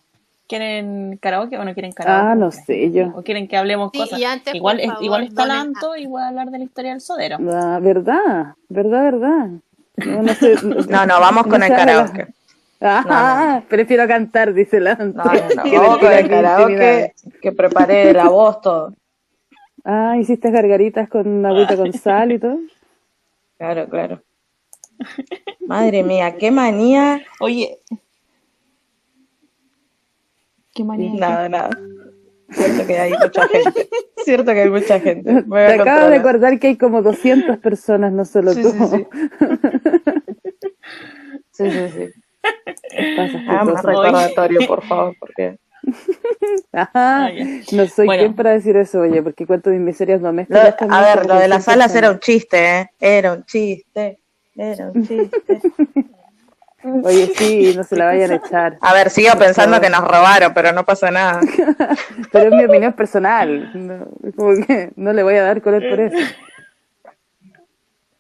¿Quieren 0.47 1.17
karaoke 1.17 1.57
o 1.57 1.65
no 1.65 1.73
quieren 1.73 1.91
karaoke? 1.91 2.31
Ah, 2.31 2.35
no 2.35 2.51
sé 2.51 2.91
yo. 2.91 3.07
¿O 3.15 3.23
quieren 3.23 3.47
que 3.47 3.57
hablemos 3.57 3.89
Sí, 3.91 3.99
cosas? 3.99 4.19
y 4.19 4.23
antes, 4.25 4.51
por 4.51 4.55
igual, 4.55 4.81
favor, 4.81 5.03
igual 5.03 5.23
está 5.23 5.45
Lanto 5.45 5.95
y 5.95 6.05
voy 6.05 6.21
a 6.21 6.27
hablar 6.27 6.51
de 6.51 6.59
la 6.59 6.63
historia 6.63 6.91
del 6.91 7.01
sodero. 7.01 7.37
La 7.39 7.79
verdad, 7.79 8.53
verdad, 8.69 9.03
verdad. 9.03 9.49
No, 9.97 10.21
no, 10.21 10.33
sé, 10.35 10.55
No, 10.89 11.05
no, 11.05 11.19
vamos 11.19 11.47
con 11.47 11.63
el 11.63 11.69
karaoke. 11.69 12.27
Ah, 12.81 13.63
prefiero 13.67 14.07
cantar, 14.07 14.53
dice 14.53 14.79
Lanto. 14.79 15.23
No, 15.23 15.23
con 15.99 16.13
el 16.13 16.29
karaoke 16.29 17.13
que 17.41 17.51
preparé 17.51 18.13
la 18.13 18.29
voz 18.29 18.61
todo. 18.61 18.93
Ah, 19.83 20.15
hiciste 20.19 20.51
gargaritas 20.51 21.09
con 21.09 21.45
agüita 21.45 21.75
con 21.75 21.91
sal 21.93 22.31
y 22.31 22.39
todo. 22.39 22.59
Claro, 23.57 23.87
claro. 23.87 24.21
Madre 25.67 26.03
mía, 26.03 26.37
qué 26.37 26.51
manía. 26.51 27.21
Oye. 27.39 27.79
¿Qué 30.75 30.83
manía? 30.83 31.13
Nada, 31.19 31.49
nada. 31.49 31.69
Cierto 32.51 32.85
que 32.85 32.99
hay 32.99 33.13
mucha 33.13 33.47
gente. 33.47 33.89
Cierto 34.17 34.51
que 34.53 34.61
hay 34.61 34.69
mucha 34.69 34.99
gente. 34.99 35.31
Me 35.33 35.41
voy 35.43 35.65
Te 35.65 35.81
acabo 35.81 36.09
de 36.09 36.17
acordar 36.17 36.59
que 36.59 36.67
hay 36.67 36.77
como 36.77 37.01
200 37.01 37.57
personas, 37.59 38.11
no 38.11 38.25
solo 38.25 38.53
Sí, 38.53 38.61
tú. 38.61 38.71
sí, 38.71 38.85
sí. 38.85 39.07
Sí, 41.51 41.71
sí, 41.71 41.89
sí. 41.89 42.11
Ah, 43.47 43.63
más 43.63 43.81
recordatorio, 43.83 44.67
por 44.67 44.83
favor, 44.83 45.15
porque 45.17 45.57
Ajá, 46.73 46.91
Ah, 47.27 47.31
ya. 47.31 47.45
no 47.71 47.87
soy 47.87 48.07
Bueno. 48.07 48.19
quien 48.23 48.33
para 48.35 48.51
decir 48.51 48.75
eso, 48.75 48.99
oye, 48.99 49.23
porque 49.23 49.47
cuento 49.47 49.69
mis 49.69 49.79
miserias 49.79 50.21
domésticas. 50.21 50.65
Lo- 50.71 50.75
también 50.75 51.01
a 51.01 51.05
ver, 51.15 51.25
lo 51.25 51.35
de 51.35 51.47
las 51.47 51.65
200 51.65 51.73
salas 51.73 51.95
era 51.95 52.11
un 52.11 52.19
chiste, 52.19 52.79
¿eh? 52.81 52.89
Era 52.99 53.31
un 53.33 53.45
chiste. 53.45 54.19
Era 54.57 54.91
un 54.91 55.07
chiste. 55.07 55.61
Oye, 57.03 57.31
sí, 57.35 57.73
no 57.75 57.83
se 57.83 57.95
la 57.95 58.05
vayan 58.05 58.31
a 58.31 58.35
echar. 58.35 58.77
A 58.79 58.93
ver, 58.93 59.09
sigo 59.09 59.33
pensando 59.39 59.81
que 59.81 59.89
nos 59.89 60.01
robaron, 60.01 60.53
pero 60.53 60.71
no 60.71 60.85
pasa 60.85 61.09
nada. 61.09 61.41
Pero 62.31 62.49
es 62.49 62.53
mi 62.53 62.65
opinión 62.65 62.93
personal. 62.93 63.71
No, 63.73 64.07
es 64.23 64.35
como 64.35 64.65
que 64.65 64.91
no 64.95 65.11
le 65.11 65.23
voy 65.23 65.33
a 65.35 65.43
dar 65.43 65.61
color 65.63 65.81
por 65.89 65.99
eso. 65.99 66.17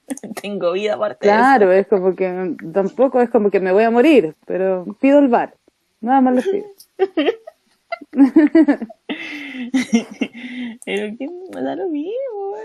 Tengo 0.41 0.71
vida 0.71 0.95
aparte 0.95 1.27
de 1.27 1.33
Claro, 1.33 1.71
es 1.71 1.87
como 1.87 2.15
que 2.15 2.55
tampoco 2.73 3.21
es 3.21 3.29
como 3.29 3.51
que 3.51 3.59
me 3.59 3.71
voy 3.71 3.83
a 3.83 3.91
morir, 3.91 4.35
pero 4.45 4.85
pido 4.99 5.19
el 5.19 5.27
bar. 5.27 5.53
Nada 6.01 6.21
más 6.21 6.35
lo 6.35 6.41
pido. 6.41 6.65
Pero 10.85 11.17
que 11.17 11.27
me 11.53 11.61
da 11.61 11.75
lo 11.75 11.87
mismo. 11.89 12.55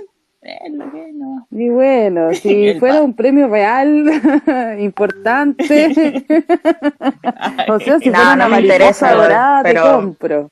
Es 0.42 0.72
lo 0.72 0.90
que 0.90 1.08
es, 1.08 1.14
no. 1.14 1.46
Y 1.50 1.68
bueno, 1.68 2.32
si 2.34 2.74
fuera 2.78 3.02
un 3.02 3.14
premio 3.14 3.48
real, 3.48 4.04
importante. 4.78 6.24
o 7.68 7.78
sea, 7.80 7.98
si 7.98 8.08
No, 8.10 8.16
fuera 8.16 8.34
una 8.34 8.36
no 8.36 8.44
me 8.44 8.50
mariposa 8.50 8.74
interesa, 8.74 9.14
dorada, 9.14 9.62
pero- 9.62 9.82
te 9.82 9.90
compro. 9.90 10.50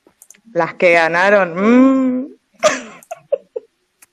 Las 0.51 0.73
que 0.75 0.93
ganaron, 0.93 1.53
mmm, 1.55 2.27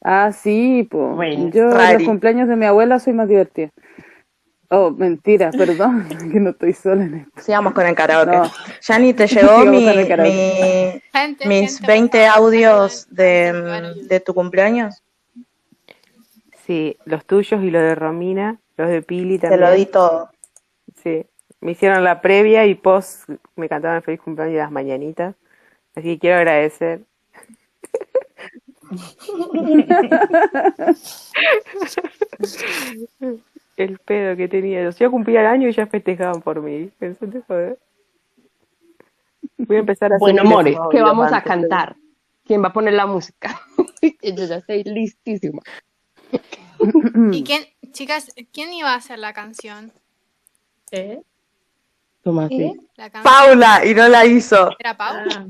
Ah, 0.08 0.30
sí, 0.32 0.86
pues. 0.88 1.16
Bueno, 1.16 1.50
Yo 1.50 1.80
en 1.80 1.94
los 1.94 2.02
cumpleaños 2.04 2.46
de 2.48 2.54
mi 2.54 2.64
abuela 2.64 3.00
soy 3.00 3.12
más 3.12 3.26
divertida. 3.28 3.70
Oh, 4.68 4.90
mentira, 4.90 5.50
perdón, 5.50 6.06
que 6.32 6.38
no 6.38 6.50
estoy 6.50 6.72
sola 6.74 7.04
en 7.04 7.14
esto. 7.14 7.40
Sigamos 7.40 7.72
con 7.72 7.86
el 7.86 7.94
karaoke. 7.94 8.36
No. 8.36 8.50
Yani, 8.82 9.14
te 9.14 9.26
llegó 9.26 9.64
mi, 9.64 9.84
Gente, 9.84 11.48
mis 11.48 11.78
gente, 11.78 11.86
20 11.86 12.18
por 12.18 12.26
favor, 12.28 12.44
audios 12.46 13.06
de, 13.10 13.92
de 14.08 14.20
tu 14.20 14.32
cumpleaños. 14.34 15.02
Sí, 16.66 16.96
los 17.04 17.24
tuyos 17.24 17.62
y 17.62 17.70
los 17.70 17.82
de 17.82 17.94
Romina, 17.94 18.58
los 18.76 18.88
de 18.88 19.02
Pili 19.02 19.38
Te 19.38 19.48
también. 19.48 19.70
lo 19.70 19.76
di 19.76 19.86
todo. 19.86 20.30
Sí, 21.02 21.24
me 21.60 21.72
hicieron 21.72 22.02
la 22.02 22.20
previa 22.20 22.66
y 22.66 22.74
post 22.74 23.28
me 23.54 23.68
cantaban 23.68 24.02
feliz 24.02 24.20
cumpleaños 24.20 24.54
y 24.54 24.58
las 24.58 24.72
mañanitas. 24.72 25.36
Así 25.94 26.14
que 26.14 26.18
quiero 26.18 26.38
agradecer. 26.38 27.02
El 33.76 33.98
pedo 33.98 34.36
que 34.36 34.48
tenía. 34.48 34.84
Yo 34.84 34.90
ya 34.90 35.10
cumplía 35.10 35.40
el 35.40 35.46
año 35.46 35.68
y 35.68 35.72
ya 35.72 35.86
festejaban 35.86 36.40
por 36.40 36.62
mí. 36.62 36.90
Pensate, 36.98 37.42
joder. 37.46 37.78
Voy 39.58 39.76
a 39.76 39.80
empezar 39.80 40.12
a 40.12 40.18
Bueno, 40.18 40.42
esos 40.62 40.88
¿qué 40.90 41.02
vamos 41.02 41.32
a 41.32 41.42
cantar? 41.42 41.96
¿Quién 42.44 42.62
va 42.62 42.68
a 42.68 42.72
poner 42.72 42.94
la 42.94 43.06
música? 43.06 43.60
Yo 44.22 44.46
ya 44.46 44.56
estoy 44.56 44.84
listísima. 44.84 45.60
¿Y 47.32 47.44
quién, 47.44 47.64
chicas, 47.92 48.32
quién 48.52 48.72
iba 48.72 48.92
a 48.92 48.96
hacer 48.96 49.18
la 49.18 49.32
canción? 49.32 49.92
¿Eh? 50.90 51.20
Tomás, 52.22 52.50
¿Eh? 52.50 52.72
sí. 52.74 52.80
La 52.96 53.10
canción 53.10 53.34
Paula, 53.34 53.86
y 53.86 53.94
no 53.94 54.08
la 54.08 54.26
hizo. 54.26 54.70
era 54.78 54.96
Pau. 54.96 55.16
Ah, 55.30 55.46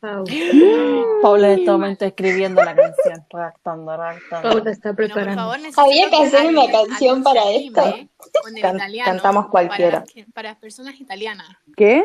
Pau. 0.00 0.24
Paula 1.22 1.52
en 1.52 1.58
este 1.60 1.70
momento 1.70 2.04
escribiendo 2.04 2.62
la 2.62 2.74
canción, 2.76 3.24
redactando, 3.30 3.96
redactando. 3.96 4.48
Paula 4.50 4.70
está 4.70 4.92
Bueno, 4.92 4.96
por 4.96 5.14
preparando. 5.14 5.42
favor, 5.42 5.56
necesito 5.58 5.80
Había 5.80 6.10
que 6.10 6.16
hacer 6.16 6.46
una 6.46 6.62
alguien- 6.62 6.86
canción 6.86 7.22
para 7.22 7.50
esto. 7.50 7.82
Can- 7.82 8.56
italiano 8.76 9.10
cantamos 9.12 9.46
cualquiera. 9.48 10.04
Para, 10.04 10.26
para 10.34 10.60
personas 10.60 11.00
italianas. 11.00 11.48
¿Qué? 11.76 12.04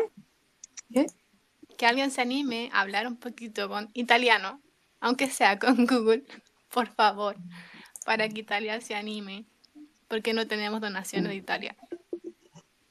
Que 1.76 1.86
alguien 1.86 2.10
se 2.10 2.20
anime 2.20 2.70
a 2.72 2.80
hablar 2.82 3.06
un 3.06 3.16
poquito 3.16 3.68
con 3.68 3.90
italiano, 3.94 4.60
aunque 5.00 5.28
sea 5.28 5.58
con 5.58 5.86
Google, 5.86 6.24
por 6.72 6.86
favor, 6.88 7.36
para 8.04 8.28
que 8.28 8.40
Italia 8.40 8.80
se 8.80 8.94
anime, 8.94 9.44
porque 10.08 10.32
no 10.34 10.46
tenemos 10.46 10.80
donaciones 10.80 11.30
de 11.30 11.36
Italia. 11.36 11.76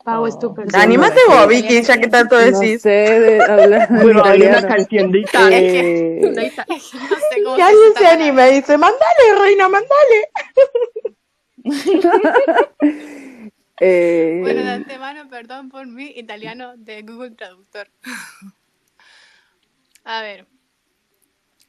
Pau 0.04 0.26
es 0.28 0.38
tu 0.38 0.54
persona. 0.54 0.84
Anímate 0.84 1.20
vos, 1.30 1.48
Vicky, 1.48 1.82
ya 1.82 1.98
que 1.98 2.08
tanto 2.10 2.36
No 2.36 2.42
decís. 2.60 2.82
sé 2.82 2.90
de 2.90 3.42
hablar 3.42 3.88
en 3.90 4.02
Bueno, 4.02 4.24
hay 4.26 4.42
una 4.42 4.68
canción 4.68 5.12
de 5.12 5.20
Italia. 5.22 5.58
Es 5.60 5.74
que 5.74 6.20
no 6.26 6.42
sé 6.42 7.44
cómo 7.44 7.56
Que 7.56 7.62
alguien 7.62 7.92
hace 7.96 8.00
se 8.00 8.08
anime 8.08 8.50
y 8.50 8.56
dice, 8.56 8.78
mandale, 8.78 9.40
reina, 9.40 9.70
mandale. 9.70 10.30
eh, 13.80 14.40
Bueno, 14.42 14.64
de 14.64 14.70
antemano, 14.72 15.30
perdón 15.30 15.70
por 15.70 15.88
mi 15.88 16.08
italiano 16.08 16.76
de 16.76 17.02
Google 17.04 17.32
Traductor. 17.32 17.88
A 20.04 20.22
ver. 20.22 20.46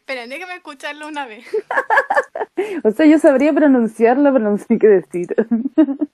Esperen, 0.04 0.28
déjenme 0.28 0.56
escucharlo 0.56 1.08
una 1.08 1.24
vez. 1.26 1.46
o 2.84 2.90
sea, 2.90 3.06
yo 3.06 3.18
sabría 3.18 3.54
pronunciarlo, 3.54 4.34
pero 4.34 4.50
no 4.50 4.58
sé 4.58 4.78
qué 4.78 4.86
decir. 4.86 5.34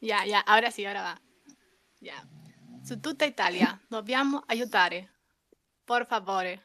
Ya, 0.00 0.26
ya, 0.26 0.40
ahora 0.40 0.70
sí, 0.70 0.84
ahora 0.84 1.00
va. 1.00 1.22
Ya. 2.02 2.12
Su 2.86 3.00
tutta 3.00 3.24
Italia, 3.24 3.80
dobbiamo 3.88 4.44
aiutare. 4.48 5.08
Por 5.86 6.04
favore. 6.04 6.60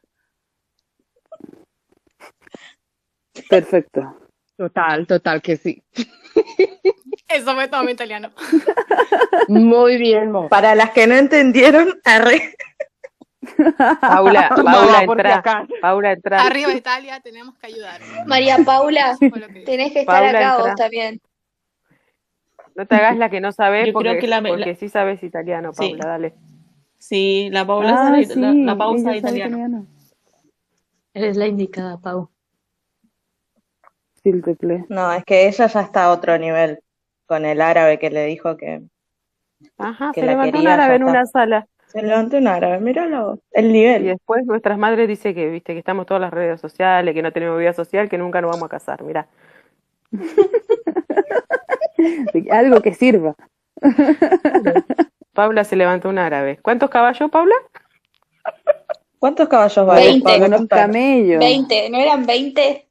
Perfecto. 3.49 4.27
Total, 4.57 5.07
total 5.07 5.41
que 5.41 5.55
sí. 5.55 5.81
Eso 7.29 7.55
fue 7.55 7.69
todo 7.69 7.83
mi 7.83 7.93
italiano. 7.93 8.31
Muy 9.47 9.95
bien, 9.95 10.31
Mo. 10.33 10.49
Para 10.49 10.75
las 10.75 10.91
que 10.91 11.07
no 11.07 11.15
entendieron, 11.15 12.01
arre. 12.03 12.57
Paula, 14.01 14.49
Paula, 14.55 14.99
si 14.99 15.03
entra. 15.03 15.43
Paula, 15.81 16.11
entra. 16.11 16.41
Arriba 16.45 16.73
Italia, 16.73 17.19
tenemos 17.21 17.57
que 17.57 17.67
ayudar. 17.67 18.01
María 18.25 18.57
Paula, 18.65 19.17
tenés 19.65 19.93
que 19.93 20.01
estar 20.01 20.21
Paula, 20.23 20.29
acá 20.29 20.55
entra. 20.55 20.63
vos 20.71 20.75
también. 20.75 21.21
No 22.75 22.85
te 22.85 22.95
hagas 22.95 23.17
la 23.17 23.29
que 23.29 23.41
no 23.41 23.51
sabes 23.51 23.87
Yo 23.87 23.93
creo 23.93 24.13
porque, 24.13 24.19
que 24.21 24.27
la- 24.27 24.75
sí 24.75 24.89
sabes 24.89 25.23
italiano, 25.23 25.73
Sí. 25.73 25.89
Paula, 25.89 26.05
dale. 26.07 26.33
Sí, 26.97 27.49
la 27.51 27.65
Paula 27.65 27.93
Ah, 27.93 28.05
sabe, 28.07 28.25
sí, 28.25 28.39
la, 28.39 28.51
la 28.53 28.77
pausa 28.77 28.99
ella 29.01 29.11
de 29.11 29.21
sabe 29.21 29.37
italiano. 29.37 29.85
Eres 31.13 31.37
la 31.37 31.47
indicada, 31.47 31.97
Pau. 31.97 32.29
No, 34.89 35.11
es 35.13 35.23
que 35.23 35.47
ella 35.47 35.67
ya 35.67 35.81
está 35.81 36.05
a 36.05 36.11
otro 36.11 36.37
nivel 36.37 36.79
con 37.25 37.45
el 37.45 37.61
árabe 37.61 37.97
que 37.99 38.09
le 38.09 38.25
dijo 38.25 38.57
que 38.57 38.81
Ajá, 39.77 40.11
Que 40.13 40.21
se 40.21 40.25
la 40.25 40.33
levantó 40.33 40.59
un 40.59 40.67
árabe 40.67 40.95
en 40.95 41.03
una 41.03 41.25
sala. 41.25 41.67
Se 41.91 42.01
levantó 42.01 42.37
un 42.37 42.47
árabe. 42.47 42.79
Míralo, 42.79 43.39
el 43.51 43.65
Y 43.67 43.71
nivel. 43.71 44.03
después 44.05 44.45
nuestras 44.45 44.77
madres 44.77 45.07
dicen 45.07 45.35
que, 45.35 45.49
viste, 45.49 45.73
que 45.73 45.79
estamos 45.79 46.05
todas 46.05 46.21
las 46.21 46.31
redes 46.31 46.59
sociales, 46.61 47.13
que 47.13 47.21
no 47.21 47.31
tenemos 47.33 47.59
vida 47.59 47.73
social, 47.73 48.07
que 48.09 48.17
nunca 48.17 48.41
nos 48.41 48.51
vamos 48.51 48.65
a 48.67 48.69
casar. 48.69 49.03
Mira, 49.03 49.27
Algo 52.51 52.81
que 52.81 52.93
sirva. 52.93 53.35
Paula 55.33 55.63
se 55.63 55.75
levantó 55.75 56.09
un 56.09 56.17
árabe. 56.17 56.59
¿Cuántos 56.61 56.89
caballos, 56.89 57.29
Paula? 57.31 57.55
¿Cuántos 59.19 59.47
caballos 59.49 59.85
vale? 59.85 60.05
Veinte. 60.05 60.31
Pablo? 60.31 60.45
Unos 60.47 60.67
camellos. 60.67 61.39
20, 61.39 61.89
¿no 61.89 61.97
eran 61.97 62.25
20? 62.25 62.87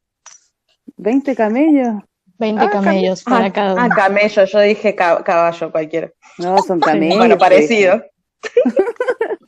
20 0.97 1.35
camellos. 1.35 1.95
20 2.37 2.65
Ah, 2.65 2.69
camellos 2.69 3.25
cam- 3.25 3.29
para 3.31 3.45
ah, 3.47 3.53
cada 3.53 3.81
Ah, 3.81 3.85
uno. 3.87 3.95
camello, 3.95 4.45
yo 4.45 4.59
dije 4.61 4.95
ca- 4.95 5.23
caballo 5.23 5.71
cualquiera. 5.71 6.11
No, 6.37 6.61
son 6.61 6.79
camellos. 6.79 7.17
Bueno, 7.17 7.37
parecido. 7.37 8.03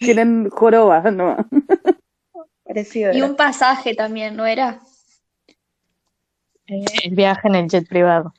Tienen 0.06 0.50
joroba, 0.50 1.00
no. 1.12 1.38
Parecido. 2.64 3.14
Y 3.14 3.22
un 3.22 3.36
pasaje 3.36 3.94
también, 3.94 4.36
¿no 4.36 4.46
era? 4.46 4.80
Eh, 6.68 6.86
El 7.04 7.16
viaje 7.16 7.48
en 7.48 7.56
el 7.56 7.70
jet 7.70 7.88
privado. 7.88 8.34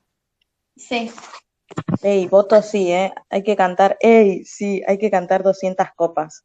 Sí. 0.76 1.10
Ey, 2.02 2.26
voto 2.26 2.60
sí, 2.62 2.90
¿eh? 2.90 3.12
Hay 3.30 3.42
que 3.42 3.56
cantar. 3.56 3.96
Ey, 4.00 4.44
sí, 4.44 4.82
hay 4.86 4.98
que 4.98 5.10
cantar 5.10 5.42
200 5.42 5.86
copas. 5.94 6.44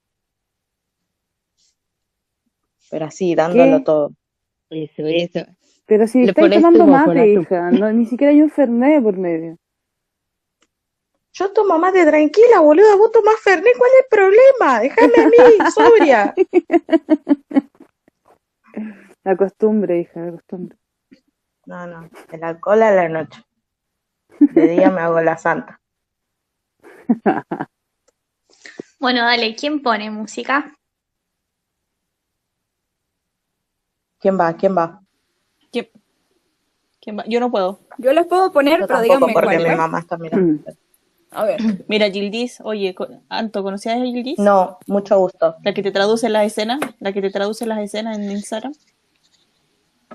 Pero 2.89 3.06
así, 3.06 3.35
dándolo 3.35 3.80
¿Qué? 3.80 3.84
todo. 3.84 4.11
Eso, 4.69 5.03
eso. 5.06 5.45
Pero 5.85 6.07
si 6.07 6.19
Le 6.19 6.30
estáis 6.30 6.48
pones 6.48 6.61
tomando 6.61 6.85
mate, 6.85 7.34
hija, 7.34 7.72
no, 7.72 7.91
ni 7.91 8.06
siquiera 8.06 8.31
hay 8.31 8.41
un 8.41 8.49
fernet 8.49 9.02
por 9.02 9.18
medio. 9.18 9.57
Yo 11.38 11.53
tomo 11.53 11.77
más 11.77 11.93
de 11.93 12.03
tranquila, 12.03 12.61
boluda. 12.61 12.95
Vos 12.95 13.11
tomás 13.11 13.39
Fernet, 13.41 13.77
¿cuál 13.77 13.91
es 13.91 13.99
el 13.99 14.09
problema? 14.09 14.80
Déjame 14.80 15.14
a 15.23 15.27
mí, 15.27 15.38
sobria. 15.76 16.34
La 19.23 19.35
costumbre, 19.38 19.99
hija, 19.99 20.19
la 20.22 20.31
costumbre. 20.31 20.77
No, 21.68 21.85
no, 21.85 22.09
el 22.31 22.43
alcohol 22.43 22.81
a 22.81 22.91
la 22.91 23.07
noche. 23.09 23.43
De 24.39 24.68
día 24.69 24.89
me 24.89 25.01
hago 25.01 25.22
la 25.22 25.38
santa. 25.38 25.80
Bueno, 28.99 29.22
dale, 29.23 29.55
¿quién 29.55 29.84
pone 29.84 30.09
música? 30.09 30.73
¿Quién 34.19 34.39
va? 34.39 34.53
¿Quién 34.57 34.76
va? 34.76 35.01
¿Quién- 35.72 35.91
quién 36.99 37.19
va? 37.19 37.23
Yo 37.27 37.39
no 37.39 37.51
puedo. 37.51 37.80
Yo 37.99 38.11
los 38.14 38.26
puedo 38.26 38.51
poner, 38.51 38.80
Yo 38.80 38.88
pero 38.88 38.99
tampoco 39.01 39.19
díganme 39.27 39.34
porque 39.34 39.45
cuál, 39.57 39.64
mi 39.68 39.69
¿eh? 39.69 39.76
mamá 39.76 39.99
está 39.99 40.18
mirando. 40.18 40.53
Mm. 40.53 40.86
A 41.32 41.44
ver. 41.45 41.60
Mira, 41.88 42.10
Gildis, 42.10 42.60
oye, 42.64 42.95
Anto, 43.30 43.62
¿conocías 43.64 43.98
a 43.99 44.04
Gildis? 44.04 44.40
No, 44.40 44.80
mucho 44.88 45.18
gusto. 45.20 45.56
La 45.64 45.74
que 45.74 45.84
te 45.84 45.91
traduce 45.91 46.30
las 46.30 46.45
escenas, 46.45 46.80
la 46.99 47.12
que 47.12 47.22
te 47.22 47.30
traduce 47.30 47.66
las 47.66 47.80
escenas 47.80 48.18
en 48.18 48.32
Instagram. 48.32 48.74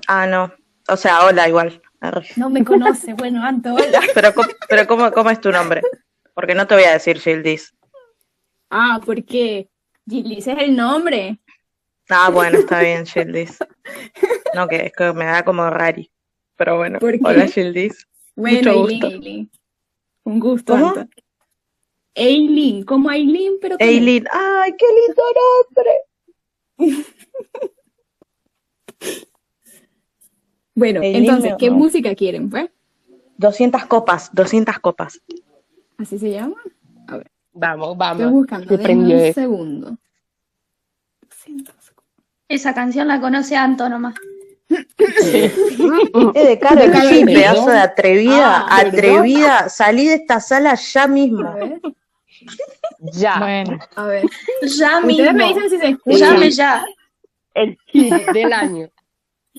Ah, 0.07 0.25
no. 0.27 0.51
O 0.89 0.97
sea, 0.97 1.25
hola 1.25 1.47
igual. 1.47 1.81
No 2.35 2.49
me 2.49 2.65
conoce. 2.65 3.13
Bueno, 3.13 3.43
Anto, 3.43 3.73
hola. 3.75 4.01
Pero, 4.13 4.33
¿cómo- 4.33 4.49
pero 4.67 4.87
¿cómo, 4.87 5.11
cómo 5.11 5.29
es 5.29 5.39
tu 5.39 5.51
nombre? 5.51 5.81
Porque 6.33 6.55
no 6.55 6.67
te 6.67 6.75
voy 6.75 6.83
a 6.83 6.93
decir 6.93 7.19
Gildis. 7.19 7.73
Ah, 8.69 8.99
porque 9.05 9.69
Gillis 10.09 10.47
es 10.47 10.57
el 10.57 10.75
nombre. 10.75 11.39
Ah, 12.09 12.29
bueno, 12.29 12.57
está 12.57 12.81
bien, 12.81 13.05
Gildis. 13.05 13.57
No, 14.55 14.67
que 14.67 14.87
es 14.87 14.93
que 14.93 15.13
me 15.13 15.25
da 15.25 15.45
como 15.45 15.69
rari. 15.69 16.11
Pero 16.57 16.77
bueno, 16.77 16.99
¿Por 16.99 17.13
qué? 17.13 17.19
hola 17.23 17.47
Gildis. 17.47 18.05
Bueno, 18.35 18.73
Mucho 18.73 18.81
gusto. 18.81 19.07
Un 20.23 20.39
gusto, 20.39 20.73
¿Cómo? 20.73 20.87
Anto. 20.89 21.07
Aileen, 22.15 22.83
como 22.83 23.09
Aileen, 23.09 23.53
pero 23.59 23.77
con 23.77 23.87
Eileen, 23.87 24.25
¡ay, 24.31 24.71
qué 24.77 24.85
lindo 24.85 25.23
nombre! 26.79 27.03
Bueno, 30.75 31.01
Aileen 31.01 31.23
entonces, 31.25 31.53
¿qué 31.59 31.69
no. 31.69 31.75
música 31.75 32.15
quieren, 32.15 32.49
pues? 32.49 32.67
200 33.37 33.85
copas, 33.85 34.33
200 34.33 34.79
copas. 34.79 35.21
¿Así 35.99 36.17
se 36.17 36.31
llama? 36.31 36.55
A 37.07 37.17
ver, 37.17 37.31
Vamos, 37.51 37.89
estoy 37.91 37.97
vamos. 37.99 38.31
buscando. 38.31 38.67
Se 38.67 38.71
denme 38.77 38.83
prendió 38.83 39.17
un 39.27 39.33
segundo. 39.33 39.97
Esa 42.47 42.73
canción 42.73 43.07
la 43.07 43.21
conoce 43.21 43.55
Anto 43.55 43.87
nomás. 43.87 44.15
Es 44.69 45.55
de 46.47 46.59
Carol 46.59 46.91
De 46.91 46.97
G. 46.97 47.25
pedazo 47.25 47.69
de 47.69 47.79
atrevida, 47.79 48.65
Ah, 48.67 48.77
¿perdón? 48.81 48.93
atrevida. 48.93 49.69
Salí 49.69 50.07
de 50.07 50.15
esta 50.15 50.39
sala 50.39 50.75
ya 50.75 51.07
mismo. 51.07 51.47
A 51.47 51.55
ver, 51.55 51.81
Ya. 53.13 53.39
Bueno, 53.39 53.79
a 53.95 54.03
ver. 54.05 54.23
Ya 54.61 54.99
Ustedes 54.99 55.33
me 55.33 55.33
mismo. 55.33 55.47
dicen 55.47 55.69
si 55.69 55.77
se 55.79 55.87
escucha. 55.89 56.17
Llame 56.17 56.51
ya. 56.51 56.85
El 57.53 57.77
hit 57.87 58.13
del 58.33 58.53
año. 58.53 58.89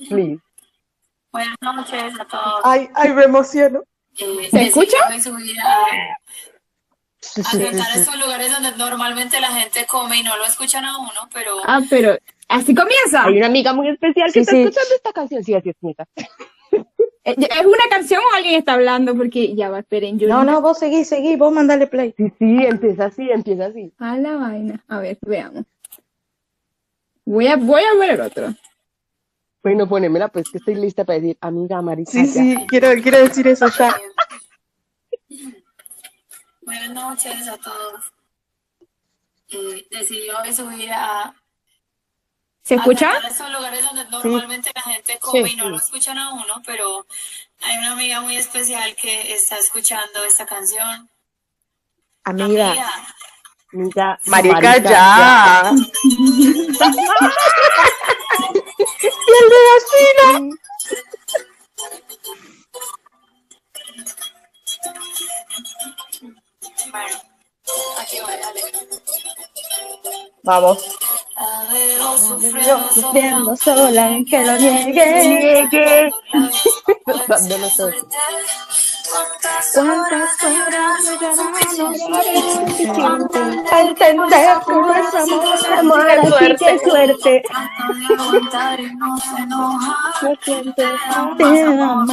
Please. 0.09 0.39
Buenas 1.31 1.55
noches 1.61 2.19
a 2.19 2.25
todos. 2.25 2.61
Ay, 2.63 2.89
ay, 2.95 3.09
me 3.13 3.23
emociono. 3.23 3.83
Eh, 4.17 4.47
¿Se 4.51 4.63
escucha? 4.63 4.97
a, 5.03 5.13
a 7.39 7.51
cantar 7.51 7.97
esos 7.97 8.15
lugares 8.17 8.51
donde 8.51 8.71
normalmente 8.77 9.39
la 9.41 9.49
gente 9.49 9.85
come 9.85 10.17
y 10.17 10.23
no 10.23 10.37
lo 10.37 10.45
escuchan 10.45 10.85
a 10.85 10.97
uno, 10.99 11.29
pero 11.33 11.57
Ah, 11.65 11.81
pero 11.89 12.17
así 12.47 12.73
comienza. 12.75 13.25
Hay 13.25 13.37
una 13.37 13.47
amiga 13.47 13.73
muy 13.73 13.89
especial 13.89 14.27
que 14.27 14.33
Sí, 14.33 14.39
está 14.41 14.51
sí. 14.51 14.61
escuchando 14.61 14.95
esta 14.95 15.13
canción. 15.13 15.43
Sí, 15.43 15.53
así 15.53 15.69
es, 15.69 15.75
neta. 15.81 16.07
Eh, 17.27 17.35
¿Es 17.37 17.65
una 17.65 17.89
canción 17.89 18.21
o 18.23 18.35
alguien 18.35 18.55
está 18.59 18.73
hablando? 18.73 19.15
Porque 19.15 19.55
ya 19.55 19.69
va, 19.69 19.79
esperen, 19.79 20.19
yo 20.19 20.27
No, 20.27 20.43
no, 20.43 20.61
vos 20.61 20.77
seguí, 20.77 21.03
seguí, 21.05 21.35
vos 21.35 21.51
mandale 21.51 21.87
play. 21.87 22.13
Sí, 22.15 22.31
sí, 22.37 22.57
empieza 22.65 23.05
así, 23.05 23.29
empieza 23.31 23.65
así. 23.65 23.91
A 23.97 24.15
la 24.17 24.35
vaina. 24.35 24.83
A 24.87 24.99
ver, 24.99 25.17
veamos. 25.21 25.65
Voy 27.25 27.47
a, 27.47 27.55
voy 27.55 27.81
a 27.81 27.97
ver 27.97 28.21
otro. 28.21 28.53
Bueno, 29.63 29.89
ponémela 29.89 30.27
pues 30.27 30.51
que 30.51 30.59
estoy 30.59 30.75
lista 30.75 31.03
para 31.03 31.17
decir, 31.19 31.37
amiga 31.41 31.81
Marisa. 31.81 32.11
Sí, 32.11 32.27
sí, 32.27 32.55
quiero, 32.67 32.89
quiero 33.01 33.17
decir 33.17 33.47
eso 33.47 33.65
ya. 33.69 33.95
buenas 36.61 36.91
noches 36.91 37.47
a 37.47 37.57
todos. 37.57 38.03
Eh, 39.49 39.87
decidí 39.89 40.27
hoy 40.29 40.53
subir 40.53 40.91
a, 40.91 41.33
¿Se 42.65 42.73
escucha? 42.73 43.11
cantar 43.11 43.31
esos 43.31 43.51
lugares 43.51 43.83
donde 43.83 44.05
normalmente 44.05 44.71
la 44.73 44.81
gente 44.81 45.19
come 45.19 45.51
y 45.51 45.55
no 45.55 45.69
lo 45.69 45.77
escuchan 45.77 46.17
a 46.17 46.33
uno, 46.33 46.63
pero 46.65 47.05
hay 47.61 47.77
una 47.77 47.91
amiga 47.91 48.21
muy 48.21 48.37
especial 48.37 48.95
que 48.95 49.33
está 49.35 49.59
escuchando 49.59 50.23
esta 50.23 50.47
canción. 50.47 51.07
Amiga. 52.23 52.71
Amiga, 52.71 52.89
Amiga, 53.71 54.19
Marica, 54.25 54.77
ya. 54.79 55.71
y 56.03 56.47
el 56.47 56.65
de 59.51 59.59
gallina. 59.69 60.57
bueno, 66.91 67.34
aquí 67.99 68.19
voy, 68.19 68.33
dale. 68.41 68.61
Vamos. 70.43 70.77
Sufriendo 72.17 72.89
Sufriendo 72.93 73.55
sola, 73.57 74.19
que 74.29 74.43
lo 74.43 74.57
niegue, 74.57 75.27
niegue. 75.27 76.11
Dándolo 77.27 77.67
todo. 77.75 77.91
¿Cuántas 79.15 79.77
horas 79.77 80.37
de 80.39 81.27
Para 83.69 83.81
entender 83.81 83.95
que 83.97 84.13
nuestro 84.13 85.79
amor 85.79 86.09
es 86.09 86.29
suerte, 86.29 87.43
no 90.21 90.35
sientes 90.41 90.75
te 90.75 91.43
amor, 91.43 92.07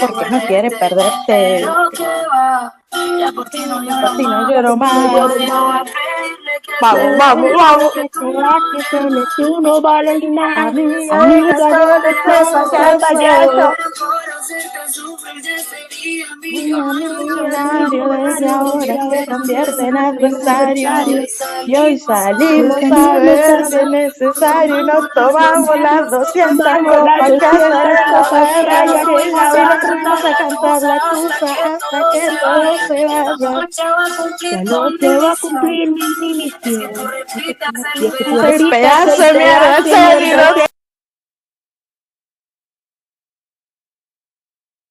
porque 0.00 0.30
no 0.30 0.40
quiere 0.46 0.70
perderte. 0.70 1.66
Ya 2.92 3.32
por 3.32 3.48
ti 3.50 3.60
no 3.66 3.82
lloro 3.82 4.08
Por 4.08 4.16
ti 4.16 4.22
no 4.24 4.30
más. 4.30 4.50
lloro 4.50 4.76
Vamos, 6.80 7.16
vamos, 7.18 7.92
que 7.92 8.08
nada. 10.30 10.68
Amiga, 10.68 11.20
amiga, 11.20 11.52
desde 18.18 18.48
ahora 18.48 18.80
se 19.10 19.26
convierte 19.26 19.82
en 19.82 19.96
adversario. 19.96 20.90
Y 21.66 21.76
hoy 21.76 21.98
salimos 21.98 22.76
a 22.76 23.18
ver 23.18 23.66
si 23.66 23.76
es 23.76 23.90
necesario 23.90 24.80
y 24.80 24.84
nos 24.84 25.10
tomamos 25.10 25.80
las 25.80 26.10
200 26.10 26.66
copas 26.66 27.30
que 27.30 27.36
la 30.82 30.98
tusa 31.10 31.52
hasta 31.52 31.98
que 32.12 32.38
todo 32.40 32.79
se 32.86 33.04
vaya. 33.06 33.68
Ya 34.40 34.62
no 34.64 34.96
te 34.98 35.16
va 35.16 35.32
a 35.32 35.36
cumplir 35.36 35.90
mi 35.90 36.34
misión. 36.34 36.92
Soy 37.96 38.70
pedazo. 38.70 39.22
de 39.22 39.32
mierda. 39.32 39.82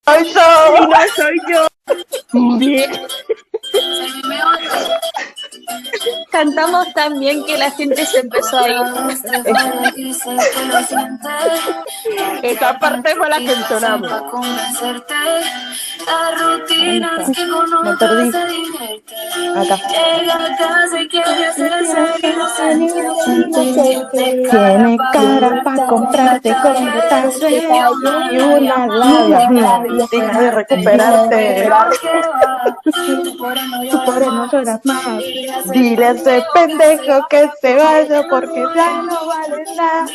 Soy 0.05 0.33
yo. 0.33 0.87
no 0.87 1.07
soy 1.15 1.37
yo. 1.51 1.67
Bien. 2.59 2.91
Cantamos 6.31 6.93
tan 6.93 7.19
bien 7.19 7.43
que 7.45 7.57
la 7.57 7.71
gente 7.71 8.05
se 8.05 8.19
empezó 8.19 8.59
a 8.59 8.69
ir. 8.69 8.75
Esa 12.43 12.79
parte 12.79 13.15
fue 13.15 13.29
la 13.29 13.37
que 13.39 13.51
entonamos. 13.53 14.11
Me 17.83 17.97
perdí. 17.97 18.31
Acá. 19.55 19.77
Tiene 24.49 24.97
cara 25.13 25.63
para 25.63 25.87
comprarte 25.87 26.55
con 26.61 26.85
detalle 26.85 27.67
y 28.31 28.37
una 28.39 28.87
labia 28.87 29.49
digna 29.49 30.39
de 30.39 30.51
recuperarte. 30.51 31.69
Tú 33.91 34.05
por 34.05 34.27
no 34.33 34.51
lloras 34.51 34.79
más. 34.83 35.23
Dile 35.65 36.05
a 36.05 36.11
ese 36.11 36.43
pendejo 36.53 37.27
que 37.29 37.49
se 37.61 37.75
vaya 37.75 38.23
porque 38.29 38.63
ya 38.75 39.01
no 39.01 39.27
vale 39.27 39.63
nada. 39.75 40.05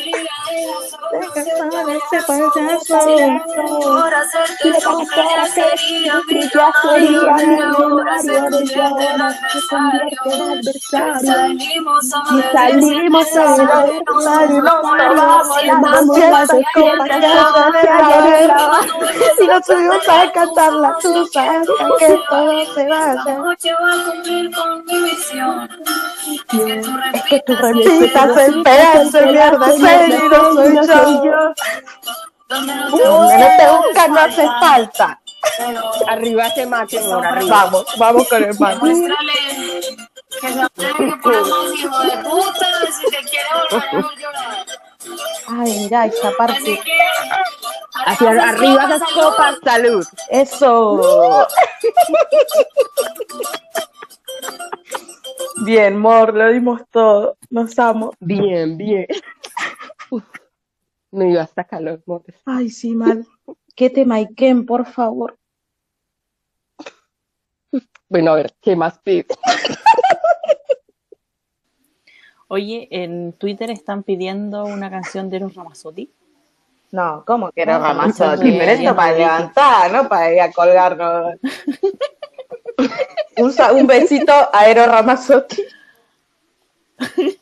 Salimos 10.91 12.13
a 12.13 12.25
salimos 12.51 13.27
y 13.31 14.57
nos 14.57 14.81
tomamos 14.81 14.99
las 15.15 16.47
200 16.47 16.63
copas 16.73 17.09
que 17.09 17.25
hacen 17.25 17.75
el 17.75 18.47
baile. 18.47 18.95
Y 19.39 19.47
nos 19.47 19.65
subimos 19.65 20.09
a 20.09 20.31
cantar 20.31 20.73
la 20.73 20.97
tusa 20.97 21.61
que 21.99 22.19
todo 22.29 22.65
se 22.73 22.87
vaya. 22.87 23.55
Misión. 25.35 25.69
Es 27.13 27.23
que 27.23 27.39
tú 27.45 27.55
repitas 27.55 28.35
mierda, 29.25 29.71
serio, 29.71 30.29
no 30.29 30.83
soy 30.83 31.15
yo. 31.23 31.53
Donde 32.47 32.75
no 32.75 32.87
te 33.57 33.67
buscan 33.71 34.13
no 34.13 34.19
hace 34.19 34.45
falta. 34.59 35.19
Arriba 36.07 36.47
ese 36.47 36.65
mate. 36.65 36.99
Vamos, 37.47 37.85
vamos 37.97 38.27
con 38.27 38.43
el 38.43 38.59
mate. 38.59 38.93
Que 40.41 40.49
por 41.21 41.33
hijo 41.75 41.99
de 42.03 42.17
puta 42.23 42.67
si 42.91 43.05
te 43.09 43.17
volver 43.71 43.93
a 43.93 43.95
llorar. 44.19 44.65
Ay, 45.47 45.71
mira 45.79 46.05
esa 46.07 46.31
parte. 46.31 46.81
Hacia 48.05 48.29
arriba 48.29 48.83
esas 48.85 49.03
copas, 49.13 49.55
salud. 49.63 50.05
Eso. 50.29 51.47
Bien, 55.63 55.97
Mor, 55.97 56.33
lo 56.33 56.51
dimos 56.51 56.81
todo. 56.89 57.37
Nos 57.49 57.77
amo. 57.79 58.11
Bien, 58.19 58.77
bien. 58.77 59.07
Uf, 60.09 60.23
me 61.11 61.25
dio 61.25 61.41
hasta 61.41 61.63
calor, 61.63 62.01
amores. 62.05 62.35
Ay, 62.45 62.69
sí, 62.69 62.93
mal. 62.93 63.25
¿Qué 63.75 63.89
tema 63.89 64.19
y 64.19 64.27
quién, 64.33 64.65
por 64.65 64.85
favor? 64.85 65.37
Bueno, 68.07 68.31
a 68.31 68.35
ver, 68.35 68.53
¿qué 68.61 68.75
más 68.75 68.99
pide? 68.99 69.25
Oye, 72.47 72.87
en 72.91 73.33
Twitter 73.33 73.71
están 73.71 74.03
pidiendo 74.03 74.65
una 74.65 74.89
canción 74.89 75.29
de 75.29 75.39
los 75.39 75.55
Ramazzotti. 75.55 76.11
No, 76.91 77.23
¿cómo 77.25 77.51
que 77.51 77.63
era 77.63 77.79
No, 77.79 77.83
Ramazzotti? 77.85 78.51
de 78.51 78.57
Pero 78.59 78.71
esto 78.71 78.95
para 78.95 79.17
levantar, 79.17 79.91
no 79.91 80.07
para 80.07 80.31
ir 80.33 80.39
a 80.41 80.51
colgarnos. 80.51 81.33
un, 83.37 83.53
un 83.79 83.87
besito 83.87 84.31
a 84.53 84.67
Ero 84.69 84.85
Ramazzotti, 84.85 85.63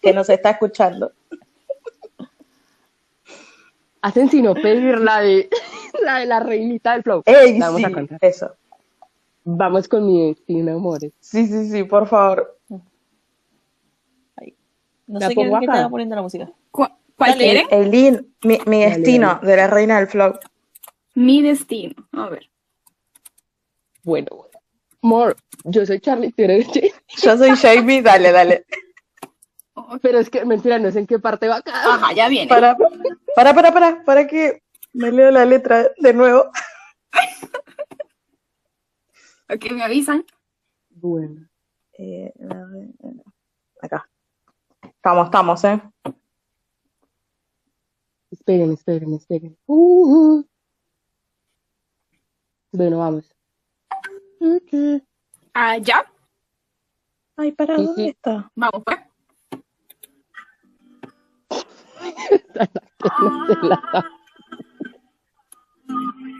que 0.01 0.13
nos 0.13 0.29
está 0.29 0.51
escuchando. 0.51 1.11
Hacen 4.01 4.29
sino 4.29 4.53
pedir 4.53 4.99
la 4.99 5.21
de 5.21 5.49
la, 6.03 6.19
de 6.19 6.25
la 6.25 6.39
reinita 6.39 6.93
del 6.93 7.03
flow. 7.03 7.23
¡Ey, 7.25 7.57
La 7.57 7.67
vamos 7.67 7.81
sí! 7.81 7.85
a 7.85 7.91
cantar. 7.91 8.17
Eso. 8.21 8.55
Vamos 9.45 9.87
con 9.87 10.05
mi 10.05 10.27
destino, 10.29 10.73
amores. 10.73 11.13
Sí, 11.19 11.47
sí, 11.47 11.69
sí, 11.69 11.83
por 11.83 12.07
favor. 12.07 12.57
No 15.05 15.19
¿La 15.19 15.27
sé 15.27 15.35
que 15.35 15.41
acá? 15.43 15.59
estaba 15.59 15.89
poniendo 15.89 16.15
la 16.15 16.21
música. 16.21 16.49
Cu- 16.71 16.87
¿Cuál 17.17 17.35
quieren? 17.35 17.67
Eileen, 17.69 18.33
mi, 18.41 18.57
mi 18.65 18.81
Dale, 18.83 18.95
destino, 18.95 19.39
de 19.43 19.55
la 19.57 19.67
reina 19.67 19.97
del 19.99 20.07
flow. 20.07 20.39
Mi 21.13 21.41
destino. 21.41 22.07
A 22.13 22.29
ver. 22.29 22.49
Bueno, 24.03 24.47
amor, 25.03 25.35
yo 25.65 25.85
soy 25.85 25.99
Charlie, 25.99 26.31
tú 26.31 26.43
eres 26.43 26.67
Jane. 26.67 26.93
Yo 27.21 27.37
soy 27.37 27.51
Jamie, 27.55 28.01
dale, 28.01 28.31
dale. 28.31 28.65
Pero 30.01 30.19
es 30.19 30.29
que, 30.29 30.45
mentira, 30.45 30.79
no 30.79 30.91
sé 30.91 30.99
en 30.99 31.07
qué 31.07 31.19
parte 31.19 31.47
va 31.47 31.57
acá. 31.57 31.71
Ajá, 31.73 32.13
ya 32.13 32.27
viene. 32.29 32.47
Para, 32.47 32.77
para, 33.35 33.53
para, 33.53 33.73
para, 33.73 34.03
para 34.03 34.27
que 34.27 34.61
me 34.93 35.11
leo 35.11 35.31
la 35.31 35.45
letra 35.45 35.89
de 35.97 36.13
nuevo. 36.13 36.45
Ok, 39.49 39.71
me 39.71 39.83
avisan. 39.83 40.25
Bueno. 40.89 41.47
Eh, 41.97 42.31
ver, 42.35 42.89
acá. 43.81 44.09
Estamos, 44.81 45.25
estamos, 45.25 45.63
¿eh? 45.63 45.81
Esperen, 48.31 48.73
esperen, 48.73 49.13
esperen. 49.13 49.57
Uh, 49.65 50.37
uh. 50.37 50.47
Bueno, 52.71 52.99
vamos. 52.99 53.32
Ah, 55.53 55.77
ya. 55.77 56.05
Ay, 57.37 57.51
para, 57.53 57.77
Sí, 57.77 57.85
¿dónde 57.85 58.03
sí. 58.03 58.09
está? 58.09 58.51
Vamos, 58.55 58.83
pues. 58.85 58.99
No 63.21 63.47
sé 63.47 63.55
la- 63.63 64.05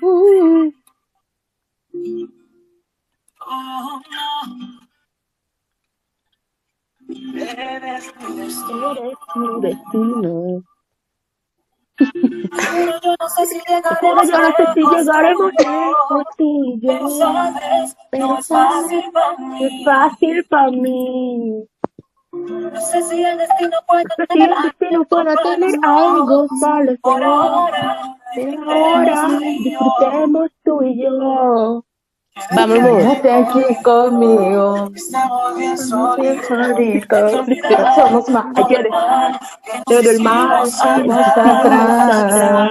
Uh, 0.01 0.71
Eres 7.35 8.13
mi 9.35 9.61
destino. 9.61 10.63
Pero 11.97 12.99
yo 13.03 13.15
no 13.19 13.29
sé 13.29 13.45
si 13.45 13.61
Pero 14.01 14.23
yo 14.23 14.37
no 14.39 14.51
sé 14.55 14.67
si 14.73 14.81
llegaremos 14.89 15.51
yo. 15.63 15.95
Pero 18.11 18.27
no 18.27 18.37
es 18.39 18.47
fácil 18.47 19.03
para 19.13 19.33
es 19.33 19.39
mí. 19.39 19.85
fácil 19.85 20.45
para 20.49 20.71
mí. 20.71 21.65
No 22.31 22.81
sé 22.81 23.01
si 23.03 23.23
el 23.23 23.37
destino 23.37 23.77
puede 23.87 24.03
sé 24.17 24.25
si 24.31 24.41
el 24.41 24.55
destino 24.63 25.03
pueda 25.05 25.35
tener 25.35 25.75
algo 25.83 26.47
solo 26.59 26.97
Por 27.01 27.13
ser. 27.15 27.23
ahora, 27.23 28.17
Pero 28.35 28.71
ahora 28.71 29.27
disfrutemos 29.39 30.49
tú 30.63 30.81
y 30.83 31.03
yo. 31.03 31.85
Vamos, 32.55 32.80
aquí 33.23 33.76
conmigo. 33.84 34.91
estamos 34.95 35.55
bien 35.55 35.77
solitos. 35.77 37.31
Pero 37.45 37.95
somos 37.95 38.27
mayores. 38.30 38.91
Todo 39.85 40.10
el 40.10 40.19
mar 40.19 40.47
Vamos 40.49 40.81
atrás. 40.81 42.69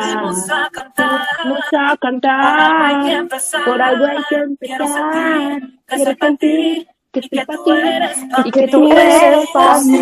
Vamos 0.97 1.61
a 1.79 1.97
cantar. 1.99 3.29
Por 3.65 3.81
algo 3.83 4.05
hay 4.05 4.17
que 4.29 4.45
Quiero 4.61 4.85
empezar. 4.85 5.63
Quiero 5.87 6.13
sentir 6.21 6.89
que 7.13 7.21
que 7.21 7.45
para 7.45 7.59
tú 7.59 7.65
ti. 7.65 7.71
eres 7.73 8.19
Y 8.45 8.51
que 8.51 8.69
tú 8.69 8.93
eres 8.93 9.51
para 9.53 9.79
mí. 9.81 9.99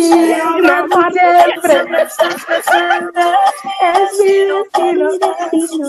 Siempre 0.00 2.02
estás 2.02 2.44
presente. 2.44 3.20
Es 3.80 4.20
mi 4.20 4.32
destino, 4.32 5.10
destino, 5.12 5.88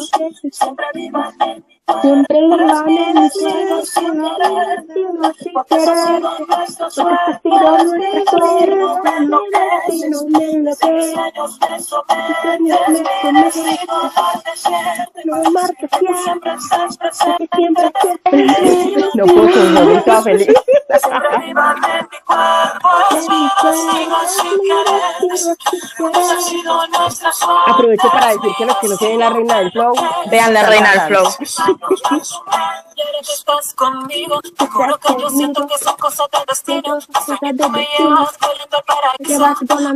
Siempre 0.52 0.86
vivo 0.94 1.24
en 1.42 1.64
mi 1.68 1.74
Siempre 1.88 2.41
mi 2.41 3.30
Sigo 3.30 3.86
sin 3.86 4.22
destino 4.24 5.34
sin 5.38 5.53
querer. 5.66 6.22
nuestra 6.48 6.90
suerte, 6.90 7.41
mi 7.44 8.10
destino 8.12 8.57
me 10.30 10.45
enloquece. 10.52 11.14
Sueños 12.41 12.88
me. 12.88 13.03
No 15.26 15.36
me 15.38 15.49
marques 15.52 15.90
siempre, 15.99 16.52
porque 16.82 17.10
siempre 17.14 17.91
No 19.14 19.26
puedo 19.26 19.52
soñar, 19.53 19.90
estaba 19.91 20.22
feliz. 20.24 20.48
Aprovecho 27.68 28.10
para 28.12 28.28
decir 28.28 28.52
que 28.57 28.66
los 28.66 28.78
que 28.78 28.88
no 28.88 28.98
tienen 28.98 29.20
la 29.20 29.30
reina 29.30 29.60
del 29.60 29.72
flow, 29.72 29.94
Vean 30.32 30.53
la 30.53 30.64
reina 30.64 30.91
del 30.91 31.02
flow. 31.02 31.26
Y 31.76 33.02
ahora 33.02 33.19
que 33.26 33.34
estás 33.34 33.73
conmigo, 33.73 34.41
te 34.41 34.68
juro 34.68 34.97
que 34.97 35.22
yo 35.22 35.30
siento 35.30 35.68
que 35.68 35.77
son 35.77 35.95
cosas 35.97 36.27
del 36.31 36.45
destino. 36.47 37.02
Sé 37.02 37.38
que 37.41 37.53
tú 37.53 37.69
me 37.69 37.88
llevas 37.97 38.38
volando 38.39 38.77
al 38.77 38.84
paraíso 38.84 39.39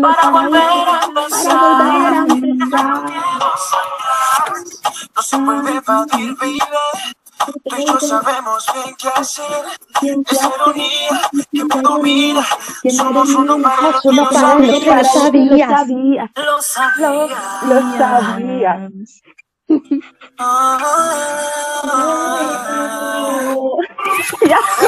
para 0.02 0.30
volver 0.30 0.90
a 0.90 1.02
paraíso 1.14 1.50
para 1.50 1.86
volver 1.86 2.14
a 2.14 2.18
empezar. 2.18 3.04
No 5.16 5.22
se 5.22 5.38
puede 5.38 5.78
evadir, 5.78 6.36
baby. 6.38 6.60
Tú 7.64 7.76
y 7.78 7.86
yo 7.86 8.00
sabemos 8.00 8.66
bien 8.74 8.96
qué 8.98 9.08
hacer. 9.10 9.46
¿Quién 10.00 10.24
te 10.24 10.36
Es 10.36 10.42
ironía 10.44 11.22
que 11.52 11.64
me 11.64 11.82
domina. 11.82 12.46
¿Quién 12.82 12.98
me 12.98 13.04
Somos 13.04 13.30
uno 13.30 13.62
para 13.62 13.82
lo 13.82 14.02
que 14.02 14.12
lo 14.12 14.30
sabías. 14.32 15.16
Lo 15.16 15.24
sabías. 15.24 16.32
Lo 16.36 16.62
sabías. 17.98 18.92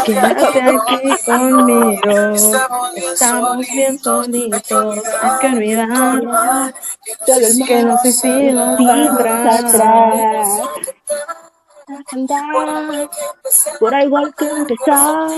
Quédate 0.05 0.61
aquí 0.61 1.09
conmigo. 1.25 2.33
Estamos 2.95 3.67
bien 3.67 3.99
solitos. 3.99 4.97
Hay 5.21 5.39
que 5.39 5.47
olvidar 5.47 6.73
que 7.67 7.83
nos 7.83 8.05
hicimos 8.05 8.79
atrás. 8.89 9.65
atrás. 9.65 10.47
A 11.87 12.03
cantar. 12.09 13.09
Por 13.79 13.93
algo 13.93 14.17
hay 14.17 14.31
que 14.33 14.49
empezar. 14.49 15.29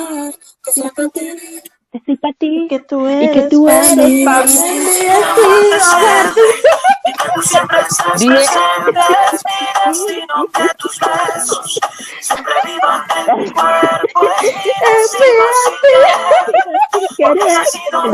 Que 1.93 2.01
soy 2.05 2.17
para 2.17 2.33
ti. 2.33 2.67
Que 2.69 2.79
tú 2.79 3.07
Y 3.07 3.13
eres 3.13 3.31
que 3.31 3.41
tú 3.49 3.69
eres 3.69 3.95
mí. 3.97 4.25
para 4.25 4.43
mí. 4.45 4.51
Siempre 7.43 7.77
estás 7.81 8.21
presente, 8.21 8.99
que 10.53 10.69
tus 10.77 10.99
besos 10.99 11.79
siempre 12.19 12.53
vivan 12.65 13.03
en 13.27 13.37
mi 13.43 13.49
cuerpo. 13.51 14.21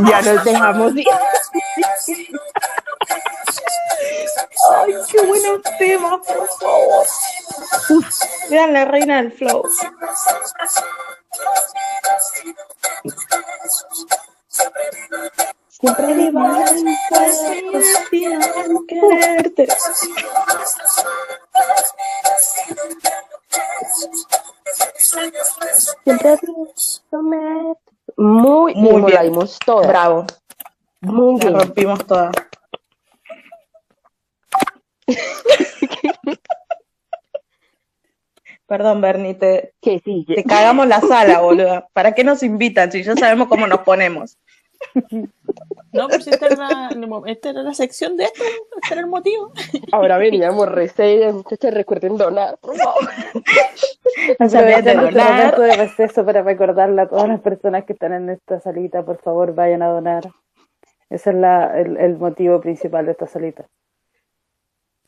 Y 0.03 0.09
Ya 0.09 0.21
nos 0.21 0.43
dejamos 0.43 0.95
ir. 0.97 1.07
Ay, 4.71 4.93
qué 5.11 5.21
buenos 5.25 5.61
temas, 5.77 6.19
por 6.25 6.47
favor. 6.59 7.05
Uf, 7.89 8.19
vean 8.49 8.73
la 8.73 8.85
reina 8.85 9.17
del 9.21 9.31
flow. 9.31 9.63
Siempre 15.67 16.15
mi 16.15 16.31
cuerpo. 16.31 16.73
quererte. 18.87 19.67
Siempre 26.03 26.37
vivo 26.41 26.67
Muy, 28.17 28.75
Muy 28.75 29.01
bien. 29.03 29.13
La 29.13 29.23
dimos 29.23 29.57
toda. 29.65 29.87
Bravo. 29.87 30.25
Muy 31.01 31.39
La 31.39 31.45
bien. 31.47 31.59
rompimos 31.59 32.05
todas. 32.05 32.31
Perdón, 38.67 39.01
Bernie, 39.01 39.33
te, 39.33 39.73
Que 39.81 39.99
sí. 39.99 40.25
te 40.27 40.43
cagamos 40.43 40.87
la 40.87 41.01
sala, 41.01 41.41
boluda. 41.41 41.87
¿Para 41.91 42.13
qué 42.13 42.23
nos 42.23 42.43
invitan 42.43 42.91
si 42.91 43.01
ya 43.03 43.15
sabemos 43.15 43.47
cómo 43.47 43.65
nos 43.65 43.79
ponemos? 43.79 44.37
No, 45.91 46.07
pues 46.07 46.27
esta 46.27 46.45
era, 46.45 46.55
la, 46.55 47.21
esta 47.25 47.49
era 47.49 47.63
la 47.63 47.73
sección 47.73 48.15
de 48.15 48.25
esto, 48.25 48.43
este 48.81 48.93
era 48.93 49.01
el 49.01 49.07
motivo. 49.07 49.51
Ahora 49.91 50.19
veníamos 50.19 50.69
re 50.69 50.87
serias, 50.87 51.33
muchachos. 51.33 51.73
Recuerden 51.73 52.15
donar, 52.15 52.59
por 52.59 52.77
favor. 52.77 53.09
No 54.39 54.49
se 54.49 54.57
olviden 54.59 54.85
de 54.85 54.93
donar. 54.93 55.33
momento 55.33 55.61
de 55.61 55.75
receso 55.75 56.23
para 56.23 56.43
recordarle 56.43 57.01
a 57.01 57.09
todas 57.09 57.27
las 57.27 57.41
personas 57.41 57.85
que 57.85 57.93
están 57.93 58.13
en 58.13 58.29
esta 58.29 58.59
salita, 58.59 59.03
por 59.03 59.19
favor, 59.19 59.55
vayan 59.55 59.81
a 59.81 59.87
donar. 59.87 60.29
Ese 61.09 61.31
es 61.31 61.35
la, 61.35 61.79
el, 61.79 61.97
el 61.97 62.17
motivo 62.17 62.61
principal 62.61 63.07
de 63.07 63.13
esta 63.13 63.25
salita. 63.25 63.67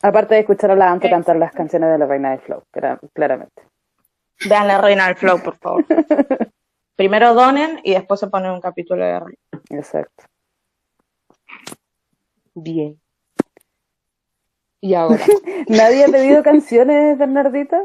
Aparte 0.03 0.33
de 0.35 0.41
escuchar 0.41 0.71
a 0.71 0.75
la 0.75 0.91
Anto 0.91 1.09
cantar 1.09 1.35
las 1.35 1.51
canciones 1.53 1.91
de 1.91 1.97
la 1.97 2.05
Reina 2.05 2.31
del 2.31 2.39
Flow, 2.41 2.63
clara- 2.71 2.99
claramente. 3.13 3.61
Vean 4.49 4.67
la 4.67 4.81
reina 4.81 5.05
del 5.05 5.15
flow, 5.15 5.39
por 5.43 5.55
favor. 5.57 5.85
Primero 6.95 7.35
donen 7.35 7.79
y 7.83 7.93
después 7.93 8.19
se 8.19 8.27
ponen 8.27 8.51
un 8.51 8.61
capítulo 8.61 9.05
de 9.05 9.19
reina. 9.19 9.37
Exacto. 9.69 10.23
Bien. 12.55 12.99
Y 14.81 14.95
ahora. 14.95 15.23
¿Nadie 15.67 16.05
ha 16.05 16.07
pedido 16.07 16.41
canciones, 16.51 17.17
Bernardita? 17.19 17.83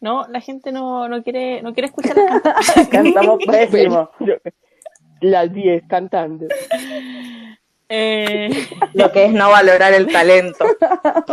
No, 0.00 0.26
la 0.28 0.40
gente 0.40 0.70
no, 0.70 1.08
no 1.08 1.22
quiere, 1.22 1.62
no 1.62 1.72
quiere 1.72 1.86
escuchar 1.88 2.16
las. 2.16 2.88
Cantamos 2.90 3.38
pésimo. 3.44 4.10
las 5.20 5.52
10 5.52 5.82
cantando. 5.88 6.46
Eh, 7.88 8.50
Lo 8.94 9.12
que 9.12 9.26
es 9.26 9.32
no 9.32 9.50
valorar 9.50 9.92
el 9.92 10.06
talento. 10.08 10.64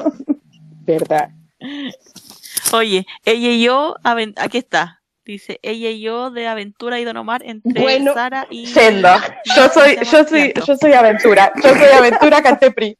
¿Verdad? 0.85 1.29
oye, 2.73 3.05
ella 3.23 3.49
y 3.49 3.63
yo, 3.63 3.95
aquí 4.37 4.57
está. 4.57 5.01
Dice, 5.25 5.59
ella 5.63 5.89
y 5.89 6.01
yo 6.01 6.31
de 6.31 6.47
aventura 6.47 6.99
y 6.99 7.05
Don 7.05 7.15
Omar 7.15 7.43
entre 7.45 7.81
Bueno, 7.81 8.13
Sara 8.13 8.45
y... 8.49 8.67
Senda. 8.67 9.41
y 9.45 9.55
Yo 9.55 9.69
soy, 9.69 9.95
yo 10.11 10.25
soy, 10.25 10.53
yo 10.67 10.75
soy 10.75 10.91
aventura. 10.91 11.53
Yo 11.63 11.69
soy 11.69 11.87
aventura 11.97 12.41
Cantepri. 12.41 12.97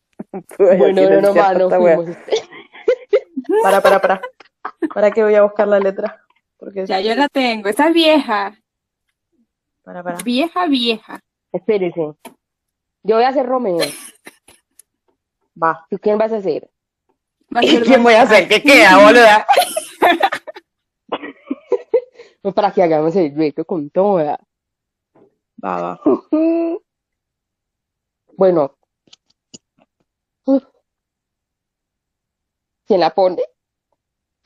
Bueno, 0.58 1.10
no, 1.10 1.22
no, 1.22 1.34
más, 1.36 1.58
no 1.58 1.70
fuimos. 1.70 2.06
Para, 3.62 3.82
para, 3.82 4.00
para. 4.00 4.22
Para 4.94 5.12
que 5.12 5.22
voy 5.24 5.36
a 5.36 5.44
buscar 5.44 5.68
la 5.68 5.80
letra. 5.80 6.22
Porque 6.58 6.86
Ya 6.86 7.02
yo 7.02 7.14
la 7.14 7.28
tengo. 7.28 7.68
Esa 7.68 7.90
es 7.90 7.94
vieja. 7.94 8.58
Para, 9.84 10.02
para. 10.02 10.18
Vieja, 10.24 10.66
vieja. 10.68 11.20
Espérese. 11.52 12.14
Yo 13.04 13.16
voy 13.16 13.26
a 13.26 13.30
hacer 13.30 13.46
Romeo. 13.46 13.78
Va. 15.62 15.86
¿Tú 15.90 16.00
quién 16.00 16.18
vas 16.18 16.32
a? 16.32 16.38
Va 16.38 17.60
a 17.60 17.64
¿Y 17.64 17.68
ser 17.68 17.84
quién 17.84 18.02
voy 18.02 18.14
a 18.14 18.24
hacer? 18.24 18.48
¿Qué 18.48 18.62
queda, 18.62 18.98
boluda? 18.98 19.46
Pues 22.42 22.54
para 22.54 22.74
que 22.74 22.84
hagamos 22.84 23.16
el 23.16 23.34
dueto 23.34 23.64
con 23.64 23.90
toda. 23.90 24.38
Va, 25.64 25.82
va. 25.82 26.02
Bueno. 28.36 28.76
¿Quién 32.86 33.00
la 33.00 33.12
pone? 33.12 33.44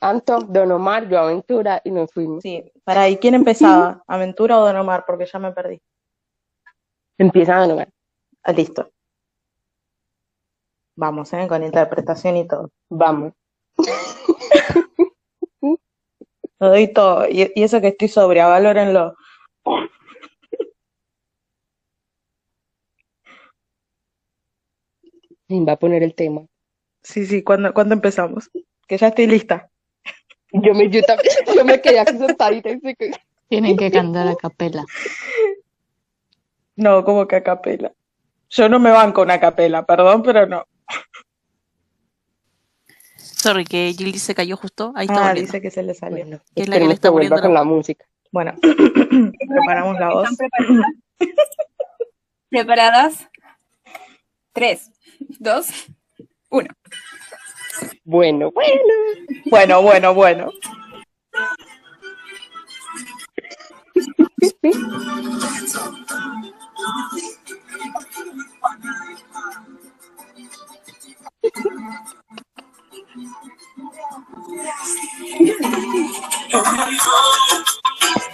Anto, 0.00 0.38
Don 0.42 0.70
Omar, 0.70 1.08
yo 1.08 1.18
Aventura 1.18 1.80
y 1.82 1.90
nos 1.90 2.12
fuimos. 2.12 2.42
Sí, 2.42 2.70
para 2.84 3.02
ahí, 3.02 3.16
¿quién 3.16 3.34
empezaba? 3.34 4.04
¿Aventura 4.06 4.58
o 4.58 4.66
Don 4.66 4.76
Omar? 4.76 5.04
Porque 5.04 5.26
ya 5.26 5.40
me 5.40 5.50
perdí. 5.50 5.82
Empieza 7.16 7.56
Don 7.56 7.72
Omar. 7.72 7.88
Ah, 8.48 8.52
listo. 8.52 8.90
Vamos, 10.96 11.30
¿eh? 11.34 11.46
Con 11.46 11.62
interpretación 11.62 12.38
y 12.38 12.48
todo. 12.48 12.70
Vamos. 12.88 13.34
Lo 16.58 16.68
doy 16.70 16.90
todo. 16.90 17.28
Y, 17.28 17.52
y 17.54 17.62
eso 17.62 17.82
que 17.82 17.88
estoy 17.88 18.08
sobria, 18.08 18.46
valórenlo. 18.46 19.14
¿Quién 25.46 25.68
va 25.68 25.72
a 25.72 25.78
poner 25.78 26.02
el 26.02 26.14
tema? 26.14 26.46
Sí, 27.02 27.26
sí, 27.26 27.42
¿cuándo, 27.42 27.74
¿cuándo 27.74 27.92
empezamos? 27.92 28.50
Que 28.86 28.96
ya 28.96 29.08
estoy 29.08 29.26
lista. 29.26 29.70
Yo 30.52 30.72
me, 30.72 30.88
yo 30.88 31.02
también, 31.02 31.34
yo 31.54 31.66
me 31.66 31.82
quedé 31.82 31.98
aquí 31.98 32.16
sentadita 32.16 32.70
y 32.70 32.80
sé 32.80 32.94
que... 32.94 33.10
Tienen 33.50 33.76
que 33.76 33.90
cantar 33.90 34.26
a 34.26 34.36
capela. 34.36 34.86
No, 36.76 37.04
como 37.04 37.28
que 37.28 37.36
a 37.36 37.42
capela. 37.42 37.92
Yo 38.50 38.68
no 38.68 38.78
me 38.78 38.90
banco 38.90 39.22
una 39.22 39.38
capela, 39.40 39.84
perdón, 39.84 40.22
pero 40.22 40.46
no. 40.46 40.64
Sorry, 43.16 43.64
que 43.64 43.94
Gilly 43.96 44.18
se 44.18 44.34
cayó 44.34 44.56
justo. 44.56 44.92
Ahí 44.96 45.06
está 45.06 45.16
Ah, 45.16 45.28
volviendo. 45.28 45.40
dice 45.52 45.60
que 45.62 45.70
se 45.70 45.82
le 45.82 45.94
salió. 45.94 46.18
Bueno, 46.24 46.40
Que 46.54 46.62
es 46.62 46.68
la 46.68 46.78
que 46.78 46.86
le 46.86 46.94
está 46.94 47.10
vuelva 47.10 47.40
con 47.40 47.54
la 47.54 47.60
la 47.60 47.64
música. 47.64 48.04
Bueno, 48.32 48.54
preparamos 49.48 49.98
la 49.98 50.12
voz. 50.12 50.28
¿Están 50.30 50.48
preparadas? 50.50 50.92
¿Preparadas? 52.50 53.28
Tres, 54.52 54.90
dos, 55.38 55.68
uno. 56.50 56.68
Bueno, 58.04 58.50
bueno. 58.50 58.82
Bueno, 59.46 59.82
bueno, 59.82 60.14
bueno. 60.14 60.50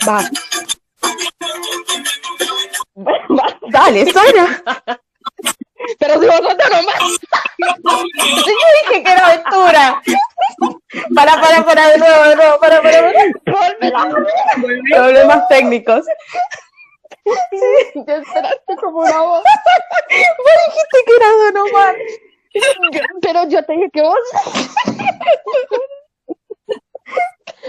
Va. 0.06 0.22
Va. 3.28 3.58
Dale, 3.70 4.12
Sara. 4.12 4.62
Pero 5.98 6.20
si 6.20 6.26
vos 6.26 6.36
sos 6.36 6.56
Don 6.56 6.74
Omar. 6.78 7.00
Yo 7.86 8.52
dije 8.82 9.02
que 9.02 9.10
era 9.10 9.26
aventura. 9.26 10.02
Para, 11.14 11.40
para, 11.40 11.64
para, 11.64 11.88
de 11.88 11.98
nuevo, 11.98 12.24
de 12.24 12.36
nuevo, 12.36 12.60
para, 12.60 12.82
para, 12.82 13.12
para. 13.80 14.10
Problemas 14.90 15.48
técnicos. 15.48 16.04
Ya 18.06 18.16
esperaste 18.16 18.76
como 18.80 19.00
una 19.00 19.20
voz. 19.22 19.42
Vos 19.42 20.56
dijiste 20.66 20.98
que 21.06 21.16
era 21.16 21.28
Don 21.30 21.68
Omar. 21.68 21.96
Pero 23.22 23.48
yo 23.48 23.64
te 23.64 23.72
dije 23.72 23.90
que 23.92 24.02
vos. 24.02 24.18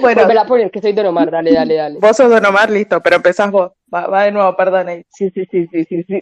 Bueno, 0.02 0.26
Vuelve 0.26 0.40
a 0.40 0.46
poner 0.46 0.72
que 0.72 0.82
soy 0.82 0.92
Don 0.94 1.06
Omar. 1.08 1.32
Dale, 1.32 1.54
dale, 1.54 1.76
dale. 1.76 2.00
vos 2.00 2.18
sos 2.18 2.30
Don 2.30 2.46
Omar, 2.46 2.70
listo, 2.70 3.02
pero 3.02 3.16
empezás 3.16 3.50
vos. 3.50 3.72
Va, 3.94 4.08
va 4.08 4.24
de 4.24 4.32
nuevo, 4.32 4.56
perdón 4.56 4.90
ahí. 4.90 5.06
Sí, 5.10 5.30
sí, 5.34 5.46
sí, 5.50 5.68
sí, 5.72 5.86
sí, 5.86 6.04
sí. 6.04 6.20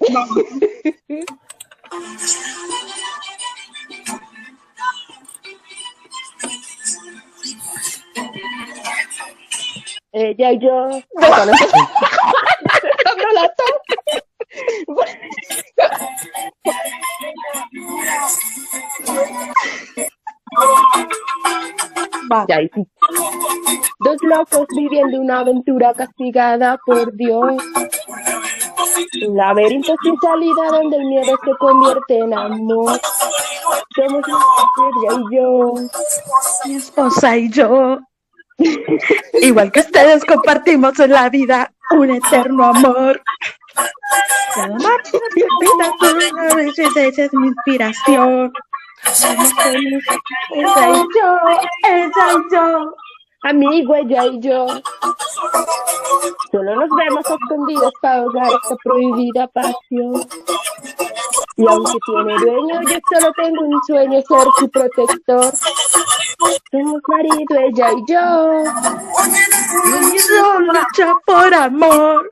Ella 10.11 10.51
y 10.51 10.59
yo. 10.59 10.89
Ah, 11.19 11.45
No 13.05 13.31
la 13.33 13.53
toco. 13.55 13.95
Va. 22.31 22.45
Ya, 22.47 22.61
y 22.61 22.69
sí. 22.73 22.87
Dos 23.99 24.17
locos 24.21 24.67
viviendo 24.75 25.19
una 25.19 25.39
aventura 25.39 25.93
castigada 25.93 26.79
por 26.85 27.13
Dios. 27.15 27.53
Un 29.27 29.37
laberinto 29.37 29.93
sin 30.03 30.19
salida 30.19 30.67
donde 30.71 30.97
el 30.97 31.05
miedo 31.05 31.37
se 31.43 31.51
convierte 31.59 32.19
en 32.19 32.33
amor. 32.33 32.99
Somos 33.95 34.25
ella 34.27 35.19
y 35.19 35.35
yo. 35.35 35.73
Mi 36.65 36.75
esposa 36.75 37.37
y 37.37 37.49
yo. 37.49 37.99
Igual 39.41 39.71
que 39.71 39.79
ustedes 39.79 40.23
compartimos 40.25 40.99
en 40.99 41.11
la 41.11 41.29
vida 41.29 41.73
un 41.93 42.11
eterno 42.11 42.65
amor. 42.65 43.21
Cada 44.55 44.75
vida 44.75 45.91
con 45.99 46.15
una 46.15 46.55
belleza, 46.55 47.01
ella 47.01 47.25
es 47.25 47.33
mi 47.33 47.47
inspiración. 47.47 48.53
Ella 50.55 50.89
y 50.89 51.03
yo, 51.15 51.37
ella 51.89 52.09
y 52.09 52.53
yo. 52.53 52.95
Amigo, 53.43 53.95
ella 53.95 54.25
y 54.25 54.39
yo. 54.39 54.67
Solo 56.51 56.75
nos 56.75 56.89
vemos 56.97 57.25
a 57.29 57.33
escondidas 57.33 57.91
para 58.01 58.15
ahogar 58.19 58.47
esta 58.63 58.75
prohibida 58.83 59.47
pasión. 59.47 60.27
Y 61.55 61.67
aunque 61.67 61.91
tiene 62.05 62.35
dueño, 62.39 62.81
yo 62.81 62.99
solo 63.11 63.31
tengo 63.33 63.61
un 63.63 63.83
sueño, 63.85 64.21
ser 64.21 64.47
su 64.59 64.69
protector. 64.69 65.53
Somos 66.71 67.01
marido, 67.07 67.59
ella 67.59 67.91
y 67.91 68.11
yo. 68.11 68.63
Unido 69.97 70.59
lucha 70.59 71.13
por 71.25 71.53
amor. 71.53 72.31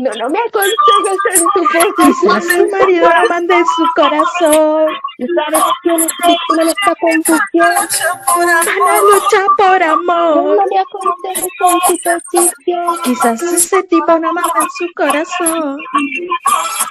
No, 0.00 0.10
no 0.18 0.28
me 0.28 0.38
aconsejes 0.38 1.40
en 1.40 1.44
tu 1.54 1.60
Quizás 1.66 1.86
posición. 1.96 2.42
su 2.42 2.70
marido 2.76 3.08
la 3.08 3.24
mande 3.28 3.54
en 3.54 3.64
su 3.66 3.86
corazón. 3.96 4.92
Y 5.18 5.26
sabes 5.28 5.64
quién 5.82 6.00
es 6.02 6.12
víctima 6.26 6.62
en 6.62 6.68
esta 6.68 6.94
confusión. 7.00 7.88
Ana 8.36 9.00
lucha 9.00 9.46
por 9.56 9.80
No, 9.80 9.92
amor. 9.92 10.56
no 10.56 10.64
me 10.70 10.78
aconsejes 10.78 11.42
en 11.42 12.20
tu 12.20 12.36
posición. 12.36 13.02
Quizás 13.04 13.42
ese 13.42 13.82
tipo 13.84 14.18
no 14.18 14.32
manda 14.32 14.60
en 14.60 14.70
su 14.70 14.86
corazón. 14.94 15.78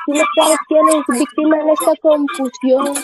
Si 0.06 0.12
no 0.12 0.26
sabes 0.36 0.58
quién 0.68 0.90
es 0.90 1.20
víctima 1.20 1.58
en 1.60 1.70
esta 1.70 1.96
confusión. 2.02 2.96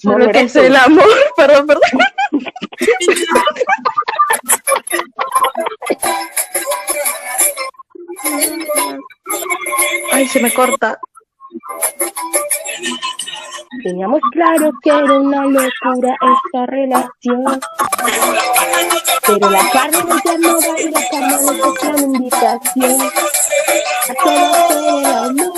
Solo 0.00 0.30
que 0.32 0.40
es 0.40 0.56
el 0.56 0.76
amor. 0.76 1.04
Perdón, 1.36 1.66
perdón. 1.66 1.82
Ay, 10.12 10.28
se 10.28 10.40
me 10.40 10.52
corta. 10.52 10.98
Teníamos 13.82 14.20
claro 14.32 14.72
que 14.82 14.90
era 14.90 15.18
una 15.18 15.44
locura 15.44 16.16
esta 16.20 16.66
relación. 16.66 17.60
Pero 19.26 19.50
la 19.50 19.70
carne 19.70 20.04
nos 20.04 20.24
llamaba 20.24 20.80
y 20.80 20.90
la 20.90 21.08
cama 21.10 21.38
nos 21.40 21.76
hacía 21.76 21.94
una 21.94 22.16
invitación. 22.16 23.00
A 24.08 24.12
hacer 24.12 24.84
el 24.88 25.06
amor. 25.06 25.50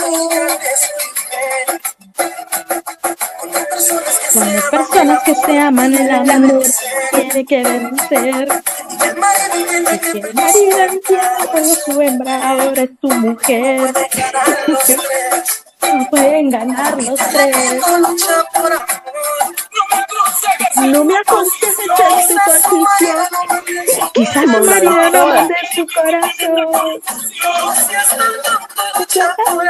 Cuando 4.32 4.70
personas 4.70 5.22
que 5.24 5.34
se 5.34 5.59
aman, 5.59 5.94
el 5.94 6.30
amor 6.30 6.62
tiene 7.10 7.44
que 7.44 7.62
vencer. 7.62 8.48
que 10.12 10.32
marido 10.32 10.82
anciano 10.82 11.48
fue 11.50 11.64
su 11.64 12.00
hembra, 12.00 12.48
ahora 12.50 12.82
es 12.82 12.90
tu 13.00 13.09
mujer. 13.09 13.92
No 15.82 16.10
pueden 16.10 16.50
ganar 16.50 17.02
los 17.02 17.18
tres. 17.18 17.82
No 20.76 21.04
me 21.04 21.16
aconsejes 21.18 21.78
en 22.30 22.36
tu 22.36 22.52
posición. 22.70 23.26
Quizás 24.14 24.46
no 24.46 24.60
mande 24.60 25.59
su 25.74 25.86
corazón. 25.86 27.02
No 29.34 29.50
me 29.60 29.68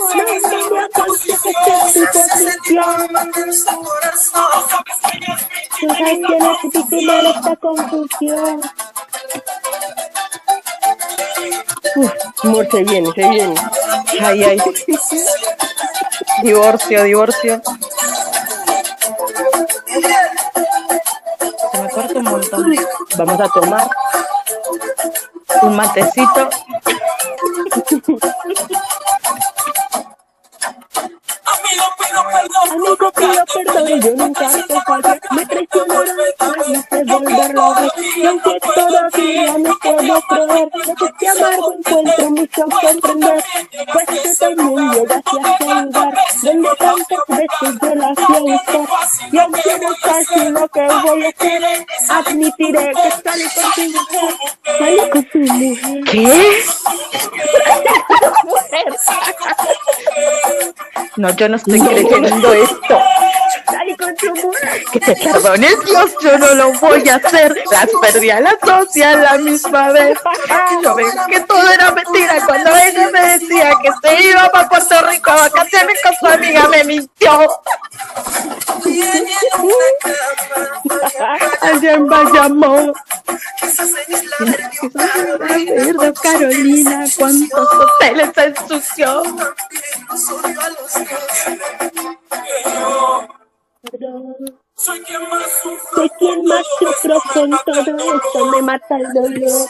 aconsejes 0.00 0.44
en 0.44 0.60
tu 0.68 0.76
posición. 0.92 1.68
Tú 5.80 5.86
sabes 5.88 6.18
que 6.62 6.68
titular 6.70 7.24
esta 7.26 7.56
confusión. 7.56 8.60
Uf, 11.96 12.12
amor, 12.44 12.68
se 12.70 12.84
viene, 12.84 13.10
se 13.12 13.28
viene. 13.28 13.54
Ay, 14.20 14.44
ay. 14.44 14.58
Divorcio, 16.42 17.04
divorcio. 17.04 17.62
Se 21.72 21.80
me 21.80 21.90
corta 21.90 22.18
un 22.18 22.24
montón. 22.24 22.76
Vamos 23.16 23.40
a 23.40 23.48
tomar 23.48 23.90
un 25.62 25.76
matecito. 25.76 26.48
Amigo, 31.48 31.86
pido 31.98 32.20
perdón, 32.30 32.66
yo 34.00 34.10
nunca 34.14 34.50
te 34.50 34.80
fallé. 34.86 35.14
Me 35.34 35.46
traicionaron, 35.46 36.16
no 36.16 36.82
sé 36.90 37.04
volverlo 37.04 37.62
a 37.64 37.80
ver. 37.80 37.90
Y 38.16 38.26
aunque 38.26 38.60
todavía 38.60 39.58
no 39.58 39.72
puedo 39.82 40.20
creer 40.28 40.68
que 40.98 41.04
este 41.06 41.28
amargo 41.28 41.72
encuentro 41.78 42.30
mucho 42.30 42.62
que 42.80 42.88
emprender, 42.88 43.44
pues 43.92 44.06
tú 44.06 44.16
también 44.38 44.90
llegaste 44.90 45.38
a 45.38 45.52
ese 46.28 46.54
lugar 46.54 46.92
donde 46.92 47.10
tantas 47.18 47.28
veces 47.28 47.72
yo 47.80 47.94
la 47.94 48.14
fui 48.14 48.36
a 48.36 48.40
buscar. 48.40 48.84
Y 49.32 49.38
aunque 49.38 49.78
no 49.80 49.88
casi 50.02 50.48
lo 50.50 50.68
que 50.68 50.82
voy 51.02 51.24
a 51.24 51.28
hacer, 51.28 51.62
admitiré 52.10 52.92
que 52.92 53.10
salí 53.10 53.46
con 53.54 53.66
tu 53.74 53.82
mujer. 53.92 54.32
Salí 54.78 55.10
con 55.10 55.24
tu 55.24 55.38
mujer. 55.38 56.04
¿Qué? 56.10 56.62
No, 61.16 61.34
yo 61.38 61.48
no 61.48 61.56
estoy 61.56 61.80
creyendo 61.80 62.52
esto. 62.52 62.98
Con 63.98 64.14
tu. 64.14 64.52
Que 64.92 65.00
te 65.00 65.16
perdone 65.16 65.68
Dios, 65.84 66.14
yo 66.22 66.38
no 66.38 66.54
lo 66.54 66.72
voy 66.74 67.08
a 67.08 67.16
hacer. 67.16 67.64
Las 67.70 67.88
perdí 68.00 68.30
a 68.30 68.40
las 68.40 68.60
dos 68.60 68.94
y 68.94 69.02
a 69.02 69.16
la 69.16 69.38
misma 69.38 69.90
vez. 69.90 70.18
Yo 70.82 70.94
veo 70.94 71.10
que 71.28 71.40
todo 71.40 71.68
era 71.68 71.90
mentira 71.90 72.44
cuando 72.46 72.76
ella 72.76 73.10
me 73.10 73.20
decía 73.38 73.72
que 73.82 73.90
se 74.02 74.28
iba 74.28 74.48
para 74.50 74.68
Puerto 74.68 75.02
Rico 75.02 75.30
a 75.30 75.36
vacaciones 75.36 75.98
con 76.02 76.14
su 76.14 76.26
amiga, 76.26 76.68
me 76.68 76.84
mintió. 76.84 77.48
Allá 81.60 81.94
en 81.94 82.06
Bayamón. 82.06 82.92
Carolina, 86.22 87.04
cuántos 87.16 87.68
hoteles 87.74 88.30
se 88.34 88.44
ensució. 88.44 89.22
Soy 94.74 95.00
quien 96.18 96.44
más 96.44 96.66
sufro 96.78 97.20
con 97.32 97.50
todo 97.64 98.14
esto, 98.14 98.46
me 98.46 98.62
mata 98.62 98.96
el 98.96 99.12
dolor. 99.12 99.68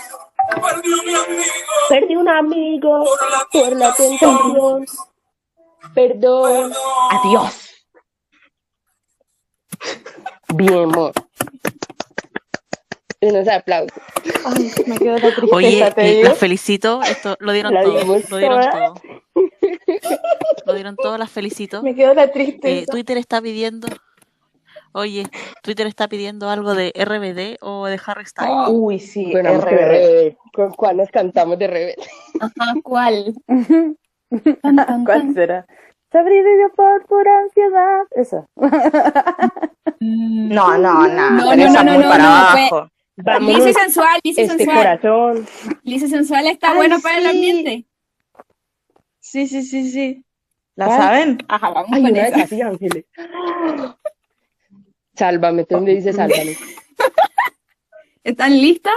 Perdí 1.88 2.16
un 2.16 2.28
amigo 2.28 3.04
por 3.52 3.76
la 3.76 3.94
tentación. 3.94 4.86
Perdón. 5.94 6.72
Adiós. 7.10 7.68
Bien, 10.54 10.84
amor. 10.84 11.12
Unos 13.20 13.48
aplausos. 13.48 13.98
Ay, 14.44 14.70
me 14.86 14.96
quedo 14.98 15.14
la 15.18 15.20
tristeza, 15.34 15.56
Oye, 15.56 15.90
te 15.94 16.02
eh, 16.08 16.16
digo. 16.18 16.28
las 16.28 16.38
felicito. 16.38 17.00
Esto 17.02 17.36
lo 17.40 17.52
dieron 17.52 17.74
La 17.74 17.82
todo. 17.82 17.94
Lo 18.30 18.36
dieron 18.36 18.60
toda. 18.60 18.70
todo. 18.70 18.94
Lo 20.66 20.74
dieron 20.74 20.96
todo, 20.96 21.18
las 21.18 21.30
felicito. 21.30 21.82
Me 21.82 21.94
quedo 21.96 22.14
la 22.14 22.24
Eh, 22.24 22.28
tristeza. 22.28 22.92
Twitter 22.92 23.16
está 23.18 23.40
pidiendo. 23.42 23.88
Oye, 24.92 25.26
Twitter 25.62 25.86
está 25.86 26.06
pidiendo 26.08 26.48
algo 26.48 26.74
de 26.74 26.92
RBD 26.94 27.58
o 27.60 27.86
de 27.86 28.00
Harry 28.06 28.24
Styles. 28.24 28.68
Uy, 28.70 28.98
sí, 29.00 29.30
Bueno, 29.32 29.50
RBD. 29.52 29.94
eh, 30.28 30.36
¿Con 30.52 30.70
cuál 30.72 30.96
nos 30.98 31.10
cantamos 31.10 31.58
de 31.58 31.66
revés? 31.66 31.96
Ajá, 32.40 32.74
¿cuál? 32.82 33.34
¿Cuál 35.04 35.34
será? 35.34 35.66
Sabrina 36.10 36.48
yo 36.62 36.74
por 36.74 37.04
pura 37.06 37.38
ansiedad. 37.40 38.00
Esa. 38.12 38.46
No, 40.00 40.78
no, 40.78 41.06
no. 41.08 41.30
No, 41.30 41.54
no, 41.56 41.68
no, 41.84 41.84
muy 41.94 42.04
no, 42.04 42.08
para 42.10 42.68
no, 42.70 42.90
abajo. 43.26 43.40
Lice 43.40 43.72
sensual, 43.72 44.20
lice 44.24 44.42
este 44.42 44.56
sensual. 44.58 44.76
corazón. 45.00 45.46
Lice 45.82 46.08
sensual 46.08 46.46
está 46.46 46.70
Ay, 46.70 46.76
bueno 46.76 47.00
para 47.00 47.18
el 47.18 47.26
ambiente. 47.26 47.84
Sí, 49.20 49.46
sí, 49.46 49.62
sí, 49.62 49.90
sí. 49.90 50.24
¿La 50.76 50.86
¿Cuál? 50.86 50.98
saben? 51.00 51.38
Ajá, 51.48 51.70
vamos 51.70 51.90
Ay, 51.92 52.02
con 52.02 52.10
una 52.12 52.22
de 52.22 52.28
esa. 52.28 52.38
Casi 52.38 52.62
Ángeles. 52.62 53.04
Sálvame, 55.14 55.64
¿tú 55.64 55.74
dónde 55.74 55.94
dice 55.96 56.12
sálvame? 56.12 56.56
¿Están 58.24 58.52
listas? 58.60 58.94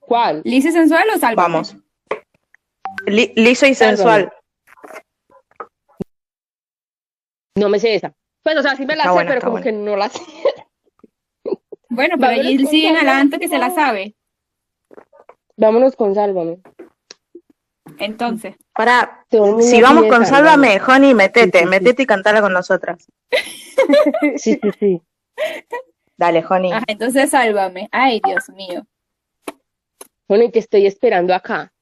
¿Cuál? 0.00 0.40
¿Lice 0.44 0.72
sensual 0.72 1.04
o 1.14 1.18
salva? 1.18 1.42
Vamos. 1.42 1.76
Li- 3.06 3.32
liso 3.36 3.66
y 3.66 3.74
sensual. 3.74 4.32
No 7.56 7.68
me 7.68 7.78
sé 7.78 7.94
esa. 7.94 8.14
Pues, 8.42 8.56
o 8.56 8.62
sea, 8.62 8.76
sí 8.76 8.86
me 8.86 8.96
la 8.96 9.02
Está 9.02 9.10
sé, 9.10 9.14
buena, 9.14 9.28
pero 9.28 9.40
como 9.42 9.52
buena. 9.52 9.64
que 9.64 9.72
no 9.72 9.96
la 9.96 10.08
sé. 10.08 10.20
Bueno, 11.98 12.14
pero 12.16 12.30
Vámonos 12.36 12.62
con 12.62 12.70
siguen 12.70 12.96
adelante 12.96 13.40
que 13.40 13.48
se 13.48 13.58
la 13.58 13.70
sabe. 13.70 14.14
Vámonos 15.56 15.96
con 15.96 16.14
sálvame. 16.14 16.60
Entonces, 17.98 18.54
Para, 18.72 19.26
si 19.60 19.82
vamos 19.82 20.06
con 20.06 20.24
Sálvame, 20.24 20.80
Honey, 20.86 21.12
metete, 21.14 21.66
metete 21.66 22.04
y 22.04 22.06
cantala 22.06 22.40
con 22.40 22.52
nosotras. 22.52 23.04
Sí, 24.36 24.60
sí, 24.62 24.70
sí. 24.78 25.02
Dale, 26.16 26.44
Honey. 26.48 26.70
ajá, 26.70 26.84
entonces 26.86 27.30
sálvame. 27.30 27.88
Ay, 27.90 28.20
Dios 28.24 28.48
mío. 28.50 28.86
Y 30.28 30.50
que 30.52 30.60
estoy 30.60 30.86
esperando 30.86 31.34
acá. 31.34 31.72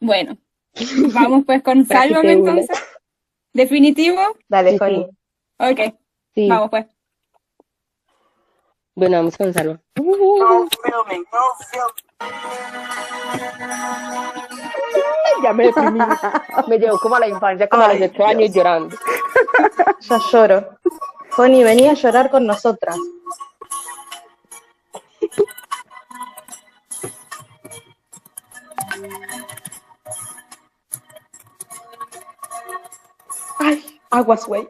Bueno, 0.00 0.38
vamos 1.12 1.44
pues 1.44 1.62
con 1.62 1.84
sálvame 1.84 2.32
entonces. 2.32 2.78
¿Definitivo? 3.52 4.22
Dale, 4.48 4.70
Sí, 4.70 4.78
sí. 4.78 4.84
Honey. 4.84 5.06
Ok, 5.58 5.94
Sí. 6.34 6.48
vamos 6.48 6.70
pues. 6.70 6.86
Bueno, 8.94 9.18
vamos 9.18 9.36
con 9.36 9.52
Salva. 9.52 9.80
Ya 15.42 15.52
me 15.52 15.66
deprimí. 15.66 16.00
Me 16.68 16.78
llevó 16.78 16.98
como 16.98 17.16
a 17.16 17.20
la 17.20 17.28
infancia, 17.28 17.68
como 17.68 17.84
a 17.84 17.88
los 17.88 17.96
Ay, 17.96 18.10
ocho 18.12 18.26
años 18.26 18.52
llorando. 18.52 18.96
Ya 20.00 20.18
lloro. 20.30 20.78
Honey, 21.36 21.64
vení 21.64 21.88
a 21.88 21.94
llorar 21.94 22.30
con 22.30 22.46
nosotras. 22.46 22.96
Ay, 33.58 34.00
aguas, 34.10 34.46
güey. 34.46 34.68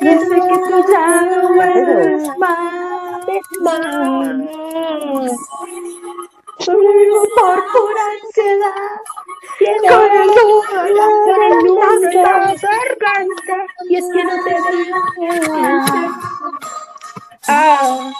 Desde 0.00 0.34
que 0.34 0.58
tú 0.68 0.84
ya 0.90 1.06
no 1.22 1.48
vuelves 1.54 2.38
más, 2.38 3.26
más. 3.60 5.32
Solo 6.58 6.92
vivo 6.92 7.22
por 7.36 7.72
pura 7.72 8.02
ansiedad. 8.22 8.92
Tiene 9.58 9.88
Con 9.88 10.02
el 10.02 10.30
en 12.12 12.22
la 12.22 12.54
garganta. 12.54 13.56
Y 13.88 13.96
es 13.96 14.04
que 14.12 14.24
no 14.24 14.44
te 14.44 14.50
dejas. 14.50 15.32
Ah. 17.48 18.12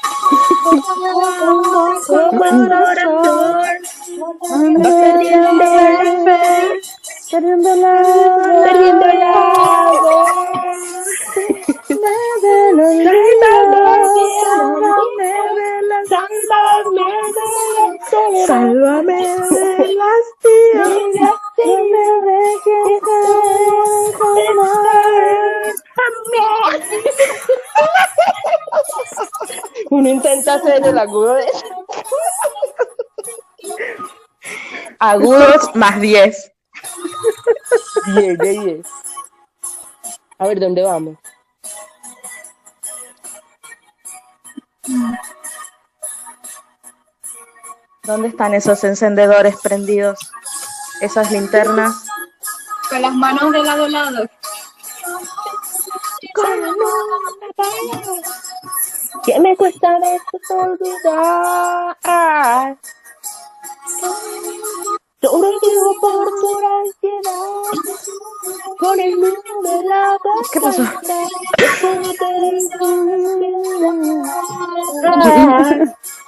Perdiendo 4.82 5.52
la 5.52 5.66
fe, 6.24 6.38
Perdiendo 7.30 7.76
la 7.76 7.92
perdiendo 8.64 9.06
la 9.06 9.32
de 12.42 12.72
los 12.72 12.92
Sálvame, 18.46 18.46
sálvame, 18.46 19.20
de 19.50 19.94
las 19.94 20.26
tías. 20.42 20.88
No 21.64 21.76
me 21.84 22.04
dejes 22.26 23.02
jamás. 24.18 25.81
Uno 29.90 30.08
intenta 30.08 30.54
hacer 30.54 30.86
el 30.86 30.98
agudo 30.98 31.34
de... 31.34 31.46
Agudos 34.98 35.74
más 35.74 36.00
10. 36.00 36.52
10 38.14 38.38
de 38.38 38.50
10. 38.50 38.86
A 40.38 40.46
ver, 40.46 40.60
¿dónde 40.60 40.82
vamos? 40.82 41.18
¿Dónde 48.02 48.28
están 48.28 48.54
esos 48.54 48.82
encendedores 48.82 49.56
prendidos? 49.62 50.18
Esas 51.00 51.30
linternas. 51.30 52.04
Con 52.90 53.02
las 53.02 53.14
manos 53.14 53.52
de 53.52 53.62
lado 53.62 53.84
a 53.84 53.88
lado. 53.88 54.28
Que 59.24 59.38
me 59.40 59.56
cuesta 59.56 59.98
veces 59.98 60.50
olvidar. 60.50 61.96
Sobrevivo 65.20 65.94
por 66.00 66.28
tu 66.40 66.58
ansiedad. 66.80 67.62
Con 68.78 69.00
el 69.00 69.16
mundo 69.16 69.62
de 69.62 69.82
la 69.84 70.18
¿Qué 70.52 70.60
pasó? 70.60 70.82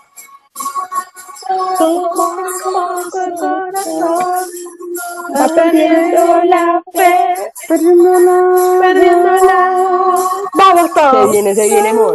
Va 5.36 5.48
perdiendo 5.55 6.44
la 6.44 6.82
fe, 6.93 7.52
Perdiéndola. 7.68 8.78
perdiéndola. 8.81 10.16
Vamos 10.55 10.94
todos. 10.94 11.26
Se 11.26 11.32
viene, 11.32 11.55
se 11.55 11.68
viene, 11.68 11.89
amor. 11.90 12.14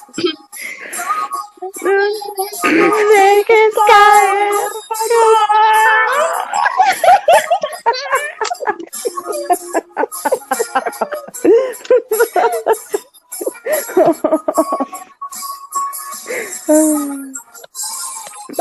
No 2.63 2.95
dejes 3.09 3.73
caer. 3.87 4.53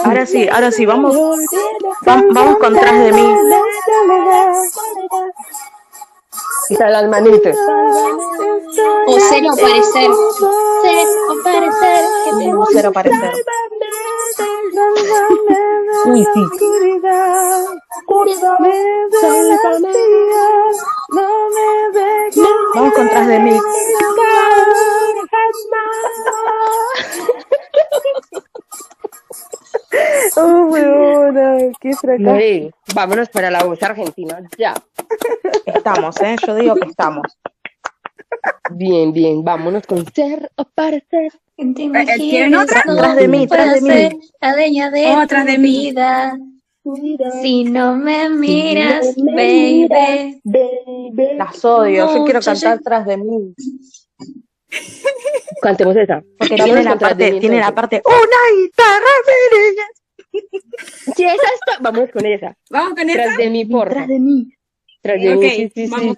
Ahora 0.04 0.24
sí, 0.26 0.48
ahora 0.48 0.70
sí, 0.70 0.86
vamos, 0.86 1.14
va- 2.06 2.22
vamos 2.32 2.58
con 2.58 2.74
tras 2.74 2.98
de 3.04 3.12
mí. 3.12 3.34
Quita 6.68 6.88
las 6.88 7.08
manitas. 7.08 7.56
O 9.06 9.18
ser 9.20 9.44
o 9.50 9.56
parecer. 9.56 10.10
Ser 12.72 12.86
o 12.86 12.92
parecer. 12.92 13.32
Uy, 16.06 16.24
sí. 16.24 16.40
Vamos 22.74 22.94
con 22.94 23.08
tras 23.08 23.26
de 23.26 23.38
mí. 23.38 23.58
Oh, 30.36 30.72
qué 31.80 31.92
fracaso. 31.94 32.38
Vámonos 32.94 33.28
para 33.28 33.50
la 33.50 33.64
voz 33.64 33.82
argentina, 33.82 34.40
ya. 34.56 34.74
Estamos, 35.66 36.20
¿eh? 36.20 36.36
Yo 36.46 36.54
digo 36.54 36.74
que 36.76 36.88
estamos. 36.88 37.26
Bien, 38.70 39.12
bien, 39.12 39.44
vámonos 39.44 39.86
con 39.86 40.06
ser 40.12 40.50
o 40.56 40.64
parecer. 40.64 41.32
¿Quieren 42.16 42.54
otra? 42.54 42.82
Tras 42.82 43.16
de 43.16 43.28
mí, 43.28 43.46
tras 43.46 43.74
de 43.74 43.80
mí. 44.10 44.20
La 44.40 44.52
dueña 44.54 44.90
de 44.90 45.06
Oh, 45.16 45.26
tras 45.26 45.44
de 45.46 45.58
mí. 45.58 45.90
vida. 45.90 46.38
Si 47.42 47.64
no 47.64 47.94
me 47.96 48.30
miras, 48.30 49.14
baby. 49.16 50.28
Las 51.36 51.62
odio. 51.64 52.14
Yo 52.16 52.24
quiero 52.24 52.40
cantar 52.40 52.80
tras 52.80 53.06
de 53.06 53.16
mí. 53.18 53.54
Cantemos 55.62 55.94
esa. 55.96 56.22
Porque 56.38 56.54
tiene 56.56 56.82
la 56.82 56.96
parte, 56.96 57.32
mí, 57.32 57.40
tiene 57.40 57.60
la 57.60 57.74
parte. 57.74 58.02
Una 58.06 58.62
guitarra 58.62 59.06
Sí, 61.16 61.24
esa 61.24 61.34
está. 61.54 61.76
Vámonos 61.80 62.10
con 62.10 62.24
esa. 62.24 62.56
Vamos 62.70 62.94
con 62.94 63.10
esta. 63.10 63.24
Tras 63.24 63.36
de 63.36 63.50
mí, 63.50 63.64
porfa. 63.66 63.94
Tras 63.94 64.08
de 64.08 64.18
mí. 64.18 64.48
Tras 65.02 65.20
de 65.20 65.34
Ok, 65.34 65.42
mí, 65.42 65.50
sí, 65.50 65.70
sí, 65.74 65.84
sí. 65.84 65.90
vamos 65.90 66.16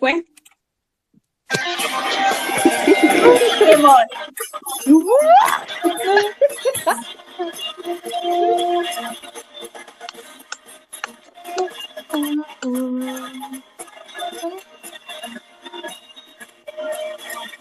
pues. 3.81 4.23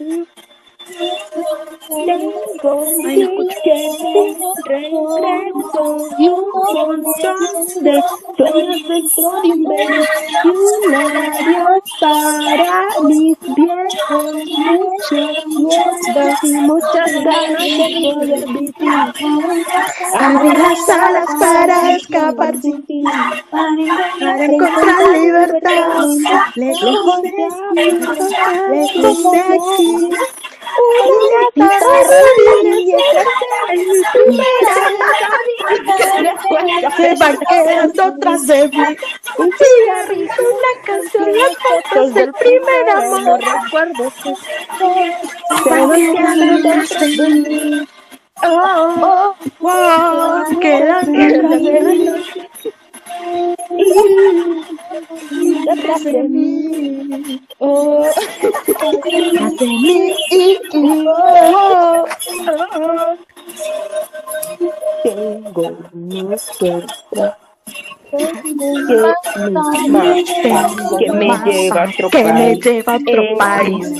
Ay, 0.00 0.26
no 2.08 3.02
escucho. 3.08 3.62
para 12.00 13.00
mis 13.02 13.38
viejos 13.54 14.34
muchos 14.34 15.46
miedos 15.46 16.44
y 16.44 16.52
muchas 16.52 17.12
ganas 17.24 17.62
de 17.62 18.12
poder 18.14 18.46
vivir 18.46 18.74
abrir 20.18 20.58
las 20.58 20.88
alas 20.88 21.26
para 21.38 21.96
escapar 21.96 22.60
sin 22.60 22.84
ti. 22.86 23.04
Para 23.50 24.44
encontrar 24.44 25.18
libertad. 25.18 26.06
Lejos 26.56 27.22
de 27.22 27.28
aquí 27.28 27.62
lejos 28.70 29.32
de 29.32 29.40
aquí 29.40 30.10
una 30.78 31.42
guitarra 31.54 32.00
y 32.64 32.92
es 32.92 33.80
mi 33.86 34.02
primera 34.12 34.72
Se 36.96 37.14
van 37.16 37.38
quedando 37.48 38.02
tras 38.20 38.46
de 38.46 38.68
mí. 38.68 38.96
un 39.38 39.50
cigarrillo, 39.52 40.32
una 40.38 40.72
canción, 40.84 41.28
las 41.36 41.56
fotos 41.58 42.14
del 42.14 42.32
primer 42.34 42.90
amor. 42.90 43.40
recuerdos 43.40 44.12
que 44.22 44.32
Se 45.64 45.70
de 47.16 47.28
mí. 47.28 47.86
oh, 48.42 49.34
oh, 49.60 50.44
de 50.50 51.22
mí. 53.20 53.54
Y 55.30 55.64
detrás 55.66 56.04
de 56.04 56.22
mí. 56.24 57.40
Oh, 57.58 58.06
detrás 58.66 59.56
de 59.58 59.66
mí. 59.66 60.14
y- 60.30 60.58
y- 60.72 61.06
oh, 61.08 62.04
oh. 62.74 63.16
Tengo 65.02 65.78
una 65.92 66.36
puerta 66.58 67.38
que 70.98 71.12
me 71.12 71.28
lleva 71.44 71.82
a 71.82 71.88
otro 71.88 72.10
Que 72.10 72.24
me 72.24 72.56
lleva 72.56 72.92
a 72.92 72.96
otro 72.96 73.22
país. 73.38 73.92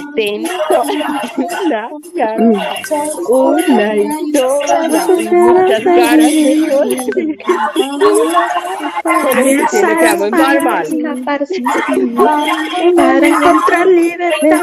Una 9.33 9.67
cara, 9.71 10.15
una 10.15 11.15
muchas 11.17 11.47
ti. 11.47 11.65
Para 12.95 13.27
encontrar 13.27 13.87
libertad. 13.87 14.63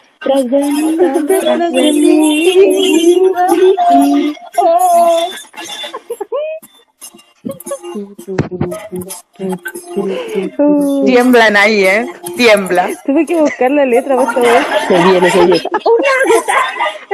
Que 0.21 0.29
Tiemblan 11.05 11.57
ahí, 11.57 11.83
¿eh? 11.85 12.05
Tiembla. 12.37 12.89
Tuve 13.05 13.25
que 13.25 13.35
buscar 13.35 13.71
la 13.71 13.85
letra 13.85 14.21
esta 14.21 14.39
vez. 14.39 14.65
Se 14.87 14.93
viene, 15.03 15.31
se 15.31 15.45
viene. 15.45 15.63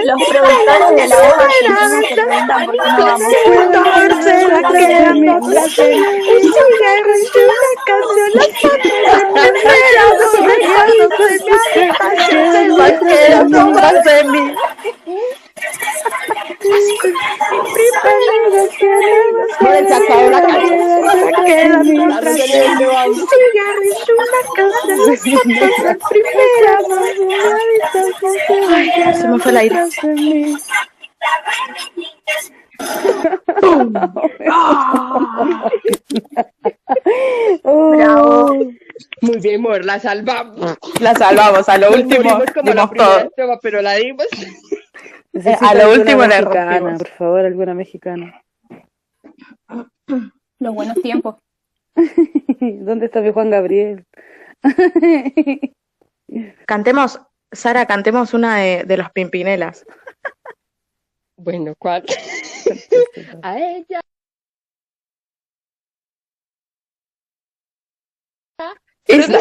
Los 0.06 0.22
productores 0.30 0.90
de 0.96 1.08
la 1.08 1.16
voz 1.16 1.34
argentina 1.40 1.90
se 2.02 2.16
preguntan 2.16 2.66
por 2.66 2.76
qué 2.76 2.82
no 2.82 3.04
vamos. 3.04 3.22
Se 3.24 4.36
la 19.62 19.88
se 19.88 19.94
acabó 19.96 20.30
la. 20.30 20.42
La. 20.42 20.58
Ay, 28.70 29.14
se 29.16 29.28
me 29.28 29.40
fue 29.40 29.52
el 29.52 29.58
aire. 29.58 29.76
Bravo. 37.64 38.54
Muy 39.22 39.40
bien, 39.40 39.62
Mor, 39.62 39.84
la 39.86 40.00
salvamos. 40.00 40.78
La 41.00 41.16
salvamos, 41.16 41.68
a 41.70 41.78
lo 41.78 41.92
Nos 41.92 42.00
último 42.02 42.40
como 42.54 42.74
la 42.74 42.88
todo. 42.88 43.20
estrofa, 43.20 43.60
pero 43.62 43.82
la 43.82 43.94
dimos. 43.96 44.28
Necesito 45.34 45.66
a 45.66 45.74
lo 45.76 45.92
último 45.92 46.22
le 46.24 46.28
mexicana, 46.28 46.98
por 46.98 47.08
favor, 47.10 47.46
alguna 47.46 47.74
mexicana. 47.74 48.42
Los 50.60 50.74
buenos 50.74 51.02
tiempos. 51.02 51.36
¿Dónde 52.60 53.06
está 53.06 53.22
mi 53.22 53.32
Juan 53.32 53.50
Gabriel? 53.50 54.06
Cantemos, 56.66 57.22
Sara, 57.52 57.86
cantemos 57.86 58.34
una 58.34 58.58
de, 58.58 58.84
de 58.84 58.98
los 58.98 59.12
Pimpinelas. 59.12 59.86
Bueno, 61.38 61.74
¿cuál? 61.78 62.04
A 63.44 63.60
ella. 63.60 64.02
Esa. 69.06 69.40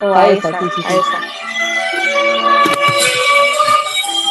O 0.00 0.12
A 0.12 0.22
a 0.22 0.28
esa, 0.28 0.48
esa, 0.50 0.60
sí, 0.60 0.66
sí, 0.74 0.82
a 0.84 0.90
sí. 0.90 0.98
esa. 0.98 1.20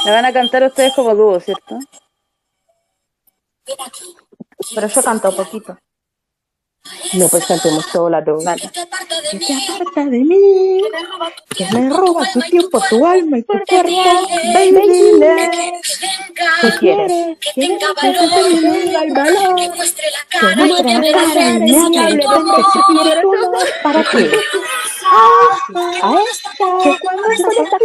La 0.06 0.12
van 0.12 0.26
a 0.26 0.34
cantar 0.34 0.64
ustedes 0.64 0.94
como 0.94 1.16
dúo, 1.16 1.40
¿cierto? 1.40 1.80
Pero 4.76 4.88
yo 4.88 5.04
canto 5.04 5.36
poquito. 5.36 5.78
No, 7.14 7.28
pues 7.30 7.46
cantemos 7.46 7.86
todas 7.92 8.12
las 8.12 8.26
dos. 8.26 8.44
Dale. 8.44 8.70
Que 9.32 9.40
te 9.40 9.54
aparta 9.54 10.06
de 10.06 10.20
mí, 10.20 10.82
que 11.56 11.66
me 11.74 11.90
roba 11.90 12.28
tu 12.32 12.40
tiempo, 12.42 12.82
tu 12.90 13.06
alma 13.06 13.38
y 13.40 13.44
tu 13.44 13.54
cuerpo. 13.68 13.92
Baby, 14.54 14.82
dile, 14.90 15.52
¿qué 16.62 16.70
quieres? 16.80 17.38
Que 17.40 17.62
tenga 17.62 17.94
valor, 17.94 19.56
que 19.56 19.70
muestre 19.70 20.06
la 20.12 20.40
cara 20.40 20.64
y 20.68 20.84
me 20.84 21.78
hable 21.80 22.16
de 22.16 23.22
todo. 23.22 23.52
¿Para 23.84 24.04
qué? 24.04 24.32
A 26.02 26.20
esta, 26.32 26.50
que 26.84 27.00
cuando 27.00 27.24
se 27.28 27.64
está 27.64 27.78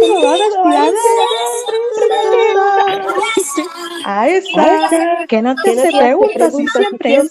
a 4.03 4.27
esa 4.27 5.25
que 5.27 5.41
no 5.41 5.55
te 5.63 5.75
se 5.75 5.89
pregunta 5.97 6.51
si 6.51 6.67
siempre 6.67 7.21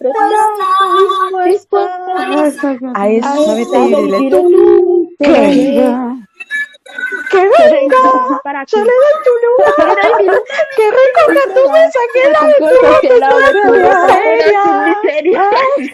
está 1.60 2.92
a 2.94 3.08
esa 3.08 3.34
y 3.60 3.94
dile 3.94 4.30
tú 4.30 5.08
que 5.18 5.30
venga 5.30 6.28
que 7.30 7.38
venga. 7.38 8.02
se 8.66 8.78
le 8.78 8.84
dé 8.84 9.10
tu 9.24 9.32
lugar. 9.44 9.96
Que 10.76 10.86
recoja 10.90 11.44
tu 11.54 11.62
mesa 11.70 12.00
que 12.12 12.22
la 12.30 12.40
de 12.46 12.54
tu 13.52 13.70
miseria. 13.72 14.64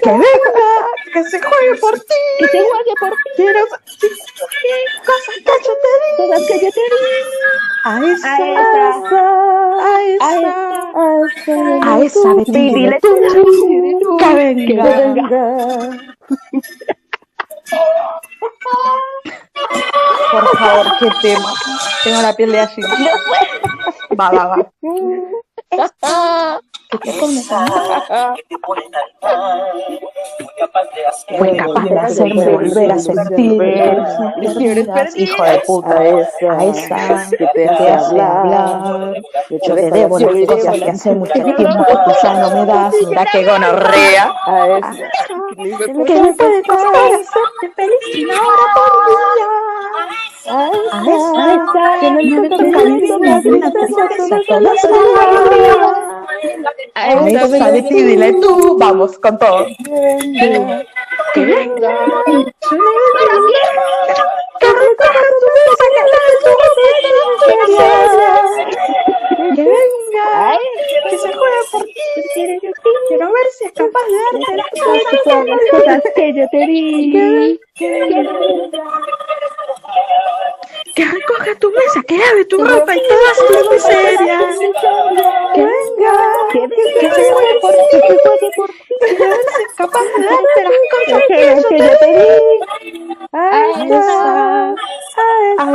que 0.03 0.11
venga 0.11 0.57
que 1.13 1.25
se 1.25 1.39
juegue 1.41 1.75
por 1.81 1.95
ti. 1.99 2.23
Que 2.39 2.49
se 2.49 2.59
juegue 2.61 2.95
por 3.01 3.11
ti. 3.11 3.31
Quiero 3.37 3.61
cosas 5.05 5.35
que 5.37 5.43
cosas 6.17 6.43
que 6.47 6.59
te 6.59 6.71
di. 6.71 6.81
A 7.85 7.87
esa 8.05 8.33
a 9.83 10.03
esa. 10.13 10.37
A 11.83 12.01
esa. 12.03 12.35
Vete 12.35 12.59
y 12.59 12.75
dile 12.75 12.99
tú. 13.01 13.09
Que 14.19 14.35
venga 14.35 14.87
Por 20.31 20.59
favor, 20.59 20.87
qué 20.99 21.11
tema. 21.23 21.55
Tengo 22.05 22.23
la 22.23 22.33
piel 22.35 22.53
de 22.53 22.59
gallina. 22.59 23.11
Va, 24.19 24.31
va, 24.31 24.47
va. 24.47 24.57
¿Qué 26.89 26.99
te 26.99 27.13
pones 27.19 27.49
Fue 31.39 31.57
capaz 31.57 31.85
de 31.85 31.99
hacerme 31.99 32.49
volver 32.49 32.93
a 32.93 32.99
sentir 32.99 33.63
hijo 35.17 35.45
de 35.45 35.63
puta. 35.67 35.99
A 35.99 36.05
esa, 36.05 36.53
A 36.53 36.65
esa 36.65 37.31
que 37.31 37.37
te 37.39 37.53
que 37.55 37.69
hace 37.69 37.91
hace 37.91 38.21
hablar. 38.21 39.15
que 39.49 39.59
Yo 39.67 39.75
te 39.75 39.91
debo 39.91 40.19
la 40.19 40.31
las 40.31 40.47
cosas 40.47 40.79
que 40.79 40.91
hace 40.91 41.15
mucho 41.15 41.33
tiempo 41.33 41.57
tú 41.57 42.13
ya 42.23 42.35
no 42.35 42.51
me 42.51 42.67
das. 42.67 42.95
Mira 43.09 43.27
qué 43.33 43.45
gonorrea. 43.45 44.35
A 44.47 44.79
esa. 44.79 44.91
que 45.57 46.21
me 46.21 46.33
puede 46.35 46.63
costar 46.63 46.95
hacerte 46.95 47.73
feliz 47.75 48.25
una 48.25 48.41
hora 48.41 48.67
por 48.75 49.07
día 49.07 49.47
a 50.49 51.03
esa 51.03 52.01
que 52.01 52.11
no 52.11 52.43
me 52.43 52.49
toca 52.49 52.85
ni 52.85 53.11
una 53.11 53.41
tristeza 53.41 54.39
solo 54.47 54.71
A 54.71 54.75
esa 54.75 56.06
vete 57.73 57.95
y 57.95 58.03
dile 58.03 58.33
tú. 58.35 58.77
Vamos, 58.79 59.19
con 59.19 59.39
todo. 59.39 59.67
que 61.35 61.45
venga 61.45 61.99
que 71.09 71.11
de 71.11 71.19
se 71.19 71.33
juegue 71.33 71.63
por 71.71 71.85
ti 71.85 71.93
quiero 73.09 73.27
ver 73.33 73.47
si 73.57 73.65
es 73.65 73.73
capaz 73.73 74.07
de 74.07 74.17
darte 74.39 74.57
las 74.57 75.61
cosas 75.71 76.03
que 76.15 76.33
yo 76.35 76.45
te 76.51 76.59
di 76.59 77.61
que 77.77 77.85
recoja 81.05 81.55
tu 81.61 81.71
mesa 81.71 82.03
que 82.09 82.17
lave 82.17 82.47
tu 82.47 82.57
ropa 82.65 82.97
y 82.97 83.01
todas 83.07 83.37
tus 83.49 83.71
miserias. 83.71 84.59
Que 85.55 85.61
venga 85.61 86.13
que 86.53 86.61
se 87.11 87.33
juegue 87.33 87.61
por 87.61 87.73
ti 87.73 87.81
quiero 89.01 89.29
ver 89.29 89.41
si 89.45 89.63
es 89.63 89.73
capaz 89.77 90.05
de 90.05 90.09
darte 90.25 90.61
las 90.65 90.79
cosas 90.91 91.23
que 91.29 91.79
yo 91.79 91.93
te 91.99 92.07
di. 92.07 92.35
A 93.33 93.37
esa 93.85 94.75
a 95.17 95.27
esa 95.53 95.71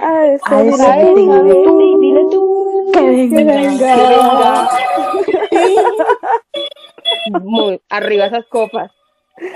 A 0.00 0.04
esa, 0.26 0.56
a 0.56 0.62
esa 0.62 0.96
vete 0.96 1.20
y 1.20 1.22
dile 1.24 1.54
tú, 1.64 1.98
dile 2.00 2.22
tú. 2.30 2.40
Que 2.92 3.00
venga, 3.44 3.94
Muy 7.42 7.80
arriba 7.88 8.26
esas 8.26 8.44
copas. 8.46 8.99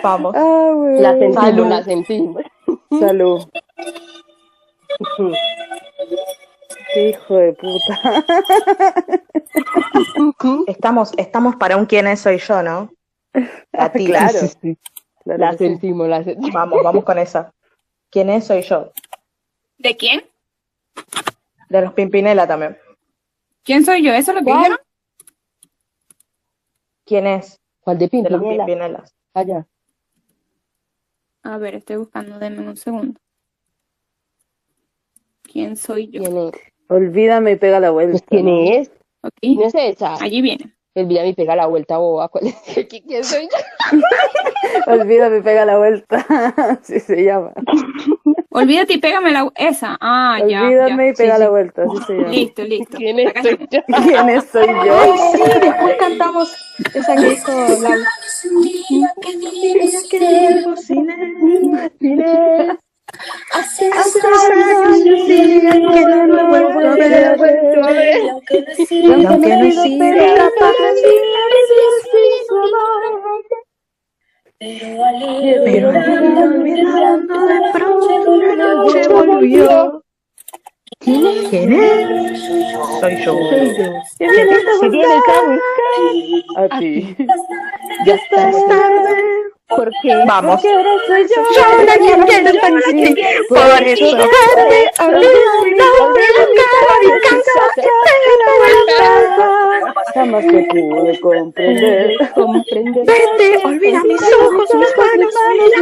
Vamos. 0.02 0.35
Ah. 0.36 0.73
La 1.01 1.12
sentimos, 1.12 1.44
Salud. 1.44 1.66
la 1.66 1.82
sentimos. 1.85 2.43
Salud. 3.01 3.48
Qué 6.93 7.09
hijo 7.11 7.36
de 7.36 7.52
puta. 7.55 8.24
Estamos, 10.66 11.12
estamos 11.16 11.56
para 11.56 11.77
un 11.77 11.86
quién 11.86 12.06
es 12.06 12.20
soy 12.20 12.39
yo, 12.39 12.62
¿no? 12.62 12.90
A 13.73 13.90
ti. 13.90 14.06
Claro. 14.06 14.39
Sí, 14.39 14.48
sí, 14.48 14.59
sí. 14.62 14.78
Claro 15.24 15.39
La 15.40 15.51
que 15.52 15.59
sí. 15.59 15.65
sentimos, 15.66 16.09
la 16.09 16.23
sentimos. 16.23 16.52
Vamos, 16.52 16.82
vamos 16.82 17.05
con 17.05 17.19
esa. 17.19 17.52
¿Quién 18.11 18.31
es 18.31 18.47
soy 18.47 18.62
yo? 18.62 18.93
¿De 19.78 19.97
quién? 19.97 20.24
De 21.69 21.81
los 21.81 21.93
Pimpinela 21.94 22.47
también. 22.47 22.78
¿Quién 23.65 23.85
soy 23.85 24.02
yo? 24.02 24.12
¿Eso 24.12 24.32
es 24.32 24.39
lo 24.39 24.44
que 24.44 24.52
dijeron? 24.52 24.78
¿Quién 27.05 27.27
es? 27.27 27.61
¿Cuál 27.81 27.98
de 27.98 28.09
De 28.09 28.31
los 28.31 28.40
Pimpinela? 28.40 28.66
Pimpinelas. 28.66 29.15
Allá. 29.32 29.66
A 31.45 31.59
ver, 31.59 31.75
estoy 31.75 31.97
buscando, 31.97 32.39
denme 32.39 32.66
un 32.66 32.77
segundo. 32.77 33.21
¿Quién 35.43 35.77
soy 35.77 36.09
yo? 36.11 36.23
¿Quién 36.23 36.37
es? 36.39 36.53
Olvídame 36.89 37.53
y 37.53 37.57
pega 37.57 37.81
la 37.81 37.91
vuelta. 37.91 38.12
Pues, 38.12 38.25
¿Quién 38.29 38.49
es? 38.49 38.91
Ok, 39.23 39.33
No 39.43 39.66
es 39.66 39.75
esa. 39.75 40.15
allí 40.23 40.41
viene. 40.43 40.75
Olvida 40.97 41.23
mi 41.25 41.33
pega 41.35 41.57
la 41.57 41.66
vuelta 41.66 41.99
boba. 41.99 42.29
¿Cuál 42.29 42.47
es? 42.49 42.55
¿Qui- 42.89 43.03
¿Quién 43.07 43.25
soy 43.25 43.49
yo? 43.49 43.99
Olvídame, 44.87 45.43
pega 45.43 45.65
la 45.65 45.77
vuelta. 45.79 46.25
Así 46.81 47.01
se 47.01 47.25
llama. 47.25 47.53
Olvídate 48.51 48.93
y 48.95 48.99
pégame 48.99 49.33
la... 49.33 49.51
Esa. 49.57 49.97
Ah, 50.01 50.39
ya, 50.47 50.62
Olvídame 50.62 51.07
ya. 51.07 51.11
y 51.11 51.15
pega 51.15 51.35
Sí, 51.35 51.41
la 51.41 51.47
sí. 51.47 51.51
vuelta. 51.51 51.83
Así 51.83 51.99
se 52.07 52.15
llama. 52.15 52.29
Listo, 52.29 52.62
listo. 52.62 52.97
¿Quién 52.97 53.19
es? 53.19 53.33
Soy 53.43 53.59
yo. 53.71 53.81
¿Quién 54.05 54.29
es? 54.29 54.45
Soy 54.45 54.66
Ay, 54.69 54.87
yo. 54.89 55.16
sí, 55.33 55.61
después 55.61 55.97
cantamos 55.99 56.57
esa 56.95 57.16
que 57.16 57.29
dijo 57.31 57.51
Laura. 57.83 58.09
Un 58.51 58.62
día 58.62 59.12
que 59.21 59.37
no 59.37 59.51
lo 66.27 66.49
a 67.27 67.37
ver. 67.37 68.25
Y 68.25 68.29
aunque 68.29 68.61
no 68.61 68.66
sido 68.87 69.01
Y 69.01 69.31
aunque 69.31 69.57
no 69.57 69.71
amor. 72.65 73.03
Pero 74.59 75.05
al 75.05 75.23
ir 75.23 75.87
olvidando 75.87 77.47
de 77.47 77.61
pronto 77.73 78.31
una 78.31 78.57
noche 78.57 79.09
volvió. 79.09 80.03
¿Quién 81.05 81.72
es? 81.72 82.40
Soy 83.01 83.24
yo. 83.24 83.39
¿Qué 84.18 84.26
vienes 84.31 84.64
a 84.66 84.86
buscar? 84.86 85.60
A 86.56 86.78
ti. 86.78 87.16
Ya 88.06 88.14
estás 88.14 88.55
tarde. 88.66 89.53
¿Por 89.76 89.90
qué? 90.02 90.14
Vamos. 90.26 90.60
Porque 90.60 90.74
ahora 90.74 90.90
soy 91.06 91.22
yo. 91.22 91.42
Yo 91.56 91.62
la 91.84 91.94
quiero 91.94 92.60
partir. 92.60 93.14
Por 93.48 93.82
eso 93.82 94.16
tarde. 94.16 94.90
Olvido 95.01 95.51
mi 95.64 95.70
nombre, 95.72 96.24
buscaba 96.38 96.94
mi 97.02 97.09
casa. 97.20 97.55
Jamás 100.14 100.46
te 100.46 100.60
pude 100.70 101.20
comprender. 101.20 102.16
Comprender. 102.34 103.05
Vete, 103.05 103.66
olvida 103.66 104.01
mis 104.05 104.22
ojos, 104.22 104.74
mis 104.74 104.96
manos, 104.96 105.34
mis 105.59 105.72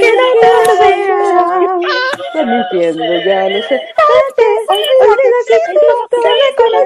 que 0.00 0.10
no 0.16 0.54
te 0.64 0.72
vean. 0.80 1.80
Estás 2.26 2.46
mintiendo, 2.46 3.04
ya 3.24 3.48
lo 3.48 3.62
sé. 3.64 3.74
Vete, 3.74 4.46
olvida 4.68 5.38
que 5.48 5.56
que 5.58 5.72
me 5.72 5.82
no 5.84 6.06
que 6.10 6.18
para 6.18 6.78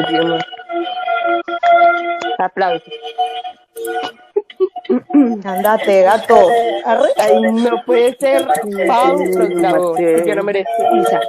bien, 0.08 0.20
amor. 0.20 0.40
Aplausos. 2.38 2.92
Andate, 5.44 6.02
gato. 6.02 6.48
Ay, 7.16 7.40
no 7.42 7.82
puede 7.86 8.16
ser. 8.18 8.46
Pau, 8.86 9.18
grabó. 9.56 9.96
Yo 9.98 10.34
no 10.34 10.42
merezco. 10.42 10.96
Isa. 10.96 11.20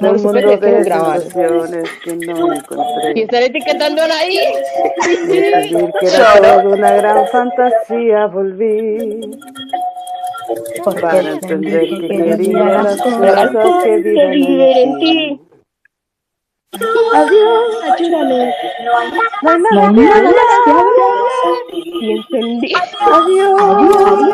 Déjelo 0.00 0.56
de 0.58 0.84
grabar. 0.84 1.20
sensaciones 1.20 1.90
que 2.04 2.16
no 2.16 2.54
Y 2.54 2.56
encontré. 2.56 3.22
están 3.22 3.42
etiquetándola 3.42 4.14
ahí. 4.18 4.38
Decidir 5.26 5.92
que 6.00 6.06
era 6.06 6.58
una 6.58 6.92
gran 6.92 7.26
fantasía, 7.28 8.26
volví. 8.26 9.30
Para 11.00 11.20
entender 11.20 11.88
que 11.88 12.08
quería 12.08 12.64
las 12.82 13.00
cosas 13.00 13.50
que 13.82 13.96
viven 13.96 14.76
en 14.76 14.98
ti. 14.98 15.40
Adiós, 16.74 17.82
ayúdame. 17.92 18.52
No 19.42 19.58
nada 19.58 19.90
nada. 19.92 20.32
Y 21.72 22.12
entendí. 22.12 22.72
Adiós. 23.00 23.60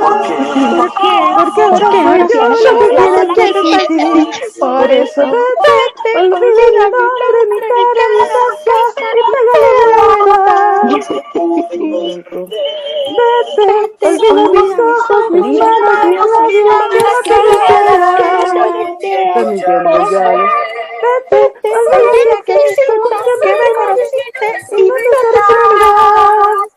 ¿Por 0.01 0.15
qué? 0.23 1.13
Porque 1.55 1.99
ahora 1.99 2.27
soy 2.29 2.53
yo 2.65 2.73
la 2.93 3.21
que 3.21 3.33
quiero 3.35 3.61
partir. 3.71 4.25
Por 4.59 4.91
eso 4.91 5.23
vete, 5.23 6.11
olvida 6.19 6.65
mi 6.71 6.91
nombre, 6.91 7.41
mi 7.51 7.59
cara, 7.61 8.05
mi 8.13 8.25
casa 8.33 9.05
y 9.17 9.23
pégale 9.31 9.71
Vete, 13.17 13.67
olvida 14.07 14.43
mis 14.51 14.73
ojos, 14.79 15.25
mis 15.31 15.47
manos, 15.59 15.99
mis 16.47 16.61
labios 16.65 17.11
Vete, 21.03 21.43
olvida 21.93 22.30
que 22.45 22.57
siento 22.75 23.09
que 23.25 23.33
me 23.41 23.55
conociste 23.75 24.47
y 24.77 24.83
no 24.89 24.95
te 24.95 25.03
sorprendas. 25.37 26.71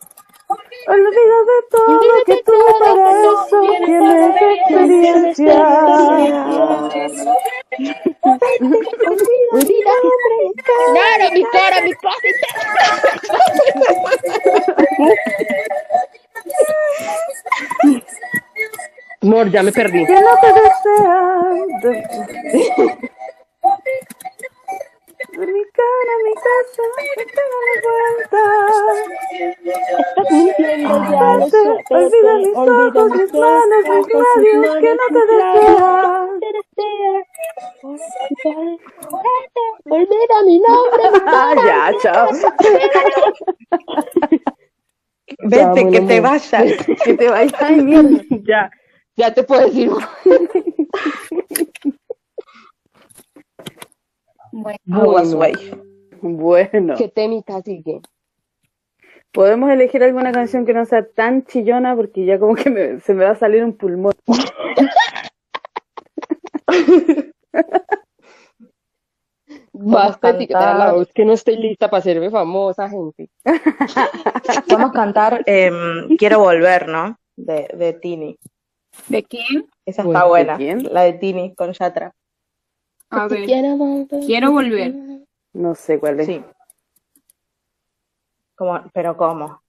Olvida 0.86 1.38
de 1.48 1.58
todo 1.70 2.02
lo 2.02 2.24
que 2.24 2.36
tuve 2.42 2.70
para 2.78 3.04
eso, 3.22 3.58
tienes 3.86 4.36
experiencia. 4.40 5.58
Claro, 10.92 11.24
mi 11.32 11.42
cara, 11.44 11.76
mi 11.82 11.92
cosita. 11.94 12.48
Amor, 19.22 19.50
ya 19.50 19.62
me 19.62 19.72
perdí. 19.72 20.04
Que 20.04 20.20
no 20.20 20.38
te 20.40 20.48
desean. 20.52 21.68
Mi 25.36 25.64
cara, 25.76 26.14
mi 26.24 26.34
casa, 26.34 26.82
mintiendo 27.16 27.58
ya. 31.10 31.36
lo 31.38 31.46
sé. 31.48 31.62
Vete, 31.90 31.90
olvida 31.90 32.34
mis 32.36 32.54
ojos, 32.54 33.10
mis 33.10 33.32
manos, 33.34 33.82
mis 33.88 34.06
labios 34.14 34.76
que 34.80 34.90
no 34.94 35.06
te 35.14 35.22
desean. 35.26 36.28
Olvida 39.90 40.36
mi 40.44 40.56
nombre, 40.60 41.04
mi 41.10 41.18
Ah, 41.26 41.54
ya, 41.66 41.92
chao. 42.00 42.28
Vete, 45.46 45.80
que 45.90 46.00
te 46.00 46.20
vayas. 46.20 46.52
Que 47.04 47.14
te 47.14 47.28
vayas. 47.28 47.52
Ya, 48.46 48.70
ya 49.16 49.34
te 49.34 49.42
puedo 49.42 49.62
decir. 49.66 49.90
Bueno, 54.64 54.78
Aguas, 55.02 55.34
güey. 55.34 55.52
Bueno, 56.26 56.94
¿Qué 56.96 57.08
temita 57.08 57.60
sigue? 57.60 58.00
podemos 59.30 59.68
elegir 59.70 60.02
alguna 60.02 60.32
canción 60.32 60.64
que 60.64 60.72
no 60.72 60.86
sea 60.86 61.04
tan 61.06 61.44
chillona 61.44 61.94
porque 61.96 62.24
ya 62.24 62.38
como 62.38 62.54
que 62.54 62.70
me- 62.70 63.00
se 63.00 63.12
me 63.14 63.24
va 63.24 63.32
a 63.32 63.34
salir 63.36 63.62
un 63.64 63.76
pulmón. 63.76 64.14
Basta 69.72 70.28
de 70.32 70.36
etiquetar 70.38 70.76
la 70.76 70.92
voz 70.92 71.12
que 71.12 71.24
no 71.24 71.32
estoy 71.32 71.56
lista 71.56 71.90
para 71.90 71.98
hacerme 71.98 72.30
famosa, 72.30 72.88
gente. 72.88 73.28
Vamos 74.68 74.90
a 74.90 74.92
cantar 74.92 75.42
em, 75.46 76.16
Quiero 76.16 76.38
volver, 76.40 76.88
¿no? 76.88 77.18
De, 77.36 77.68
de 77.76 77.92
Tini. 77.94 78.38
¿de 79.08 79.24
quién? 79.24 79.66
Esa 79.84 80.04
Bueno, 80.04 80.18
está 80.18 80.24
¿de 80.24 80.28
buena. 80.30 80.56
quién? 80.56 80.94
La 80.94 81.02
de 81.02 81.14
Tini 81.14 81.54
con 81.54 81.72
Yatra. 81.72 82.12
A 83.16 83.28
ver, 83.28 83.46
Quiero 83.46 83.76
volver. 83.76 84.20
quiero 84.26 84.52
volver. 84.52 84.94
No 85.52 85.74
sé 85.74 85.98
cuál 85.98 86.20
es. 86.20 86.26
Sí. 86.26 86.42
Como, 88.56 88.80
pero 88.92 89.16
¿cómo? 89.16 89.62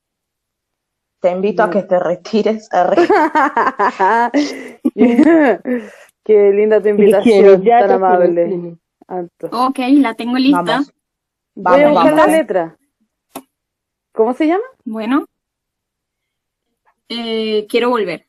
Te 1.21 1.31
invito 1.31 1.63
a 1.63 1.69
que 1.71 1.83
te 1.83 1.99
retires. 1.99 2.67
arre. 2.71 3.07
Qué 6.23 6.51
linda 6.51 6.81
tu 6.81 6.89
invitación, 6.89 7.63
ya 7.63 7.79
tan 7.79 7.91
amable. 7.91 8.77
Ok, 9.51 9.79
la 9.99 10.13
tengo 10.15 10.37
lista. 10.37 10.61
Vamos. 10.61 10.93
Voy 11.55 11.81
a 11.81 11.87
Vamos, 11.87 12.03
buscar 12.03 12.13
la 12.13 12.27
letra. 12.27 12.77
¿Cómo 14.13 14.33
se 14.33 14.47
llama? 14.47 14.63
Bueno, 14.83 15.25
eh, 17.09 17.65
quiero 17.69 17.89
volver. 17.89 18.25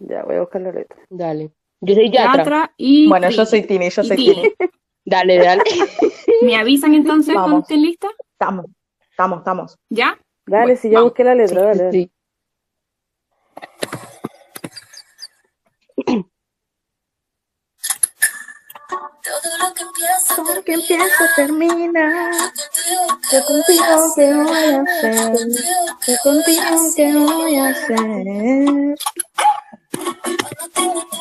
Ya, 0.00 0.22
voy 0.24 0.36
a 0.36 0.40
buscar 0.40 0.60
la 0.62 0.72
letra. 0.72 0.98
Dale. 1.08 1.52
Yo 1.84 1.94
soy 1.94 2.10
Yatra. 2.10 2.36
Yatra 2.38 2.74
y 2.76 3.08
Bueno, 3.08 3.30
yo 3.30 3.44
soy 3.46 3.62
Tini, 3.62 3.90
yo 3.90 4.02
soy 4.04 4.16
Tini. 4.16 4.34
Tini. 4.34 4.54
Dale, 5.06 5.36
dale. 5.38 5.62
¿Me 6.42 6.56
avisan 6.56 6.94
entonces 6.94 7.34
cuando 7.34 7.58
estén 7.58 7.82
listas? 7.82 8.10
Estamos, 8.32 8.64
estamos, 9.10 9.38
estamos. 9.40 9.78
¿Ya? 9.90 10.18
Dale, 10.46 10.64
Bueno, 10.64 10.80
si 10.80 10.88
ya 10.88 10.94
vamos. 10.94 11.10
busqué 11.10 11.24
la 11.24 11.34
letra, 11.34 11.62
dale. 11.62 11.82
dale. 11.84 11.92
Sí. 11.92 12.10
Todo 18.88 19.58
lo 19.58 19.74
que 19.74 19.82
empieza, 19.82 20.36
todo 20.36 20.54
lo 20.54 20.62
que 20.62 20.72
empieza 20.74 21.30
termina. 21.36 22.30
Yo 23.32 23.44
contigo 23.44 24.12
que 24.16 24.34
voy 24.34 24.64
a 24.64 24.80
hacer. 24.82 25.32
Yo 26.06 26.14
contigo 26.22 26.94
que 26.96 27.12
voy 27.14 27.56
a 27.56 27.68
hacer. 27.68 28.94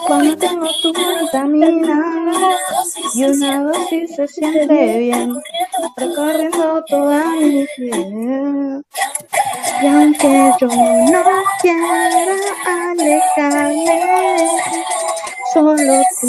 Cuando 0.07 0.38
tengo 0.38 0.68
tu 0.81 0.93
vitamina 0.93 2.31
y 3.14 3.23
una 3.23 3.64
dosis 3.64 4.15
se 4.15 4.27
siente 4.27 4.99
bien, 4.99 5.35
recorriendo 5.95 6.84
toda 6.85 7.23
mi 7.35 7.65
piel. 7.76 8.84
Y 9.81 9.88
aunque 9.88 10.51
yo 10.60 10.68
no 10.68 11.23
quiera 11.61 12.07
alejarme, 12.91 13.22
solo 15.51 16.01
tú 16.21 16.27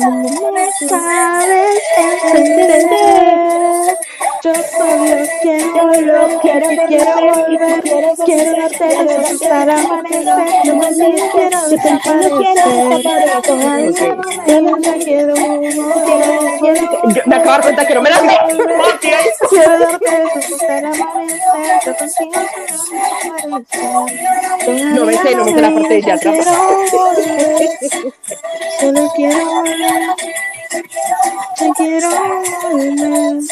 me 0.53 0.89
sabes 0.89 1.83
entender. 2.35 3.97
Yo 4.43 4.53
solo 4.55 5.17
quiero, 5.41 5.67
solo 5.75 6.41
quiero, 6.43 6.69
te 6.69 6.85
quiero 6.87 7.13
volver, 7.15 7.83
quiero 8.27 8.51
darte 8.61 8.87
besos 8.87 9.43
hasta 9.43 9.63
el 9.63 9.71
amanecer, 9.71 10.25
no 10.67 10.75
me 10.77 10.89
quiero 11.33 11.61
desaparecer, 11.69 12.57
todavía 13.43 14.61
no 14.61 14.77
me 14.77 14.93
quiero 14.99 15.35
volver. 15.35 15.75
Yo 17.15 17.23
me 17.25 17.37
acabo 17.37 17.45
de 17.45 17.45
dar 17.45 17.63
cuenta 17.63 17.87
que 17.87 17.95
no 17.95 18.03
me 18.03 18.11
la 18.11 18.17
sé. 18.19 18.39
Quiero 19.49 19.79
darte 19.79 20.11
besos 20.11 20.53
hasta 20.53 20.79
el 20.79 20.85
amanecer, 20.85 21.81
yo 21.87 21.97
contigo 21.97 22.43
quiero 22.91 23.57
desaparecer. 23.63 24.85
No 24.95 25.05
me 25.07 25.17
sé, 25.17 25.35
no 25.35 25.45
me 25.45 25.53
sé 25.53 25.61
la 25.61 25.71
parte 25.71 25.95
de 25.95 26.03
ya 26.03 26.15
atrás. 26.15 26.49
Solo 29.05 29.17
quiero 29.17 29.45
volver, 29.45 30.15
te 31.59 31.71
quiero 31.77 32.09
volver. 32.63 33.45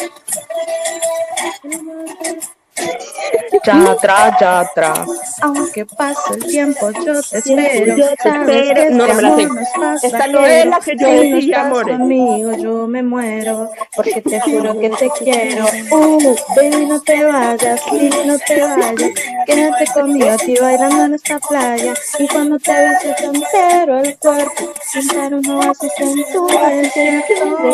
Ya 3.64 3.92
atrás, 3.92 4.34
ya 4.40 4.60
atrás. 4.60 5.00
Aunque 5.42 5.84
pase 5.86 6.34
el 6.34 6.46
tiempo, 6.46 6.90
yo 6.90 7.22
te 7.22 7.38
espero. 7.38 7.96
Yo 7.96 8.06
te 8.22 8.90
No, 8.90 9.06
no 9.06 9.14
me 9.14 9.22
la 9.22 9.36
sé. 9.36 10.06
Esta 10.06 10.26
no 10.26 10.46
es 10.46 10.66
la 10.66 10.80
que 10.80 10.96
yo 10.96 11.08
decía, 11.08 11.60
amores. 11.66 11.98
conmigo, 11.98 12.52
yo 12.56 12.86
me 12.88 13.02
muero. 13.02 13.70
Porque 13.94 14.22
te 14.22 14.40
juro 14.40 14.78
que 14.78 14.90
te 14.90 15.10
quiero. 15.10 15.66
Uh, 15.90 16.34
baby, 16.56 16.86
no 16.86 17.00
te 17.02 17.24
vayas, 17.24 17.80
baby, 17.90 18.10
no 18.26 18.38
te 18.38 18.62
vayas. 18.62 19.10
Quédate 19.46 19.86
conmigo 19.94 20.30
aquí 20.30 20.56
bailando 20.60 21.04
en 21.04 21.14
esta 21.14 21.38
playa. 21.38 21.94
Y 22.18 22.28
cuando 22.28 22.58
te 22.58 22.72
beses, 22.72 23.16
yo 23.20 23.32
entero 23.32 24.00
el 24.00 24.16
cuerpo. 24.18 24.72
Pintar 24.92 25.34
un 25.34 25.50
oasis 25.50 25.92
en 25.98 26.32
tu 26.32 26.46
desierto. 26.46 27.64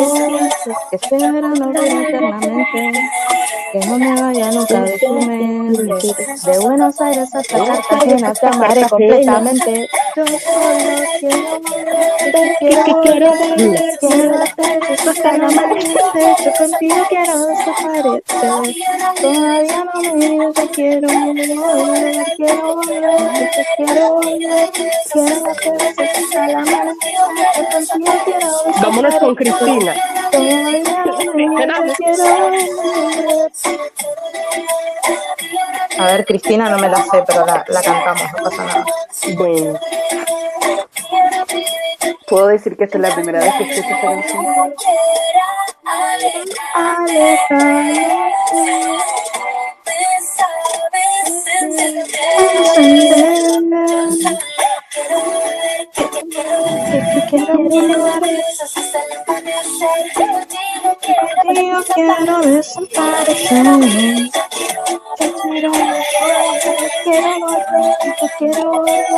Que 0.89 0.95
este 0.95 1.17
verano 1.17 1.71
eternamente. 1.71 3.01
Que 3.71 3.79
no 3.85 3.97
me 3.99 4.21
vaya 4.21 4.51
nunca 4.51 4.81
de 4.97 6.59
Buenos 6.59 6.99
Aires 7.01 7.29
hasta 7.33 7.57
Cartagena, 7.65 8.33
te 8.33 8.47
amaré 8.47 8.81
completamente. 8.89 9.89
Yo 10.15 10.25
solo 10.25 10.37
quiero 11.19 11.59
te 12.31 12.95
quiero 13.03 13.31
quiero 13.99 14.29
darte 14.29 14.79
besos 14.79 15.07
hasta 15.07 15.35
el 15.35 15.43
amanecer. 15.43 15.95
Yo 16.43 16.51
contigo 16.57 16.95
quiero 17.09 17.45
desaparecer. 17.45 18.21
Todavía 19.21 19.85
no 19.85 20.15
me 20.15 20.53
que 20.53 20.67
quiero 20.69 21.07
volver, 21.07 22.25
quiero 22.37 22.75
volver, 22.75 23.51
te 23.51 23.65
quiero 23.77 24.13
volver. 24.15 24.71
Quiero 25.11 25.35
darte 25.41 25.71
besos 25.71 26.23
hasta 26.23 26.45
el 26.45 26.55
amanecer. 26.55 27.13
Yo 27.57 27.63
contigo 27.71 28.13
quiero 28.25 28.47
desaparecer. 28.47 28.83
Vámonos 28.83 29.15
con 29.15 29.35
Cristina. 29.35 29.93
Todavía 30.31 30.83
no 30.83 31.33
me 31.35 31.87
que 31.87 31.93
quiero 31.95 32.23
volver. 32.23 32.69
A 35.97 36.05
ver, 36.05 36.25
Cristina, 36.25 36.69
no 36.69 36.77
me 36.77 36.87
la 36.87 36.97
sé, 37.03 37.23
pero 37.27 37.45
la, 37.45 37.65
la 37.67 37.81
cantamos, 37.81 38.23
no 38.37 38.43
pasa 38.49 38.65
nada. 38.65 38.85
Bueno, 39.35 39.79
¿Puedo 42.29 42.47
decir 42.47 42.77
que 42.77 42.83
esta 42.83 42.97
es 42.99 43.01
la 43.01 43.15
primera 43.15 43.39
vez 43.39 43.51
que 43.55 43.63
escucho 43.63 43.81
esta 43.81 44.01
canción? 44.01 44.45
Quiero 57.29 57.69
quiero 57.69 58.03
desaparecer. 58.21 59.09
Te 61.59 61.65
quiero 61.93 62.23
volver, 62.25 62.63
quiero 65.43 65.71
volver, 65.71 66.05
te 67.03 67.03
quiero 67.03 67.39
volver. 67.39 67.65
Te 68.19 68.27
quiero 68.37 68.71
volver. 68.71 69.09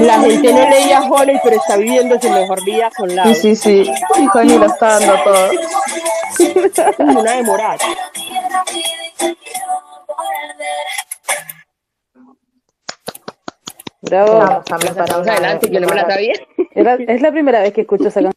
la 0.00 0.20
gente 0.20 0.52
no 0.52 0.68
leía 0.68 1.00
Honey, 1.00 1.40
pero 1.42 1.56
está 1.56 1.76
viviendo 1.76 2.20
su 2.20 2.28
mejor 2.28 2.62
vida 2.64 2.90
con 2.94 3.14
la 3.14 3.24
Sí, 3.34 3.34
sí, 3.34 3.56
sí. 3.56 3.92
Y 4.18 4.26
Connie 4.28 4.58
lo 4.58 4.66
está 4.66 4.98
dando 5.00 5.14
todo. 5.24 5.50
una 6.98 7.32
de 7.32 7.42
Bravo. 14.12 14.38
Vamos 14.38 14.64
también 14.66 14.94
para 14.94 15.06
Vamos 15.14 15.28
adelante, 15.28 15.66
de- 15.68 15.72
yo 15.74 15.80
no 15.80 15.86
me 15.88 15.94
la 15.94 16.06
sabía. 16.10 16.32
Es 16.74 16.84
la, 16.84 16.94
es 17.14 17.22
la 17.22 17.32
primera 17.32 17.60
vez 17.62 17.72
que 17.72 17.80
escucho 17.82 18.08
esa 18.08 18.20
canción. 18.22 18.32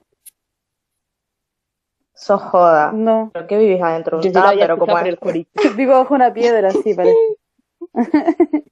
Sos 2.14 2.42
joda. 2.44 2.92
No. 2.94 3.30
¿Por 3.34 3.46
qué 3.46 3.58
vivís 3.58 3.82
adentro 3.82 4.20
de 4.20 4.28
Yo 4.28 4.32
tap? 4.32 4.46
había 4.46 4.62
Pero 4.62 4.78
como 4.78 4.98
el. 5.00 5.20
Vivo 5.76 5.92
bajo 6.00 6.14
una 6.14 6.34
piedra, 6.34 6.72
sí, 6.72 6.94
parece. 6.94 7.18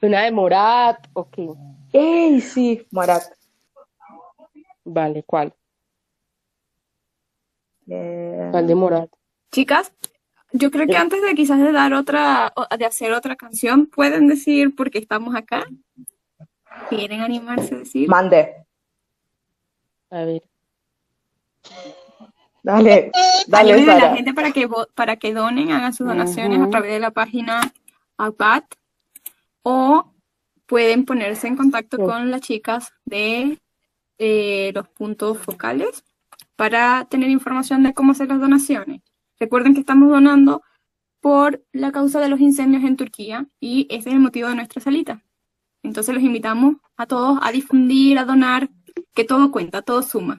Una 0.00 0.22
de 0.22 0.32
Morat, 0.32 1.06
ok. 1.12 1.38
¡Ey, 1.92 2.40
sí! 2.40 2.84
Morat. 2.90 3.22
Vale, 4.84 5.22
¿cuál? 5.22 5.54
Eh, 7.88 8.48
¿Cuál 8.50 8.66
de 8.66 8.74
Morat? 8.74 9.10
Chicas, 9.52 9.92
yo 10.52 10.70
creo 10.70 10.86
que 10.86 10.96
antes 10.96 11.22
de 11.22 11.34
quizás 11.34 11.58
de 11.58 11.72
dar 11.72 11.94
otra, 11.94 12.52
o 12.56 12.66
de 12.76 12.84
hacer 12.84 13.12
otra 13.12 13.36
canción, 13.36 13.86
pueden 13.86 14.28
decir 14.28 14.74
por 14.74 14.90
qué 14.90 14.98
estamos 14.98 15.34
acá. 15.34 15.66
¿Quieren 16.88 17.20
animarse 17.20 17.74
a 17.74 17.78
decir? 17.78 18.08
Mande. 18.08 18.54
A 20.10 20.24
ver. 20.24 20.42
Dale, 22.62 23.10
dale, 23.48 23.72
Animen 23.72 23.90
a 23.90 23.98
la 23.98 24.14
gente 24.14 24.34
para 24.34 24.52
que, 24.52 24.68
para 24.94 25.16
que 25.16 25.34
donen, 25.34 25.72
hagan 25.72 25.92
sus 25.92 26.06
donaciones 26.06 26.60
a 26.60 26.70
través 26.70 26.92
de 26.92 27.00
la 27.00 27.10
página 27.10 27.72
APAT 28.16 28.64
o 29.62 30.12
pueden 30.66 31.04
ponerse 31.04 31.48
en 31.48 31.56
contacto 31.56 31.96
Sí. 31.96 32.02
con 32.04 32.30
las 32.30 32.40
chicas 32.40 32.92
de 33.04 33.58
eh, 34.18 34.70
los 34.74 34.88
puntos 34.88 35.38
focales 35.38 36.04
para 36.54 37.04
tener 37.06 37.30
información 37.30 37.82
de 37.82 37.94
cómo 37.94 38.12
hacer 38.12 38.28
las 38.28 38.40
donaciones. 38.40 39.00
Recuerden 39.42 39.74
que 39.74 39.80
estamos 39.80 40.08
donando 40.08 40.62
por 41.20 41.64
la 41.72 41.90
causa 41.90 42.20
de 42.20 42.28
los 42.28 42.38
incendios 42.38 42.84
en 42.84 42.96
Turquía 42.96 43.44
y 43.58 43.88
ese 43.90 44.10
es 44.10 44.14
el 44.14 44.20
motivo 44.20 44.48
de 44.48 44.54
nuestra 44.54 44.80
salita. 44.80 45.24
Entonces 45.82 46.14
los 46.14 46.22
invitamos 46.22 46.76
a 46.96 47.06
todos 47.06 47.40
a 47.42 47.50
difundir, 47.50 48.20
a 48.20 48.24
donar, 48.24 48.68
que 49.12 49.24
todo 49.24 49.50
cuenta, 49.50 49.82
todo 49.82 50.00
suma. 50.02 50.38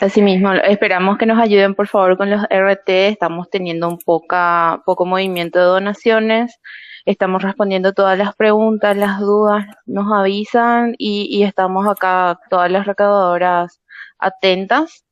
Asimismo, 0.00 0.52
esperamos 0.52 1.18
que 1.18 1.26
nos 1.26 1.40
ayuden 1.40 1.74
por 1.74 1.88
favor 1.88 2.16
con 2.16 2.30
los 2.30 2.44
RT. 2.48 2.88
Estamos 3.08 3.50
teniendo 3.50 3.88
un 3.88 3.98
poca, 3.98 4.84
poco 4.86 5.04
movimiento 5.04 5.58
de 5.58 5.64
donaciones. 5.64 6.60
Estamos 7.06 7.42
respondiendo 7.42 7.92
todas 7.92 8.16
las 8.16 8.36
preguntas, 8.36 8.96
las 8.96 9.18
dudas, 9.18 9.66
nos 9.84 10.12
avisan 10.12 10.94
y, 10.96 11.42
estamos 11.42 11.88
acá, 11.88 12.38
todas 12.50 12.70
las 12.70 12.86
recaudadoras 12.86 13.80
atentas. 14.20 15.05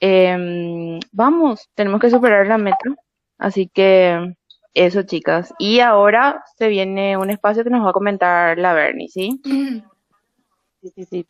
Em, 0.00 0.98
vamos, 1.12 1.68
tenemos 1.74 2.00
que 2.00 2.10
superar 2.10 2.46
la 2.46 2.58
metro. 2.58 2.96
Así 3.38 3.68
que 3.72 4.34
eso, 4.74 5.02
chicas. 5.02 5.54
Y 5.58 5.80
ahora 5.80 6.44
se 6.56 6.68
viene 6.68 7.16
un 7.16 7.30
espacio 7.30 7.64
que 7.64 7.70
nos 7.70 7.84
va 7.84 7.90
a 7.90 7.94
comentar 7.94 8.58
la 8.58 8.72
Bernie, 8.72 9.08
¿sí? 9.08 9.40
Sí, 10.82 10.90
sí, 10.94 11.04
sí. 11.04 11.26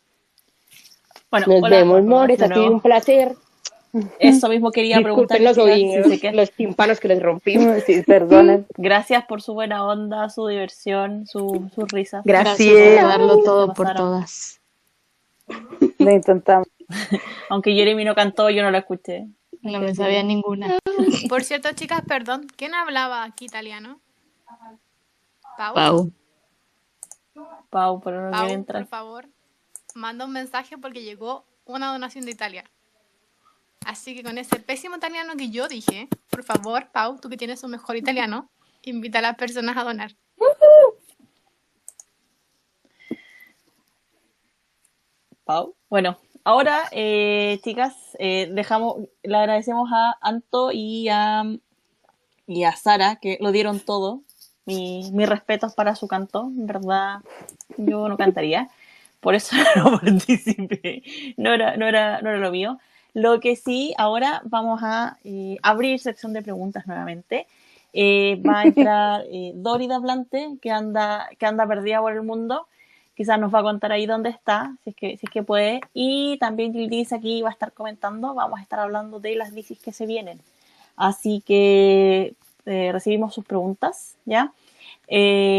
Bueno, 1.28 1.46
Nos 1.48 1.62
hola, 1.64 1.76
vemos, 1.76 2.04
Mores, 2.04 2.40
ha 2.40 2.46
sido 2.46 2.70
un 2.70 2.80
placer. 2.80 3.34
Eso 4.20 4.48
mismo 4.48 4.70
quería 4.70 5.00
preguntar. 5.00 5.40
Disculpen 5.40 5.44
los 5.44 5.58
oídos, 5.58 6.34
los 6.34 6.52
tímpanos 6.52 7.00
que 7.00 7.08
les 7.08 7.20
rompimos. 7.20 7.82
Sí, 7.82 8.00
perdonen. 8.06 8.66
Gracias 8.76 9.24
por 9.24 9.42
su 9.42 9.54
buena 9.54 9.84
onda, 9.84 10.28
su 10.30 10.46
diversión, 10.46 11.26
su, 11.26 11.68
sus 11.74 11.90
risas. 11.90 12.22
Gracias. 12.24 13.00
por 13.00 13.08
darlo 13.08 13.42
todo 13.42 13.74
por 13.74 13.92
todas. 13.94 14.60
Lo 15.98 16.10
intentamos. 16.12 16.68
Aunque 17.48 17.72
Jeremy 17.74 18.04
no 18.04 18.14
cantó, 18.14 18.50
yo 18.50 18.62
no 18.62 18.70
la 18.70 18.78
escuché. 18.78 19.26
No 19.62 19.80
me 19.80 19.94
sabía 19.94 20.22
ninguna. 20.22 20.78
Por 21.28 21.44
cierto, 21.44 21.70
chicas, 21.72 22.02
perdón, 22.06 22.46
¿quién 22.56 22.74
hablaba 22.74 23.24
aquí 23.24 23.44
italiano? 23.44 24.00
¿Pau? 25.56 25.74
Pau. 25.74 26.12
Pau, 27.70 28.00
pero 28.00 28.22
no 28.22 28.30
quiere 28.30 28.46
Pau, 28.46 28.54
entrar. 28.54 28.82
por 28.82 28.88
favor, 28.88 29.28
manda 29.94 30.24
un 30.24 30.32
mensaje 30.32 30.78
porque 30.78 31.02
llegó 31.02 31.44
una 31.64 31.92
donación 31.92 32.24
de 32.24 32.32
Italia. 32.32 32.64
Así 33.86 34.14
que 34.14 34.22
con 34.22 34.38
ese 34.38 34.56
pésimo 34.60 34.96
italiano 34.96 35.34
que 35.36 35.50
yo 35.50 35.68
dije, 35.68 36.08
por 36.30 36.42
favor, 36.42 36.88
Pau, 36.90 37.18
tú 37.18 37.28
que 37.28 37.36
tienes 37.36 37.62
un 37.62 37.70
mejor 37.70 37.96
italiano, 37.96 38.50
invita 38.82 39.18
a 39.18 39.22
las 39.22 39.36
personas 39.36 39.76
a 39.76 39.84
donar. 39.84 40.16
Pau. 45.44 45.74
Bueno, 45.88 46.18
ahora, 46.50 46.88
eh, 46.90 47.60
chicas, 47.62 47.94
eh, 48.18 48.48
dejamos, 48.52 48.96
le 49.22 49.36
agradecemos 49.36 49.88
a 49.92 50.16
Anto 50.20 50.72
y 50.72 51.08
a, 51.08 51.44
y 52.46 52.64
a 52.64 52.72
Sara 52.72 53.16
que 53.16 53.38
lo 53.40 53.52
dieron 53.52 53.78
todo. 53.78 54.22
Mi, 54.66 55.10
mis 55.12 55.28
respetos 55.28 55.74
para 55.74 55.94
su 55.94 56.06
canto, 56.06 56.42
en 56.42 56.66
verdad, 56.66 57.20
yo 57.76 58.08
no 58.08 58.16
cantaría. 58.16 58.68
Por 59.20 59.34
eso 59.34 59.54
no 59.76 60.00
participé. 60.00 61.02
No 61.36 61.52
era, 61.54 61.76
no 61.76 61.86
era, 61.86 62.20
no 62.20 62.30
era 62.30 62.38
lo 62.38 62.50
mío. 62.50 62.78
Lo 63.14 63.40
que 63.40 63.56
sí, 63.56 63.94
ahora 63.96 64.42
vamos 64.44 64.80
a 64.82 65.18
eh, 65.24 65.56
abrir 65.62 66.00
sección 66.00 66.32
de 66.32 66.42
preguntas 66.42 66.86
nuevamente. 66.86 67.46
Eh, 67.92 68.40
va 68.46 68.60
a 68.60 68.64
entrar 68.64 69.24
eh, 69.30 69.52
Dori 69.54 69.86
Dablante, 69.86 70.58
que 70.60 70.70
anda, 70.70 71.28
que 71.38 71.46
anda 71.46 71.66
perdida 71.66 72.00
por 72.00 72.12
el 72.12 72.22
mundo. 72.22 72.66
Quizás 73.20 73.38
nos 73.38 73.54
va 73.54 73.58
a 73.58 73.62
contar 73.62 73.92
ahí 73.92 74.06
dónde 74.06 74.30
está, 74.30 74.74
si 74.82 74.88
es 74.88 74.96
que, 74.96 75.18
si 75.18 75.26
es 75.26 75.30
que 75.30 75.42
puede. 75.42 75.82
Y 75.92 76.38
también 76.38 76.72
Gildis 76.72 77.12
aquí 77.12 77.42
va 77.42 77.50
a 77.50 77.52
estar 77.52 77.70
comentando, 77.70 78.34
vamos 78.34 78.58
a 78.58 78.62
estar 78.62 78.80
hablando 78.80 79.20
de 79.20 79.36
las 79.36 79.52
bicis 79.52 79.78
que 79.78 79.92
se 79.92 80.06
vienen. 80.06 80.40
Así 80.96 81.42
que 81.44 82.32
eh, 82.64 82.90
recibimos 82.90 83.34
sus 83.34 83.44
preguntas, 83.44 84.16
¿ya? 84.24 84.54
Eh, 85.06 85.48